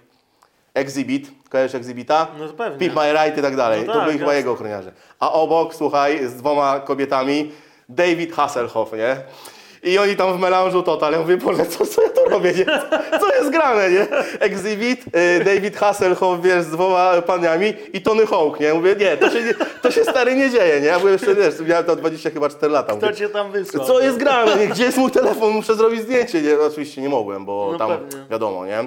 exhibit, 0.75 1.31
kojarzysz 1.49 1.75
exhibita? 1.75 2.27
No 2.39 2.47
to 2.49 2.55
pewnie. 2.55 2.79
Pimp 2.79 2.95
My 2.95 3.13
Ride 3.13 3.41
i 3.41 3.43
tak 3.43 3.57
dalej. 3.57 3.81
No 3.87 3.93
to 3.93 3.99
tak, 3.99 4.07
byli 4.09 4.19
chyba 4.19 4.31
jasne. 4.33 4.39
jego 4.39 4.53
ochroniarze. 4.53 4.93
A 5.21 5.33
obok, 5.33 5.75
słuchaj, 5.75 6.27
z 6.29 6.35
dwoma 6.35 6.81
kobietami, 6.81 7.53
David 7.89 8.33
Hasselhoff, 8.35 8.93
nie? 8.93 9.17
I 9.83 9.99
oni 9.99 10.17
tam 10.17 10.37
w 10.37 10.41
melanżu 10.41 10.83
total. 10.83 11.13
Ja 11.13 11.19
mówię, 11.21 11.37
Boże, 11.37 11.67
co, 11.67 11.87
co 11.87 12.03
ja 12.03 12.09
tu 12.09 12.25
robię, 12.31 12.53
nie? 12.53 12.65
Co 13.21 13.35
jest 13.35 13.51
grane, 13.51 13.91
nie? 13.91 14.07
Exhibit, 14.41 15.05
y, 15.41 15.45
David 15.45 15.77
Hasselhoff, 15.77 16.43
wiesz, 16.43 16.63
z 16.65 16.71
dwoma 16.71 17.23
paniami 17.23 17.73
i 17.93 18.01
Tony 18.03 18.27
Hawk, 18.27 18.61
nie? 18.61 18.75
Mówię, 18.75 18.97
nie, 18.99 19.17
to 19.17 19.31
się, 19.31 19.43
nie, 19.43 19.55
to 19.83 19.91
się 19.91 20.05
stary 20.05 20.37
nie 20.37 20.51
dzieje, 20.51 20.81
nie? 20.81 20.87
Ja 20.87 20.99
byłem 20.99 21.13
jeszcze, 21.13 21.35
wiesz, 21.35 21.55
miałem 21.69 21.85
tam 21.85 21.97
20 21.97 22.31
chyba 22.31 22.49
4 22.49 22.73
lata. 22.73 22.93
Kto 22.97 23.07
Mówię, 23.07 23.19
cię 23.19 23.29
tam 23.29 23.53
wysłał? 23.53 23.87
co 23.87 24.01
jest 24.01 24.17
grane, 24.19 24.57
nie? 24.57 24.67
Gdzie 24.67 24.85
jest 24.85 24.99
mój 24.99 25.11
telefon? 25.11 25.51
Muszę 25.51 25.75
zrobić 25.75 26.01
zdjęcie, 26.03 26.43
nie? 26.43 26.61
Oczywiście 26.61 27.03
nie 27.03 27.09
mogłem, 27.09 27.45
bo 27.45 27.69
No 27.73 27.79
tam 27.79 27.89
pewnie. 27.91 28.27
wiadomo, 28.31 28.67
nie? 28.67 28.85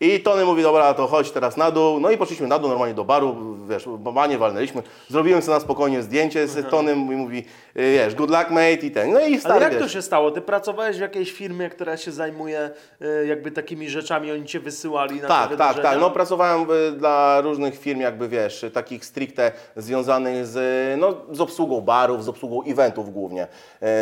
I 0.00 0.20
Tony 0.20 0.44
mówi, 0.44 0.62
dobra, 0.62 0.94
to 0.94 1.06
chodź 1.06 1.30
teraz 1.30 1.56
na 1.56 1.70
dół. 1.70 2.00
No 2.00 2.10
i 2.10 2.16
poszliśmy 2.18 2.46
na 2.46 2.58
dół, 2.58 2.68
normalnie 2.68 2.94
do 2.94 3.04
baru, 3.04 3.36
wiesz, 3.68 3.84
banie 3.98 4.38
walnęliśmy. 4.38 4.82
Zrobiłem 5.08 5.42
sobie 5.42 5.54
na 5.54 5.60
spokojnie 5.60 6.02
zdjęcie 6.02 6.48
z 6.48 6.70
Tonym 6.70 7.12
i 7.12 7.16
mówi, 7.16 7.38
y, 7.38 7.92
wiesz, 7.92 8.14
good 8.14 8.30
luck 8.30 8.50
mate 8.50 8.72
i 8.72 8.90
ten. 8.90 9.12
No 9.12 9.20
i 9.20 9.24
Ale 9.24 9.40
stary, 9.40 9.64
jak 9.64 9.72
wiesz, 9.72 9.82
to 9.82 9.88
się 9.88 10.02
stało? 10.02 10.30
Ty 10.30 10.40
pracowałeś 10.40 10.96
w 10.96 11.00
jakiejś 11.00 11.32
firmie, 11.32 11.70
która 11.70 11.96
się 11.96 12.12
zajmuje 12.12 12.70
y, 13.02 13.26
jakby 13.26 13.50
takimi 13.50 13.88
rzeczami, 13.90 14.32
oni 14.32 14.44
cię 14.44 14.60
wysyłali 14.60 15.20
na 15.20 15.28
Tak, 15.28 15.56
tak, 15.56 15.82
tak. 15.82 16.00
No 16.00 16.10
pracowałem 16.10 16.66
y, 16.70 16.92
dla 16.92 17.40
różnych 17.40 17.78
firm, 17.78 18.00
jakby 18.00 18.28
wiesz, 18.28 18.64
takich 18.72 19.04
stricte 19.04 19.52
związanych 19.76 20.46
z, 20.46 20.58
no, 21.00 21.14
z 21.30 21.40
obsługą 21.40 21.80
barów, 21.80 22.24
z 22.24 22.28
obsługą 22.28 22.62
eventów 22.62 23.12
głównie. 23.12 23.46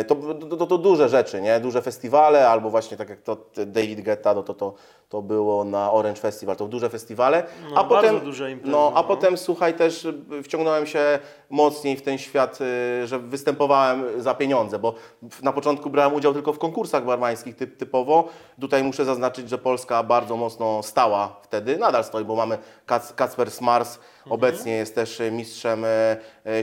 To, 0.07 0.15
to, 0.15 0.57
to, 0.57 0.67
to 0.67 0.77
duże 0.77 1.09
rzeczy, 1.09 1.41
nie? 1.41 1.59
Duże 1.59 1.81
festiwale, 1.81 2.49
albo 2.49 2.69
właśnie 2.69 2.97
tak 2.97 3.09
jak 3.09 3.21
to 3.21 3.37
David 3.65 4.01
Guetta, 4.01 4.33
no 4.33 4.43
to, 4.43 4.53
to, 4.53 4.73
to 5.09 5.21
było 5.21 5.63
na 5.63 5.84
Orange 5.91 6.21
Festival, 6.21 6.55
to 6.55 6.67
duże 6.67 6.89
festiwale. 6.89 7.43
No, 7.69 7.77
a 7.77 7.83
potem, 7.83 8.19
duże 8.19 8.51
imprezy, 8.51 8.71
no, 8.71 8.91
a 8.95 9.01
no. 9.01 9.03
potem 9.03 9.37
słuchaj 9.37 9.73
też 9.73 10.05
y, 10.05 10.43
wciągnąłem 10.43 10.87
się 10.87 11.19
mocniej 11.49 11.97
w 11.97 12.01
ten 12.01 12.17
świat, 12.17 12.59
y, 13.03 13.07
że 13.07 13.19
występowałem 13.19 14.21
za 14.21 14.35
pieniądze, 14.35 14.79
bo 14.79 14.95
na 15.41 15.53
początku 15.53 15.89
brałem 15.89 16.13
udział 16.13 16.33
tylko 16.33 16.53
w 16.53 16.59
konkursach 16.59 17.05
barmańskich 17.05 17.55
typ, 17.55 17.77
typowo. 17.77 18.27
Tutaj 18.61 18.83
muszę 18.83 19.05
zaznaczyć, 19.05 19.49
że 19.49 19.57
Polska 19.57 20.03
bardzo 20.03 20.37
mocno 20.37 20.83
stała 20.83 21.39
wtedy, 21.41 21.77
nadal 21.77 22.03
stoi, 22.03 22.25
bo 22.25 22.35
mamy 22.35 22.57
Kac, 22.85 23.13
Kacper 23.13 23.51
Smars, 23.51 23.99
obecnie 24.29 24.71
jest 24.71 24.95
też 24.95 25.19
y, 25.19 25.31
mistrzem 25.31 25.85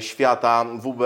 świata 0.01 0.65
WB, 0.65 1.03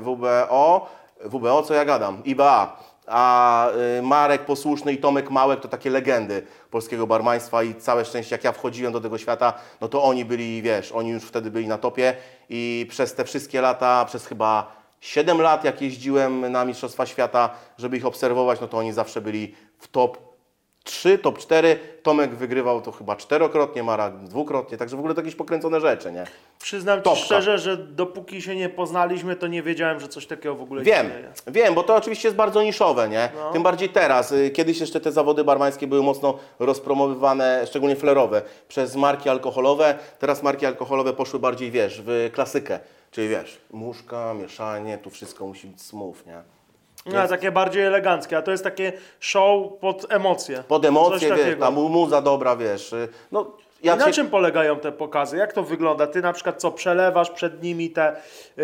WBO, 0.00 0.86
WBO 1.24 1.62
co 1.62 1.74
ja 1.74 1.84
gadam, 1.84 2.24
IBA. 2.24 2.76
A 3.06 3.68
y, 3.98 4.02
Marek 4.02 4.44
Posłuszny 4.44 4.92
i 4.92 4.98
Tomek 4.98 5.30
Małek 5.30 5.60
to 5.60 5.68
takie 5.68 5.90
legendy 5.90 6.42
polskiego 6.70 7.06
barmaństwa 7.06 7.62
i 7.62 7.74
całe 7.74 8.04
szczęście 8.04 8.34
jak 8.34 8.44
ja 8.44 8.52
wchodziłem 8.52 8.92
do 8.92 9.00
tego 9.00 9.18
świata, 9.18 9.52
no 9.80 9.88
to 9.88 10.04
oni 10.04 10.24
byli, 10.24 10.62
wiesz, 10.62 10.92
oni 10.92 11.10
już 11.10 11.24
wtedy 11.24 11.50
byli 11.50 11.68
na 11.68 11.78
topie 11.78 12.14
i 12.48 12.86
przez 12.90 13.14
te 13.14 13.24
wszystkie 13.24 13.60
lata, 13.60 14.04
przez 14.04 14.26
chyba 14.26 14.76
7 15.00 15.40
lat 15.40 15.64
jak 15.64 15.82
jeździłem 15.82 16.52
na 16.52 16.64
Mistrzostwa 16.64 17.06
Świata, 17.06 17.50
żeby 17.78 17.96
ich 17.96 18.06
obserwować, 18.06 18.60
no 18.60 18.68
to 18.68 18.78
oni 18.78 18.92
zawsze 18.92 19.20
byli 19.20 19.54
w 19.78 19.88
top 19.88 20.35
3, 20.86 21.18
top 21.18 21.38
4. 21.38 21.78
Tomek 22.02 22.34
wygrywał 22.34 22.80
to 22.82 22.92
chyba 22.92 23.16
czterokrotnie, 23.16 23.82
Marek 23.82 24.16
dwukrotnie, 24.18 24.78
także 24.78 24.96
w 24.96 24.98
ogóle 24.98 25.14
to 25.14 25.20
jakieś 25.20 25.34
pokręcone 25.34 25.80
rzeczy, 25.80 26.12
nie? 26.12 26.24
Przyznam 26.58 26.98
ci 26.98 27.04
Topka. 27.04 27.24
szczerze, 27.24 27.58
że 27.58 27.76
dopóki 27.76 28.42
się 28.42 28.56
nie 28.56 28.68
poznaliśmy, 28.68 29.36
to 29.36 29.46
nie 29.46 29.62
wiedziałem, 29.62 30.00
że 30.00 30.08
coś 30.08 30.26
takiego 30.26 30.54
w 30.54 30.62
ogóle 30.62 30.82
Wiem, 30.82 31.06
istnieje. 31.06 31.28
wiem, 31.46 31.74
bo 31.74 31.82
to 31.82 31.94
oczywiście 31.96 32.28
jest 32.28 32.36
bardzo 32.36 32.62
niszowe, 32.62 33.08
nie? 33.08 33.28
No. 33.36 33.52
Tym 33.52 33.62
bardziej 33.62 33.88
teraz. 33.88 34.32
Y, 34.32 34.50
Kiedyś 34.50 34.80
jeszcze 34.80 35.00
te 35.00 35.12
zawody 35.12 35.44
barmańskie 35.44 35.86
były 35.86 36.02
mocno 36.02 36.38
rozpromowywane, 36.58 37.66
szczególnie 37.66 37.96
flerowe, 37.96 38.42
przez 38.68 38.96
marki 38.96 39.28
alkoholowe. 39.28 39.98
Teraz 40.18 40.42
marki 40.42 40.66
alkoholowe 40.66 41.12
poszły 41.12 41.38
bardziej, 41.40 41.70
wiesz, 41.70 42.02
w 42.06 42.30
klasykę. 42.32 42.78
Czyli 43.10 43.28
wiesz, 43.28 43.60
muszka, 43.72 44.34
mieszanie, 44.34 44.98
tu 44.98 45.10
wszystko 45.10 45.46
musi 45.46 45.66
być 45.66 45.82
smooth, 45.82 46.16
nie? 46.26 46.55
No, 47.06 47.28
takie 47.28 47.52
bardziej 47.52 47.84
eleganckie, 47.84 48.36
a 48.38 48.42
to 48.42 48.50
jest 48.50 48.64
takie 48.64 48.92
show 49.20 49.72
pod 49.80 50.06
emocje. 50.12 50.62
Pod 50.68 50.82
Coś 50.82 50.88
emocje, 50.88 51.28
wiesz, 51.28 51.38
takiego. 51.38 51.64
ta 51.64 51.70
mu- 51.70 51.88
muza 51.88 52.22
dobra, 52.22 52.56
wiesz. 52.56 52.92
y, 52.92 53.08
No, 53.32 53.56
ja 53.86 53.96
na 53.96 54.04
cię- 54.04 54.12
czym 54.12 54.30
polegają 54.30 54.76
te 54.76 54.92
pokazy? 54.92 55.36
Jak 55.36 55.52
to 55.52 55.62
wygląda? 55.62 56.06
Ty 56.06 56.22
na 56.22 56.32
przykład 56.32 56.60
co 56.60 56.70
przelewasz 56.70 57.30
przed 57.30 57.62
nimi 57.62 57.90
te, 57.90 58.16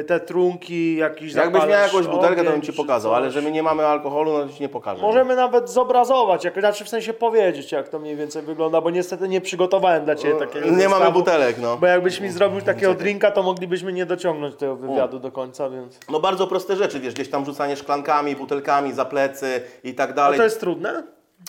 te 0.06 0.20
trunki, 0.20 0.96
jakiś 0.96 1.34
Jakbyś 1.34 1.62
miał 1.62 1.80
jakąś 1.80 2.06
butelkę, 2.06 2.44
to 2.44 2.50
bym 2.50 2.62
Ci 2.62 2.72
pokazał, 2.72 3.14
ale 3.14 3.30
że 3.30 3.42
my 3.42 3.50
nie 3.50 3.62
mamy 3.62 3.86
alkoholu, 3.86 4.32
no 4.32 4.46
to 4.46 4.52
Ci 4.52 4.62
nie 4.62 4.68
pokażę. 4.68 5.02
Możemy 5.02 5.36
nawet 5.36 5.70
zobrazować, 5.70 6.44
jak, 6.44 6.60
znaczy 6.60 6.84
w 6.84 6.88
sensie 6.88 7.12
powiedzieć, 7.12 7.72
jak 7.72 7.88
to 7.88 7.98
mniej 7.98 8.16
więcej 8.16 8.42
wygląda, 8.42 8.80
bo 8.80 8.90
niestety 8.90 9.28
nie 9.28 9.40
przygotowałem 9.40 10.04
dla 10.04 10.14
Ciebie 10.14 10.34
takiego 10.34 10.70
Nie 10.70 10.88
mamy 10.88 11.12
butelek, 11.12 11.58
no. 11.58 11.76
Bo 11.76 11.86
jakbyś 11.86 12.20
mi 12.20 12.30
zrobił 12.30 12.60
takiego 12.60 12.94
drinka, 12.94 13.30
to 13.30 13.42
moglibyśmy 13.42 13.92
nie 13.92 14.06
dociągnąć 14.06 14.56
tego 14.56 14.76
wywiadu 14.76 15.18
do 15.18 15.32
końca, 15.32 15.70
więc... 15.70 15.98
No 16.10 16.20
bardzo 16.20 16.46
proste 16.46 16.76
rzeczy, 16.76 17.00
wiesz, 17.00 17.14
gdzieś 17.14 17.30
tam 17.30 17.44
rzucanie 17.44 17.76
szklankami, 17.76 18.36
butelkami 18.36 18.92
za 18.92 19.04
plecy 19.04 19.62
i 19.84 19.94
tak 19.94 20.10
A 20.10 20.12
dalej. 20.12 20.38
to 20.38 20.44
jest 20.44 20.60
trudne? 20.60 21.02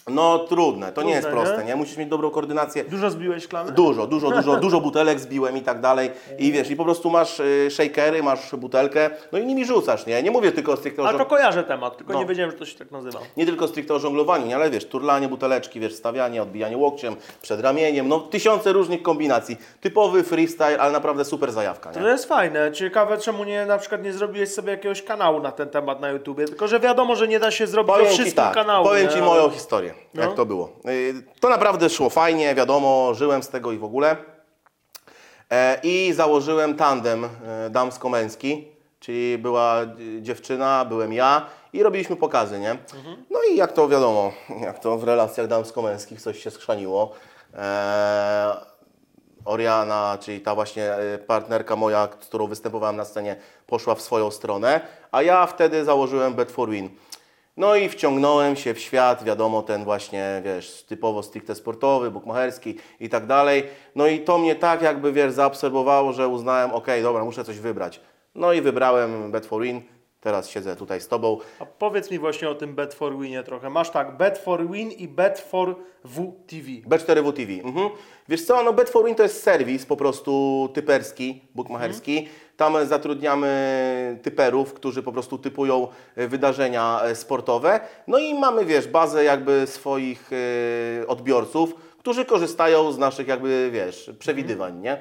No 0.07 0.39
trudne, 0.39 0.91
to 0.91 1.01
nie 1.03 1.11
jest 1.11 1.27
Trudne, 1.27 1.41
proste, 1.43 1.61
nie? 1.63 1.69
nie? 1.69 1.75
Musisz 1.75 1.97
mieć 1.97 2.09
dobrą 2.09 2.29
koordynację. 2.31 2.83
Dużo 2.83 3.09
zbiłeś 3.09 3.43
szklany? 3.43 3.71
Dużo, 3.71 4.07
dużo, 4.07 4.31
dużo, 4.31 4.55
dużo 4.65 4.81
butelek 4.81 5.19
zbiłem 5.19 5.57
i 5.57 5.61
tak 5.61 5.81
dalej. 5.81 6.11
I 6.39 6.51
wiesz, 6.51 6.69
i 6.71 6.75
po 6.75 6.83
prostu 6.83 7.09
masz 7.09 7.39
y, 7.39 7.67
shakery, 7.71 8.23
masz 8.23 8.55
butelkę, 8.55 9.09
no 9.31 9.39
i 9.39 9.45
nimi 9.45 9.65
rzucasz, 9.65 10.05
nie? 10.05 10.23
Nie 10.23 10.31
mówię 10.31 10.51
tylko 10.51 10.71
o 10.71 10.77
stricte 10.77 11.01
o, 11.01 11.07
A 11.07 11.13
żong- 11.13 11.17
to 11.17 11.25
kojarzę 11.25 11.63
temat, 11.63 11.97
tylko 11.97 12.13
No. 12.13 12.19
nie 12.19 12.25
wiedziałem, 12.25 12.51
że 12.51 12.57
to 12.57 12.65
się 12.65 12.77
tak 12.77 12.91
nazywa. 12.91 13.19
nie 13.37 13.45
tylko 13.45 13.67
stricte 13.67 13.93
o 13.93 13.99
żonglowaniu, 13.99 14.45
nie? 14.45 14.55
ale 14.55 14.69
wiesz, 14.69 14.85
turlanie 14.85 15.27
buteleczki, 15.27 15.79
wiesz, 15.79 15.93
stawianie, 15.95 16.41
odbijanie 16.43 16.77
łokciem, 16.77 17.15
przed 17.41 17.61
ramieniem, 17.61 18.07
no 18.07 18.19
tysiące 18.19 18.73
różnych 18.73 19.01
kombinacji. 19.03 19.57
Typowy 19.81 20.23
freestyle, 20.23 20.79
ale 20.79 20.91
naprawdę 20.91 21.25
super 21.25 21.51
zajawka, 21.51 21.91
To 21.91 21.99
nie? 21.99 22.07
jest 22.07 22.25
fajne. 22.25 22.71
Ciekawe, 22.71 23.17
czemu 23.17 23.43
nie 23.43 23.65
na 23.65 23.77
przykład 23.77 24.03
nie 24.03 24.13
zrobiłeś 24.13 24.49
sobie 24.49 24.71
jakiegoś 24.71 25.01
kanału 25.03 25.39
na 25.39 25.51
ten 25.51 25.69
temat 25.69 25.99
na 26.01 26.09
YouTubie. 26.09 26.45
Tylko, 26.45 26.67
że 26.67 26.79
wiadomo, 26.79 27.15
że 27.15 27.27
nie 27.27 27.39
da 27.39 27.51
się 27.51 27.67
zrobić 27.67 27.93
Powiem 27.93 28.07
wszystkich 28.07 28.33
tak, 28.35 28.53
kanałów. 28.53 28.87
powiem? 28.89 29.07
Ci 29.07 29.13
Ale- 29.15 29.25
moją 29.25 29.49
historię, 29.49 29.92
No. 30.13 30.21
jak 30.23 30.33
to 30.33 30.45
było. 30.45 30.69
Y, 30.89 31.23
To 31.39 31.49
naprawdę 31.49 31.89
szło 31.89 32.09
fajnie, 32.09 32.55
wiadomo, 32.55 33.13
żyłem 33.13 33.43
z 33.43 33.49
tego 33.49 33.71
i 33.71 33.77
w 33.77 33.83
ogóle. 33.83 34.17
E, 35.51 35.79
I 35.83 36.13
założyłem 36.13 36.75
tandem 36.75 37.25
e, 37.25 37.69
damsko-męski, 37.69 38.67
czyli 38.99 39.37
była 39.37 39.81
e, 39.81 39.87
dziewczyna, 40.21 40.85
byłem 40.85 41.13
ja 41.13 41.45
i 41.73 41.83
robiliśmy 41.83 42.15
pokazy, 42.15 42.59
nie? 42.59 42.77
No 43.29 43.39
i 43.51 43.55
jak 43.55 43.71
to 43.71 43.87
wiadomo, 43.87 44.31
jak 44.65 44.79
to 44.79 44.97
w 44.97 45.03
relacjach 45.03 45.47
damsko-męskich 45.47 46.21
coś 46.21 46.43
się 46.43 46.51
skrzaniło. 46.51 47.11
Oriana, 49.45 50.17
czyli 50.21 50.41
ta 50.41 50.55
właśnie 50.55 50.91
partnerka 51.27 51.75
moja, 51.75 52.07
z 52.21 52.25
którą 52.25 52.47
występowałem 52.47 52.95
na 52.95 53.05
scenie, 53.05 53.35
poszła 53.67 53.95
w 53.95 54.01
swoją 54.01 54.31
stronę, 54.31 54.81
a 55.11 55.21
ja 55.21 55.47
wtedy 55.47 55.85
założyłem 55.85 56.33
Bet 56.33 56.51
for 56.51 56.69
Win. 56.69 56.89
No 57.57 57.75
i 57.75 57.89
wciągnąłem 57.89 58.55
się 58.55 58.73
w 58.73 58.79
świat, 58.79 59.23
wiadomo, 59.23 59.61
ten 59.61 59.83
właśnie, 59.83 60.41
wiesz, 60.45 60.83
typowo 60.83 61.23
stricte 61.23 61.55
sportowy, 61.55 62.11
bukmacherski 62.11 62.75
i 62.99 63.09
tak 63.09 63.25
dalej. 63.25 63.63
No 63.95 64.07
i 64.07 64.19
to 64.19 64.37
mnie 64.37 64.55
tak 64.55 64.81
jakby, 64.81 65.11
wiesz, 65.13 65.33
zaobserwowało, 65.33 66.13
że 66.13 66.27
uznałem, 66.27 66.71
okej, 66.71 67.03
dobra, 67.03 67.25
muszę 67.25 67.43
coś 67.43 67.59
wybrać. 67.59 68.01
No 68.35 68.53
i 68.53 68.61
wybrałem 68.61 69.31
Bet 69.31 69.45
for 69.45 69.61
Win, 69.61 69.81
teraz 70.23 70.49
siedzę 70.49 70.75
tutaj 70.75 71.01
z 71.01 71.07
Tobą. 71.07 71.37
A 71.59 71.65
powiedz 71.65 72.11
mi 72.11 72.19
właśnie 72.19 72.49
o 72.49 72.55
tym 72.55 72.75
Bet 72.75 72.93
for 72.93 73.17
Winie 73.17 73.43
trochę. 73.43 73.69
Masz 73.69 73.89
tak, 73.89 74.17
Bet 74.17 74.37
for 74.37 74.71
Win 74.71 74.91
i 74.91 75.07
Bet 75.07 75.39
for 75.39 75.75
WTV. 76.03 76.67
B4W 76.89 77.33
TV. 77.33 77.51
Mhm. 77.63 77.89
Wiesz 78.29 78.45
co, 78.45 78.63
no 78.63 78.73
Bet4Win 78.73 79.15
to 79.15 79.23
jest 79.23 79.43
serwis 79.43 79.85
po 79.85 79.97
prostu 79.97 80.69
typerski, 80.73 81.41
bukmacherski. 81.55 82.27
Tam 82.57 82.85
zatrudniamy 82.85 84.19
typerów, 84.21 84.73
którzy 84.73 85.03
po 85.03 85.11
prostu 85.11 85.37
typują 85.37 85.87
e, 86.15 86.27
wydarzenia 86.27 87.01
e, 87.03 87.15
sportowe. 87.15 87.79
No 88.07 88.17
i 88.17 88.33
mamy, 88.33 88.65
wiesz, 88.65 88.87
bazę 88.87 89.23
jakby 89.23 89.67
swoich 89.67 90.29
e, 91.03 91.07
odbiorców, 91.07 91.75
którzy 91.99 92.25
korzystają 92.25 92.91
z 92.91 92.97
naszych 92.97 93.27
jakby, 93.27 93.69
wiesz, 93.73 94.11
przewidywań, 94.19 94.79
nie? 94.79 94.91
E, 94.91 94.99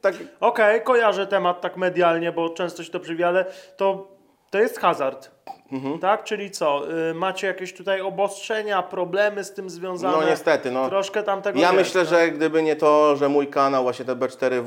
Tak, 0.00 0.14
Okej, 0.40 0.82
kojarzę 0.82 1.26
temat 1.26 1.60
tak 1.60 1.76
medialnie, 1.76 2.32
bo 2.32 2.50
często 2.50 2.84
się 2.84 2.90
to 2.90 3.00
przywija, 3.00 3.28
ale 3.28 3.44
to, 3.76 4.13
to 4.54 4.60
jest 4.60 4.78
hazard. 4.78 5.33
Mhm. 5.72 5.98
Tak? 5.98 6.24
Czyli 6.24 6.50
co? 6.50 6.82
Y, 7.10 7.14
macie 7.14 7.46
jakieś 7.46 7.72
tutaj 7.72 8.00
obostrzenia, 8.00 8.82
problemy 8.82 9.44
z 9.44 9.52
tym 9.52 9.70
związane? 9.70 10.16
No 10.16 10.26
niestety, 10.26 10.70
no. 10.70 10.88
Troszkę 10.88 11.22
tam 11.22 11.42
tego 11.42 11.60
Ja 11.60 11.72
jest, 11.72 11.78
myślę, 11.78 12.02
no. 12.02 12.08
że 12.08 12.28
gdyby 12.28 12.62
nie 12.62 12.76
to, 12.76 13.16
że 13.16 13.28
mój 13.28 13.46
kanał, 13.46 13.82
właśnie 13.82 14.04
te 14.04 14.16
B4W, 14.16 14.64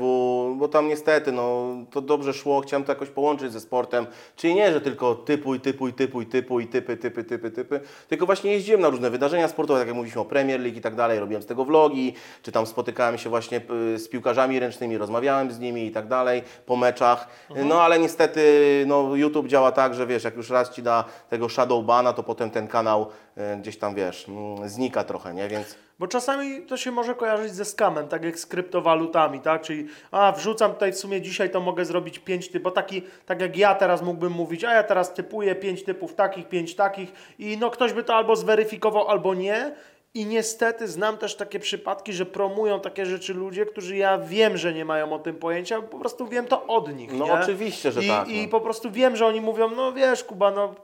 bo 0.56 0.68
tam 0.68 0.88
niestety, 0.88 1.32
no, 1.32 1.66
to 1.90 2.00
dobrze 2.00 2.32
szło, 2.32 2.60
chciałem 2.60 2.84
to 2.84 2.92
jakoś 2.92 3.08
połączyć 3.08 3.52
ze 3.52 3.60
sportem. 3.60 4.06
Czyli 4.36 4.54
nie, 4.54 4.72
że 4.72 4.80
tylko 4.80 5.14
typuj, 5.14 5.60
typuj, 5.60 5.92
typuj, 5.92 6.26
typuj, 6.26 6.66
typy, 6.66 6.96
typy, 6.96 7.24
typy, 7.24 7.50
typy, 7.50 7.80
tylko 8.08 8.26
właśnie 8.26 8.52
jeździłem 8.52 8.80
na 8.80 8.88
różne 8.88 9.10
wydarzenia 9.10 9.48
sportowe, 9.48 9.80
tak 9.80 9.88
jak 9.88 9.96
mówiliśmy 9.96 10.20
o 10.20 10.24
Premier 10.24 10.60
League 10.60 10.78
i 10.78 10.80
tak 10.80 10.94
dalej, 10.94 11.18
robiłem 11.18 11.42
z 11.42 11.46
tego 11.46 11.64
vlogi, 11.64 12.14
czy 12.42 12.52
tam 12.52 12.66
spotykałem 12.66 13.18
się 13.18 13.30
właśnie 13.30 13.60
y, 13.94 13.98
z 13.98 14.08
piłkarzami 14.08 14.60
ręcznymi, 14.60 14.98
rozmawiałem 14.98 15.52
z 15.52 15.58
nimi 15.58 15.86
i 15.86 15.90
tak 15.90 16.06
dalej, 16.06 16.42
po 16.66 16.76
meczach. 16.76 17.28
No 17.64 17.82
ale 17.82 17.98
niestety, 17.98 18.84
no, 18.86 19.16
YouTube 19.16 19.46
działa 19.46 19.72
tak, 19.72 19.94
że 19.94 20.06
wiesz, 20.06 20.24
jak 20.24 20.36
już 20.36 20.50
raz 20.50 20.67
ci 20.68 20.82
da 20.82 21.04
tego 21.30 21.48
shadow 21.48 21.84
bana, 21.84 22.12
to 22.12 22.22
potem 22.22 22.50
ten 22.50 22.68
kanał 22.68 23.06
e, 23.36 23.56
gdzieś 23.56 23.78
tam, 23.78 23.94
wiesz, 23.94 24.28
mm, 24.28 24.68
znika 24.68 25.04
trochę, 25.04 25.34
nie? 25.34 25.48
Więc 25.48 25.76
Bo 25.98 26.06
czasami 26.06 26.62
to 26.62 26.76
się 26.76 26.90
może 26.90 27.14
kojarzyć 27.14 27.54
ze 27.54 27.64
skamem, 27.64 28.08
tak 28.08 28.24
jak 28.24 28.38
z 28.38 28.46
kryptowalutami, 28.46 29.40
tak? 29.40 29.62
Czyli 29.62 29.86
a 30.10 30.32
wrzucam 30.32 30.72
tutaj 30.72 30.92
w 30.92 30.98
sumie 30.98 31.20
dzisiaj 31.20 31.50
to 31.50 31.60
mogę 31.60 31.84
zrobić 31.84 32.18
pięć 32.18 32.48
typów, 32.48 32.62
bo 32.62 32.70
taki, 32.70 33.02
tak 33.26 33.40
jak 33.40 33.56
ja 33.56 33.74
teraz 33.74 34.02
mógłbym 34.02 34.32
mówić, 34.32 34.64
a 34.64 34.72
ja 34.72 34.82
teraz 34.82 35.14
typuję 35.14 35.54
pięć 35.54 35.84
typów 35.84 36.14
takich, 36.14 36.48
pięć 36.48 36.74
takich 36.74 37.12
i 37.38 37.56
no 37.60 37.70
ktoś 37.70 37.92
by 37.92 38.04
to 38.04 38.14
albo 38.14 38.36
zweryfikował, 38.36 39.08
albo 39.08 39.34
nie. 39.34 39.74
I 40.14 40.26
niestety 40.26 40.88
znam 40.88 41.18
też 41.18 41.36
takie 41.36 41.60
przypadki, 41.60 42.12
że 42.12 42.26
promują 42.26 42.80
takie 42.80 43.06
rzeczy 43.06 43.34
ludzie, 43.34 43.66
którzy 43.66 43.96
ja 43.96 44.18
wiem, 44.18 44.56
że 44.56 44.74
nie 44.74 44.84
mają 44.84 45.12
o 45.12 45.18
tym 45.18 45.36
pojęcia, 45.36 45.82
po 45.82 45.98
prostu 45.98 46.26
wiem 46.26 46.46
to 46.46 46.66
od 46.66 46.96
nich. 46.96 47.12
No 47.12 47.24
nie? 47.24 47.32
oczywiście, 47.32 47.92
że 47.92 48.02
I, 48.02 48.08
tak, 48.08 48.28
I 48.28 48.42
no. 48.42 48.48
po 48.48 48.60
prostu 48.60 48.90
wiem, 48.90 49.16
że 49.16 49.26
oni 49.26 49.40
mówią, 49.40 49.70
no 49.70 49.92
wiesz, 49.92 50.24
Kuba, 50.24 50.50
no, 50.50 50.74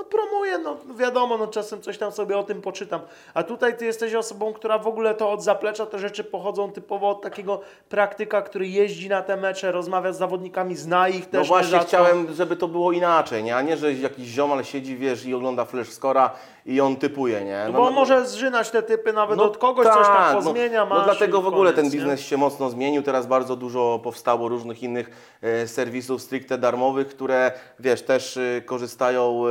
no 0.00 0.04
promuję, 0.04 0.58
no 0.58 0.76
wiadomo, 0.96 1.38
no 1.38 1.46
czasem 1.46 1.82
coś 1.82 1.98
tam 1.98 2.12
sobie 2.12 2.38
o 2.38 2.42
tym 2.42 2.62
poczytam. 2.62 3.00
A 3.34 3.42
tutaj 3.42 3.76
ty 3.76 3.84
jesteś 3.84 4.14
osobą, 4.14 4.52
która 4.52 4.78
w 4.78 4.86
ogóle 4.86 5.14
to 5.14 5.30
od 5.30 5.42
zaplecza, 5.42 5.86
te 5.86 5.98
rzeczy 5.98 6.24
pochodzą 6.24 6.72
typowo 6.72 7.08
od 7.08 7.22
takiego 7.22 7.60
praktyka, 7.88 8.42
który 8.42 8.68
jeździ 8.68 9.08
na 9.08 9.22
te 9.22 9.36
mecze, 9.36 9.72
rozmawia 9.72 10.12
z 10.12 10.18
zawodnikami, 10.18 10.76
zna 10.76 11.08
ich 11.08 11.26
też. 11.26 11.40
No 11.40 11.44
właśnie 11.44 11.66
nierzadko. 11.66 11.88
chciałem, 11.88 12.34
żeby 12.34 12.56
to 12.56 12.68
było 12.68 12.92
inaczej, 12.92 13.44
nie? 13.44 13.56
A 13.56 13.62
nie, 13.62 13.76
że 13.76 13.92
jakiś 13.92 14.26
ziomal 14.26 14.64
siedzi, 14.64 14.96
wiesz, 14.96 15.26
i 15.26 15.34
ogląda 15.34 15.64
flash 15.64 15.88
scora 15.88 16.30
i 16.66 16.80
on 16.80 16.96
typuje, 16.96 17.44
nie? 17.44 17.64
No, 17.66 17.72
bo 17.72 17.86
on 17.86 17.94
może 17.94 18.26
zżynać 18.26 18.70
te 18.70 18.82
typy 18.82 19.12
nawet 19.12 19.40
od 19.40 19.58
kogoś, 19.58 19.86
tak, 19.86 19.94
coś 19.94 20.06
tam 20.06 20.34
no- 20.34 20.42
pozmienia, 20.42 20.84
no, 20.84 20.94
masz 20.94 21.04
dlatego 21.04 21.42
w 21.42 21.46
ogóle 21.46 21.72
koniec, 21.72 21.90
ten 21.90 22.00
biznes 22.00 22.20
Nie? 22.20 22.26
się 22.26 22.36
mocno 22.36 22.70
zmienił. 22.70 23.02
Teraz 23.02 23.26
bardzo 23.26 23.56
dużo 23.56 24.00
powstało 24.02 24.48
różnych 24.48 24.82
innych 24.82 25.36
e, 25.42 25.68
serwisów 25.68 26.22
stricte 26.22 26.58
darmowych, 26.58 27.08
które, 27.08 27.52
wiesz, 27.80 28.02
też 28.02 28.36
e, 28.36 28.62
korzystają 28.64 29.42
e, 29.46 29.50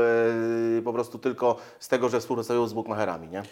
po 0.85 0.93
prostu 0.93 1.19
tylko 1.19 1.55
z 1.79 1.87
tego, 1.87 2.09
że 2.09 2.19
współpracują 2.19 2.67
z 2.67 2.73
bookmacherami, 2.73 3.27
nie? 3.27 3.43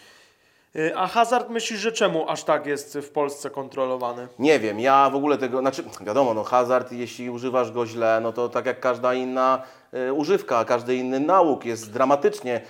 Y, 0.76 0.96
A 0.98 1.08
hazard 1.08 1.50
myślisz, 1.50 1.80
że 1.80 1.92
czemu 1.92 2.30
aż 2.30 2.44
tak 2.44 2.66
jest 2.66 2.98
w 2.98 3.10
Polsce 3.10 3.50
kontrolowany? 3.50 4.28
Nie 4.40 4.60
wiem, 4.60 4.80
ja 4.80 5.10
w 5.10 5.16
ogóle 5.16 5.38
tego, 5.38 5.60
znaczy 5.60 5.84
wiadomo, 6.02 6.34
no 6.34 6.44
hazard, 6.44 6.92
jeśli 6.92 7.30
używasz 7.30 7.72
go 7.72 7.86
źle, 7.86 8.20
no 8.24 8.34
to 8.34 8.50
tak 8.50 8.66
jak 8.66 8.80
każda 8.80 9.14
inna 9.14 9.62
e, 9.94 10.14
używka, 10.14 10.66
każdy 10.66 10.96
inny 10.96 11.20
nauk 11.20 11.66
jest 11.66 11.92
dramatycznie 11.92 12.62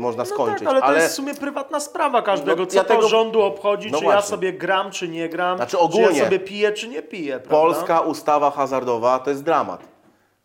można 0.00 0.22
No 0.22 0.26
skończyć, 0.30 0.58
tak, 0.64 0.68
ale, 0.68 0.80
to 0.82 0.92
jest 0.94 1.12
w 1.12 1.16
sumie 1.16 1.34
prywatna 1.34 1.80
sprawa 1.80 2.22
każdego, 2.22 2.62
No, 2.62 2.66
co 2.66 2.76
ja 2.76 2.84
to 2.84 2.94
tego- 2.94 3.08
rządu 3.08 3.42
obchodzi, 3.42 3.90
No 3.90 3.98
czy 3.98 4.04
ja 4.04 4.10
właśnie. 4.12 4.30
sobie 4.30 4.52
gram, 4.52 4.90
czy 4.90 5.08
nie 5.08 5.28
gram, 5.28 5.56
Znaczy 5.56 5.70
czy 5.70 5.78
ogólnie. 5.78 6.18
ja 6.18 6.24
sobie 6.24 6.40
piję, 6.40 6.72
czy 6.72 6.88
nie 6.88 7.02
piję, 7.02 7.32
prawda? 7.32 7.50
Polska 7.50 8.00
ustawa 8.00 8.50
hazardowa 8.50 9.18
to 9.18 9.30
jest 9.30 9.42
dramat. 9.42 9.80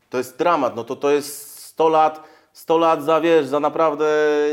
To 0.10 0.18
jest 0.18 0.38
dramat, 0.38 0.76
no 0.76 0.84
to 0.84 0.96
to 0.96 1.12
jest 1.12 1.60
100 1.60 1.90
lat, 1.90 2.24
100 2.54 2.78
lat 2.78 3.04
za, 3.04 3.22
wiesz, 3.22 3.46
za 3.46 3.60
naprawdę 3.60 4.06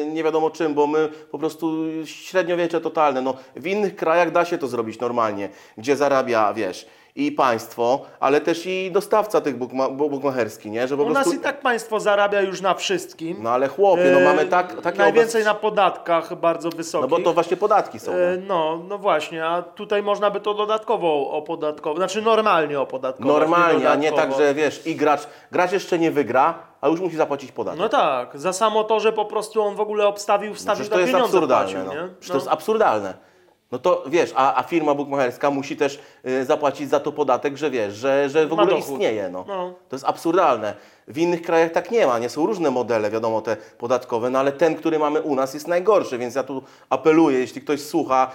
nie 0.07 0.25
wiadomo 0.25 0.51
czym, 0.51 0.75
bo 0.75 0.87
my 0.87 1.09
po 1.31 1.39
prostu 1.39 1.85
średniowiecze 2.05 2.81
totalne. 2.81 3.23
No, 3.23 3.35
w 3.57 3.67
innych 3.67 3.97
krajach 3.97 4.33
da 4.33 4.45
się 4.45 4.59
to 4.59 4.67
zrobić 4.67 5.01
normalnie, 5.01 5.49
gdzie 5.79 5.97
zarabia, 5.97 6.55
wiesz, 6.55 6.87
i 7.19 7.33
państwo, 7.33 8.01
ale 8.21 8.41
też 8.41 8.67
i 8.67 8.91
dostawca 8.93 9.41
tych 9.41 9.57
bukma, 9.57 9.89
bu- 9.89 10.11
bukmacherski, 10.11 10.71
nie? 10.71 10.89
Że 10.89 10.97
po 10.97 11.03
U 11.03 11.07
nas 11.11 11.15
prostu... 11.25 11.41
i 11.41 11.43
tak 11.43 11.61
państwo 11.61 12.01
zarabia 12.01 12.41
już 12.41 12.61
na 12.61 12.75
wszystkim. 12.75 13.37
No 13.41 13.51
ale 13.51 13.69
chłopie, 13.69 14.11
no 14.13 14.19
E, 14.21 14.25
mamy 14.25 14.47
tak, 14.47 14.81
takie 14.83 14.99
Najwięcej 14.99 15.43
obecności- 15.43 15.45
na 15.45 15.55
podatkach 15.55 16.35
bardzo 16.35 16.71
wysokich. 16.71 17.11
No 17.11 17.17
bo 17.19 17.25
to 17.25 17.33
właśnie 17.33 17.57
podatki 17.57 17.99
są. 17.99 18.13
E, 18.13 18.15
nie? 18.37 18.43
No, 18.47 18.81
no 18.89 18.99
właśnie, 18.99 19.47
a 19.47 19.63
tutaj 19.63 20.03
można 20.03 20.31
by 20.31 20.41
to 20.41 20.55
dodatkowo 20.55 21.31
opodatkować, 21.31 21.97
znaczy 21.99 22.23
normalnie 22.23 22.81
opodatkować. 22.81 23.29
Normalnie, 23.41 23.91
a 23.91 23.95
nie 23.95 24.13
tak, 24.13 24.35
że 24.35 24.55
wiesz, 24.55 24.87
i 24.87 24.97
gracz, 24.97 25.21
gracz 25.53 25.73
jeszcze 25.73 25.99
nie 25.99 26.11
wygra, 26.11 26.55
a 26.81 26.89
już 26.89 27.01
musi 27.01 27.17
zapłacić 27.17 27.53
podatek. 27.53 27.81
No 27.81 27.89
tak, 27.89 28.39
za 28.39 28.53
samo 28.53 28.85
to, 28.85 29.01
że 29.01 29.13
po 29.13 29.25
prostu 29.25 29.63
on 29.63 29.75
w 29.75 29.81
ogóle 29.81 30.07
obstawił, 30.07 30.51
No 30.51 30.57
wstawił 30.57 30.85
te 30.85 30.91
to 30.91 30.99
jest 31.01 31.13
pieniądze 31.13 31.37
absurdalne. 31.39 31.73
płacił, 31.73 31.95
no. 31.95 31.95
nie? 32.03 32.09
Przecież 32.21 32.29
to 32.29 32.35
jest 32.35 32.49
absurdalne. 32.49 33.28
No 33.73 33.79
to 33.79 34.05
wiesz, 34.07 34.33
a, 34.37 34.55
a 34.55 34.63
firma 34.63 34.95
bukmacherska 34.95 35.51
musi 35.51 35.77
też 35.77 35.99
y, 36.27 36.45
zapłacić 36.45 36.89
za 36.91 37.01
to 37.01 37.13
podatek, 37.13 37.57
że 37.57 37.71
wiesz, 37.71 37.95
że, 37.95 38.29
że 38.29 38.47
w 38.47 38.51
Ma 38.51 38.63
ogóle 38.63 38.77
dochód. 38.77 38.93
istnieje. 38.93 39.29
No. 39.29 39.45
No. 39.49 39.75
To 39.89 39.97
jest 39.97 40.05
absurdalne. 40.05 40.75
W 41.09 41.19
innych 41.19 41.43
krajach 41.43 41.73
tak 41.73 41.91
nie 41.91 42.07
ma, 42.07 42.19
nie 42.19 42.29
są 42.29 42.47
różne 42.47 42.71
modele, 42.71 43.11
wiadomo, 43.11 43.41
te 43.41 43.57
podatkowe, 43.79 44.31
no 44.31 44.39
ale 44.39 44.53
ten, 44.53 44.75
który 44.77 44.99
mamy 44.99 45.23
u 45.23 45.35
nas 45.35 45.55
jest 45.55 45.69
najgorszy, 45.69 46.19
więc 46.19 46.35
ja 46.35 46.43
tu 46.43 46.63
apeluję, 46.91 47.39
jeśli 47.39 47.61
ktoś 47.61 47.81
słucha, 47.81 48.31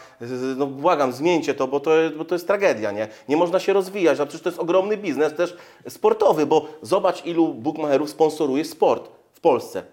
no 0.57 0.67
błagam, 0.67 1.11
zmieńcie 1.13 1.53
to, 1.53 1.67
bo 1.67 1.79
to, 1.79 1.95
jest- 1.95 2.15
bo 2.15 2.25
to 2.25 2.35
jest 2.35 2.47
tragedia, 2.47 2.91
nie? 2.91 3.07
Nie 3.29 3.37
można 3.37 3.59
się 3.59 3.73
rozwijać, 3.73 4.19
a 4.19 4.25
przecież 4.25 4.41
to 4.41 4.49
jest 4.49 4.59
ogromny 4.59 4.97
biznes 4.97 5.33
też 5.35 5.57
sportowy, 5.89 6.45
bo 6.45 6.65
zobacz 6.81 7.25
ilu 7.25 7.53
bukmacherów 7.53 8.09
sponsoruje 8.09 8.65
sport 8.65 9.09
w 9.33 9.39
Polsce. 9.39 9.83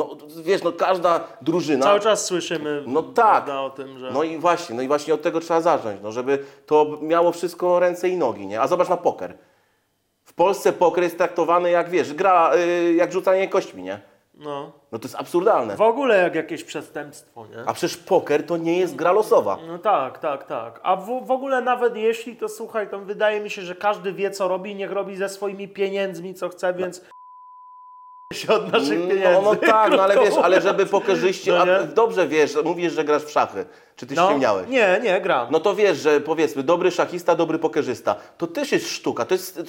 No 0.00 0.42
wiesz, 0.42 0.62
no 0.62 0.72
każda 0.72 1.20
drużyna... 1.42 1.84
Cały 1.84 2.00
czas 2.00 2.24
słyszymy 2.24 2.82
No 2.86 3.02
tak. 3.02 3.48
o 3.48 3.70
tym, 3.70 3.98
że... 3.98 4.10
No 4.10 4.22
i 4.22 4.38
właśnie, 4.38 4.76
no 4.76 4.82
i 4.82 4.88
właśnie 4.88 5.14
od 5.14 5.22
tego 5.22 5.40
trzeba 5.40 5.60
zacząć, 5.60 6.00
no 6.02 6.12
żeby 6.12 6.44
to 6.66 6.98
miało 7.02 7.32
wszystko 7.32 7.80
ręce 7.80 8.08
i 8.08 8.16
nogi, 8.16 8.46
nie? 8.46 8.60
A 8.60 8.66
zobacz 8.66 8.88
na 8.88 8.96
poker. 8.96 9.38
W 10.24 10.34
Polsce 10.34 10.72
poker 10.72 11.04
jest 11.04 11.18
traktowany 11.18 11.70
jak, 11.70 11.90
wiesz, 11.90 12.14
gra, 12.14 12.52
y, 12.54 12.94
jak 12.94 13.12
rzucanie 13.12 13.48
kośćmi, 13.48 13.82
nie? 13.82 14.00
no. 14.34 14.72
No 14.92 14.98
to 14.98 15.04
jest 15.04 15.16
absurdalne. 15.16 15.76
W 15.76 15.80
ogóle 15.80 16.22
jak 16.22 16.34
jakieś 16.34 16.64
przestępstwo, 16.64 17.46
nie? 17.46 17.64
A 17.66 17.72
przecież 17.72 17.96
poker 17.96 18.46
to 18.46 18.56
nie 18.56 18.78
jest 18.78 18.96
gra 18.96 19.12
losowa. 19.12 19.58
No 19.66 19.78
tak, 19.78 20.18
tak, 20.18 20.44
tak. 20.44 20.80
A 20.82 20.96
w, 20.96 21.26
w 21.26 21.30
ogóle 21.30 21.60
nawet 21.60 21.96
jeśli, 21.96 22.36
to 22.36 22.48
słuchaj, 22.48 22.90
to 22.90 22.98
wydaje 22.98 23.40
mi 23.40 23.50
się, 23.50 23.62
że 23.62 23.74
każdy 23.74 24.12
wie, 24.12 24.30
co 24.30 24.48
robi, 24.48 24.74
niech 24.74 24.92
robi 24.92 25.16
ze 25.16 25.28
swoimi 25.28 25.68
pieniędzmi, 25.68 26.34
co 26.34 26.48
chce, 26.48 26.74
więc 26.74 27.02
się 28.32 28.52
od 28.52 28.72
naszych 28.72 29.08
pieniędzy. 29.08 29.32
No, 29.32 29.42
no 29.42 29.56
tak, 29.56 29.92
no 29.92 30.02
ale 30.02 30.14
wiesz, 30.14 30.34
ale 30.42 30.60
żeby 30.70 30.86
pokerzyści, 30.86 31.50
No 31.50 31.56
a 31.58 31.82
dobrze 31.82 32.28
wiesz, 32.28 32.56
mówisz, 32.64 32.92
że 32.92 33.04
grasz 33.04 33.22
w 33.22 33.30
szachy. 33.30 33.64
Czy 34.00 34.06
ty 34.06 34.14
no, 34.14 34.26
ściemniałeś? 34.26 34.68
Nie, 34.68 35.00
nie, 35.02 35.20
gram. 35.20 35.48
No 35.50 35.60
to 35.60 35.74
wiesz, 35.74 35.98
że 35.98 36.20
powiedzmy, 36.20 36.62
dobry 36.62 36.90
szachista, 36.90 37.34
dobry 37.34 37.58
pokerzysta, 37.58 38.14
to 38.38 38.46
też 38.46 38.72
jest 38.72 38.88
sztuka, 38.90 39.24
to 39.24 39.34
jest 39.34 39.58
y, 39.58 39.62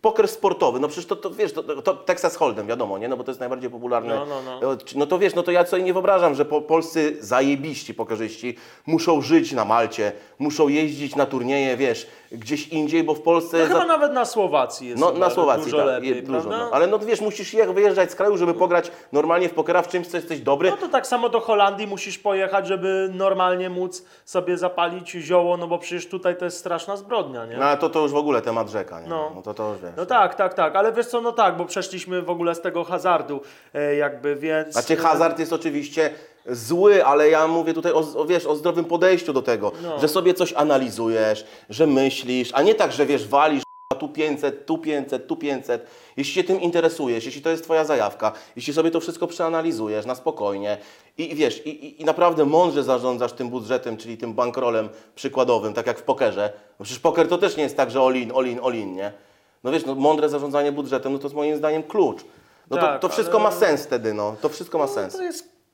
poker 0.00 0.28
sportowy, 0.28 0.80
no 0.80 0.88
przecież 0.88 1.06
to, 1.06 1.16
to 1.16 1.30
wiesz, 1.30 1.52
to, 1.52 1.62
to 1.82 1.94
Texas 1.94 2.38
Hold'em, 2.38 2.66
wiadomo, 2.66 2.98
nie, 2.98 3.08
no 3.08 3.16
bo 3.16 3.24
to 3.24 3.30
jest 3.30 3.40
najbardziej 3.40 3.70
popularny. 3.70 4.14
No, 4.14 4.26
no, 4.26 4.60
no. 4.60 4.76
No 4.94 5.06
to 5.06 5.18
wiesz, 5.18 5.34
no 5.34 5.42
to 5.42 5.50
ja 5.50 5.66
sobie 5.66 5.82
nie 5.82 5.92
wyobrażam, 5.92 6.34
że 6.34 6.44
po, 6.44 6.60
polscy 6.60 7.16
zajebiści 7.20 7.94
pokerzyści 7.94 8.56
muszą 8.86 9.20
żyć 9.22 9.52
na 9.52 9.64
Malcie, 9.64 10.12
muszą 10.38 10.68
jeździć 10.68 11.16
na 11.16 11.26
turnieje, 11.26 11.76
wiesz, 11.76 12.06
gdzieś 12.32 12.68
indziej, 12.68 13.04
bo 13.04 13.14
w 13.14 13.20
Polsce... 13.20 13.58
no 13.58 13.66
za- 13.66 13.72
chyba 13.74 13.86
nawet 13.86 14.12
na 14.12 14.24
Słowacji 14.24 14.88
jest 14.88 15.00
no, 15.00 15.12
na 15.12 15.30
Słowacji 15.30 15.64
dużo 15.64 15.76
tak, 15.76 15.86
lepiej, 15.86 16.16
je- 16.16 16.22
dużo, 16.22 16.48
no. 16.48 16.70
Ale 16.72 16.86
no 16.86 16.98
wiesz, 16.98 17.20
musisz 17.20 17.54
je- 17.54 17.72
wyjeżdżać 17.72 18.10
z 18.10 18.14
kraju, 18.14 18.36
żeby 18.36 18.54
pograć 18.54 18.90
normalnie 19.12 19.48
w 19.48 19.54
pokera 19.54 19.82
w 19.82 19.88
czymś, 19.88 20.06
co 20.06 20.16
jesteś 20.16 20.40
dobry. 20.40 20.70
No 20.70 20.76
to 20.76 20.88
tak 20.88 21.06
samo 21.06 21.28
do 21.28 21.40
Holandii 21.40 21.86
musisz 21.86 22.18
pojechać, 22.18 22.66
żeby 22.66 23.10
normalnie 23.14 23.70
móc 23.78 24.02
sobie 24.24 24.58
zapalić 24.58 25.10
zioło, 25.10 25.56
no 25.56 25.66
bo 25.68 25.78
przecież 25.78 26.08
tutaj 26.08 26.36
to 26.36 26.44
jest 26.44 26.58
straszna 26.58 26.96
zbrodnia, 26.96 27.46
nie? 27.46 27.56
No 27.56 27.64
ale 27.64 27.76
to, 27.78 27.88
to 27.90 28.00
już 28.00 28.12
w 28.12 28.16
ogóle 28.16 28.42
temat 28.42 28.70
rzeka, 28.70 29.00
nie? 29.00 29.08
No. 29.08 29.32
No, 29.34 29.42
to 29.42 29.54
to 29.54 29.72
już 29.72 29.82
wiesz. 29.82 29.90
No 29.96 30.06
tak, 30.06 30.34
tak, 30.34 30.54
tak, 30.54 30.76
ale 30.76 30.92
wiesz 30.92 31.06
co, 31.06 31.20
no 31.20 31.32
tak, 31.32 31.56
bo 31.56 31.64
przeszliśmy 31.64 32.22
w 32.22 32.30
ogóle 32.30 32.54
z 32.54 32.60
tego 32.60 32.84
hazardu, 32.84 33.40
e, 33.74 33.94
jakby, 33.96 34.36
więc... 34.36 34.72
Znaczy 34.72 34.96
hazard 34.96 35.38
jest 35.38 35.52
oczywiście 35.52 36.10
zły, 36.46 37.04
ale 37.04 37.28
ja 37.30 37.46
mówię 37.46 37.74
tutaj 37.74 37.92
o, 37.92 38.04
o, 38.16 38.24
wiesz, 38.24 38.46
o 38.46 38.56
zdrowym 38.56 38.84
podejściu 38.84 39.32
do 39.32 39.42
tego, 39.42 39.72
No. 39.82 39.98
że 39.98 40.08
sobie 40.08 40.34
coś 40.34 40.52
analizujesz, 40.52 41.44
że 41.70 41.86
myślisz, 41.86 42.50
a 42.54 42.62
nie 42.62 42.74
tak, 42.74 42.92
że 42.92 43.06
wiesz, 43.06 43.28
walisz 43.28 43.62
tu 43.98 44.08
500, 44.08 44.66
tu 44.66 44.78
500, 44.78 45.26
tu 45.26 45.36
500. 45.36 45.86
Jeśli 46.16 46.34
się 46.34 46.44
tym 46.44 46.60
interesujesz, 46.60 47.24
jeśli 47.26 47.42
to 47.42 47.50
jest 47.50 47.64
Twoja 47.64 47.84
zajawka, 47.84 48.32
jeśli 48.56 48.72
sobie 48.74 48.90
to 48.90 49.00
wszystko 49.00 49.26
przeanalizujesz 49.26 50.06
na 50.06 50.14
spokojnie 50.14 50.78
i, 51.18 51.32
i 51.32 51.34
wiesz, 51.34 51.66
i, 51.66 51.70
i, 51.86 52.02
i 52.02 52.04
naprawdę 52.04 52.44
mądrze 52.44 52.82
zarządzasz 52.82 53.32
tym 53.32 53.48
budżetem, 53.50 53.96
czyli 53.96 54.18
tym 54.18 54.34
bankrolem 54.34 54.88
przykładowym, 55.14 55.74
tak 55.74 55.86
jak 55.86 55.98
w 55.98 56.02
pokerze, 56.02 56.52
bo 56.78 56.84
przecież 56.84 57.00
poker 57.00 57.28
to 57.28 57.38
też 57.38 57.56
nie 57.56 57.62
jest 57.62 57.76
tak, 57.76 57.90
że 57.90 58.00
all 58.00 58.14
in, 58.16 58.32
all 58.36 58.46
in, 58.46 58.60
all 58.64 58.74
in, 58.74 58.94
nie? 58.94 59.12
No 59.64 59.70
wiesz, 59.70 59.84
no, 59.86 59.94
mądre 59.94 60.28
zarządzanie 60.28 60.72
budżetem, 60.72 61.12
no 61.12 61.18
to 61.18 61.24
jest 61.24 61.36
moim 61.36 61.56
zdaniem 61.56 61.82
klucz. 61.82 62.24
No 62.70 62.76
to, 62.76 62.82
Tak, 62.82 63.00
to 63.00 63.08
wszystko 63.08 63.34
ale- 63.40 63.44
ma 63.50 63.56
sens 63.56 63.84
wtedy, 63.84 64.14
no. 64.14 64.36
To 64.40 64.48
wszystko 64.48 64.78
ma 64.78 64.84
No, 64.84 64.90
sens. 64.90 65.18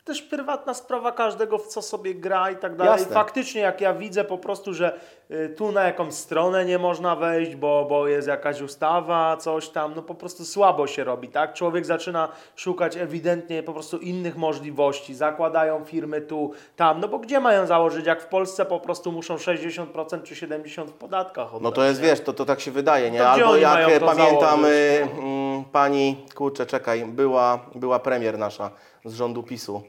Też 0.05 0.23
prywatna 0.23 0.75
sprawa 0.75 1.13
każdego, 1.13 1.59
w 1.59 1.67
co 1.67 1.83
sobie 1.83 2.15
gra 2.15 2.51
i 2.51 2.57
tak 2.57 2.77
dalej. 2.77 2.93
Jasne. 2.93 3.15
Faktycznie, 3.15 3.61
jak 3.61 3.81
ja 3.81 3.95
widzę 3.95 4.25
po 4.25 4.39
prostu, 4.39 4.75
że 4.75 5.01
y, 5.31 5.55
tu 5.57 5.73
na 5.73 5.83
jakąś 5.85 6.15
stronę 6.15 6.65
nie 6.65 6.79
można 6.79 7.17
wejść, 7.17 7.57
bo, 7.57 7.87
bo 7.89 8.09
jest 8.09 8.29
jakaś 8.29 8.61
ustawa, 8.61 9.37
coś 9.37 9.69
tam, 9.69 9.93
no 9.97 10.03
po 10.03 10.15
prostu 10.15 10.45
słabo 10.45 10.87
się 10.87 11.05
robi, 11.05 11.29
tak? 11.29 11.55
Człowiek 11.55 11.87
zaczyna 11.87 12.29
szukać 12.57 12.97
ewidentnie 12.97 13.63
po 13.63 13.73
prostu 13.73 13.99
innych 13.99 14.37
możliwości, 14.37 15.15
zakładają 15.15 15.85
firmy 15.85 16.21
tu, 16.21 16.53
tam, 16.77 17.01
no 17.01 17.09
bo 17.09 17.19
gdzie 17.19 17.41
mają 17.41 17.67
założyć, 17.67 18.07
jak 18.07 18.23
w 18.23 18.27
Polsce 18.27 18.65
po 18.65 18.81
prostu 18.81 19.13
muszą 19.13 19.37
60% 19.37 20.23
czy 20.23 20.35
70% 20.35 20.87
w 20.87 20.93
podatkach 20.93 21.47
oddać, 21.47 21.63
No 21.63 21.73
to 21.73 21.85
jest, 21.85 22.03
nie? 22.03 22.09
wiesz, 22.09 22.21
to, 22.21 22.33
to 22.33 22.45
tak 22.45 22.61
się 22.61 22.71
wydaje, 22.71 23.11
nie? 23.11 23.19
To 23.19 23.31
Albo 23.31 23.57
jak 23.57 23.89
e, 23.89 24.01
pamiętam 24.01 24.61
założyć, 24.61 25.03
mm, 25.03 25.44
pani, 25.75 26.17
kurczę, 26.35 26.67
czekaj, 26.67 27.05
była, 27.05 27.59
była 27.75 27.99
premier 27.99 28.39
nasza 28.39 28.71
z 29.05 29.15
rządu 29.15 29.43
PiSu. 29.43 29.83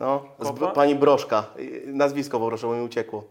No, 0.00 0.24
z, 0.40 0.74
pani 0.74 0.94
Broszka. 0.94 1.44
Nazwisko 1.86 2.40
poproszę, 2.40 2.66
bo 2.66 2.74
mi 2.74 2.82
uciekło. 2.84 3.24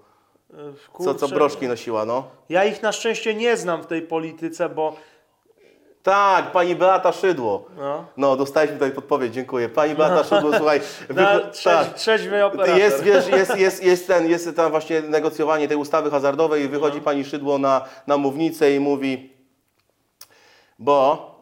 Y, 0.54 0.56
Co, 1.04 1.14
co 1.14 1.20
kurczę, 1.20 1.36
broszki 1.36 1.68
nosiła, 1.68 2.06
no? 2.06 2.24
Ja 2.50 2.66
ich 2.66 2.82
na 2.82 2.92
szczęście 2.92 3.36
nie 3.36 3.58
znam 3.58 3.84
w 3.84 3.88
tej 3.88 4.02
polityce, 4.02 4.70
bo 4.70 4.96
Tak, 6.04 6.52
pani 6.52 6.76
Beata 6.76 7.12
Szydło. 7.12 7.66
No. 7.78 8.06
No, 8.18 8.36
dostaliśmy 8.36 8.76
tutaj 8.78 8.92
podpowiedź, 8.92 9.34
dziękuję. 9.34 9.70
Pani 9.70 9.96
Beata 9.96 10.24
Szydło, 10.24 10.58
słuchaj. 10.58 10.80
Wycho- 11.10 11.50
trzeź, 11.52 11.88
trzeźwy 11.96 12.46
operator. 12.46 12.78
Jest, 12.78 13.04
wiesz, 13.04 13.28
jest, 13.28 13.58
jest, 13.58 13.84
jest, 13.84 14.08
ten, 14.08 14.30
jest 14.30 14.56
tam 14.56 14.72
właśnie 14.72 15.02
negocjowanie 15.02 15.68
tej 15.68 15.78
ustawy 15.78 16.10
hazardowej 16.12 16.64
i 16.64 16.68
wychodzi 16.68 17.02
pani 17.02 17.26
Szydło 17.26 17.58
na, 17.58 17.86
na 18.08 18.18
mównicę 18.18 18.76
i 18.76 18.80
mówi, 18.80 19.34
bo, 20.80 21.35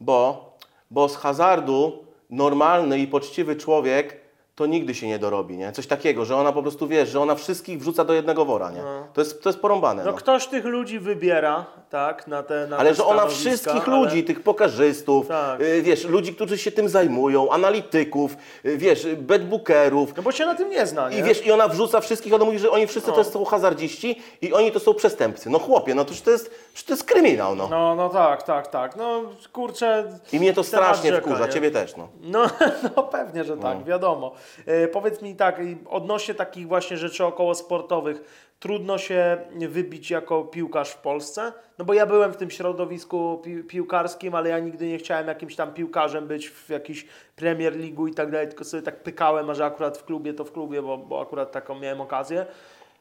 bo, 0.00 0.52
bo 0.90 1.08
z 1.08 1.16
hazardu 1.16 2.04
normalny 2.30 2.98
i 2.98 3.06
poczciwy 3.06 3.56
człowiek 3.56 4.23
to 4.54 4.66
nigdy 4.66 4.94
się 4.94 5.06
nie 5.06 5.18
dorobi, 5.18 5.56
nie? 5.56 5.72
Coś 5.72 5.86
takiego, 5.86 6.24
że 6.24 6.36
ona 6.36 6.52
po 6.52 6.62
prostu, 6.62 6.86
wiesz, 6.88 7.08
że 7.08 7.20
ona 7.20 7.34
wszystkich 7.34 7.78
wrzuca 7.80 8.04
do 8.04 8.12
jednego 8.14 8.44
wora, 8.44 8.70
nie? 8.70 8.82
To, 9.14 9.20
jest, 9.20 9.42
to 9.42 9.48
jest 9.48 9.60
porąbane, 9.60 10.04
No 10.04 10.10
no. 10.10 10.16
ktoś 10.16 10.46
tych 10.46 10.64
ludzi 10.64 10.98
wybiera, 10.98 11.64
tak, 11.90 12.26
na 12.28 12.42
te 12.42 12.66
na 12.66 12.76
Ale 12.76 12.90
te 12.90 12.94
że 12.96 13.04
ona 13.04 13.26
wszystkich 13.26 13.88
ale- 13.88 13.96
ludzi, 13.96 14.24
tych 14.24 14.42
pokażystów, 14.42 15.28
Tak. 15.28 15.60
y, 15.60 15.82
wiesz, 15.82 16.04
ludzi, 16.04 16.34
którzy 16.34 16.58
się 16.58 16.72
tym 16.72 16.88
zajmują, 16.88 17.50
analityków, 17.50 18.36
y, 18.64 18.76
wiesz, 18.78 19.06
bedbookerów, 19.16 20.16
No 20.16 20.22
bo 20.22 20.32
się 20.32 20.46
na 20.46 20.54
tym 20.54 20.70
nie 20.70 20.86
zna, 20.86 21.08
nie? 21.10 21.18
i 21.18 21.22
wiesz, 21.22 21.46
i 21.46 21.52
ona 21.52 21.68
wrzuca 21.68 22.00
wszystkich, 22.00 22.34
ona 22.34 22.44
mówi, 22.44 22.58
że 22.58 22.70
oni 22.70 22.86
wszyscy 22.86 23.12
to 23.12 23.24
są 23.24 23.44
hazardziści 23.44 24.22
i 24.42 24.52
oni 24.52 24.72
to 24.72 24.80
są 24.80 24.94
przestępcy. 24.94 25.50
No 25.50 25.58
chłopie, 25.58 25.94
no 25.94 26.04
to, 26.04 26.12
to, 26.24 26.30
jest, 26.30 26.50
to 26.86 26.92
jest 26.92 27.04
kryminał, 27.04 27.56
no. 27.56 27.68
No, 27.68 27.94
no 27.94 28.08
tak, 28.08 28.42
tak, 28.42 28.66
tak. 28.68 28.96
No 28.96 29.22
kurczę. 29.52 30.04
I 30.32 30.40
mnie 30.40 30.52
to 30.54 30.64
strasznie 30.64 31.10
rzeka, 31.10 31.26
wkurza, 31.26 31.46
nie? 31.46 31.52
ciebie 31.52 31.70
też, 31.70 31.96
no. 31.96 32.08
No, 32.22 32.46
no 32.96 33.02
pewnie, 33.02 33.44
że 33.44 33.56
tak, 33.56 33.84
wiadomo. 33.84 34.32
E, 34.66 34.88
powiedz 34.88 35.22
mi 35.22 35.36
tak, 35.36 35.60
odnośnie 35.86 36.34
takich 36.34 36.68
właśnie 36.68 36.96
rzeczy 36.96 37.24
okołosportowych, 37.24 38.20
trudno 38.60 38.98
się 38.98 39.38
wybić 39.68 40.10
jako 40.10 40.44
piłkarz 40.44 40.90
w 40.90 40.98
Polsce? 40.98 41.52
No 41.78 41.84
bo 41.84 41.94
ja 41.94 42.06
byłem 42.06 42.32
w 42.32 42.36
tym 42.36 42.50
środowisku 42.50 43.40
pi 43.44 43.64
piłkarskim, 43.64 44.34
ale 44.34 44.48
ja 44.48 44.58
nigdy 44.58 44.86
nie 44.86 44.98
chciałem 44.98 45.28
jakimś 45.28 45.56
tam 45.56 45.74
piłkarzem 45.74 46.26
być 46.26 46.48
w 46.48 46.68
jakiejś 46.68 47.06
Premier 47.36 47.76
League 47.76 48.06
i 48.06 48.14
tak 48.14 48.30
dalej, 48.30 48.48
tylko 48.48 48.64
sobie 48.64 48.82
tak 48.82 49.02
pykałem, 49.02 49.50
a 49.50 49.54
że 49.54 49.64
akurat 49.64 49.98
w 49.98 50.04
klubie 50.04 50.34
to 50.34 50.44
w 50.44 50.52
klubie, 50.52 50.82
bo, 50.82 50.98
bo 50.98 51.20
akurat 51.20 51.52
taką 51.52 51.78
miałem 51.78 52.00
okazję. 52.00 52.46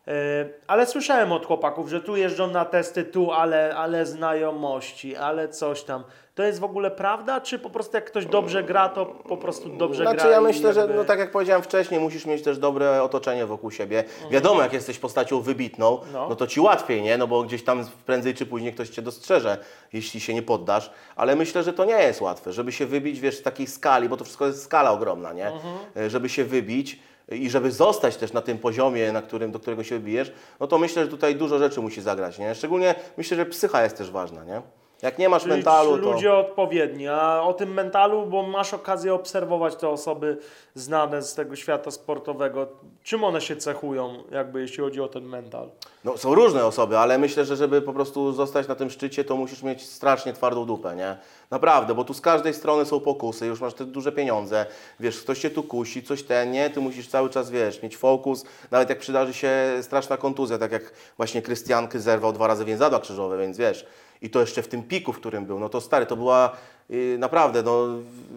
E, 0.08 0.12
Ale 0.68 0.86
słyszałem 0.88 1.32
od 1.32 1.46
chłopaków, 1.46 1.90
że 1.90 2.02
tu 2.02 2.16
jeżdżą 2.18 2.48
na 2.48 2.66
testy, 2.66 3.04
tu, 3.04 3.32
ale, 3.32 3.76
ale 3.76 4.06
znajomości, 4.06 5.16
ale 5.16 5.50
coś 5.50 5.84
tam. 5.84 6.04
To 6.36 6.44
jest 6.44 6.60
w 6.60 6.64
ogóle 6.64 6.92
prawda, 6.92 7.42
czy 7.42 7.60
po 7.60 7.70
prostu 7.70 7.98
jak 7.98 8.06
ktoś 8.06 8.26
dobrze 8.26 8.64
gra, 8.64 8.90
to 8.90 9.06
po 9.06 9.38
prostu 9.38 9.70
dobrze 9.70 10.04
Znaczy 10.04 10.18
gra? 10.18 10.30
ja 10.30 10.40
i 10.40 10.44
myślę, 10.44 10.74
że 10.74 10.80
jakby- 10.80 10.96
no 10.96 11.06
tak 11.06 11.20
jak 11.20 11.32
powiedziałem 11.32 11.62
wcześniej, 11.64 12.00
musisz 12.00 12.26
mieć 12.26 12.44
też 12.44 12.58
dobre 12.58 13.04
otoczenie 13.04 13.46
wokół 13.46 13.72
siebie. 13.72 14.04
Wiadomo, 14.32 14.62
jak 14.62 14.74
jesteś 14.74 15.00
postacią 15.00 15.42
wybitną, 15.42 16.00
No. 16.14 16.30
no. 16.30 16.36
to 16.36 16.48
ci 16.48 16.60
łatwiej, 16.60 17.02
nie? 17.02 17.18
No 17.18 17.28
bo 17.28 17.44
gdzieś 17.44 17.64
tam 17.64 17.86
prędzej 18.06 18.34
czy 18.34 18.46
później 18.46 18.74
ktoś 18.74 18.90
cię 18.90 19.02
dostrzeże, 19.02 19.58
jeśli 19.94 20.20
się 20.20 20.34
nie 20.34 20.42
poddasz. 20.44 20.92
Ale 21.16 21.36
myślę, 21.36 21.64
że 21.64 21.74
to 21.74 21.86
nie 21.86 21.94
jest 22.04 22.22
łatwe, 22.22 22.54
żeby 22.54 22.72
się 22.72 22.86
wybić, 22.86 23.20
wiesz, 23.20 23.38
z 23.38 23.42
takiej 23.44 23.68
skali, 23.68 24.10
bo 24.10 24.18
to 24.18 24.24
wszystko 24.24 24.46
jest 24.48 24.64
skala 24.64 24.92
ogromna, 24.92 25.34
nie? 25.34 25.52
E, 25.98 26.10
Żeby 26.10 26.30
się 26.30 26.44
wybić 26.46 27.00
i 27.32 27.50
żeby 27.50 27.72
zostać 27.72 28.18
też 28.18 28.34
na 28.34 28.42
tym 28.42 28.58
poziomie, 28.58 29.12
na 29.12 29.22
którym, 29.22 29.52
do 29.52 29.60
którego 29.60 29.84
się 29.84 29.96
wybijesz, 29.96 30.32
no 30.60 30.68
to 30.68 30.78
myślę, 30.78 31.04
że 31.04 31.12
tutaj 31.12 31.36
dużo 31.36 31.60
rzeczy 31.60 31.82
musi 31.82 32.02
zagrać, 32.02 32.40
nie? 32.40 32.56
Szczególnie 32.56 32.96
myślę, 33.18 33.38
że 33.38 33.46
psycha 33.46 33.84
jest 33.84 33.98
też 33.98 34.12
ważna, 34.12 34.44
nie? 34.44 34.62
Jak 35.04 35.18
nie 35.18 35.30
masz 35.30 35.42
Czyli 35.42 35.56
mentalu, 35.56 35.98
to... 35.98 36.12
ludzie 36.12 36.34
odpowiedni, 36.34 37.08
a 37.08 37.42
o 37.42 37.54
tym 37.54 37.74
mentalu, 37.74 38.26
bo 38.26 38.44
masz 38.44 38.74
okazję 38.74 39.14
obserwować 39.14 39.76
te 39.76 39.90
osoby 39.90 40.38
znane 40.76 41.22
z 41.22 41.36
tego 41.36 41.56
świata 41.56 41.92
sportowego. 41.92 42.68
Czym 43.04 43.24
one 43.24 43.42
się 43.42 43.56
cechują, 43.56 44.24
jakby 44.32 44.62
jeśli 44.62 44.84
chodzi 44.84 45.02
o 45.02 45.08
ten 45.08 45.24
mental? 45.24 45.70
No, 46.04 46.18
są 46.18 46.36
różne 46.36 46.66
osoby, 46.66 46.98
ale 46.98 47.18
myślę, 47.18 47.46
że 47.46 47.56
żeby 47.56 47.82
po 47.82 47.94
prostu 47.94 48.34
zostać 48.34 48.68
na 48.68 48.76
tym 48.76 48.90
szczycie, 48.90 49.24
to 49.24 49.36
musisz 49.36 49.64
mieć 49.64 49.86
strasznie 49.86 50.34
twardą 50.34 50.66
dupę, 50.66 50.96
nie? 50.96 51.18
Naprawdę, 51.52 51.96
bo 51.96 52.04
tu 52.04 52.14
z 52.14 52.22
każdej 52.22 52.54
strony 52.54 52.86
są 52.86 53.00
pokusy, 53.00 53.46
już 53.46 53.62
masz 53.62 53.74
te 53.74 53.86
duże 53.86 54.12
pieniądze, 54.12 54.66
wiesz, 55.00 55.22
ktoś 55.22 55.40
cię 55.40 55.50
tu 55.50 55.64
kusi, 55.64 56.04
coś 56.04 56.24
ten, 56.24 56.52
nie? 56.52 56.70
Ty 56.70 56.80
musisz 56.80 57.08
cały 57.08 57.30
czas, 57.30 57.50
wiesz, 57.50 57.82
mieć 57.84 57.98
fokus, 57.98 58.46
nawet 58.72 58.90
jak 58.90 59.00
przydarzy 59.00 59.34
się 59.34 59.54
straszna 59.82 60.18
kontuzja, 60.18 60.58
tak 60.58 60.72
jak 60.72 60.94
właśnie 61.18 61.42
Krystianky 61.42 62.00
zerwał 62.00 62.34
dwa 62.34 62.48
razy 62.48 62.66
więzadła 62.66 63.00
krzyżowe, 63.00 63.38
więc 63.38 63.58
wiesz, 63.58 63.86
i 64.24 64.30
to 64.30 64.40
jeszcze 64.40 64.64
w 64.64 64.68
tym 64.68 64.84
piku, 64.84 65.14
w 65.14 65.20
którym 65.20 65.46
był, 65.46 65.60
no 65.60 65.70
to 65.70 65.82
stary, 65.82 66.06
to 66.06 66.16
była 66.16 66.58
naprawdę, 67.18 67.64
no, 67.64 67.88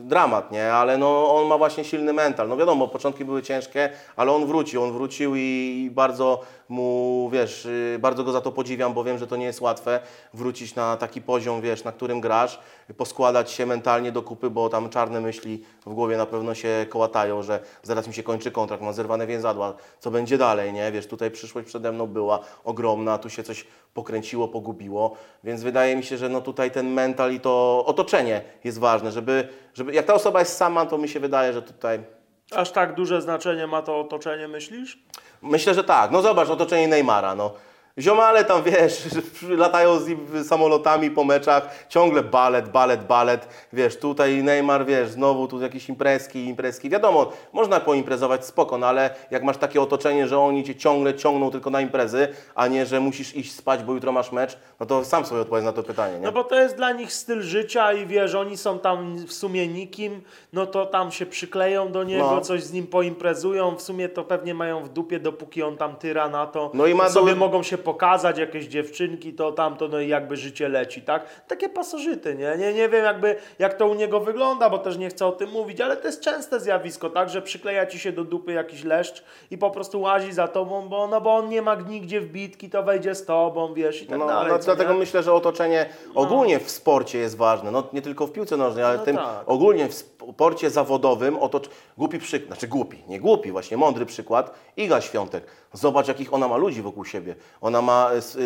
dramat, 0.07 0.53
nie? 0.53 0.73
Ale 0.73 0.99
no, 0.99 1.35
on 1.35 1.47
ma 1.47 1.59
właśnie 1.59 1.85
silny 1.85 2.13
mental. 2.13 2.49
No 2.49 2.57
wiadomo, 2.57 2.89
początki 2.89 3.25
były 3.25 3.43
ciężkie, 3.43 3.91
ale 4.17 4.33
on 4.33 4.47
wrócił, 4.47 4.83
on 4.83 4.93
wrócił 4.93 5.33
i, 5.37 5.91
bardzo 5.95 6.41
mu, 6.69 7.31
wiesz, 7.33 7.67
y, 7.67 7.99
bardzo 8.01 8.25
go 8.25 8.33
za 8.33 8.41
to 8.41 8.53
podziwiam, 8.53 8.95
bo 8.95 9.05
wiem, 9.05 9.19
że 9.19 9.27
to 9.27 9.37
nie 9.37 9.45
jest 9.45 9.61
łatwe 9.61 10.01
wrócić 10.35 10.75
na 10.75 10.97
taki 10.97 11.23
poziom, 11.23 11.61
wiesz, 11.61 11.85
na 11.85 11.93
którym 11.93 12.21
grasz, 12.21 12.61
poskładać 12.97 13.51
się 13.51 13.67
mentalnie 13.67 14.13
do 14.13 14.23
kupy, 14.23 14.51
bo 14.51 14.69
tam 14.69 14.89
czarne 14.89 15.21
myśli 15.21 15.65
w 15.87 15.95
głowie 15.95 16.17
na 16.17 16.27
pewno 16.27 16.55
się 16.55 16.87
kołatają, 16.91 17.43
że 17.43 17.61
zaraz 17.83 18.09
mi 18.09 18.15
się 18.15 18.23
kończy 18.23 18.51
kontrakt, 18.51 18.83
mam 18.83 18.95
zerwane 18.95 19.27
więzadła, 19.27 19.75
co 20.01 20.11
będzie 20.11 20.39
dalej, 20.39 20.73
nie? 20.73 20.93
Wiesz, 20.93 21.07
tutaj 21.07 21.31
przyszłość 21.31 21.67
przede 21.67 21.93
mną 21.93 22.07
była 22.07 22.41
ogromna, 22.65 23.19
tu 23.19 23.31
się 23.31 23.43
coś 23.43 23.67
pokręciło, 23.95 24.49
pogubiło, 24.49 25.17
więc 25.45 25.63
wydaje 25.63 25.97
mi 25.97 26.05
się, 26.05 26.17
że 26.17 26.29
no 26.29 26.41
tutaj 26.41 26.71
ten 26.71 26.93
mental 26.93 27.33
i 27.33 27.41
to 27.41 27.85
otoczenie 27.87 28.43
jest 28.65 28.79
ważne, 28.79 29.13
żeby, 29.13 29.49
żeby 29.75 29.95
jak 29.95 30.07
ta 30.07 30.15
osoba 30.15 30.39
jest 30.39 30.57
sama, 30.57 30.87
to 30.87 30.99
mi 30.99 31.09
się 31.09 31.21
wydaje, 31.21 31.53
że 31.53 31.63
tutaj 31.63 32.01
Aż 32.55 32.71
tak 32.71 32.95
duże 32.95 33.23
znaczenie 33.23 33.67
ma 33.67 33.83
to 33.83 34.01
otoczenie, 34.01 34.49
myślisz? 34.49 34.99
Myślę, 35.43 35.75
że 35.75 35.85
tak. 35.85 36.11
No 36.11 36.23
zobacz, 36.23 36.49
otoczenie 36.49 36.89
Neymara, 36.89 37.35
no. 37.35 37.55
Ziomale 38.01 38.45
tam, 38.45 38.63
wiesz, 38.63 39.05
latają 39.65 39.99
z 39.99 40.09
nim 40.09 40.45
samolotami 40.45 41.11
po 41.11 41.25
meczach, 41.25 41.87
ciągle 41.89 42.23
balet, 42.23 42.69
balet, 42.69 43.07
balet. 43.07 43.49
Wiesz, 43.73 43.97
tutaj 43.99 44.43
Neymar, 44.43 44.87
wiesz, 44.87 45.09
znowu 45.09 45.49
tu 45.49 45.61
jakieś 45.61 45.89
imprezki, 45.89 46.45
imprezki. 46.45 46.91
Wiadomo, 46.91 47.33
można 47.53 47.81
poimprezować 47.81 48.47
spoko, 48.47 48.79
no 48.79 48.87
ale 48.87 49.11
jak 49.31 49.43
masz 49.43 49.57
takie 49.57 49.83
otoczenie, 49.83 50.27
że 50.29 50.39
oni 50.39 50.65
cię 50.65 50.75
ciągle 50.75 51.15
ciągną 51.15 51.51
tylko 51.51 51.71
na 51.71 51.81
imprezy, 51.81 52.29
a 52.55 52.67
nie, 52.67 52.87
że 52.87 53.01
musisz 53.01 53.37
iść 53.37 53.55
spać, 53.55 53.83
bo 53.83 53.93
jutro 53.95 54.13
masz 54.13 54.33
mecz, 54.33 54.59
no 54.81 54.87
to 54.87 55.05
sam 55.05 55.27
sobie 55.27 55.41
odpowiedz 55.41 55.65
na 55.65 55.73
to 55.73 55.83
pytanie, 55.83 56.19
nie? 56.19 56.25
No 56.27 56.33
bo 56.33 56.45
to 56.45 56.61
jest 56.61 56.77
dla 56.77 56.93
nich 56.93 57.13
styl 57.13 57.43
życia 57.43 57.93
i 57.93 58.07
wiesz, 58.07 58.35
oni 58.35 58.57
są 58.57 58.79
tam 58.79 59.17
w 59.27 59.33
sumie 59.33 59.69
nikim, 59.69 60.23
no 60.53 60.67
to 60.67 60.87
tam 60.87 61.13
się 61.13 61.27
przykleją 61.27 61.93
do 61.93 62.05
niego, 62.05 62.31
No. 62.31 62.41
coś 62.41 62.63
z 62.63 62.73
nim 62.73 62.87
poimprezują, 62.87 63.77
w 63.77 63.83
sumie 63.83 64.09
to 64.09 64.25
pewnie 64.25 64.55
mają 64.55 64.85
w 64.85 64.89
dupie, 64.89 65.21
dopóki 65.21 65.63
on 65.63 65.77
tam 65.77 65.97
tyra 65.97 66.29
na 66.29 66.47
to. 66.47 66.71
No 66.75 66.87
i 66.87 66.95
ma 66.95 67.05
to 67.05 67.11
sobie 67.11 67.33
do- 67.33 67.39
mogą 67.39 67.63
się 67.63 67.79
pokazać, 67.91 68.39
jakieś 68.39 68.67
dziewczynki, 68.67 69.33
to 69.35 69.53
tamto, 69.53 69.89
no 69.89 70.01
i 70.01 70.09
jakby 70.09 70.37
życie 70.37 70.69
leci, 70.69 71.03
tak? 71.03 71.27
Takie 71.49 71.69
pasożyty, 71.69 72.35
nie? 72.35 72.57
Nie, 72.59 72.73
nie 72.75 72.89
wiem 72.89 73.05
jakby, 73.05 73.37
jak 73.59 73.75
to 73.75 73.87
u 73.87 73.95
niego 73.95 74.21
wygląda, 74.21 74.71
bo 74.71 74.79
też 74.79 74.97
nie 74.99 75.09
chcę 75.09 75.27
o 75.27 75.33
tym 75.33 75.51
mówić, 75.51 75.81
ale 75.81 75.97
to 75.97 76.07
jest 76.07 76.21
częste 76.21 76.61
zjawisko, 76.61 77.11
tak? 77.11 77.29
Że 77.31 77.43
przykleja 77.43 77.87
ci 77.87 77.99
się 77.99 78.13
do 78.13 78.25
dupy 78.25 78.53
jakiś 78.53 78.85
leszcz 78.85 79.25
i 79.51 79.59
po 79.59 79.71
prostu 79.71 80.01
łazi 80.01 80.33
za 80.33 80.49
tobą, 80.49 80.89
bo, 80.89 81.07
no 81.07 81.21
bo 81.21 81.35
on 81.37 81.49
nie 81.49 81.63
ma 81.63 81.75
nigdzie 81.75 82.21
wbitki, 82.21 82.71
to 82.71 82.83
wejdzie 82.83 83.15
z 83.15 83.25
tobą, 83.25 83.75
wiesz, 83.75 84.03
i 84.03 84.07
tak 84.07 84.19
No, 84.19 84.27
dalej. 84.27 84.53
no, 84.53 84.59
dlatego 84.59 84.93
nie? 84.93 84.99
myślę, 84.99 85.23
że 85.23 85.33
otoczenie 85.33 85.87
ogólnie 86.15 86.59
w 86.59 86.71
sporcie 86.71 87.19
jest 87.19 87.37
ważne. 87.37 87.71
No, 87.71 87.83
nie 87.93 88.03
tylko 88.03 88.27
w 88.27 88.33
piłce 88.33 88.57
nożnej, 88.57 88.85
ale 88.85 88.97
No 88.99 89.05
tym 89.05 89.17
tak. 89.17 89.43
ogólnie 89.47 89.89
w 89.89 89.95
sporcie 89.95 90.71
zawodowym. 90.71 91.39
Otocz... 91.39 91.69
Głupi 91.99 92.19
przykład, 92.19 92.47
znaczy 92.47 92.69
głupi, 92.69 93.03
nie 93.09 93.21
głupi, 93.21 93.53
właśnie 93.53 93.77
mądry 93.77 94.07
przykład. 94.07 94.55
Iga 94.77 95.01
Świątek. 95.01 95.45
Zobacz, 95.77 96.09
jakich 96.09 96.35
ona 96.35 96.49
ma 96.49 96.57
ludzi 96.57 96.83
wokół 96.83 97.05
siebie. 97.05 97.35
Ona 97.61 97.83
ma 97.83 98.11
y, 98.37 98.41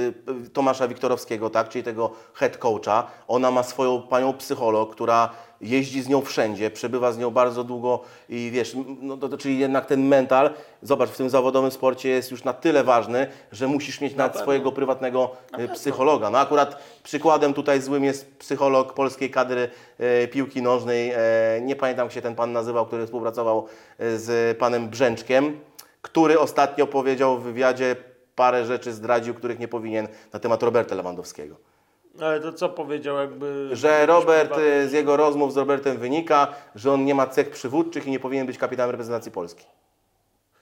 y, 0.46 0.50
Tomasza 0.50 0.88
Wiktorowskiego, 0.88 1.50
tak, 1.50 1.68
czyli 1.68 1.84
tego 1.84 2.10
head 2.34 2.58
coacha. 2.58 3.06
Ona 3.28 3.50
ma 3.50 3.62
swoją 3.62 4.02
panią 4.02 4.32
psycholog, 4.32 4.92
która 4.92 5.30
jeździ 5.60 6.02
z 6.02 6.08
nią 6.08 6.20
wszędzie, 6.20 6.70
przebywa 6.70 7.12
z 7.12 7.18
nią 7.18 7.30
bardzo 7.30 7.64
długo 7.64 8.00
i 8.28 8.50
wiesz, 8.52 8.76
no 9.00 9.16
to, 9.16 9.28
to, 9.28 9.38
czyli 9.38 9.58
jednak 9.58 9.86
ten 9.86 10.06
mental, 10.06 10.50
zobacz, 10.82 11.10
w 11.10 11.16
tym 11.16 11.30
zawodowym 11.30 11.70
sporcie 11.70 12.08
jest 12.08 12.30
już 12.30 12.44
na 12.44 12.52
tyle 12.52 12.84
ważny, 12.84 13.26
że 13.52 13.68
musisz 13.68 14.00
mieć 14.00 14.14
nawet 14.14 14.32
pewno. 14.32 14.44
swojego 14.44 14.72
prywatnego 14.72 15.30
y, 15.58 15.68
psychologa. 15.68 16.30
No 16.30 16.38
akurat 16.38 16.82
przykładem 17.02 17.54
tutaj 17.54 17.80
złym 17.80 18.04
jest 18.04 18.38
psycholog 18.38 18.94
polskiej 18.94 19.30
kadry 19.30 19.70
e, 19.98 20.28
piłki 20.28 20.62
nożnej. 20.62 21.10
E, 21.10 21.20
nie 21.62 21.76
pamiętam, 21.76 22.06
jak 22.06 22.12
się 22.12 22.22
ten 22.22 22.34
pan 22.34 22.52
nazywał, 22.52 22.86
który 22.86 23.06
współpracował 23.06 23.66
e, 23.98 24.18
z 24.18 24.58
panem 24.58 24.88
Brzęczkiem, 24.88 25.60
który 26.02 26.38
ostatnio 26.38 26.86
powiedział 26.86 27.38
w 27.38 27.42
wywiadzie 27.42 27.96
parę 28.34 28.64
rzeczy 28.64 28.92
zdradził, 28.92 29.34
których 29.34 29.58
nie 29.58 29.68
powinien 29.68 30.08
na 30.32 30.38
temat 30.38 30.62
Roberta 30.62 30.94
Lewandowskiego. 30.94 31.56
Ale 32.20 32.40
to 32.40 32.52
co 32.52 32.68
powiedział 32.68 33.16
jakby... 33.16 33.68
Że 33.72 34.06
Robert, 34.06 34.58
e, 34.58 34.88
z 34.88 34.92
jego 34.92 35.16
rozmów 35.16 35.52
z 35.52 35.56
Robertem 35.56 35.98
wynika, 35.98 36.48
że 36.74 36.92
on 36.92 37.04
nie 37.04 37.14
ma 37.14 37.26
cech 37.26 37.50
przywódczych 37.50 38.06
i 38.06 38.10
nie 38.10 38.20
powinien 38.20 38.46
być 38.46 38.58
kapitanem 38.58 38.90
reprezentacji 38.90 39.32
Polski. 39.32 39.66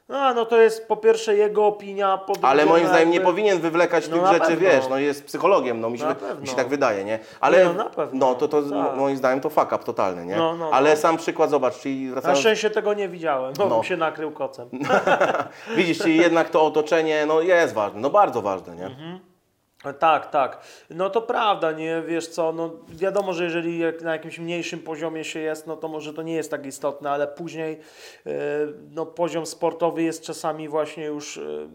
A, 0.08 0.34
no 0.34 0.44
to 0.46 0.60
jest 0.60 0.88
po 0.88 0.96
pierwsze 0.96 1.36
jego 1.36 1.66
opinia, 1.66 2.18
po 2.18 2.32
drugie... 2.32 2.48
Ale 2.48 2.66
moim 2.66 2.82
no 2.82 2.88
zdaniem 2.88 3.08
nie 3.10 3.14
jakby- 3.14 3.30
powinien 3.30 3.58
wywlekać 3.60 4.08
No 4.08 4.14
tych 4.14 4.22
na 4.24 4.32
rzeczy, 4.32 4.46
pewno. 4.46 4.60
wiesz, 4.60 4.88
no 4.90 4.98
jest 4.98 5.24
psychologiem, 5.26 5.80
no 5.80 5.90
mi 5.90 5.98
się, 5.98 6.04
Na 6.04 6.14
mi 6.40 6.46
się 6.48 6.56
tak 6.56 6.68
wydaje, 6.68 7.04
nie? 7.04 7.18
Ale 7.40 7.58
Nie, 7.58 7.64
no 7.64 7.72
na 7.72 7.84
pewno. 7.84 8.26
no 8.26 8.34
to, 8.34 8.48
to 8.48 8.62
Tak. 8.62 8.70
mo- 8.72 8.92
moim 8.96 9.16
zdaniem 9.16 9.40
to 9.40 9.50
fuck 9.50 9.66
up 9.72 9.78
totalny, 9.84 10.26
nie? 10.26 10.36
No, 10.36 10.56
no, 10.56 10.70
Ale 10.72 10.90
no. 10.90 10.96
sam 10.96 11.16
przykład, 11.16 11.50
zobacz, 11.50 11.78
czyli 11.78 12.04
Na 12.06 12.12
wracając, 12.12 12.40
szczęście 12.40 12.70
tego 12.70 12.94
nie 12.94 13.08
widziałem, 13.08 13.52
bo 13.58 13.66
No. 13.68 13.74
bym 13.74 13.84
się 13.84 13.96
nakrył 13.96 14.30
kocem. 14.30 14.68
widzisz, 15.76 15.98
czyli 15.98 16.16
jednak 16.16 16.50
to 16.50 16.62
otoczenie, 16.66 17.26
no 17.26 17.40
jest 17.40 17.74
ważne, 17.74 18.00
no 18.00 18.10
bardzo 18.10 18.42
ważne, 18.42 18.76
nie? 18.76 18.86
Mhm. 18.86 19.20
Tak, 19.98 20.30
tak. 20.30 20.60
No 20.90 21.10
to 21.10 21.22
prawda, 21.22 21.72
nie 21.72 22.02
wiesz 22.06 22.28
co, 22.28 22.52
no 22.52 22.70
wiadomo, 22.88 23.32
że 23.32 23.44
jeżeli 23.44 23.80
na 24.02 24.12
jakimś 24.12 24.38
mniejszym 24.38 24.80
poziomie 24.80 25.24
się 25.24 25.40
jest, 25.40 25.66
no 25.66 25.76
to 25.76 25.88
może 25.88 26.14
to 26.14 26.22
nie 26.22 26.34
jest 26.34 26.50
tak 26.50 26.66
istotne, 26.66 27.10
ale 27.10 27.26
później 27.26 27.78
e, 28.26 28.30
no, 28.90 29.06
poziom 29.06 29.46
sportowy 29.46 30.02
jest 30.02 30.22
czasami 30.22 30.68
właśnie 30.68 31.04
już 31.04 31.38
e, 31.38 31.68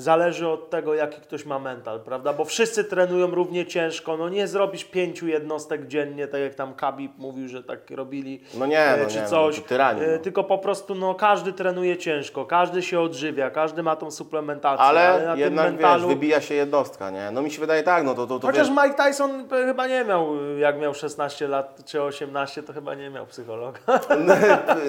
zależy 0.00 0.48
od 0.48 0.70
tego, 0.70 0.94
jaki 0.94 1.20
ktoś 1.20 1.44
ma 1.44 1.58
mental, 1.58 2.00
prawda? 2.00 2.32
Bo 2.32 2.44
wszyscy 2.44 2.84
trenują 2.84 3.26
równie 3.26 3.66
ciężko, 3.66 4.16
no 4.16 4.28
nie 4.28 4.46
zrobisz 4.48 4.84
pięciu 4.84 5.26
jednostek 5.28 5.86
dziennie, 5.86 6.26
tak 6.28 6.40
jak 6.40 6.54
tam 6.54 6.74
Khabib 6.74 7.12
mówił, 7.18 7.48
że 7.48 7.62
tak 7.62 7.90
robili, 7.90 8.40
No 8.54 8.66
nie, 8.66 8.80
e, 8.80 9.02
no 9.02 9.10
czy 9.10 9.18
nie, 9.20 9.26
coś, 9.26 9.58
no 9.58 9.64
tyranii, 9.64 10.04
E, 10.04 10.12
no. 10.12 10.18
tylko 10.18 10.44
po 10.44 10.58
prostu 10.58 10.94
no 10.94 11.14
każdy 11.14 11.52
trenuje 11.52 11.96
ciężko, 11.96 12.44
każdy 12.44 12.82
się 12.82 13.00
odżywia, 13.00 13.50
każdy 13.50 13.82
ma 13.82 13.96
tą 13.96 14.10
suplementację, 14.10 14.84
Ale 14.86 15.22
na 15.24 15.30
tym 15.32 15.40
jednak 15.40 15.72
mentalu... 15.72 16.08
wiesz, 16.08 16.14
wybija 16.16 16.40
się 16.40 16.54
jednostka, 16.54 17.10
nie? 17.10 17.30
No 17.30 17.42
mi 17.42 17.50
się 17.50 17.60
wydaje 17.60 17.82
tak, 17.82 18.04
no 18.04 18.14
to, 18.14 18.26
to, 18.26 18.38
to 18.40 18.46
Chociaż 18.46 18.68
wiesz, 18.68 18.76
Mike 18.84 19.04
Tyson 19.04 19.48
chyba 19.48 19.86
nie 19.86 20.04
miał, 20.04 20.26
jak 20.58 20.78
miał 20.80 20.94
16 20.94 21.48
lat 21.48 21.80
czy 21.84 22.02
18, 22.02 22.62
to 22.62 22.72
chyba 22.72 22.94
nie 22.94 23.10
miał 23.10 23.26
psychologa. 23.26 23.78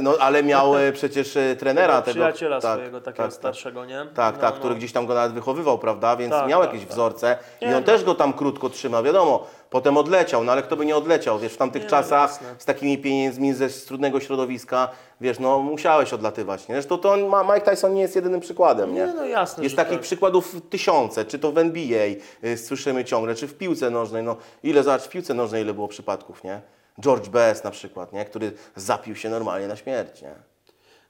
no 0.02 0.14
ale 0.20 0.44
miał 0.44 0.78
e, 0.78 0.92
przecież 0.92 1.38
trenera 1.60 2.02
tego. 2.02 2.14
Przyjaciela 2.14 2.62
tak, 2.62 2.74
swojego 2.74 3.02
takiego 3.02 3.24
tak, 3.24 3.32
tak. 3.32 3.40
starszego, 3.40 3.86
nie? 3.86 4.06
Tak, 4.16 4.36
No, 4.36 4.42
tak, 4.42 4.54
no. 4.54 4.60
który 4.60 4.76
gdzieś 4.76 4.92
tam 4.92 5.01
go 5.06 5.14
nawet 5.14 5.34
wychowywał, 5.34 5.80
prawda? 5.80 6.16
Więc 6.16 6.32
Tak, 6.34 6.48
miał 6.50 6.62
tak, 6.62 6.70
jakieś 6.70 6.86
tak. 6.86 6.94
wzorce 6.94 7.38
i 7.62 7.66
on 7.66 7.72
no. 7.72 7.82
też 7.82 8.04
go 8.04 8.16
tam 8.16 8.34
krótko 8.34 8.70
trzymał, 8.70 9.04
wiadomo. 9.04 9.48
Potem 9.70 9.98
odleciał, 9.98 10.44
no 10.44 10.52
ale 10.52 10.64
kto 10.64 10.76
by 10.78 10.86
nie 10.86 10.96
odleciał, 10.96 11.40
wiesz, 11.40 11.54
w 11.54 11.58
tamtych 11.58 11.84
no 11.84 11.90
czasach 11.90 12.32
jasne. 12.32 12.56
z 12.58 12.66
takimi 12.66 12.98
pieniędzmi 12.98 13.54
ze 13.54 13.70
z 13.70 13.86
trudnego 13.86 14.20
środowiska, 14.20 14.90
wiesz, 15.22 15.40
no 15.40 15.60
musiałeś 15.60 16.14
odlatywać, 16.14 16.68
nie? 16.68 16.76
Zresztą 16.76 16.98
to 16.98 17.12
on, 17.12 17.26
ma, 17.26 17.44
Mike 17.44 17.62
Tyson 17.62 17.94
nie 17.94 18.02
jest 18.02 18.16
jedynym 18.16 18.40
przykładem, 18.42 18.94
nie? 18.94 19.00
Nie, 19.00 19.14
no 19.14 19.26
jasne, 19.26 19.64
Jest 19.64 19.74
że 19.74 19.78
takich 19.78 19.94
tak. 19.98 20.02
przykładów 20.02 20.56
tysiące, 20.70 21.26
czy 21.26 21.40
to 21.40 21.52
w 21.52 21.58
NBA 21.58 22.08
y, 22.44 22.58
słyszymy 22.58 23.06
ciągle, 23.06 23.36
czy 23.36 23.48
w 23.48 23.58
piłce 23.58 23.90
nożnej, 23.90 24.24
no 24.24 24.36
ile, 24.64 24.84
zobacz, 24.84 25.02
w 25.02 25.10
piłce 25.10 25.34
nożnej 25.34 25.64
ile 25.64 25.74
było 25.74 25.88
przypadków, 25.88 26.44
nie? 26.44 26.62
George 27.02 27.30
Best 27.30 27.64
na 27.64 27.72
przykład, 27.72 28.14
nie? 28.14 28.26
Który 28.26 28.52
zapił 28.76 29.16
się 29.16 29.30
normalnie 29.30 29.68
na 29.68 29.76
śmierć, 29.76 30.22
nie? 30.22 30.51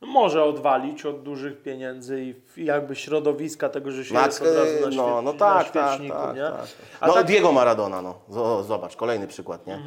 Może 0.01 0.43
odwalić 0.43 1.05
od 1.05 1.23
dużych 1.23 1.61
pieniędzy 1.61 2.23
i 2.57 2.65
jakby 2.65 2.95
środowiska 2.95 3.69
tego, 3.69 3.91
że 3.91 4.05
się 4.05 4.13
Max, 4.13 4.39
jest 4.39 4.51
od 4.51 4.57
razu 4.57 4.73
na, 4.81 5.03
no, 5.03 5.03
świe- 5.03 5.23
no 5.23 5.33
na 5.33 5.39
tak, 5.39 5.69
tak, 5.71 5.89
świeczniku, 5.93 6.17
tak, 6.17 6.35
nie? 6.35 6.41
tak. 6.41 6.67
A 6.99 7.07
No 7.07 7.13
tak- 7.13 7.25
Diego 7.25 7.51
Maradona, 7.51 8.01
no. 8.01 8.13
Z- 8.29 8.65
Zobacz, 8.67 8.95
kolejny 8.95 9.27
przykład, 9.27 9.67
nie? 9.67 9.79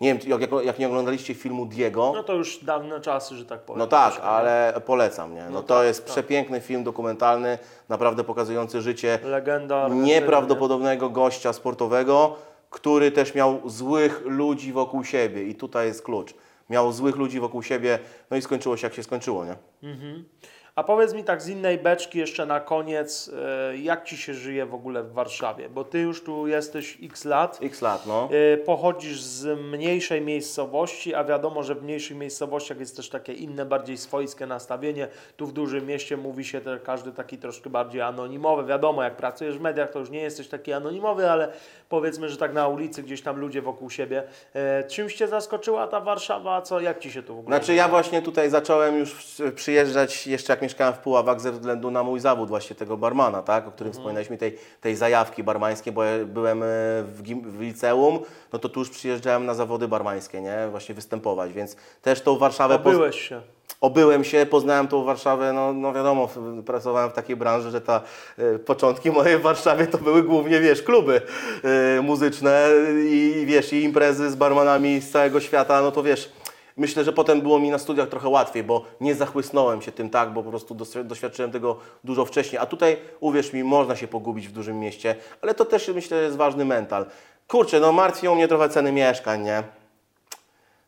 Nie 0.00 0.14
wiem, 0.14 0.18
jak, 0.26 0.40
jak, 0.40 0.64
jak 0.64 0.78
nie 0.78 0.86
oglądaliście 0.86 1.34
filmu 1.34 1.66
Diego, 1.66 2.12
No 2.14 2.22
to 2.22 2.32
już 2.34 2.64
dawne 2.64 3.00
czasy, 3.00 3.34
że 3.36 3.44
tak 3.44 3.60
powiem. 3.60 3.78
no 3.78 3.86
tak, 3.86 4.20
ale 4.22 4.80
polecam, 4.86 5.34
nie? 5.34 5.44
No, 5.44 5.50
No 5.50 5.62
to 5.62 5.74
tak, 5.74 5.86
jest 5.86 6.04
tak. 6.04 6.12
przepiękny 6.12 6.60
film 6.60 6.84
dokumentalny, 6.84 7.58
naprawdę 7.88 8.24
pokazujący 8.24 8.82
życie 8.82 9.18
nie? 9.24 9.30
Legenda. 9.30 9.88
nieprawdopodobnego 9.88 11.10
gościa 11.10 11.52
sportowego, 11.52 12.36
który 12.70 13.10
też 13.10 13.34
miał 13.34 13.60
złych 13.64 14.22
ludzi 14.24 14.72
wokół 14.72 15.04
siebie 15.04 15.42
i 15.42 15.54
tutaj 15.54 15.86
jest 15.86 16.02
klucz. 16.02 16.34
Miał 16.70 16.92
złych 16.92 17.16
ludzi 17.16 17.40
wokół 17.40 17.62
siebie, 17.62 17.98
no 18.30 18.36
i 18.36 18.42
skończyło 18.42 18.76
się 18.76 18.86
jak 18.86 18.94
się 18.94 19.02
skończyło, 19.02 19.44
nie? 19.44 19.56
A 20.76 20.82
powiedz 20.84 21.14
mi 21.14 21.24
tak 21.24 21.42
z 21.42 21.48
innej 21.48 21.78
beczki 21.78 22.18
jeszcze 22.18 22.46
na 22.46 22.60
koniec, 22.60 23.30
e, 23.72 23.76
jak 23.76 24.04
Ci 24.04 24.16
się 24.16 24.34
żyje 24.34 24.66
w 24.66 24.74
ogóle 24.74 25.02
w 25.02 25.12
Warszawie? 25.12 25.68
Bo 25.68 25.84
Ty 25.84 25.98
już 25.98 26.24
tu 26.24 26.46
jesteś 26.46 26.98
x 27.02 27.24
lat. 27.24 27.58
X 27.62 27.82
lat, 27.82 28.06
no. 28.06 28.28
E, 28.52 28.56
Pochodzisz 28.56 29.20
z 29.20 29.60
mniejszej 29.60 30.20
miejscowości, 30.20 31.14
a 31.14 31.24
wiadomo, 31.24 31.62
że 31.62 31.74
w 31.74 31.82
mniejszych 31.82 32.16
miejscowościach 32.16 32.80
jest 32.80 32.96
też 32.96 33.08
takie 33.08 33.32
inne, 33.32 33.66
bardziej 33.66 33.96
swojskie 33.96 34.46
nastawienie. 34.46 35.08
Tu 35.36 35.46
w 35.46 35.52
dużym 35.52 35.86
mieście 35.86 36.16
mówi 36.16 36.44
się 36.44 36.60
też 36.60 36.80
każdy 36.84 37.12
taki 37.12 37.38
troszkę 37.38 37.70
bardziej 37.70 38.00
anonimowy. 38.02 38.64
Wiadomo, 38.64 39.02
jak 39.02 39.16
pracujesz 39.16 39.58
w 39.58 39.60
mediach, 39.60 39.90
to 39.90 39.98
już 39.98 40.10
nie 40.10 40.20
jesteś 40.20 40.48
taki 40.48 40.72
anonimowy, 40.72 41.30
ale 41.30 41.52
powiedzmy, 41.88 42.28
że 42.28 42.36
tak 42.36 42.52
na 42.52 42.68
ulicy 42.68 43.02
gdzieś 43.02 43.22
tam 43.22 43.36
ludzie 43.40 43.62
wokół 43.62 43.90
siebie. 43.90 44.22
E, 44.54 44.84
czymś 44.84 45.14
Cię 45.14 45.28
zaskoczyła 45.28 45.86
ta 45.86 46.00
Warszawa? 46.00 46.62
Co, 46.62 46.80
jak 46.80 46.98
Ci 46.98 47.10
się 47.12 47.22
tu 47.22 47.36
w 47.36 47.38
ogóle 47.38 47.56
Znaczy 47.56 47.74
ja 47.74 47.88
właśnie 47.88 48.22
tutaj 48.22 48.50
zacząłem 48.50 48.98
już 48.98 49.14
przy- 49.14 49.52
przyjeżdżać 49.52 50.26
jeszcze 50.26 50.52
jak 50.52 50.65
mieszkałem 50.66 50.94
w 50.94 50.98
Puławach 50.98 51.40
ze 51.40 51.52
względu 51.52 51.90
na 51.90 52.02
mój 52.02 52.20
zawód 52.20 52.48
właśnie 52.48 52.76
tego 52.76 52.96
barmana, 52.96 53.42
tak, 53.42 53.68
o 53.68 53.70
którym 53.70 53.92
wspominaliśmy, 53.92 54.38
tej, 54.38 54.58
tej 54.80 54.96
zajawki 54.96 55.44
barmańskiej, 55.44 55.92
bo 55.92 56.04
ja 56.04 56.24
byłem 56.24 56.62
e, 56.62 56.66
w, 57.02 57.22
gim, 57.22 57.50
w 57.50 57.60
liceum, 57.60 58.18
no 58.52 58.58
to 58.58 58.68
tu 58.68 58.80
już 58.80 58.90
przyjeżdżałem 58.90 59.46
na 59.46 59.54
zawody 59.54 59.88
barmańskie, 59.88 60.40
nie, 60.40 60.68
właśnie 60.70 60.94
występować, 60.94 61.52
więc 61.52 61.76
też 62.02 62.20
tą 62.20 62.38
Warszawę... 62.38 62.74
Obyłeś 62.74 63.20
się. 63.20 63.40
Obyłem 63.80 64.24
się, 64.24 64.46
poznałem 64.46 64.88
tą 64.88 65.04
Warszawę, 65.04 65.52
no, 65.52 65.72
no 65.72 65.92
wiadomo, 65.92 66.28
pracowałem 66.66 67.10
w 67.10 67.12
takiej 67.12 67.36
branży, 67.36 67.70
że 67.70 67.80
ta 67.80 68.00
e, 68.38 68.58
początki 68.58 69.10
moje 69.10 69.38
w 69.38 69.42
Warszawie 69.42 69.86
to 69.86 69.98
były 69.98 70.22
głównie, 70.22 70.60
wiesz, 70.60 70.82
kluby 70.82 71.20
e, 71.64 72.02
muzyczne 72.02 72.68
i 73.10 73.44
wiesz, 73.46 73.72
i 73.72 73.82
imprezy 73.82 74.30
z 74.30 74.34
barmanami 74.34 75.00
z 75.00 75.10
całego 75.10 75.40
świata, 75.40 75.82
no 75.82 75.92
to 75.92 76.02
wiesz, 76.02 76.32
myślę, 76.76 77.04
że 77.04 77.12
potem 77.12 77.40
było 77.40 77.58
mi 77.58 77.70
na 77.70 77.78
studiach 77.78 78.08
trochę 78.08 78.28
łatwiej, 78.28 78.62
bo 78.64 78.84
nie 79.00 79.14
zachłysnąłem 79.14 79.82
się 79.82 79.92
tym 79.92 80.10
tak, 80.10 80.32
bo 80.32 80.42
po 80.42 80.50
prostu 80.50 80.74
doświ- 80.74 81.04
doświadczyłem 81.04 81.50
tego 81.50 81.76
dużo 82.04 82.24
wcześniej, 82.24 82.58
a 82.58 82.66
tutaj, 82.66 82.96
uwierz 83.20 83.52
mi, 83.52 83.64
można 83.64 83.96
się 83.96 84.08
pogubić 84.08 84.48
w 84.48 84.52
dużym 84.52 84.80
mieście, 84.80 85.16
ale 85.42 85.54
to 85.54 85.64
też 85.64 85.88
myślę, 85.88 86.16
jest 86.22 86.36
ważny 86.36 86.64
mental. 86.64 87.06
Kurczę, 87.48 87.80
no 87.80 87.92
martwią 87.92 88.34
mnie 88.34 88.48
trochę 88.48 88.68
ceny 88.68 88.92
mieszkań, 88.92 89.42
nie? 89.42 89.62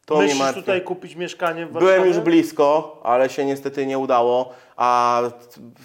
To 0.07 0.17
Myślisz 0.19 0.55
tutaj 0.55 0.83
kupić 0.83 1.15
mieszkanie 1.17 1.67
w 1.67 1.73
Warszawie? 1.73 1.95
Byłem 1.95 2.09
już 2.09 2.19
blisko, 2.19 3.01
ale 3.05 3.31
się 3.31 3.45
niestety 3.45 3.87
nie 3.87 3.99
udało, 3.99 4.53
a 4.79 5.23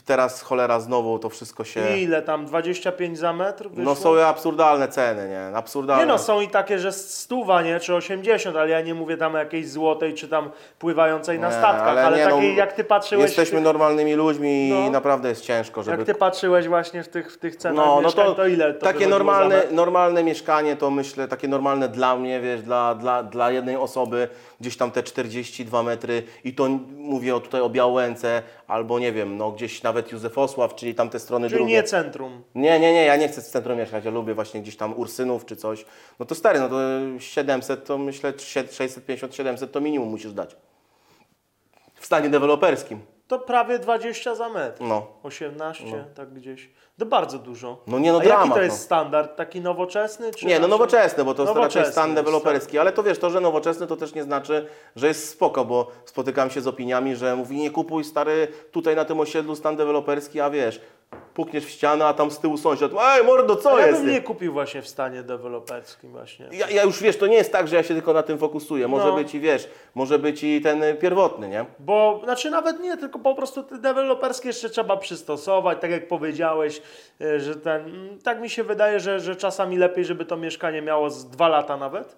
teraz 0.06 0.41
cholera 0.41 0.80
znowu 0.80 1.20
to 1.20 1.30
wszystko 1.30 1.64
się... 1.64 1.98
Ile 1.98 2.22
tam? 2.22 2.45
25 2.45 3.18
za 3.18 3.34
metr? 3.34 3.70
Wyszło? 3.70 3.84
No 3.84 3.95
są 3.95 4.22
absurdalne 4.22 4.88
ceny, 4.88 5.30
nie? 5.30 5.57
Absurdalne. 5.57 6.03
Nie 6.03 6.11
no, 6.11 6.18
są 6.18 6.41
i 6.41 6.48
takie, 6.48 6.80
że 6.80 6.91
stuwa, 6.91 7.61
nie? 7.61 7.80
Czy 7.80 7.95
80, 7.95 8.57
ale 8.57 8.70
ja 8.70 8.82
nie 8.82 8.94
mówię 8.94 9.18
tam 9.18 9.36
o 9.36 9.38
jakiejś 9.38 9.70
złotej, 9.70 10.14
czy 10.14 10.28
tam 10.28 10.49
pływającej 10.80 11.40
na 11.40 11.48
Nie, 11.48 11.53
statkach, 11.53 11.88
ale, 11.88 12.06
ale 12.06 12.26
no, 12.26 12.36
takiej 12.36 12.56
jak 12.56 12.74
ty 12.74 12.84
patrzyłeś... 12.84 13.24
Jesteśmy 13.24 13.57
tych, 13.57 13.64
normalnymi 13.64 14.14
ludźmi 14.14 14.70
No. 14.70 14.88
i 14.88 14.90
naprawdę 14.90 15.30
jest 15.30 15.41
ciężko, 15.41 15.84
żeby... 15.84 15.98
Jak 15.98 16.06
ty 16.06 16.15
patrzyłeś 16.15 16.68
właśnie 16.68 17.03
w 17.03 17.07
tych, 17.07 17.34
w 17.34 17.38
tych 17.38 17.56
cenach 17.56 17.86
No, 17.86 17.95
no 17.95 18.02
mieszkań, 18.02 18.26
to, 18.26 18.36
to, 18.36 18.48
ile 18.48 18.74
to 18.74 18.86
takie 18.86 19.07
normalne, 19.07 19.64
normalne 19.72 20.24
mieszkanie 20.24 20.76
to 20.76 20.90
myślę, 20.90 21.28
takie 21.28 21.48
normalne 21.48 21.90
dla 21.90 22.15
mnie, 22.15 22.41
wiesz, 22.41 22.61
dla, 22.61 22.95
dla, 22.95 23.24
dla 23.24 23.52
jednej 23.52 23.76
osoby, 23.76 24.28
gdzieś 24.64 24.77
tam 24.77 24.91
te 24.91 25.03
42 25.03 25.84
metry 25.84 26.23
i 26.44 26.53
to 26.53 26.68
mówię 26.98 27.35
o, 27.35 27.40
tutaj 27.40 27.61
o 27.61 27.69
Białęce 27.69 28.44
albo 28.68 28.99
nie 28.99 29.14
wiem, 29.14 29.38
no 29.38 29.52
gdzieś 29.52 29.84
nawet 29.84 30.11
Józefosław, 30.11 30.76
czyli 30.76 30.95
tamte 30.95 31.19
strony 31.19 31.48
Czyli 31.49 31.57
drugie. 31.60 31.73
nie 31.73 31.84
centrum. 31.84 32.44
Nie, 32.56 32.80
nie, 32.80 32.94
nie, 32.94 33.06
ja 33.06 33.15
nie 33.15 33.27
chcę 33.27 33.41
w 33.41 33.45
centrum 33.45 33.77
mieszkać, 33.77 34.06
ja 34.06 34.11
lubię 34.11 34.34
właśnie 34.34 34.61
gdzieś 34.61 34.77
tam 34.77 34.99
Ursynów 34.99 35.45
czy 35.45 35.56
coś. 35.56 35.85
No 36.19 36.26
to 36.26 36.35
stary, 36.35 36.60
no 36.60 36.69
to 36.69 36.80
700 37.19 37.85
to 37.85 37.98
myślę 37.98 38.31
650-700 38.31 39.68
to 39.68 39.81
minimum 39.81 40.10
musisz 40.10 40.34
dać. 40.34 40.56
W 41.95 42.06
stanie 42.06 42.30
deweloperskim. 42.30 42.99
To 43.34 43.39
prawie 43.39 43.80
20 43.80 44.35
za 44.35 44.49
metr. 44.49 44.81
No. 44.81 45.07
18, 45.23 46.05
tak 46.15 46.34
gdzieś. 46.34 46.69
To 46.99 47.05
bardzo 47.05 47.39
dużo. 47.39 47.77
No 47.88 47.99
nie, 47.99 48.11
no 48.11 48.19
A 48.19 48.23
jaki 48.23 48.35
dramat, 48.35 48.57
to 48.57 48.61
jest 48.61 48.77
no. 48.77 48.84
standard? 48.84 49.35
Taki 49.35 49.61
nowoczesny? 49.61 50.31
Czy 50.31 50.45
Nie, 50.45 50.60
no 50.60 50.68
nowoczesne, 50.68 51.23
bo 51.23 51.34
to 51.34 51.43
jest 51.43 51.55
Nowoczesny 51.55 51.81
raczej 51.81 51.93
stan 51.93 52.10
jest, 52.10 52.15
deweloperski, 52.22 52.77
ale 52.80 52.91
to 52.91 53.03
wiesz, 53.03 53.19
to, 53.19 53.30
że 53.30 53.39
nowoczesny 53.39 53.88
to 53.88 53.95
też 53.95 54.15
nie 54.15 54.23
znaczy, 54.23 54.68
że 54.95 55.07
jest 55.07 55.30
spoko, 55.30 55.65
bo 55.65 55.91
spotykam 56.05 56.49
się 56.49 56.61
z 56.61 56.68
opiniami, 56.68 57.15
że 57.15 57.35
mówi 57.35 57.57
nie 57.57 57.72
kupuj 57.72 58.03
stary 58.03 58.47
tutaj 58.72 58.95
na 58.95 59.05
tym 59.05 59.19
osiedlu 59.19 59.55
stan 59.55 59.76
deweloperski, 59.76 60.41
a 60.41 60.49
wiesz, 60.49 60.81
pukniesz 61.34 61.65
w 61.65 61.69
ścianę, 61.69 62.05
a 62.05 62.13
tam 62.13 62.31
z 62.31 62.39
tyłu 62.39 62.57
sąsiad, 62.57 62.91
ej 63.17 63.23
mordo, 63.25 63.55
co 63.55 63.75
A 63.75 63.80
ja 63.81 63.88
jest? 63.88 64.01
bym 64.01 64.11
nie 64.11 64.21
kupił 64.21 64.53
właśnie 64.53 64.81
w 64.81 64.88
stanie 64.88 65.23
deweloperskim 65.23 66.11
właśnie. 66.11 66.49
Ja, 66.51 66.69
ja 66.69 66.84
już 66.84 67.01
wiesz, 67.01 67.17
to 67.17 67.27
nie 67.27 67.35
jest 67.35 67.51
tak, 67.51 67.67
że 67.67 67.75
ja 67.75 67.84
się 67.84 67.93
tylko 67.93 68.13
na 68.13 68.23
tym 68.23 68.38
fokusuję. 68.38 68.88
Może 68.88 69.05
No. 69.07 69.15
być 69.15 69.35
i 69.35 69.39
wiesz, 69.39 69.69
może 69.95 70.19
być 70.19 70.43
i 70.43 70.61
ten 70.61 70.84
y, 70.84 70.95
pierwotny, 70.95 71.49
nie? 71.49 71.65
Bo, 71.80 72.21
znaczy 72.23 72.49
nawet 72.49 72.80
nie, 72.80 72.97
tylko 72.97 73.19
po 73.19 73.35
prostu 73.35 73.63
te 73.63 73.77
deweloperskie 73.77 74.47
jeszcze 74.47 74.69
trzeba 74.69 74.97
przystosować, 74.97 75.77
tak 75.81 75.91
jak 75.91 76.07
powiedziałeś, 76.07 76.81
e, 77.21 77.39
że 77.39 77.55
ten, 77.55 77.81
mm, 77.81 78.19
tak 78.19 78.41
mi 78.41 78.49
się 78.49 78.63
wydaje, 78.63 78.99
że, 78.99 79.19
że 79.19 79.35
czasami 79.35 79.77
lepiej, 79.77 80.05
żeby 80.05 80.25
to 80.25 80.38
mieszkanie 80.38 80.81
miało 80.81 81.09
z 81.09 81.25
dwa 81.30 81.47
lata 81.47 81.77
nawet, 81.77 82.17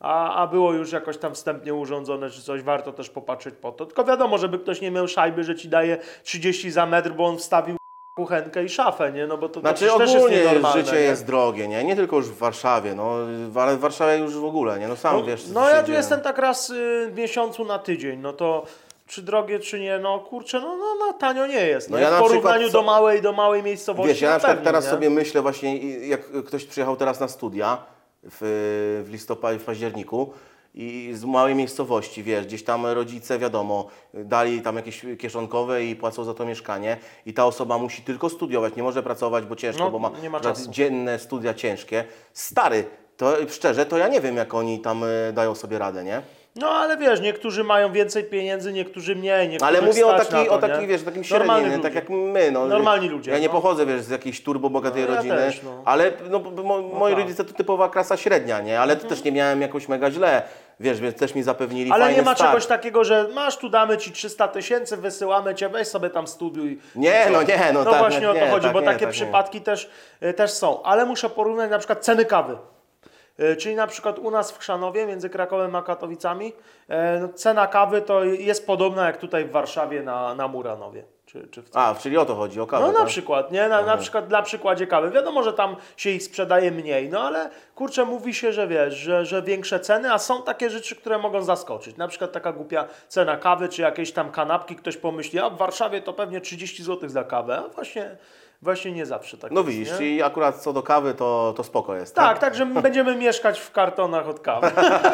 a, 0.00 0.34
a 0.34 0.46
było 0.46 0.72
już 0.72 0.92
jakoś 0.92 1.18
tam 1.18 1.34
wstępnie 1.34 1.74
urządzone 1.74 2.30
czy 2.30 2.42
coś, 2.42 2.62
warto 2.62 2.92
też 2.92 3.10
popatrzeć 3.10 3.54
po 3.60 3.72
to. 3.72 3.86
Tylko 3.86 4.04
wiadomo, 4.04 4.38
żeby 4.38 4.58
ktoś 4.58 4.80
nie 4.80 4.90
miał 4.90 5.08
szajby, 5.08 5.44
że 5.44 5.56
ci 5.56 5.68
daje 5.68 5.98
30 6.22 6.70
za 6.70 6.86
metr, 6.86 7.10
bo 7.10 7.26
on 7.26 7.38
wstawił 7.38 7.76
kuchenkę 8.18 8.64
i 8.64 8.68
szafę, 8.68 9.12
nie? 9.12 9.26
No 9.26 9.38
bo 9.38 9.48
to, 9.48 9.60
Znaczy 9.60 9.86
też 9.98 10.14
ogólnie 10.14 10.36
jest 10.36 10.48
nienormalne, 10.48 10.84
życie 10.84 10.96
nie? 10.96 11.02
jest 11.02 11.26
drogie, 11.26 11.68
nie? 11.68 11.84
Nie 11.84 11.96
tylko 11.96 12.16
już 12.16 12.26
w 12.26 12.38
Warszawie, 12.38 12.94
no, 12.94 13.16
ale 13.54 13.76
w 13.76 13.80
Warszawie 13.80 14.18
już 14.18 14.34
w 14.34 14.44
ogóle, 14.44 14.78
nie? 14.78 14.88
No 14.88 14.96
sam 14.96 15.16
No, 15.16 15.24
wiesz, 15.24 15.46
no 15.46 15.68
ja 15.68 15.82
tu 15.82 15.92
jestem 15.92 16.20
tak 16.20 16.38
raz 16.38 16.70
y, 16.70 17.08
w 17.10 17.16
miesiącu 17.16 17.64
na 17.64 17.78
tydzień, 17.78 18.20
no 18.20 18.32
to 18.32 18.64
czy 19.06 19.22
drogie, 19.22 19.60
czy 19.60 19.80
nie, 19.80 19.98
no 19.98 20.18
kurczę, 20.18 20.60
no, 20.60 20.76
no, 20.76 20.94
no 21.06 21.12
tanio 21.12 21.46
nie 21.46 21.66
jest. 21.66 21.90
No 21.90 21.96
nie? 21.96 22.02
ja 22.02 22.10
w 22.10 22.12
na 22.12 22.18
porównaniu 22.18 22.62
przykład 22.62 22.72
do 22.72 22.82
małej, 22.82 23.22
do 23.22 23.32
małej 23.32 23.62
miejscowości. 23.62 24.08
Wiesz, 24.08 24.20
ja 24.20 24.28
na 24.28 24.34
no 24.34 24.38
przykład 24.38 24.56
pewnie, 24.56 24.66
teraz 24.66 24.84
nie? 24.84 24.90
sobie 24.90 25.10
myślę 25.10 25.42
właśnie, 25.42 25.98
jak 26.08 26.20
ktoś 26.46 26.64
przyjechał 26.64 26.96
teraz 26.96 27.20
na 27.20 27.28
studia 27.28 27.78
w, 28.22 29.02
w 29.06 29.12
listopadzie, 29.12 29.58
w 29.58 29.64
październiku 29.64 30.32
i 30.80 31.10
z 31.14 31.24
małej 31.24 31.54
miejscowości, 31.54 32.22
wiesz, 32.22 32.46
gdzieś 32.46 32.64
tam 32.64 32.86
rodzice, 32.86 33.38
wiadomo, 33.38 33.86
dali 34.14 34.62
tam 34.62 34.76
jakieś 34.76 35.06
kieszonkowe 35.18 35.84
i 35.84 35.96
płacą 35.96 36.24
za 36.24 36.34
to 36.34 36.44
mieszkanie 36.46 36.96
i 37.26 37.34
ta 37.34 37.44
osoba 37.46 37.78
musi 37.78 38.02
tylko 38.02 38.28
studiować, 38.28 38.76
nie 38.76 38.82
może 38.82 39.02
pracować, 39.02 39.44
bo 39.44 39.56
ciężko, 39.56 39.84
No, 39.84 39.90
bo 39.90 39.98
ma, 39.98 40.10
nie 40.22 40.30
ma 40.30 40.38
za- 40.38 40.44
czasu. 40.44 40.70
dzienne 40.70 41.18
studia 41.18 41.54
ciężkie. 41.54 42.04
Stary, 42.32 42.84
to 43.16 43.32
szczerze, 43.48 43.86
to 43.86 43.98
ja 43.98 44.08
nie 44.08 44.20
wiem, 44.20 44.36
jak 44.36 44.54
oni 44.54 44.80
tam 44.80 45.04
y, 45.04 45.32
dają 45.32 45.54
sobie 45.54 45.78
radę, 45.78 46.04
nie? 46.04 46.22
No 46.56 46.68
ale 46.68 46.96
wiesz, 46.96 47.20
niektórzy 47.20 47.64
mają 47.64 47.92
więcej 47.92 48.24
pieniędzy, 48.24 48.72
niektórzy 48.72 49.16
mniej, 49.16 49.48
niektórych 49.48 49.76
Ale 49.76 49.86
mówię 49.86 50.06
o 50.06 50.14
stać 50.14 50.30
na 50.30 50.44
to, 50.44 50.74
o 50.76 50.80
nie? 50.80 50.86
wiesz, 50.86 51.02
takim 51.02 51.22
Normalni 51.30 51.62
średnim, 51.64 51.82
tak 51.82 51.94
ludzie. 51.94 52.00
jak 52.00 52.32
my. 52.34 52.50
No, 52.50 52.66
Normalni 52.66 53.08
ludzie, 53.08 53.30
Ja 53.30 53.38
nie 53.38 53.46
no. 53.46 53.52
pochodzę, 53.52 53.86
wiesz, 53.86 54.02
z 54.02 54.10
jakiejś 54.10 54.42
turbo 54.42 54.70
bogatej 54.70 55.02
No, 55.02 55.08
ja 55.10 55.16
rodziny, 55.16 55.36
też, 55.36 55.62
no. 55.62 55.82
ale 55.84 56.12
no, 56.30 56.40
bo- 56.40 56.62
mo, 56.62 56.82
moi 56.82 57.12
tak. 57.12 57.22
rodzice 57.22 57.44
to 57.44 57.54
typowa 57.54 57.88
klasa 57.88 58.16
średnia, 58.16 58.60
nie? 58.60 58.80
Ale 58.80 58.96
to 58.96 59.08
też 59.08 59.24
nie 59.24 59.32
miałem 59.32 59.60
jakoś 59.60 59.88
mega 59.88 60.10
źle, 60.10 60.42
wiesz, 60.80 61.00
więc 61.00 61.16
też 61.16 61.34
mi 61.34 61.42
zapewnili 61.42 61.92
Ale 61.92 62.12
nie 62.12 62.22
ma 62.22 62.34
start. 62.34 62.50
czegoś 62.50 62.66
takiego, 62.66 63.04
że 63.04 63.28
masz 63.34 63.56
tu 63.56 63.68
damy 63.68 63.98
ci 63.98 64.12
300 64.12 64.48
tysięcy, 64.48 64.96
wysyłamy 64.96 65.54
cię, 65.54 65.68
weź 65.68 65.88
sobie 65.88 66.10
tam 66.10 66.26
studiuj. 66.26 66.78
Nie, 66.94 67.26
no 67.32 67.42
nie, 67.42 67.72
no 67.72 67.84
No 67.84 67.90
tak, 67.90 67.98
właśnie 68.00 68.20
nie, 68.20 68.30
o 68.30 68.34
to 68.34 68.40
nie, 68.40 68.50
chodzi, 68.50 68.64
tak 68.64 68.72
bo 68.72 68.80
nie, 68.80 68.86
takie 68.86 69.04
tak 69.06 69.10
przypadki 69.14 69.60
też, 69.60 69.90
y, 70.22 70.34
też 70.34 70.50
są. 70.50 70.82
Ale 70.82 71.06
muszę 71.06 71.30
porównać 71.30 71.70
na 71.70 71.78
przykład 71.78 72.04
ceny 72.04 72.24
kawy. 72.24 72.56
Y, 73.40 73.56
Czyli 73.56 73.74
na 73.74 73.86
przykład 73.86 74.18
u 74.18 74.30
nas 74.30 74.52
w 74.52 74.58
Chrzanowie, 74.58 75.06
między 75.06 75.30
Krakowem 75.30 75.76
a 75.76 75.82
Katowicami, 75.82 76.52
e, 76.88 77.18
no, 77.20 77.28
cena 77.28 77.66
kawy 77.66 78.02
to 78.02 78.24
jest 78.24 78.66
podobna 78.66 79.06
jak 79.06 79.16
tutaj 79.16 79.44
w 79.44 79.50
Warszawie 79.50 80.02
na, 80.02 80.34
na 80.34 80.48
Muranowie. 80.48 81.04
Czy, 81.28 81.48
czy 81.50 81.62
A, 81.74 81.94
czyli 81.94 82.16
o 82.16 82.24
to 82.24 82.34
chodzi, 82.34 82.60
o 82.60 82.66
kawę, 82.66 82.86
No 82.86 82.92
na 82.92 82.98
tak? 82.98 83.08
przykład, 83.08 83.52
nie? 83.52 83.68
Na, 83.68 83.82
na 83.82 83.96
przykład 83.96 84.28
dla 84.28 84.42
przykładzie 84.42 84.86
kawy. 84.86 85.10
Wiadomo, 85.10 85.42
że 85.42 85.52
tam 85.52 85.76
się 85.96 86.10
ich 86.10 86.22
sprzedaje 86.22 86.70
mniej, 86.70 87.08
no 87.08 87.20
ale 87.20 87.50
kurczę, 87.74 88.04
mówi 88.04 88.34
się, 88.34 88.52
że 88.52 88.68
wiesz, 88.68 88.94
że, 88.94 89.26
że 89.26 89.42
większe 89.42 89.80
ceny, 89.80 90.12
a 90.12 90.18
są 90.18 90.42
takie 90.42 90.70
rzeczy, 90.70 90.96
które 90.96 91.18
mogą 91.18 91.42
zaskoczyć. 91.42 91.96
Na 91.96 92.08
przykład 92.08 92.32
taka 92.32 92.52
głupia 92.52 92.84
cena 93.08 93.36
kawy, 93.36 93.68
czy 93.68 93.82
jakieś 93.82 94.12
tam 94.12 94.30
kanapki, 94.30 94.76
ktoś 94.76 94.96
pomyśli, 94.96 95.38
a 95.38 95.50
w 95.50 95.56
Warszawie 95.56 96.02
to 96.02 96.12
pewnie 96.12 96.40
30 96.40 96.82
zł 96.84 97.08
za 97.08 97.24
kawę, 97.24 97.62
a 97.64 97.68
właśnie, 97.68 98.16
właśnie 98.62 98.92
nie 98.92 99.06
zawsze 99.06 99.36
tak 99.38 99.50
No 99.52 99.60
jest, 99.60 99.72
widzisz, 99.72 99.90
nie? 99.90 99.96
czyli 99.96 100.22
akurat 100.22 100.56
co 100.56 100.72
do 100.72 100.82
kawy, 100.82 101.14
to, 101.14 101.54
to 101.56 101.64
spoko 101.64 101.94
jest, 101.94 102.14
Tak, 102.14 102.38
tak, 102.38 102.54
że 102.54 102.64
my 102.64 102.82
będziemy 102.82 103.16
mieszkać 103.16 103.60
w 103.60 103.70
kartonach 103.72 104.28
od 104.28 104.40
kawy. 104.40 104.70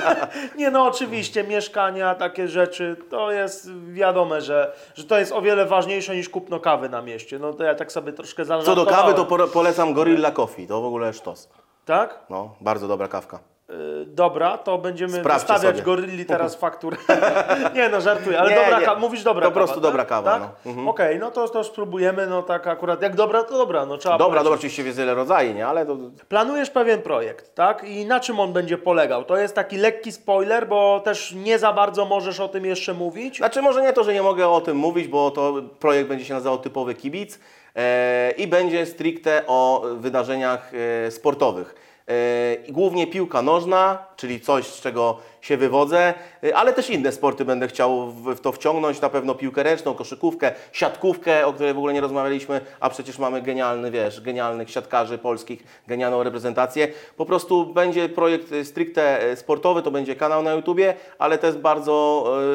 nie 0.59 0.71
no, 0.71 0.85
oczywiście, 0.87 1.45
mieszkania, 1.45 2.15
takie 2.15 2.49
rzeczy, 2.49 2.97
to 3.11 3.31
jest 3.33 3.71
wiadome, 3.93 4.41
że, 4.41 4.73
że 4.95 5.05
to 5.05 5.19
jest 5.19 5.33
o 5.33 5.43
wiele 5.43 5.67
ważniejsze 5.67 6.17
niż 6.17 6.29
kupno 6.29 6.61
kawy 6.61 6.89
na 6.89 7.03
mieście. 7.03 7.39
No 7.39 7.53
to 7.53 7.65
ja 7.65 7.75
tak 7.75 7.93
sobie 7.93 8.13
troszkę 8.13 8.43
Co 8.43 8.49
zażartowałem. 8.49 8.87
do 8.87 8.97
kawy, 8.97 9.15
to 9.15 9.25
po- 9.25 9.49
polecam 9.49 9.95
Gorilla 9.95 10.31
Coffee, 10.31 10.67
to 10.67 10.81
w 10.81 10.85
ogóle 10.85 11.13
sztos. 11.13 11.49
Tak? 11.85 12.19
No, 12.31 12.55
bardzo 12.61 12.89
dobra 12.89 13.09
kawka. 13.09 13.39
Y, 13.71 14.07
Dobra, 14.07 14.59
to 14.59 14.79
będziemy 14.79 15.13
Sprawdźcie 15.21 15.53
wystawiać 15.53 15.77
sobie. 15.77 15.83
Gorilli 15.87 16.27
teraz 16.27 16.55
fakturę. 16.65 16.97
nie 17.75 17.89
no, 17.89 18.01
żartuję, 18.01 18.41
ale 18.41 18.51
Nie, 18.51 18.57
dobra 18.57 18.81
nie. 18.81 18.87
kawa, 18.87 19.01
mówisz 19.01 19.23
dobra 19.23 19.47
Po 19.47 19.53
prostu 19.53 19.75
tak? 19.75 19.83
dobra 19.83 20.05
kawa, 20.05 20.31
Tak? 20.31 20.43
no. 20.43 20.71
Mhm. 20.71 20.89
Okej, 20.89 21.19
no 21.19 21.31
to, 21.31 21.49
to 21.49 21.65
spróbujemy, 21.65 22.27
no 22.27 22.43
tak 22.43 22.67
akurat, 22.67 23.03
jak 23.03 23.17
dobra, 23.17 23.43
to 23.45 23.59
dobra, 23.59 23.87
no 23.87 23.97
trzeba 23.99 24.19
Dobra, 24.19 24.43
dobra, 24.43 24.59
oczywiście 24.59 24.83
jest 24.83 24.99
wiele 24.99 25.15
rodzajów, 25.15 25.57
nie? 25.57 25.67
Ale 25.67 25.87
to... 25.87 25.97
Planujesz 26.29 26.71
pewien 26.71 27.03
projekt, 27.03 27.55
tak? 27.55 27.85
I 27.85 28.07
na 28.07 28.21
czym 28.21 28.41
on 28.41 28.53
będzie 28.53 28.79
polegał? 28.79 29.25
To 29.25 29.37
jest 29.37 29.55
taki 29.55 29.77
lekki 29.77 30.13
spoiler, 30.13 30.69
bo 30.69 31.01
też 31.01 31.33
nie 31.33 31.59
za 31.59 31.73
bardzo 31.73 32.05
możesz 32.05 32.41
o 32.41 32.49
tym 32.49 32.65
jeszcze 32.65 32.95
mówić. 32.95 33.37
Znaczy 33.37 33.63
może 33.63 33.83
nie 33.83 33.93
to, 33.93 34.05
że 34.05 34.15
nie 34.15 34.23
mogę 34.23 34.49
o 34.49 34.61
tym 34.61 34.77
mówić, 34.77 35.09
bo 35.09 35.31
to 35.31 35.55
projekt 35.81 36.09
będzie 36.09 36.25
się 36.25 36.35
nazywał 36.35 36.59
Typowy 36.59 36.95
Kibic 36.95 37.39
e, 37.77 38.31
i 38.31 38.47
będzie 38.47 38.87
stricte 38.87 39.43
o 39.47 39.83
wydarzeniach 39.97 40.73
e, 41.07 41.11
sportowych. 41.11 41.75
E, 42.11 42.73
głównie 42.73 43.07
piłka 43.07 43.43
nożna, 43.43 44.07
czyli 44.17 44.41
coś, 44.41 44.67
z 44.67 44.81
czego 44.81 45.19
się 45.45 45.57
wywodzę, 45.57 46.15
e, 46.45 46.57
ale 46.57 46.73
też 46.73 46.91
inne 46.91 47.13
sporty 47.13 47.45
będę 47.45 47.69
chciał 47.69 48.11
w, 48.11 48.41
to 48.41 48.53
wciągnąć, 48.53 49.01
na 49.01 49.09
pewno 49.09 49.35
piłkę 49.35 49.63
ręczną, 49.63 49.95
koszykówkę, 49.95 50.53
siatkówkę, 50.73 51.47
o 51.47 51.53
której 51.53 51.75
w 51.75 51.79
ogóle 51.79 51.95
nie 51.95 52.01
rozmawialiśmy, 52.01 52.61
a 52.81 52.91
przecież 52.91 53.19
mamy 53.19 53.43
genialny, 53.43 53.91
wiesz, 53.91 54.21
genialnych 54.21 54.71
siatkarzy 54.71 55.19
polskich, 55.19 55.65
genialną 55.87 56.23
reprezentację. 56.23 56.89
Po 57.17 57.27
prostu 57.27 57.67
będzie 57.67 58.09
projekt 58.09 58.53
e, 58.53 58.65
stricte 58.65 59.23
e, 59.23 59.37
sportowy, 59.37 59.83
to 59.83 59.91
będzie 59.91 60.17
kanał 60.17 60.43
na 60.43 60.53
YouTubie, 60.53 60.95
ale 61.19 61.39
też 61.39 61.57
bardzo 61.57 61.95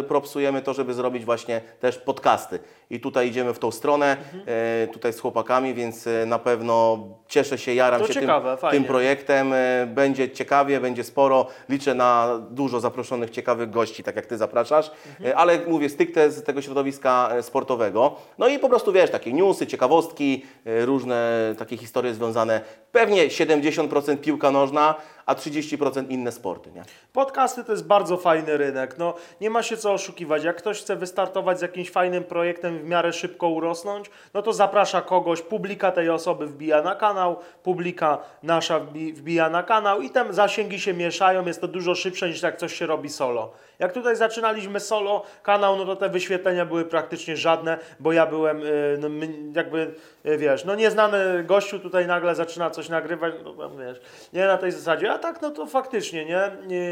propsujemy 0.07 0.61
to, 0.61 0.73
żeby 0.73 0.93
zrobić 0.93 1.25
właśnie 1.25 1.61
też 1.79 1.97
podcasty. 1.97 2.59
I 2.89 2.99
tutaj 2.99 3.27
idziemy 3.27 3.53
w 3.53 3.59
tą 3.59 3.71
stronę, 3.71 4.17
e, 4.45 4.87
tutaj 4.87 5.13
z 5.13 5.19
chłopakami, 5.19 5.73
więc 5.73 6.09
na 6.25 6.39
pewno 6.39 6.99
cieszę 7.27 7.57
się, 7.57 7.73
jaram 7.73 8.01
To 8.01 8.07
się 8.07 8.13
ciekawe, 8.13 8.57
tym, 8.61 8.69
tym 8.69 8.83
projektem. 8.83 9.53
Będzie 9.87 10.31
ciekawie, 10.31 10.79
będzie 10.79 11.03
sporo. 11.03 11.47
Liczę 11.69 11.95
na 11.95 12.39
dużo 12.49 12.78
zaproszonych, 12.79 13.29
ciekawych 13.29 13.69
gości, 13.69 14.03
tak 14.03 14.15
jak 14.15 14.25
Ty 14.25 14.37
zapraszasz. 14.37 14.91
Mhm. 15.19 15.37
Ale 15.37 15.59
mówię, 15.67 15.89
stricte 15.89 16.31
z 16.31 16.43
tego 16.43 16.61
środowiska 16.61 17.29
e, 17.31 17.43
sportowego. 17.43 18.15
No 18.37 18.47
i 18.47 18.59
po 18.59 18.69
prostu, 18.69 18.91
wiesz, 18.91 19.11
takie 19.11 19.33
newsy, 19.33 19.67
ciekawostki, 19.67 20.45
e, 20.65 20.85
różne 20.85 21.55
takie 21.57 21.77
historie 21.77 22.13
związane. 22.13 22.61
Pewnie 22.91 23.27
70% 23.27 24.17
piłka 24.17 24.51
nożna, 24.51 24.95
a 25.25 25.35
30% 25.35 26.05
inne 26.09 26.31
sporty, 26.31 26.71
nie? 26.71 26.83
Podcasty 27.13 27.63
to 27.63 27.71
jest 27.71 27.87
bardzo 27.87 28.17
fajny 28.17 28.57
rynek. 28.57 28.97
No, 28.97 29.13
nie 29.41 29.49
ma 29.49 29.63
się 29.63 29.77
co 29.77 29.93
oszukiwać. 29.93 30.43
Jak 30.43 30.55
ktoś 30.57 30.81
chce 30.81 30.95
wystartować 30.95 31.59
z 31.59 31.61
jakimś 31.61 31.91
fajnym 31.91 32.23
projektem 32.23 32.79
w 32.79 32.83
miarę 32.83 33.13
szybko 33.13 33.47
urosnąć, 33.49 34.09
no 34.33 34.41
to 34.41 34.53
zaprasza 34.53 35.01
kogoś, 35.01 35.41
publika 35.41 35.91
tej 35.91 36.09
osoby 36.09 36.47
wbija 36.47 36.81
na 36.81 36.95
kanał, 36.95 37.37
publika 37.63 38.17
nasza 38.43 38.79
wbi- 38.79 39.13
wbija 39.13 39.49
na 39.49 39.63
kanał 39.63 40.01
i 40.01 40.09
tam 40.09 40.33
zasięgi 40.33 40.79
się 40.79 40.93
mieszają. 40.93 41.45
Jest 41.45 41.61
to 41.61 41.67
dużo 41.67 41.95
szybsze 41.95 42.29
niż 42.29 42.41
jak 42.41 42.57
coś 42.57 42.73
się 42.73 42.85
robi 42.85 43.09
solo. 43.09 43.51
Jak 43.79 43.93
tutaj 43.93 44.15
zaczynaliśmy 44.15 44.79
solo 44.79 45.23
kanał, 45.43 45.77
no 45.77 45.85
to 45.85 45.95
te 45.95 46.09
wyświetlenia 46.09 46.65
były 46.65 46.85
praktycznie 46.85 47.37
żadne, 47.37 47.77
bo 47.99 48.11
ja 48.11 48.25
byłem 48.25 48.63
y, 48.63 48.97
no, 48.99 49.07
jakby, 49.55 49.93
y, 50.25 50.37
wiesz, 50.37 50.65
no 50.65 50.75
nieznany 50.75 51.43
gościu 51.43 51.79
tutaj 51.79 52.07
nagle 52.07 52.35
zaczyna 52.35 52.69
coś 52.69 52.78
nagrywać, 52.89 53.33
no 53.43 53.53
tam, 53.53 53.77
wiesz, 53.77 54.01
nie 54.33 54.45
na 54.45 54.57
tej 54.57 54.71
zasadzie, 54.71 55.11
a 55.11 55.17
tak, 55.17 55.41
no 55.41 55.51
to 55.51 55.65
faktycznie, 55.65 56.25
nie? 56.25 56.51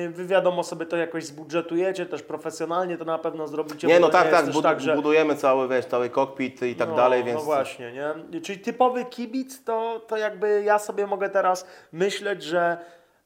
Wy 0.09 0.25
wiadomo 0.25 0.63
sobie 0.63 0.85
to 0.85 0.97
jakoś 0.97 1.25
zbudżetujecie, 1.25 2.05
też 2.05 2.21
profesjonalnie 2.23 2.97
to 2.97 3.05
na 3.05 3.17
pewno 3.17 3.47
zrobicie. 3.47 3.87
Nie, 3.87 3.99
no 3.99 4.09
tak, 4.09 4.25
nie 4.25 4.31
tak, 4.31 4.45
bud- 4.45 4.63
tak, 4.63 4.81
że... 4.81 4.95
budujemy 4.95 5.35
cały, 5.35 5.67
wiesz, 5.67 5.85
cały 5.85 6.09
kokpit 6.09 6.61
i 6.61 6.75
tak 6.75 6.89
no, 6.89 6.95
dalej, 6.95 7.23
więc... 7.23 7.39
No 7.39 7.45
właśnie, 7.45 7.91
nie? 7.91 8.41
Czyli 8.41 8.59
typowy 8.59 9.05
kibic, 9.05 9.63
to, 9.63 10.01
to 10.07 10.17
jakby 10.17 10.63
ja 10.65 10.79
sobie 10.79 11.07
mogę 11.07 11.29
teraz 11.29 11.67
myśleć, 11.91 12.43
że, 12.43 12.77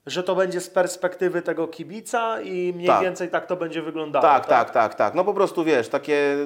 że 0.06 0.24
to 0.24 0.36
będzie 0.36 0.62
z 0.62 0.70
perspektywy 0.70 1.42
tego 1.42 1.68
kibica 1.68 2.42
i 2.42 2.74
mniej 2.76 2.88
Tak. 2.88 3.02
więcej 3.02 3.30
tak 3.30 3.46
to 3.46 3.56
będzie 3.56 3.82
wyglądało. 3.82 4.24
Tak, 4.24 4.46
tak, 4.46 4.70
tak, 4.72 4.96
tak. 4.96 5.16
No 5.16 5.24
po 5.24 5.34
prostu 5.34 5.64
wiesz, 5.64 5.90
takie 5.90 6.38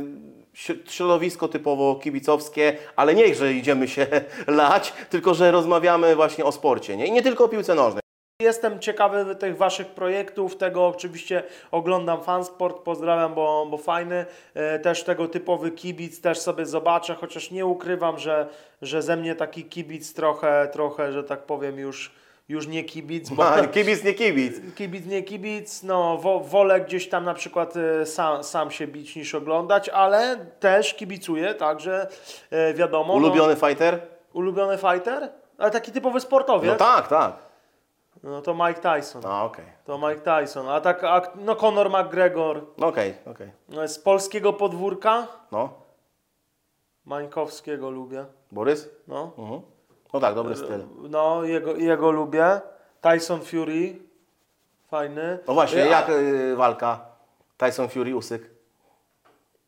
środowisko 0.89 1.47
typowo 1.47 1.95
kibicowskie, 1.95 2.77
ale 2.95 3.15
nie, 3.15 3.35
że 3.35 3.53
idziemy 3.53 3.87
się 3.87 4.07
lać, 4.47 4.93
tylko 5.09 5.33
że 5.33 5.51
rozmawiamy 5.51 6.15
właśnie 6.15 6.45
o 6.45 6.51
sporcie, 6.51 6.97
nie? 6.97 7.07
I 7.07 7.11
nie 7.11 7.21
tylko 7.21 7.43
o 7.45 7.47
piłce 7.47 7.75
nożnej. 7.75 8.05
Jestem 8.41 8.79
ciekawy 8.79 9.35
tych 9.35 9.57
Waszych 9.57 9.87
projektów, 9.87 10.57
tego 10.57 10.87
oczywiście 10.87 11.43
oglądam 11.71 12.23
Fansport, 12.23 12.77
pozdrawiam, 12.77 13.33
bo, 13.33 13.67
bo 13.71 13.77
fajny, 13.77 14.25
e, 14.53 14.79
też 14.79 15.03
tego 15.03 15.27
typowy 15.27 15.71
kibic 15.71 16.21
też 16.21 16.39
sobie 16.39 16.65
zobaczę, 16.65 17.15
chociaż 17.15 17.51
nie 17.51 17.65
ukrywam, 17.65 18.19
że, 18.19 18.47
że 18.81 19.01
ze 19.01 19.17
mnie 19.17 19.35
taki 19.35 19.63
kibic 19.65 20.13
trochę, 20.13 20.69
trochę, 20.73 21.11
że 21.11 21.23
tak 21.23 21.45
powiem 21.45 21.79
już, 21.79 22.11
już 22.49 22.67
nie 22.67 22.83
kibic, 22.83 23.29
bo 23.29 23.43
Ma, 23.43 23.67
kibic, 23.67 24.03
nie 24.03 24.13
kibic. 24.13 24.75
kibic 24.75 25.05
nie 25.05 25.23
kibic, 25.23 25.83
no 25.83 26.17
wo, 26.17 26.39
wolę 26.39 26.81
gdzieś 26.81 27.09
tam 27.09 27.23
na 27.23 27.33
przykład 27.33 27.73
e, 27.77 28.05
sam, 28.05 28.43
sam 28.43 28.71
się 28.71 28.87
bić 28.87 29.15
niż 29.15 29.35
oglądać, 29.35 29.89
ale 29.89 30.45
też 30.59 30.93
kibicuję, 30.93 31.53
także 31.53 32.07
e, 32.51 32.73
wiadomo. 32.73 33.13
Ulubiony 33.13 33.55
fighter? 33.55 33.93
No, 34.01 34.39
ulubiony 34.39 34.77
fighter? 34.77 35.29
Ale 35.57 35.71
taki 35.71 35.91
typowy 35.91 36.19
sportowiec? 36.19 36.71
No 36.71 36.77
tak, 36.77 37.07
tak. 37.07 37.33
No 38.23 38.41
to 38.41 38.53
Mike 38.53 38.81
Tyson. 38.81 39.21
A, 39.25 39.43
okej. 39.45 39.65
To 39.85 39.97
Mike 39.97 40.21
Tyson. 40.41 40.69
A 40.69 40.81
tak, 40.81 41.03
a, 41.03 41.21
no 41.35 41.55
Conor 41.55 41.89
McGregor 41.89 42.61
No 42.77 42.87
okej, 42.87 43.13
okej. 43.25 43.51
no, 43.69 43.87
z 43.87 43.99
polskiego 43.99 44.53
podwórka. 44.53 45.27
No, 45.51 45.69
Mańkowskiego 47.05 47.89
lubię. 47.89 48.25
Borys? 48.51 48.89
No, 49.07 49.31
Mhm. 49.37 49.61
No 50.13 50.19
tak, 50.19 50.35
dobry 50.35 50.55
styl. 50.55 50.83
no 51.09 51.43
jego, 51.43 51.75
jego 51.75 52.11
lubię. 52.11 52.61
Tyson 53.01 53.41
Fury. 53.41 53.95
Fajny. 54.91 55.39
No 55.47 55.53
właśnie, 55.53 55.79
Ja- 55.79 55.85
jak 55.85 56.09
y, 56.09 56.55
walka? 56.55 56.99
Tyson 57.57 57.89
Fury, 57.89 58.15
Usyk? 58.15 58.49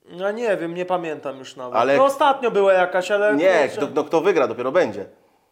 No 0.09 0.31
nie 0.31 0.57
wiem, 0.57 0.73
nie 0.73 0.85
pamiętam 0.85 1.37
już 1.37 1.55
nawet. 1.55 1.75
Ale- 1.79 1.97
No 1.97 2.05
ostatnio 2.05 2.51
była 2.51 2.73
jakaś, 2.73 3.11
ale... 3.11 3.35
Nie, 3.35 3.69
kto, 3.69 3.87
no, 3.95 4.03
kto 4.03 4.21
wygra, 4.21 4.47
dopiero 4.47 4.71
będzie. 4.71 5.05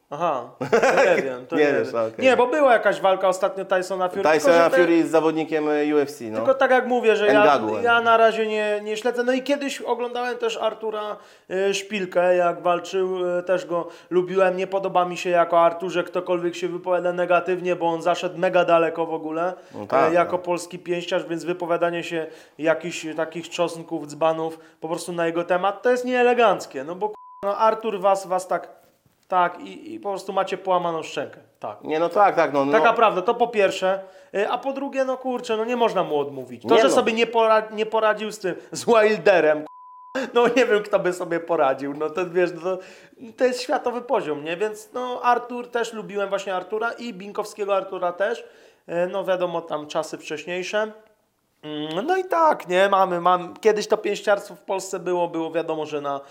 Aha, 0.10 0.50
nie 1.16 1.22
wiem. 1.22 1.46
Nie 1.52 1.58
nie, 1.58 1.74
wiesz, 1.74 1.94
okej. 1.94 2.26
nie, 2.26 2.38
bo 2.38 2.48
była 2.48 2.74
jakaś 2.74 3.02
walka 3.02 3.28
ostatnio 3.28 3.66
Tysona 3.66 4.10
Fury. 4.10 4.24
Tyson 4.24 4.52
tylko, 4.52 4.64
że 4.64 4.70
te- 4.70 4.78
Fury 4.78 5.08
z 5.08 5.12
zawodnikiem 5.12 5.70
e, 5.70 5.96
UFC, 5.96 6.22
no. 6.22 6.36
Tylko 6.38 6.54
tak 6.54 6.72
jak 6.72 6.88
mówię, 6.88 7.16
że 7.16 7.28
ja, 7.28 7.62
ja 7.82 8.02
na 8.02 8.18
razie 8.18 8.48
nie, 8.48 8.80
nie 8.84 8.98
śledzę. 8.98 9.24
No 9.24 9.34
i 9.34 9.44
kiedyś 9.44 9.82
oglądałem 9.82 10.38
też 10.38 10.58
Artura 10.58 11.18
y, 11.52 11.74
Szpilkę, 11.74 12.36
jak 12.36 12.62
walczył, 12.62 13.38
y, 13.38 13.44
też 13.44 13.66
go 13.66 13.88
lubiłem. 14.10 14.58
Nie 14.58 14.68
podoba 14.68 15.06
mi 15.06 15.18
się 15.18 15.30
jako 15.30 15.60
Arturze 15.60 16.04
ktokolwiek 16.04 16.56
się 16.56 16.68
wypowiada 16.68 17.14
negatywnie, 17.14 17.76
bo 17.76 17.88
on 17.88 18.02
zaszedł 18.02 18.38
mega 18.38 18.66
daleko 18.66 19.06
w 19.06 19.14
ogóle 19.14 19.54
No 19.76 19.88
tak, 19.88 20.14
jako 20.14 20.32
no. 20.32 20.38
polski 20.38 20.80
pięściarz, 20.80 21.26
więc 21.26 21.44
wypowiadanie 21.44 22.04
się 22.04 22.28
jakichś 22.58 23.08
takich 23.18 23.50
czosnków, 23.50 24.08
dzbanów 24.08 24.60
po 24.80 24.88
prostu 24.88 25.14
na 25.14 25.26
jego 25.26 25.44
temat 25.44 25.82
to 25.82 25.92
jest 25.92 26.06
nieeleganckie. 26.06 26.84
No 26.84 26.96
bo 26.96 27.14
no 27.44 27.58
Artur 27.58 28.00
was, 28.00 28.28
was 28.28 28.48
tak, 28.48 28.85
tak 29.28 29.60
i, 29.60 29.94
i 29.94 30.00
po 30.00 30.10
prostu 30.10 30.34
macie 30.34 30.58
połamaną 30.58 31.04
szczękę. 31.04 31.40
Tak. 31.60 31.84
Nie, 31.84 32.00
no 32.00 32.10
tak, 32.10 32.36
tak, 32.36 32.54
no. 32.54 32.66
no. 32.66 32.72
Taka 32.72 32.94
prawda, 32.94 33.22
to 33.22 33.36
po 33.36 33.48
pierwsze. 33.48 34.00
Y, 34.36 34.50
A 34.50 34.58
po 34.58 34.74
drugie, 34.74 35.06
no 35.06 35.18
kurczę, 35.18 35.58
no 35.58 35.66
nie 35.66 35.76
można 35.76 36.04
mu 36.04 36.20
odmówić. 36.20 36.62
To, 36.68 36.76
Nie 36.76 36.82
że 36.82 36.88
no. 36.88 36.94
sobie 36.94 37.14
nie, 37.14 37.28
pora- 37.28 37.72
nie 37.72 37.86
poradził 37.86 38.32
z 38.32 38.40
tym, 38.40 38.56
z 38.72 38.86
Wilderem, 38.86 39.60
k***a, 39.64 40.20
no 40.34 40.48
nie 40.48 40.66
wiem, 40.66 40.84
kto 40.84 41.00
by 41.00 41.14
sobie 41.14 41.40
poradził. 41.40 41.94
No 41.94 42.10
to 42.10 42.30
wiesz, 42.30 42.50
no, 42.56 42.62
to, 42.62 42.78
to 43.38 43.46
jest 43.46 43.62
światowy 43.62 44.02
poziom, 44.02 44.44
nie? 44.44 44.58
Więc 44.58 44.90
no 44.94 45.22
Artur, 45.24 45.68
też 45.72 45.94
lubiłem 45.94 46.30
właśnie 46.30 46.56
Artura 46.56 46.92
i 46.92 47.14
Binkowskiego 47.14 47.76
Artura 47.76 48.12
też. 48.12 48.40
Y, 48.90 49.08
No 49.12 49.24
wiadomo, 49.26 49.62
tam 49.62 49.88
czasy 49.88 50.18
wcześniejsze. 50.18 50.92
Mm, 51.64 52.06
No 52.08 52.18
i 52.18 52.24
tak, 52.26 52.68
nie, 52.68 52.90
mamy, 52.90 53.22
mam. 53.22 53.54
Kiedyś 53.58 53.88
to 53.88 53.98
pięściarstwo 53.98 54.56
w 54.56 54.62
Polsce 54.62 55.00
było, 55.00 55.28
było 55.28 55.52
wiadomo, 55.52 55.86
że 55.86 56.02
na, 56.02 56.22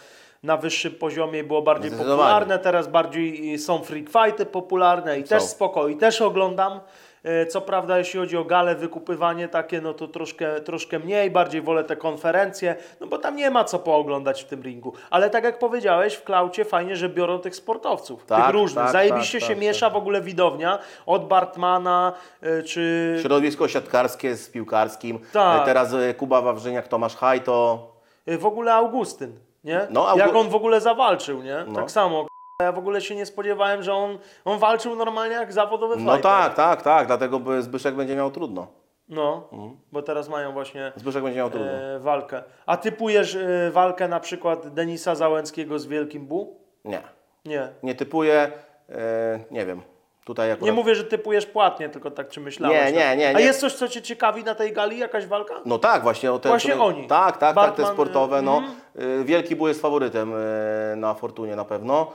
na 0.45 0.57
wyższym 0.57 0.93
poziomie 0.95 1.45
było 1.45 1.63
bardziej 1.63 1.91
popularne, 1.91 2.59
teraz 2.59 2.89
bardziej 2.89 3.55
y, 3.55 3.59
są 3.59 3.79
freak 3.85 4.07
fighty 4.11 4.47
popularne 4.47 5.19
i 5.19 5.25
też 5.25 5.43
spoko, 5.43 5.89
i 5.89 5.97
też 5.97 6.21
oglądam. 6.23 6.81
E, 7.25 7.47
Co 7.47 7.61
prawda, 7.61 7.99
jeśli 7.99 8.21
chodzi 8.21 8.37
o 8.37 8.45
gale, 8.45 8.75
wykupywanie 8.75 9.49
takie, 9.49 9.81
no 9.81 9.95
to 9.95 10.09
troszkę, 10.09 10.61
troszkę 10.61 10.99
mniej, 10.99 11.31
bardziej 11.31 11.63
wolę 11.63 11.85
te 11.85 11.97
konferencje, 11.97 12.77
no 13.01 13.07
bo 13.07 13.19
tam 13.19 13.37
nie 13.37 13.51
ma 13.51 13.65
co 13.65 13.79
pooglądać 13.79 14.43
w 14.43 14.47
tym 14.47 14.63
ringu. 14.63 14.93
Ale 15.11 15.31
tak 15.31 15.45
jak 15.45 15.59
powiedziałeś, 15.59 16.15
w 16.15 16.25
klaucie 16.25 16.65
fajnie, 16.65 16.97
że 16.97 17.09
biorą 17.09 17.39
tych 17.39 17.57
sportowców, 17.57 18.27
Tak, 18.27 18.45
tych 18.45 18.55
różnych. 18.55 18.85
tak, 18.85 18.93
Zajebiście 18.93 19.39
tak, 19.41 19.49
się 19.49 19.55
tak, 19.55 19.63
miesza 19.63 19.91
w 19.91 19.97
ogóle 19.97 20.21
widownia, 20.21 20.79
od 21.07 21.29
Bartmana, 21.29 22.13
e, 22.43 22.63
czy 22.63 23.17
Środowisko 23.21 23.69
siatkarskie 23.69 24.37
z 24.37 24.51
piłkarskim. 24.51 25.19
Tak. 25.33 25.63
E, 25.63 25.65
Teraz 25.65 25.95
Kuba 26.17 26.41
Wawrzyniak, 26.43 26.89
Tomasz 26.89 27.17
Hajto. 27.17 27.89
W 28.27 28.47
ogóle 28.47 28.75
Augustyn, 28.75 29.33
nie? 29.65 29.87
No, 29.91 30.01
Augu- 30.07 30.19
Jak 30.19 30.35
on 30.37 30.49
w 30.49 30.55
ogóle 30.55 30.81
zawalczył, 30.81 31.43
nie? 31.43 31.65
No. 31.67 31.75
Tak 31.75 31.91
samo. 31.91 32.27
Ja 32.63 32.73
w 32.73 32.79
ogóle 32.79 33.01
się 33.01 33.15
nie 33.15 33.27
spodziewałem, 33.27 33.83
że 33.83 33.95
on, 33.95 34.19
on 34.45 34.59
walczył 34.59 34.97
normalnie 34.97 35.35
jak 35.35 35.53
zawodowy 35.53 35.97
No 35.97 36.01
fighter. 36.15 36.23
tak, 36.23 36.55
tak, 36.55 36.83
tak, 36.83 37.07
dlatego 37.07 37.41
by 37.41 37.63
Zbyszek 37.63 37.95
będzie 37.95 38.17
miał 38.17 38.31
trudno. 38.31 38.67
No, 39.09 39.49
Mhm. 39.53 39.77
bo 39.93 40.03
teraz 40.03 40.29
mają 40.29 40.53
właśnie 40.53 40.93
Zbyszek 40.97 41.23
będzie 41.23 41.39
miał 41.39 41.51
trudno. 41.51 41.73
e, 41.73 41.99
walkę. 41.99 42.43
A 42.67 42.77
typujesz 42.77 43.35
e, 43.35 43.71
walkę 43.71 44.09
na 44.09 44.21
przykład 44.21 44.69
Denisa 44.69 45.15
Załęckiego 45.15 45.79
z 45.79 45.87
Wielkim 45.87 46.27
Bu? 46.27 46.61
Nie, 46.85 47.03
Nie. 47.45 47.69
nie 47.83 47.95
typuję, 47.95 48.53
e, 48.89 49.39
nie 49.51 49.67
wiem. 49.67 49.83
Tutaj 50.25 50.51
akurat... 50.53 50.67
Nie 50.67 50.73
mówię, 50.73 50.95
że 50.95 51.05
typujesz 51.05 51.47
płatnie, 51.47 51.89
tylko 51.89 52.11
tak 52.11 52.29
czy 52.29 52.41
myślałeś. 52.41 52.79
Nie, 52.79 52.93
nie, 52.93 53.05
tak? 53.05 53.19
nie, 53.19 53.29
A 53.29 53.33
nie. 53.33 53.45
jest 53.45 53.61
coś, 53.61 53.73
co 53.75 53.89
Cię 53.89 54.03
ciekawi 54.03 54.45
na 54.45 54.55
tej 54.55 54.73
gali? 54.73 54.99
Jakaś 54.99 55.27
walka? 55.27 55.55
No 55.67 55.79
tak, 55.79 56.03
właśnie 56.03 56.33
o 56.33 56.39
te, 56.39 56.49
Właśnie 56.49 56.71
które- 56.71 56.85
oni. 56.87 57.07
Tak, 57.07 57.27
tak, 57.27 57.39
tak, 57.41 57.51
te 57.51 57.55
Bartman, 57.55 57.93
sportowe. 57.93 58.39
y, 58.39 58.43
No. 58.43 58.57
mhm. 58.57 59.21
Y, 59.21 59.25
Wielki 59.25 59.57
Bół 59.57 59.69
jest 59.69 59.83
faworytem 59.83 60.33
y, 60.35 60.97
na 60.97 61.15
Fortunie 61.15 61.57
na 61.57 61.65
pewno. 61.65 62.13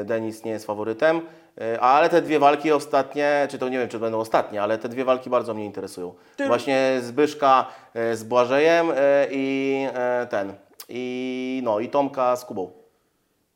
Y, 0.00 0.04
Denis 0.04 0.44
nie 0.44 0.50
jest 0.50 0.66
faworytem. 0.66 1.20
Y, 1.74 1.80
Ale 1.80 2.08
te 2.08 2.22
dwie 2.22 2.38
walki 2.38 2.72
ostatnie, 2.72 3.46
czy 3.50 3.58
to 3.58 3.68
nie 3.68 3.78
wiem, 3.78 3.88
czy 3.88 3.98
będą 3.98 4.18
ostatnie, 4.20 4.62
ale 4.62 4.78
te 4.78 4.88
dwie 4.88 5.04
walki 5.04 5.30
bardzo 5.30 5.54
mnie 5.54 5.64
interesują. 5.64 6.14
Ty- 6.36 6.46
Właśnie 6.46 6.98
Zbyszka 7.00 7.66
y, 8.12 8.16
z 8.16 8.24
Błażejem 8.24 8.90
y, 8.90 8.94
i 9.30 9.86
y, 10.22 10.26
ten. 10.26 10.54
I, 10.88 11.60
no, 11.64 11.80
i 11.80 11.88
Tomka 11.88 12.36
z 12.36 12.44
Kubą. 12.44 12.70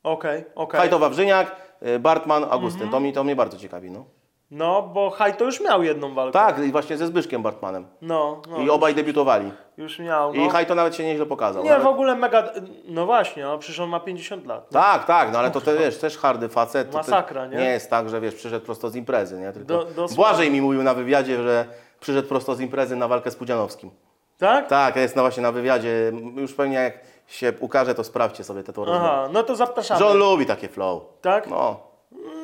Okej, 0.03 0.45
okej. 0.55 0.81
Hajto 0.81 0.99
Wawrzyniak, 0.99 1.51
y, 1.51 1.53
Bartman, 2.01 2.44
Augustyn. 2.51 2.82
Mhm. 2.82 2.90
To, 2.90 3.01
mi, 3.01 3.12
to 3.12 3.24
mnie 3.24 3.36
bardzo 3.36 3.57
ciekawi. 3.59 3.90
No. 3.90 4.05
No, 4.51 4.82
bo 4.82 5.11
Hajto 5.11 5.44
już 5.44 5.61
miał 5.61 5.82
jedną 5.82 6.15
walkę. 6.15 6.32
Tak, 6.32 6.59
i 6.59 6.73
właśnie 6.73 6.97
ze 6.97 7.07
Zbyszkiem 7.07 7.43
Bartmanem. 7.43 7.86
No, 8.02 8.43
no 8.51 8.59
I 8.59 8.70
obaj 8.70 8.94
debiutowali. 8.94 9.52
już 9.77 9.98
miał. 9.98 10.35
No. 10.35 10.43
I 10.47 10.48
Hajto 10.48 10.74
nawet 10.74 10.97
się 10.97 11.05
nieźle 11.05 11.27
pokazał. 11.27 11.65
Nie, 11.65 11.70
Nawet- 11.70 11.85
w 11.85 11.86
ogóle 11.86 12.16
mega... 12.16 12.48
No 12.89 13.07
właśnie, 13.07 13.43
no 13.43 13.59
przecież 13.59 13.81
on 13.81 13.89
ma 13.90 14.01
50 14.01 14.47
lat. 14.47 14.70
Tak, 14.70 15.05
tak, 15.05 15.32
no 15.32 15.39
ale 15.39 15.51
to 15.51 15.61
te, 15.61 15.77
wiesz, 15.77 15.98
też 15.98 16.19
hardy 16.19 16.48
facet. 16.48 16.90
To 16.90 16.98
Masakra, 16.98 17.47
nie? 17.47 17.57
Nie 17.57 17.65
jest 17.65 17.90
tak, 17.90 18.09
że 18.09 18.20
wiesz, 18.20 18.35
przyszedł 18.35 18.66
prosto 18.66 18.90
z 18.90 18.97
imprezy, 18.97 19.39
nie? 19.40 19.52
Tylko 19.52 19.66
Do- 19.69 19.85
dosłownie. 19.85 20.16
Błażej 20.16 20.51
mi 20.51 20.62
mówił 20.62 20.82
na 20.82 20.94
wywiadzie, 20.94 21.43
że 21.43 21.65
przyszedł 22.01 22.28
prosto 22.28 22.55
z 22.55 22.61
imprezy 22.61 22.97
na 22.97 23.09
walkę 23.09 23.31
z 23.31 23.36
Pudzianowskim. 23.36 23.90
Tak? 24.39 24.69
Tak, 24.69 24.97
jest 24.97 25.16
no 25.16 25.23
właśnie 25.23 25.43
na 25.43 25.52
wywiadzie. 25.52 26.12
Już 26.36 26.55
pewnie 26.55 26.77
jak 26.77 26.94
się 27.31 27.52
ukaże, 27.61 27.94
to 27.94 28.05
sprawdźcie 28.05 28.44
sobie 28.44 28.62
te 28.62 28.73
to 28.73 28.85
rozmowy. 28.85 29.07
Aha, 29.07 29.28
no 29.32 29.43
to 29.43 29.57
zapraszamy. 29.57 30.05
On 30.07 30.16
lubi 30.16 30.47
takie 30.47 30.69
flow. 30.69 31.02
Tak? 31.20 31.47
No, 31.47 31.81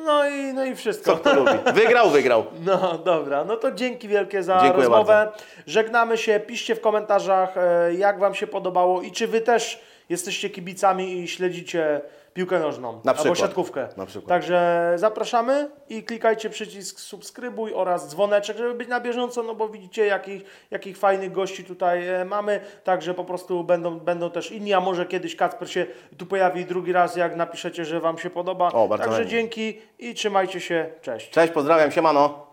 No 0.05 0.29
i, 0.29 0.53
no 0.53 0.65
i 0.65 0.75
wszystko. 0.75 1.11
co 1.11 1.17
kto 1.17 1.33
lubi. 1.35 1.51
Wygrał, 1.81 2.09
wygrał. 2.09 2.45
No 2.65 2.97
dobra, 2.97 3.43
no 3.43 3.55
to 3.55 3.71
dzięki 3.71 4.07
wielkie 4.07 4.43
za 4.43 4.59
Dziękuję 4.61 4.87
rozmowę. 4.87 5.31
Żegnamy 5.65 6.17
się, 6.17 6.39
piszcie 6.39 6.75
w 6.75 6.81
komentarzach, 6.81 7.57
e, 7.57 7.93
jak 7.93 8.19
Wam 8.19 8.35
się 8.35 8.47
podobało 8.47 9.01
i 9.01 9.11
czy 9.11 9.27
Wy 9.27 9.41
też 9.41 9.81
jesteście 10.09 10.49
kibicami 10.49 11.13
i 11.19 11.27
śledzicie 11.27 12.01
piłkę 12.37 12.59
nożną 12.59 13.01
Na 13.03 13.13
albo 13.13 13.35
siatkówkę. 13.35 13.87
Na 13.97 14.05
przykład. 14.05 14.29
Także 14.29 14.93
zapraszamy 14.95 15.69
i 15.89 16.03
klikajcie 16.03 16.49
przycisk 16.49 16.99
subskrybuj 16.99 17.73
oraz 17.73 18.09
dzwoneczek, 18.09 18.57
żeby 18.57 18.73
być 18.73 18.87
na 18.87 18.99
bieżąco, 18.99 19.43
no 19.43 19.55
bo 19.55 19.69
widzicie 19.69 20.05
jakich, 20.05 20.43
jakich 20.71 20.97
fajnych 20.97 21.31
gości 21.31 21.63
tutaj 21.63 22.07
e, 22.07 22.25
mamy, 22.25 22.59
także 22.83 23.13
po 23.13 23.25
prostu 23.25 23.63
będą, 23.63 23.99
będą 23.99 24.31
też 24.31 24.51
inni, 24.51 24.73
a 24.73 24.79
może 24.79 25.05
kiedyś 25.05 25.35
Kacper 25.35 25.71
się 25.71 25.85
tu 26.17 26.25
pojawi 26.25 26.65
drugi 26.65 26.93
raz, 26.93 27.15
jak 27.15 27.35
napiszecie, 27.35 27.85
że 27.85 27.99
Wam 27.99 28.17
się 28.17 28.29
podoba. 28.29 28.71
O, 28.71 28.87
bardzo 28.87 29.03
Także 29.03 29.17
chętnie. 29.17 29.31
dzięki 29.31 29.81
i 29.99 30.13
trzymajcie 30.13 30.59
się, 30.59 30.89
cześć. 31.01 31.29
Cześć, 31.29 31.53
pozdrawiam, 31.53 31.91
siemano. 31.91 32.46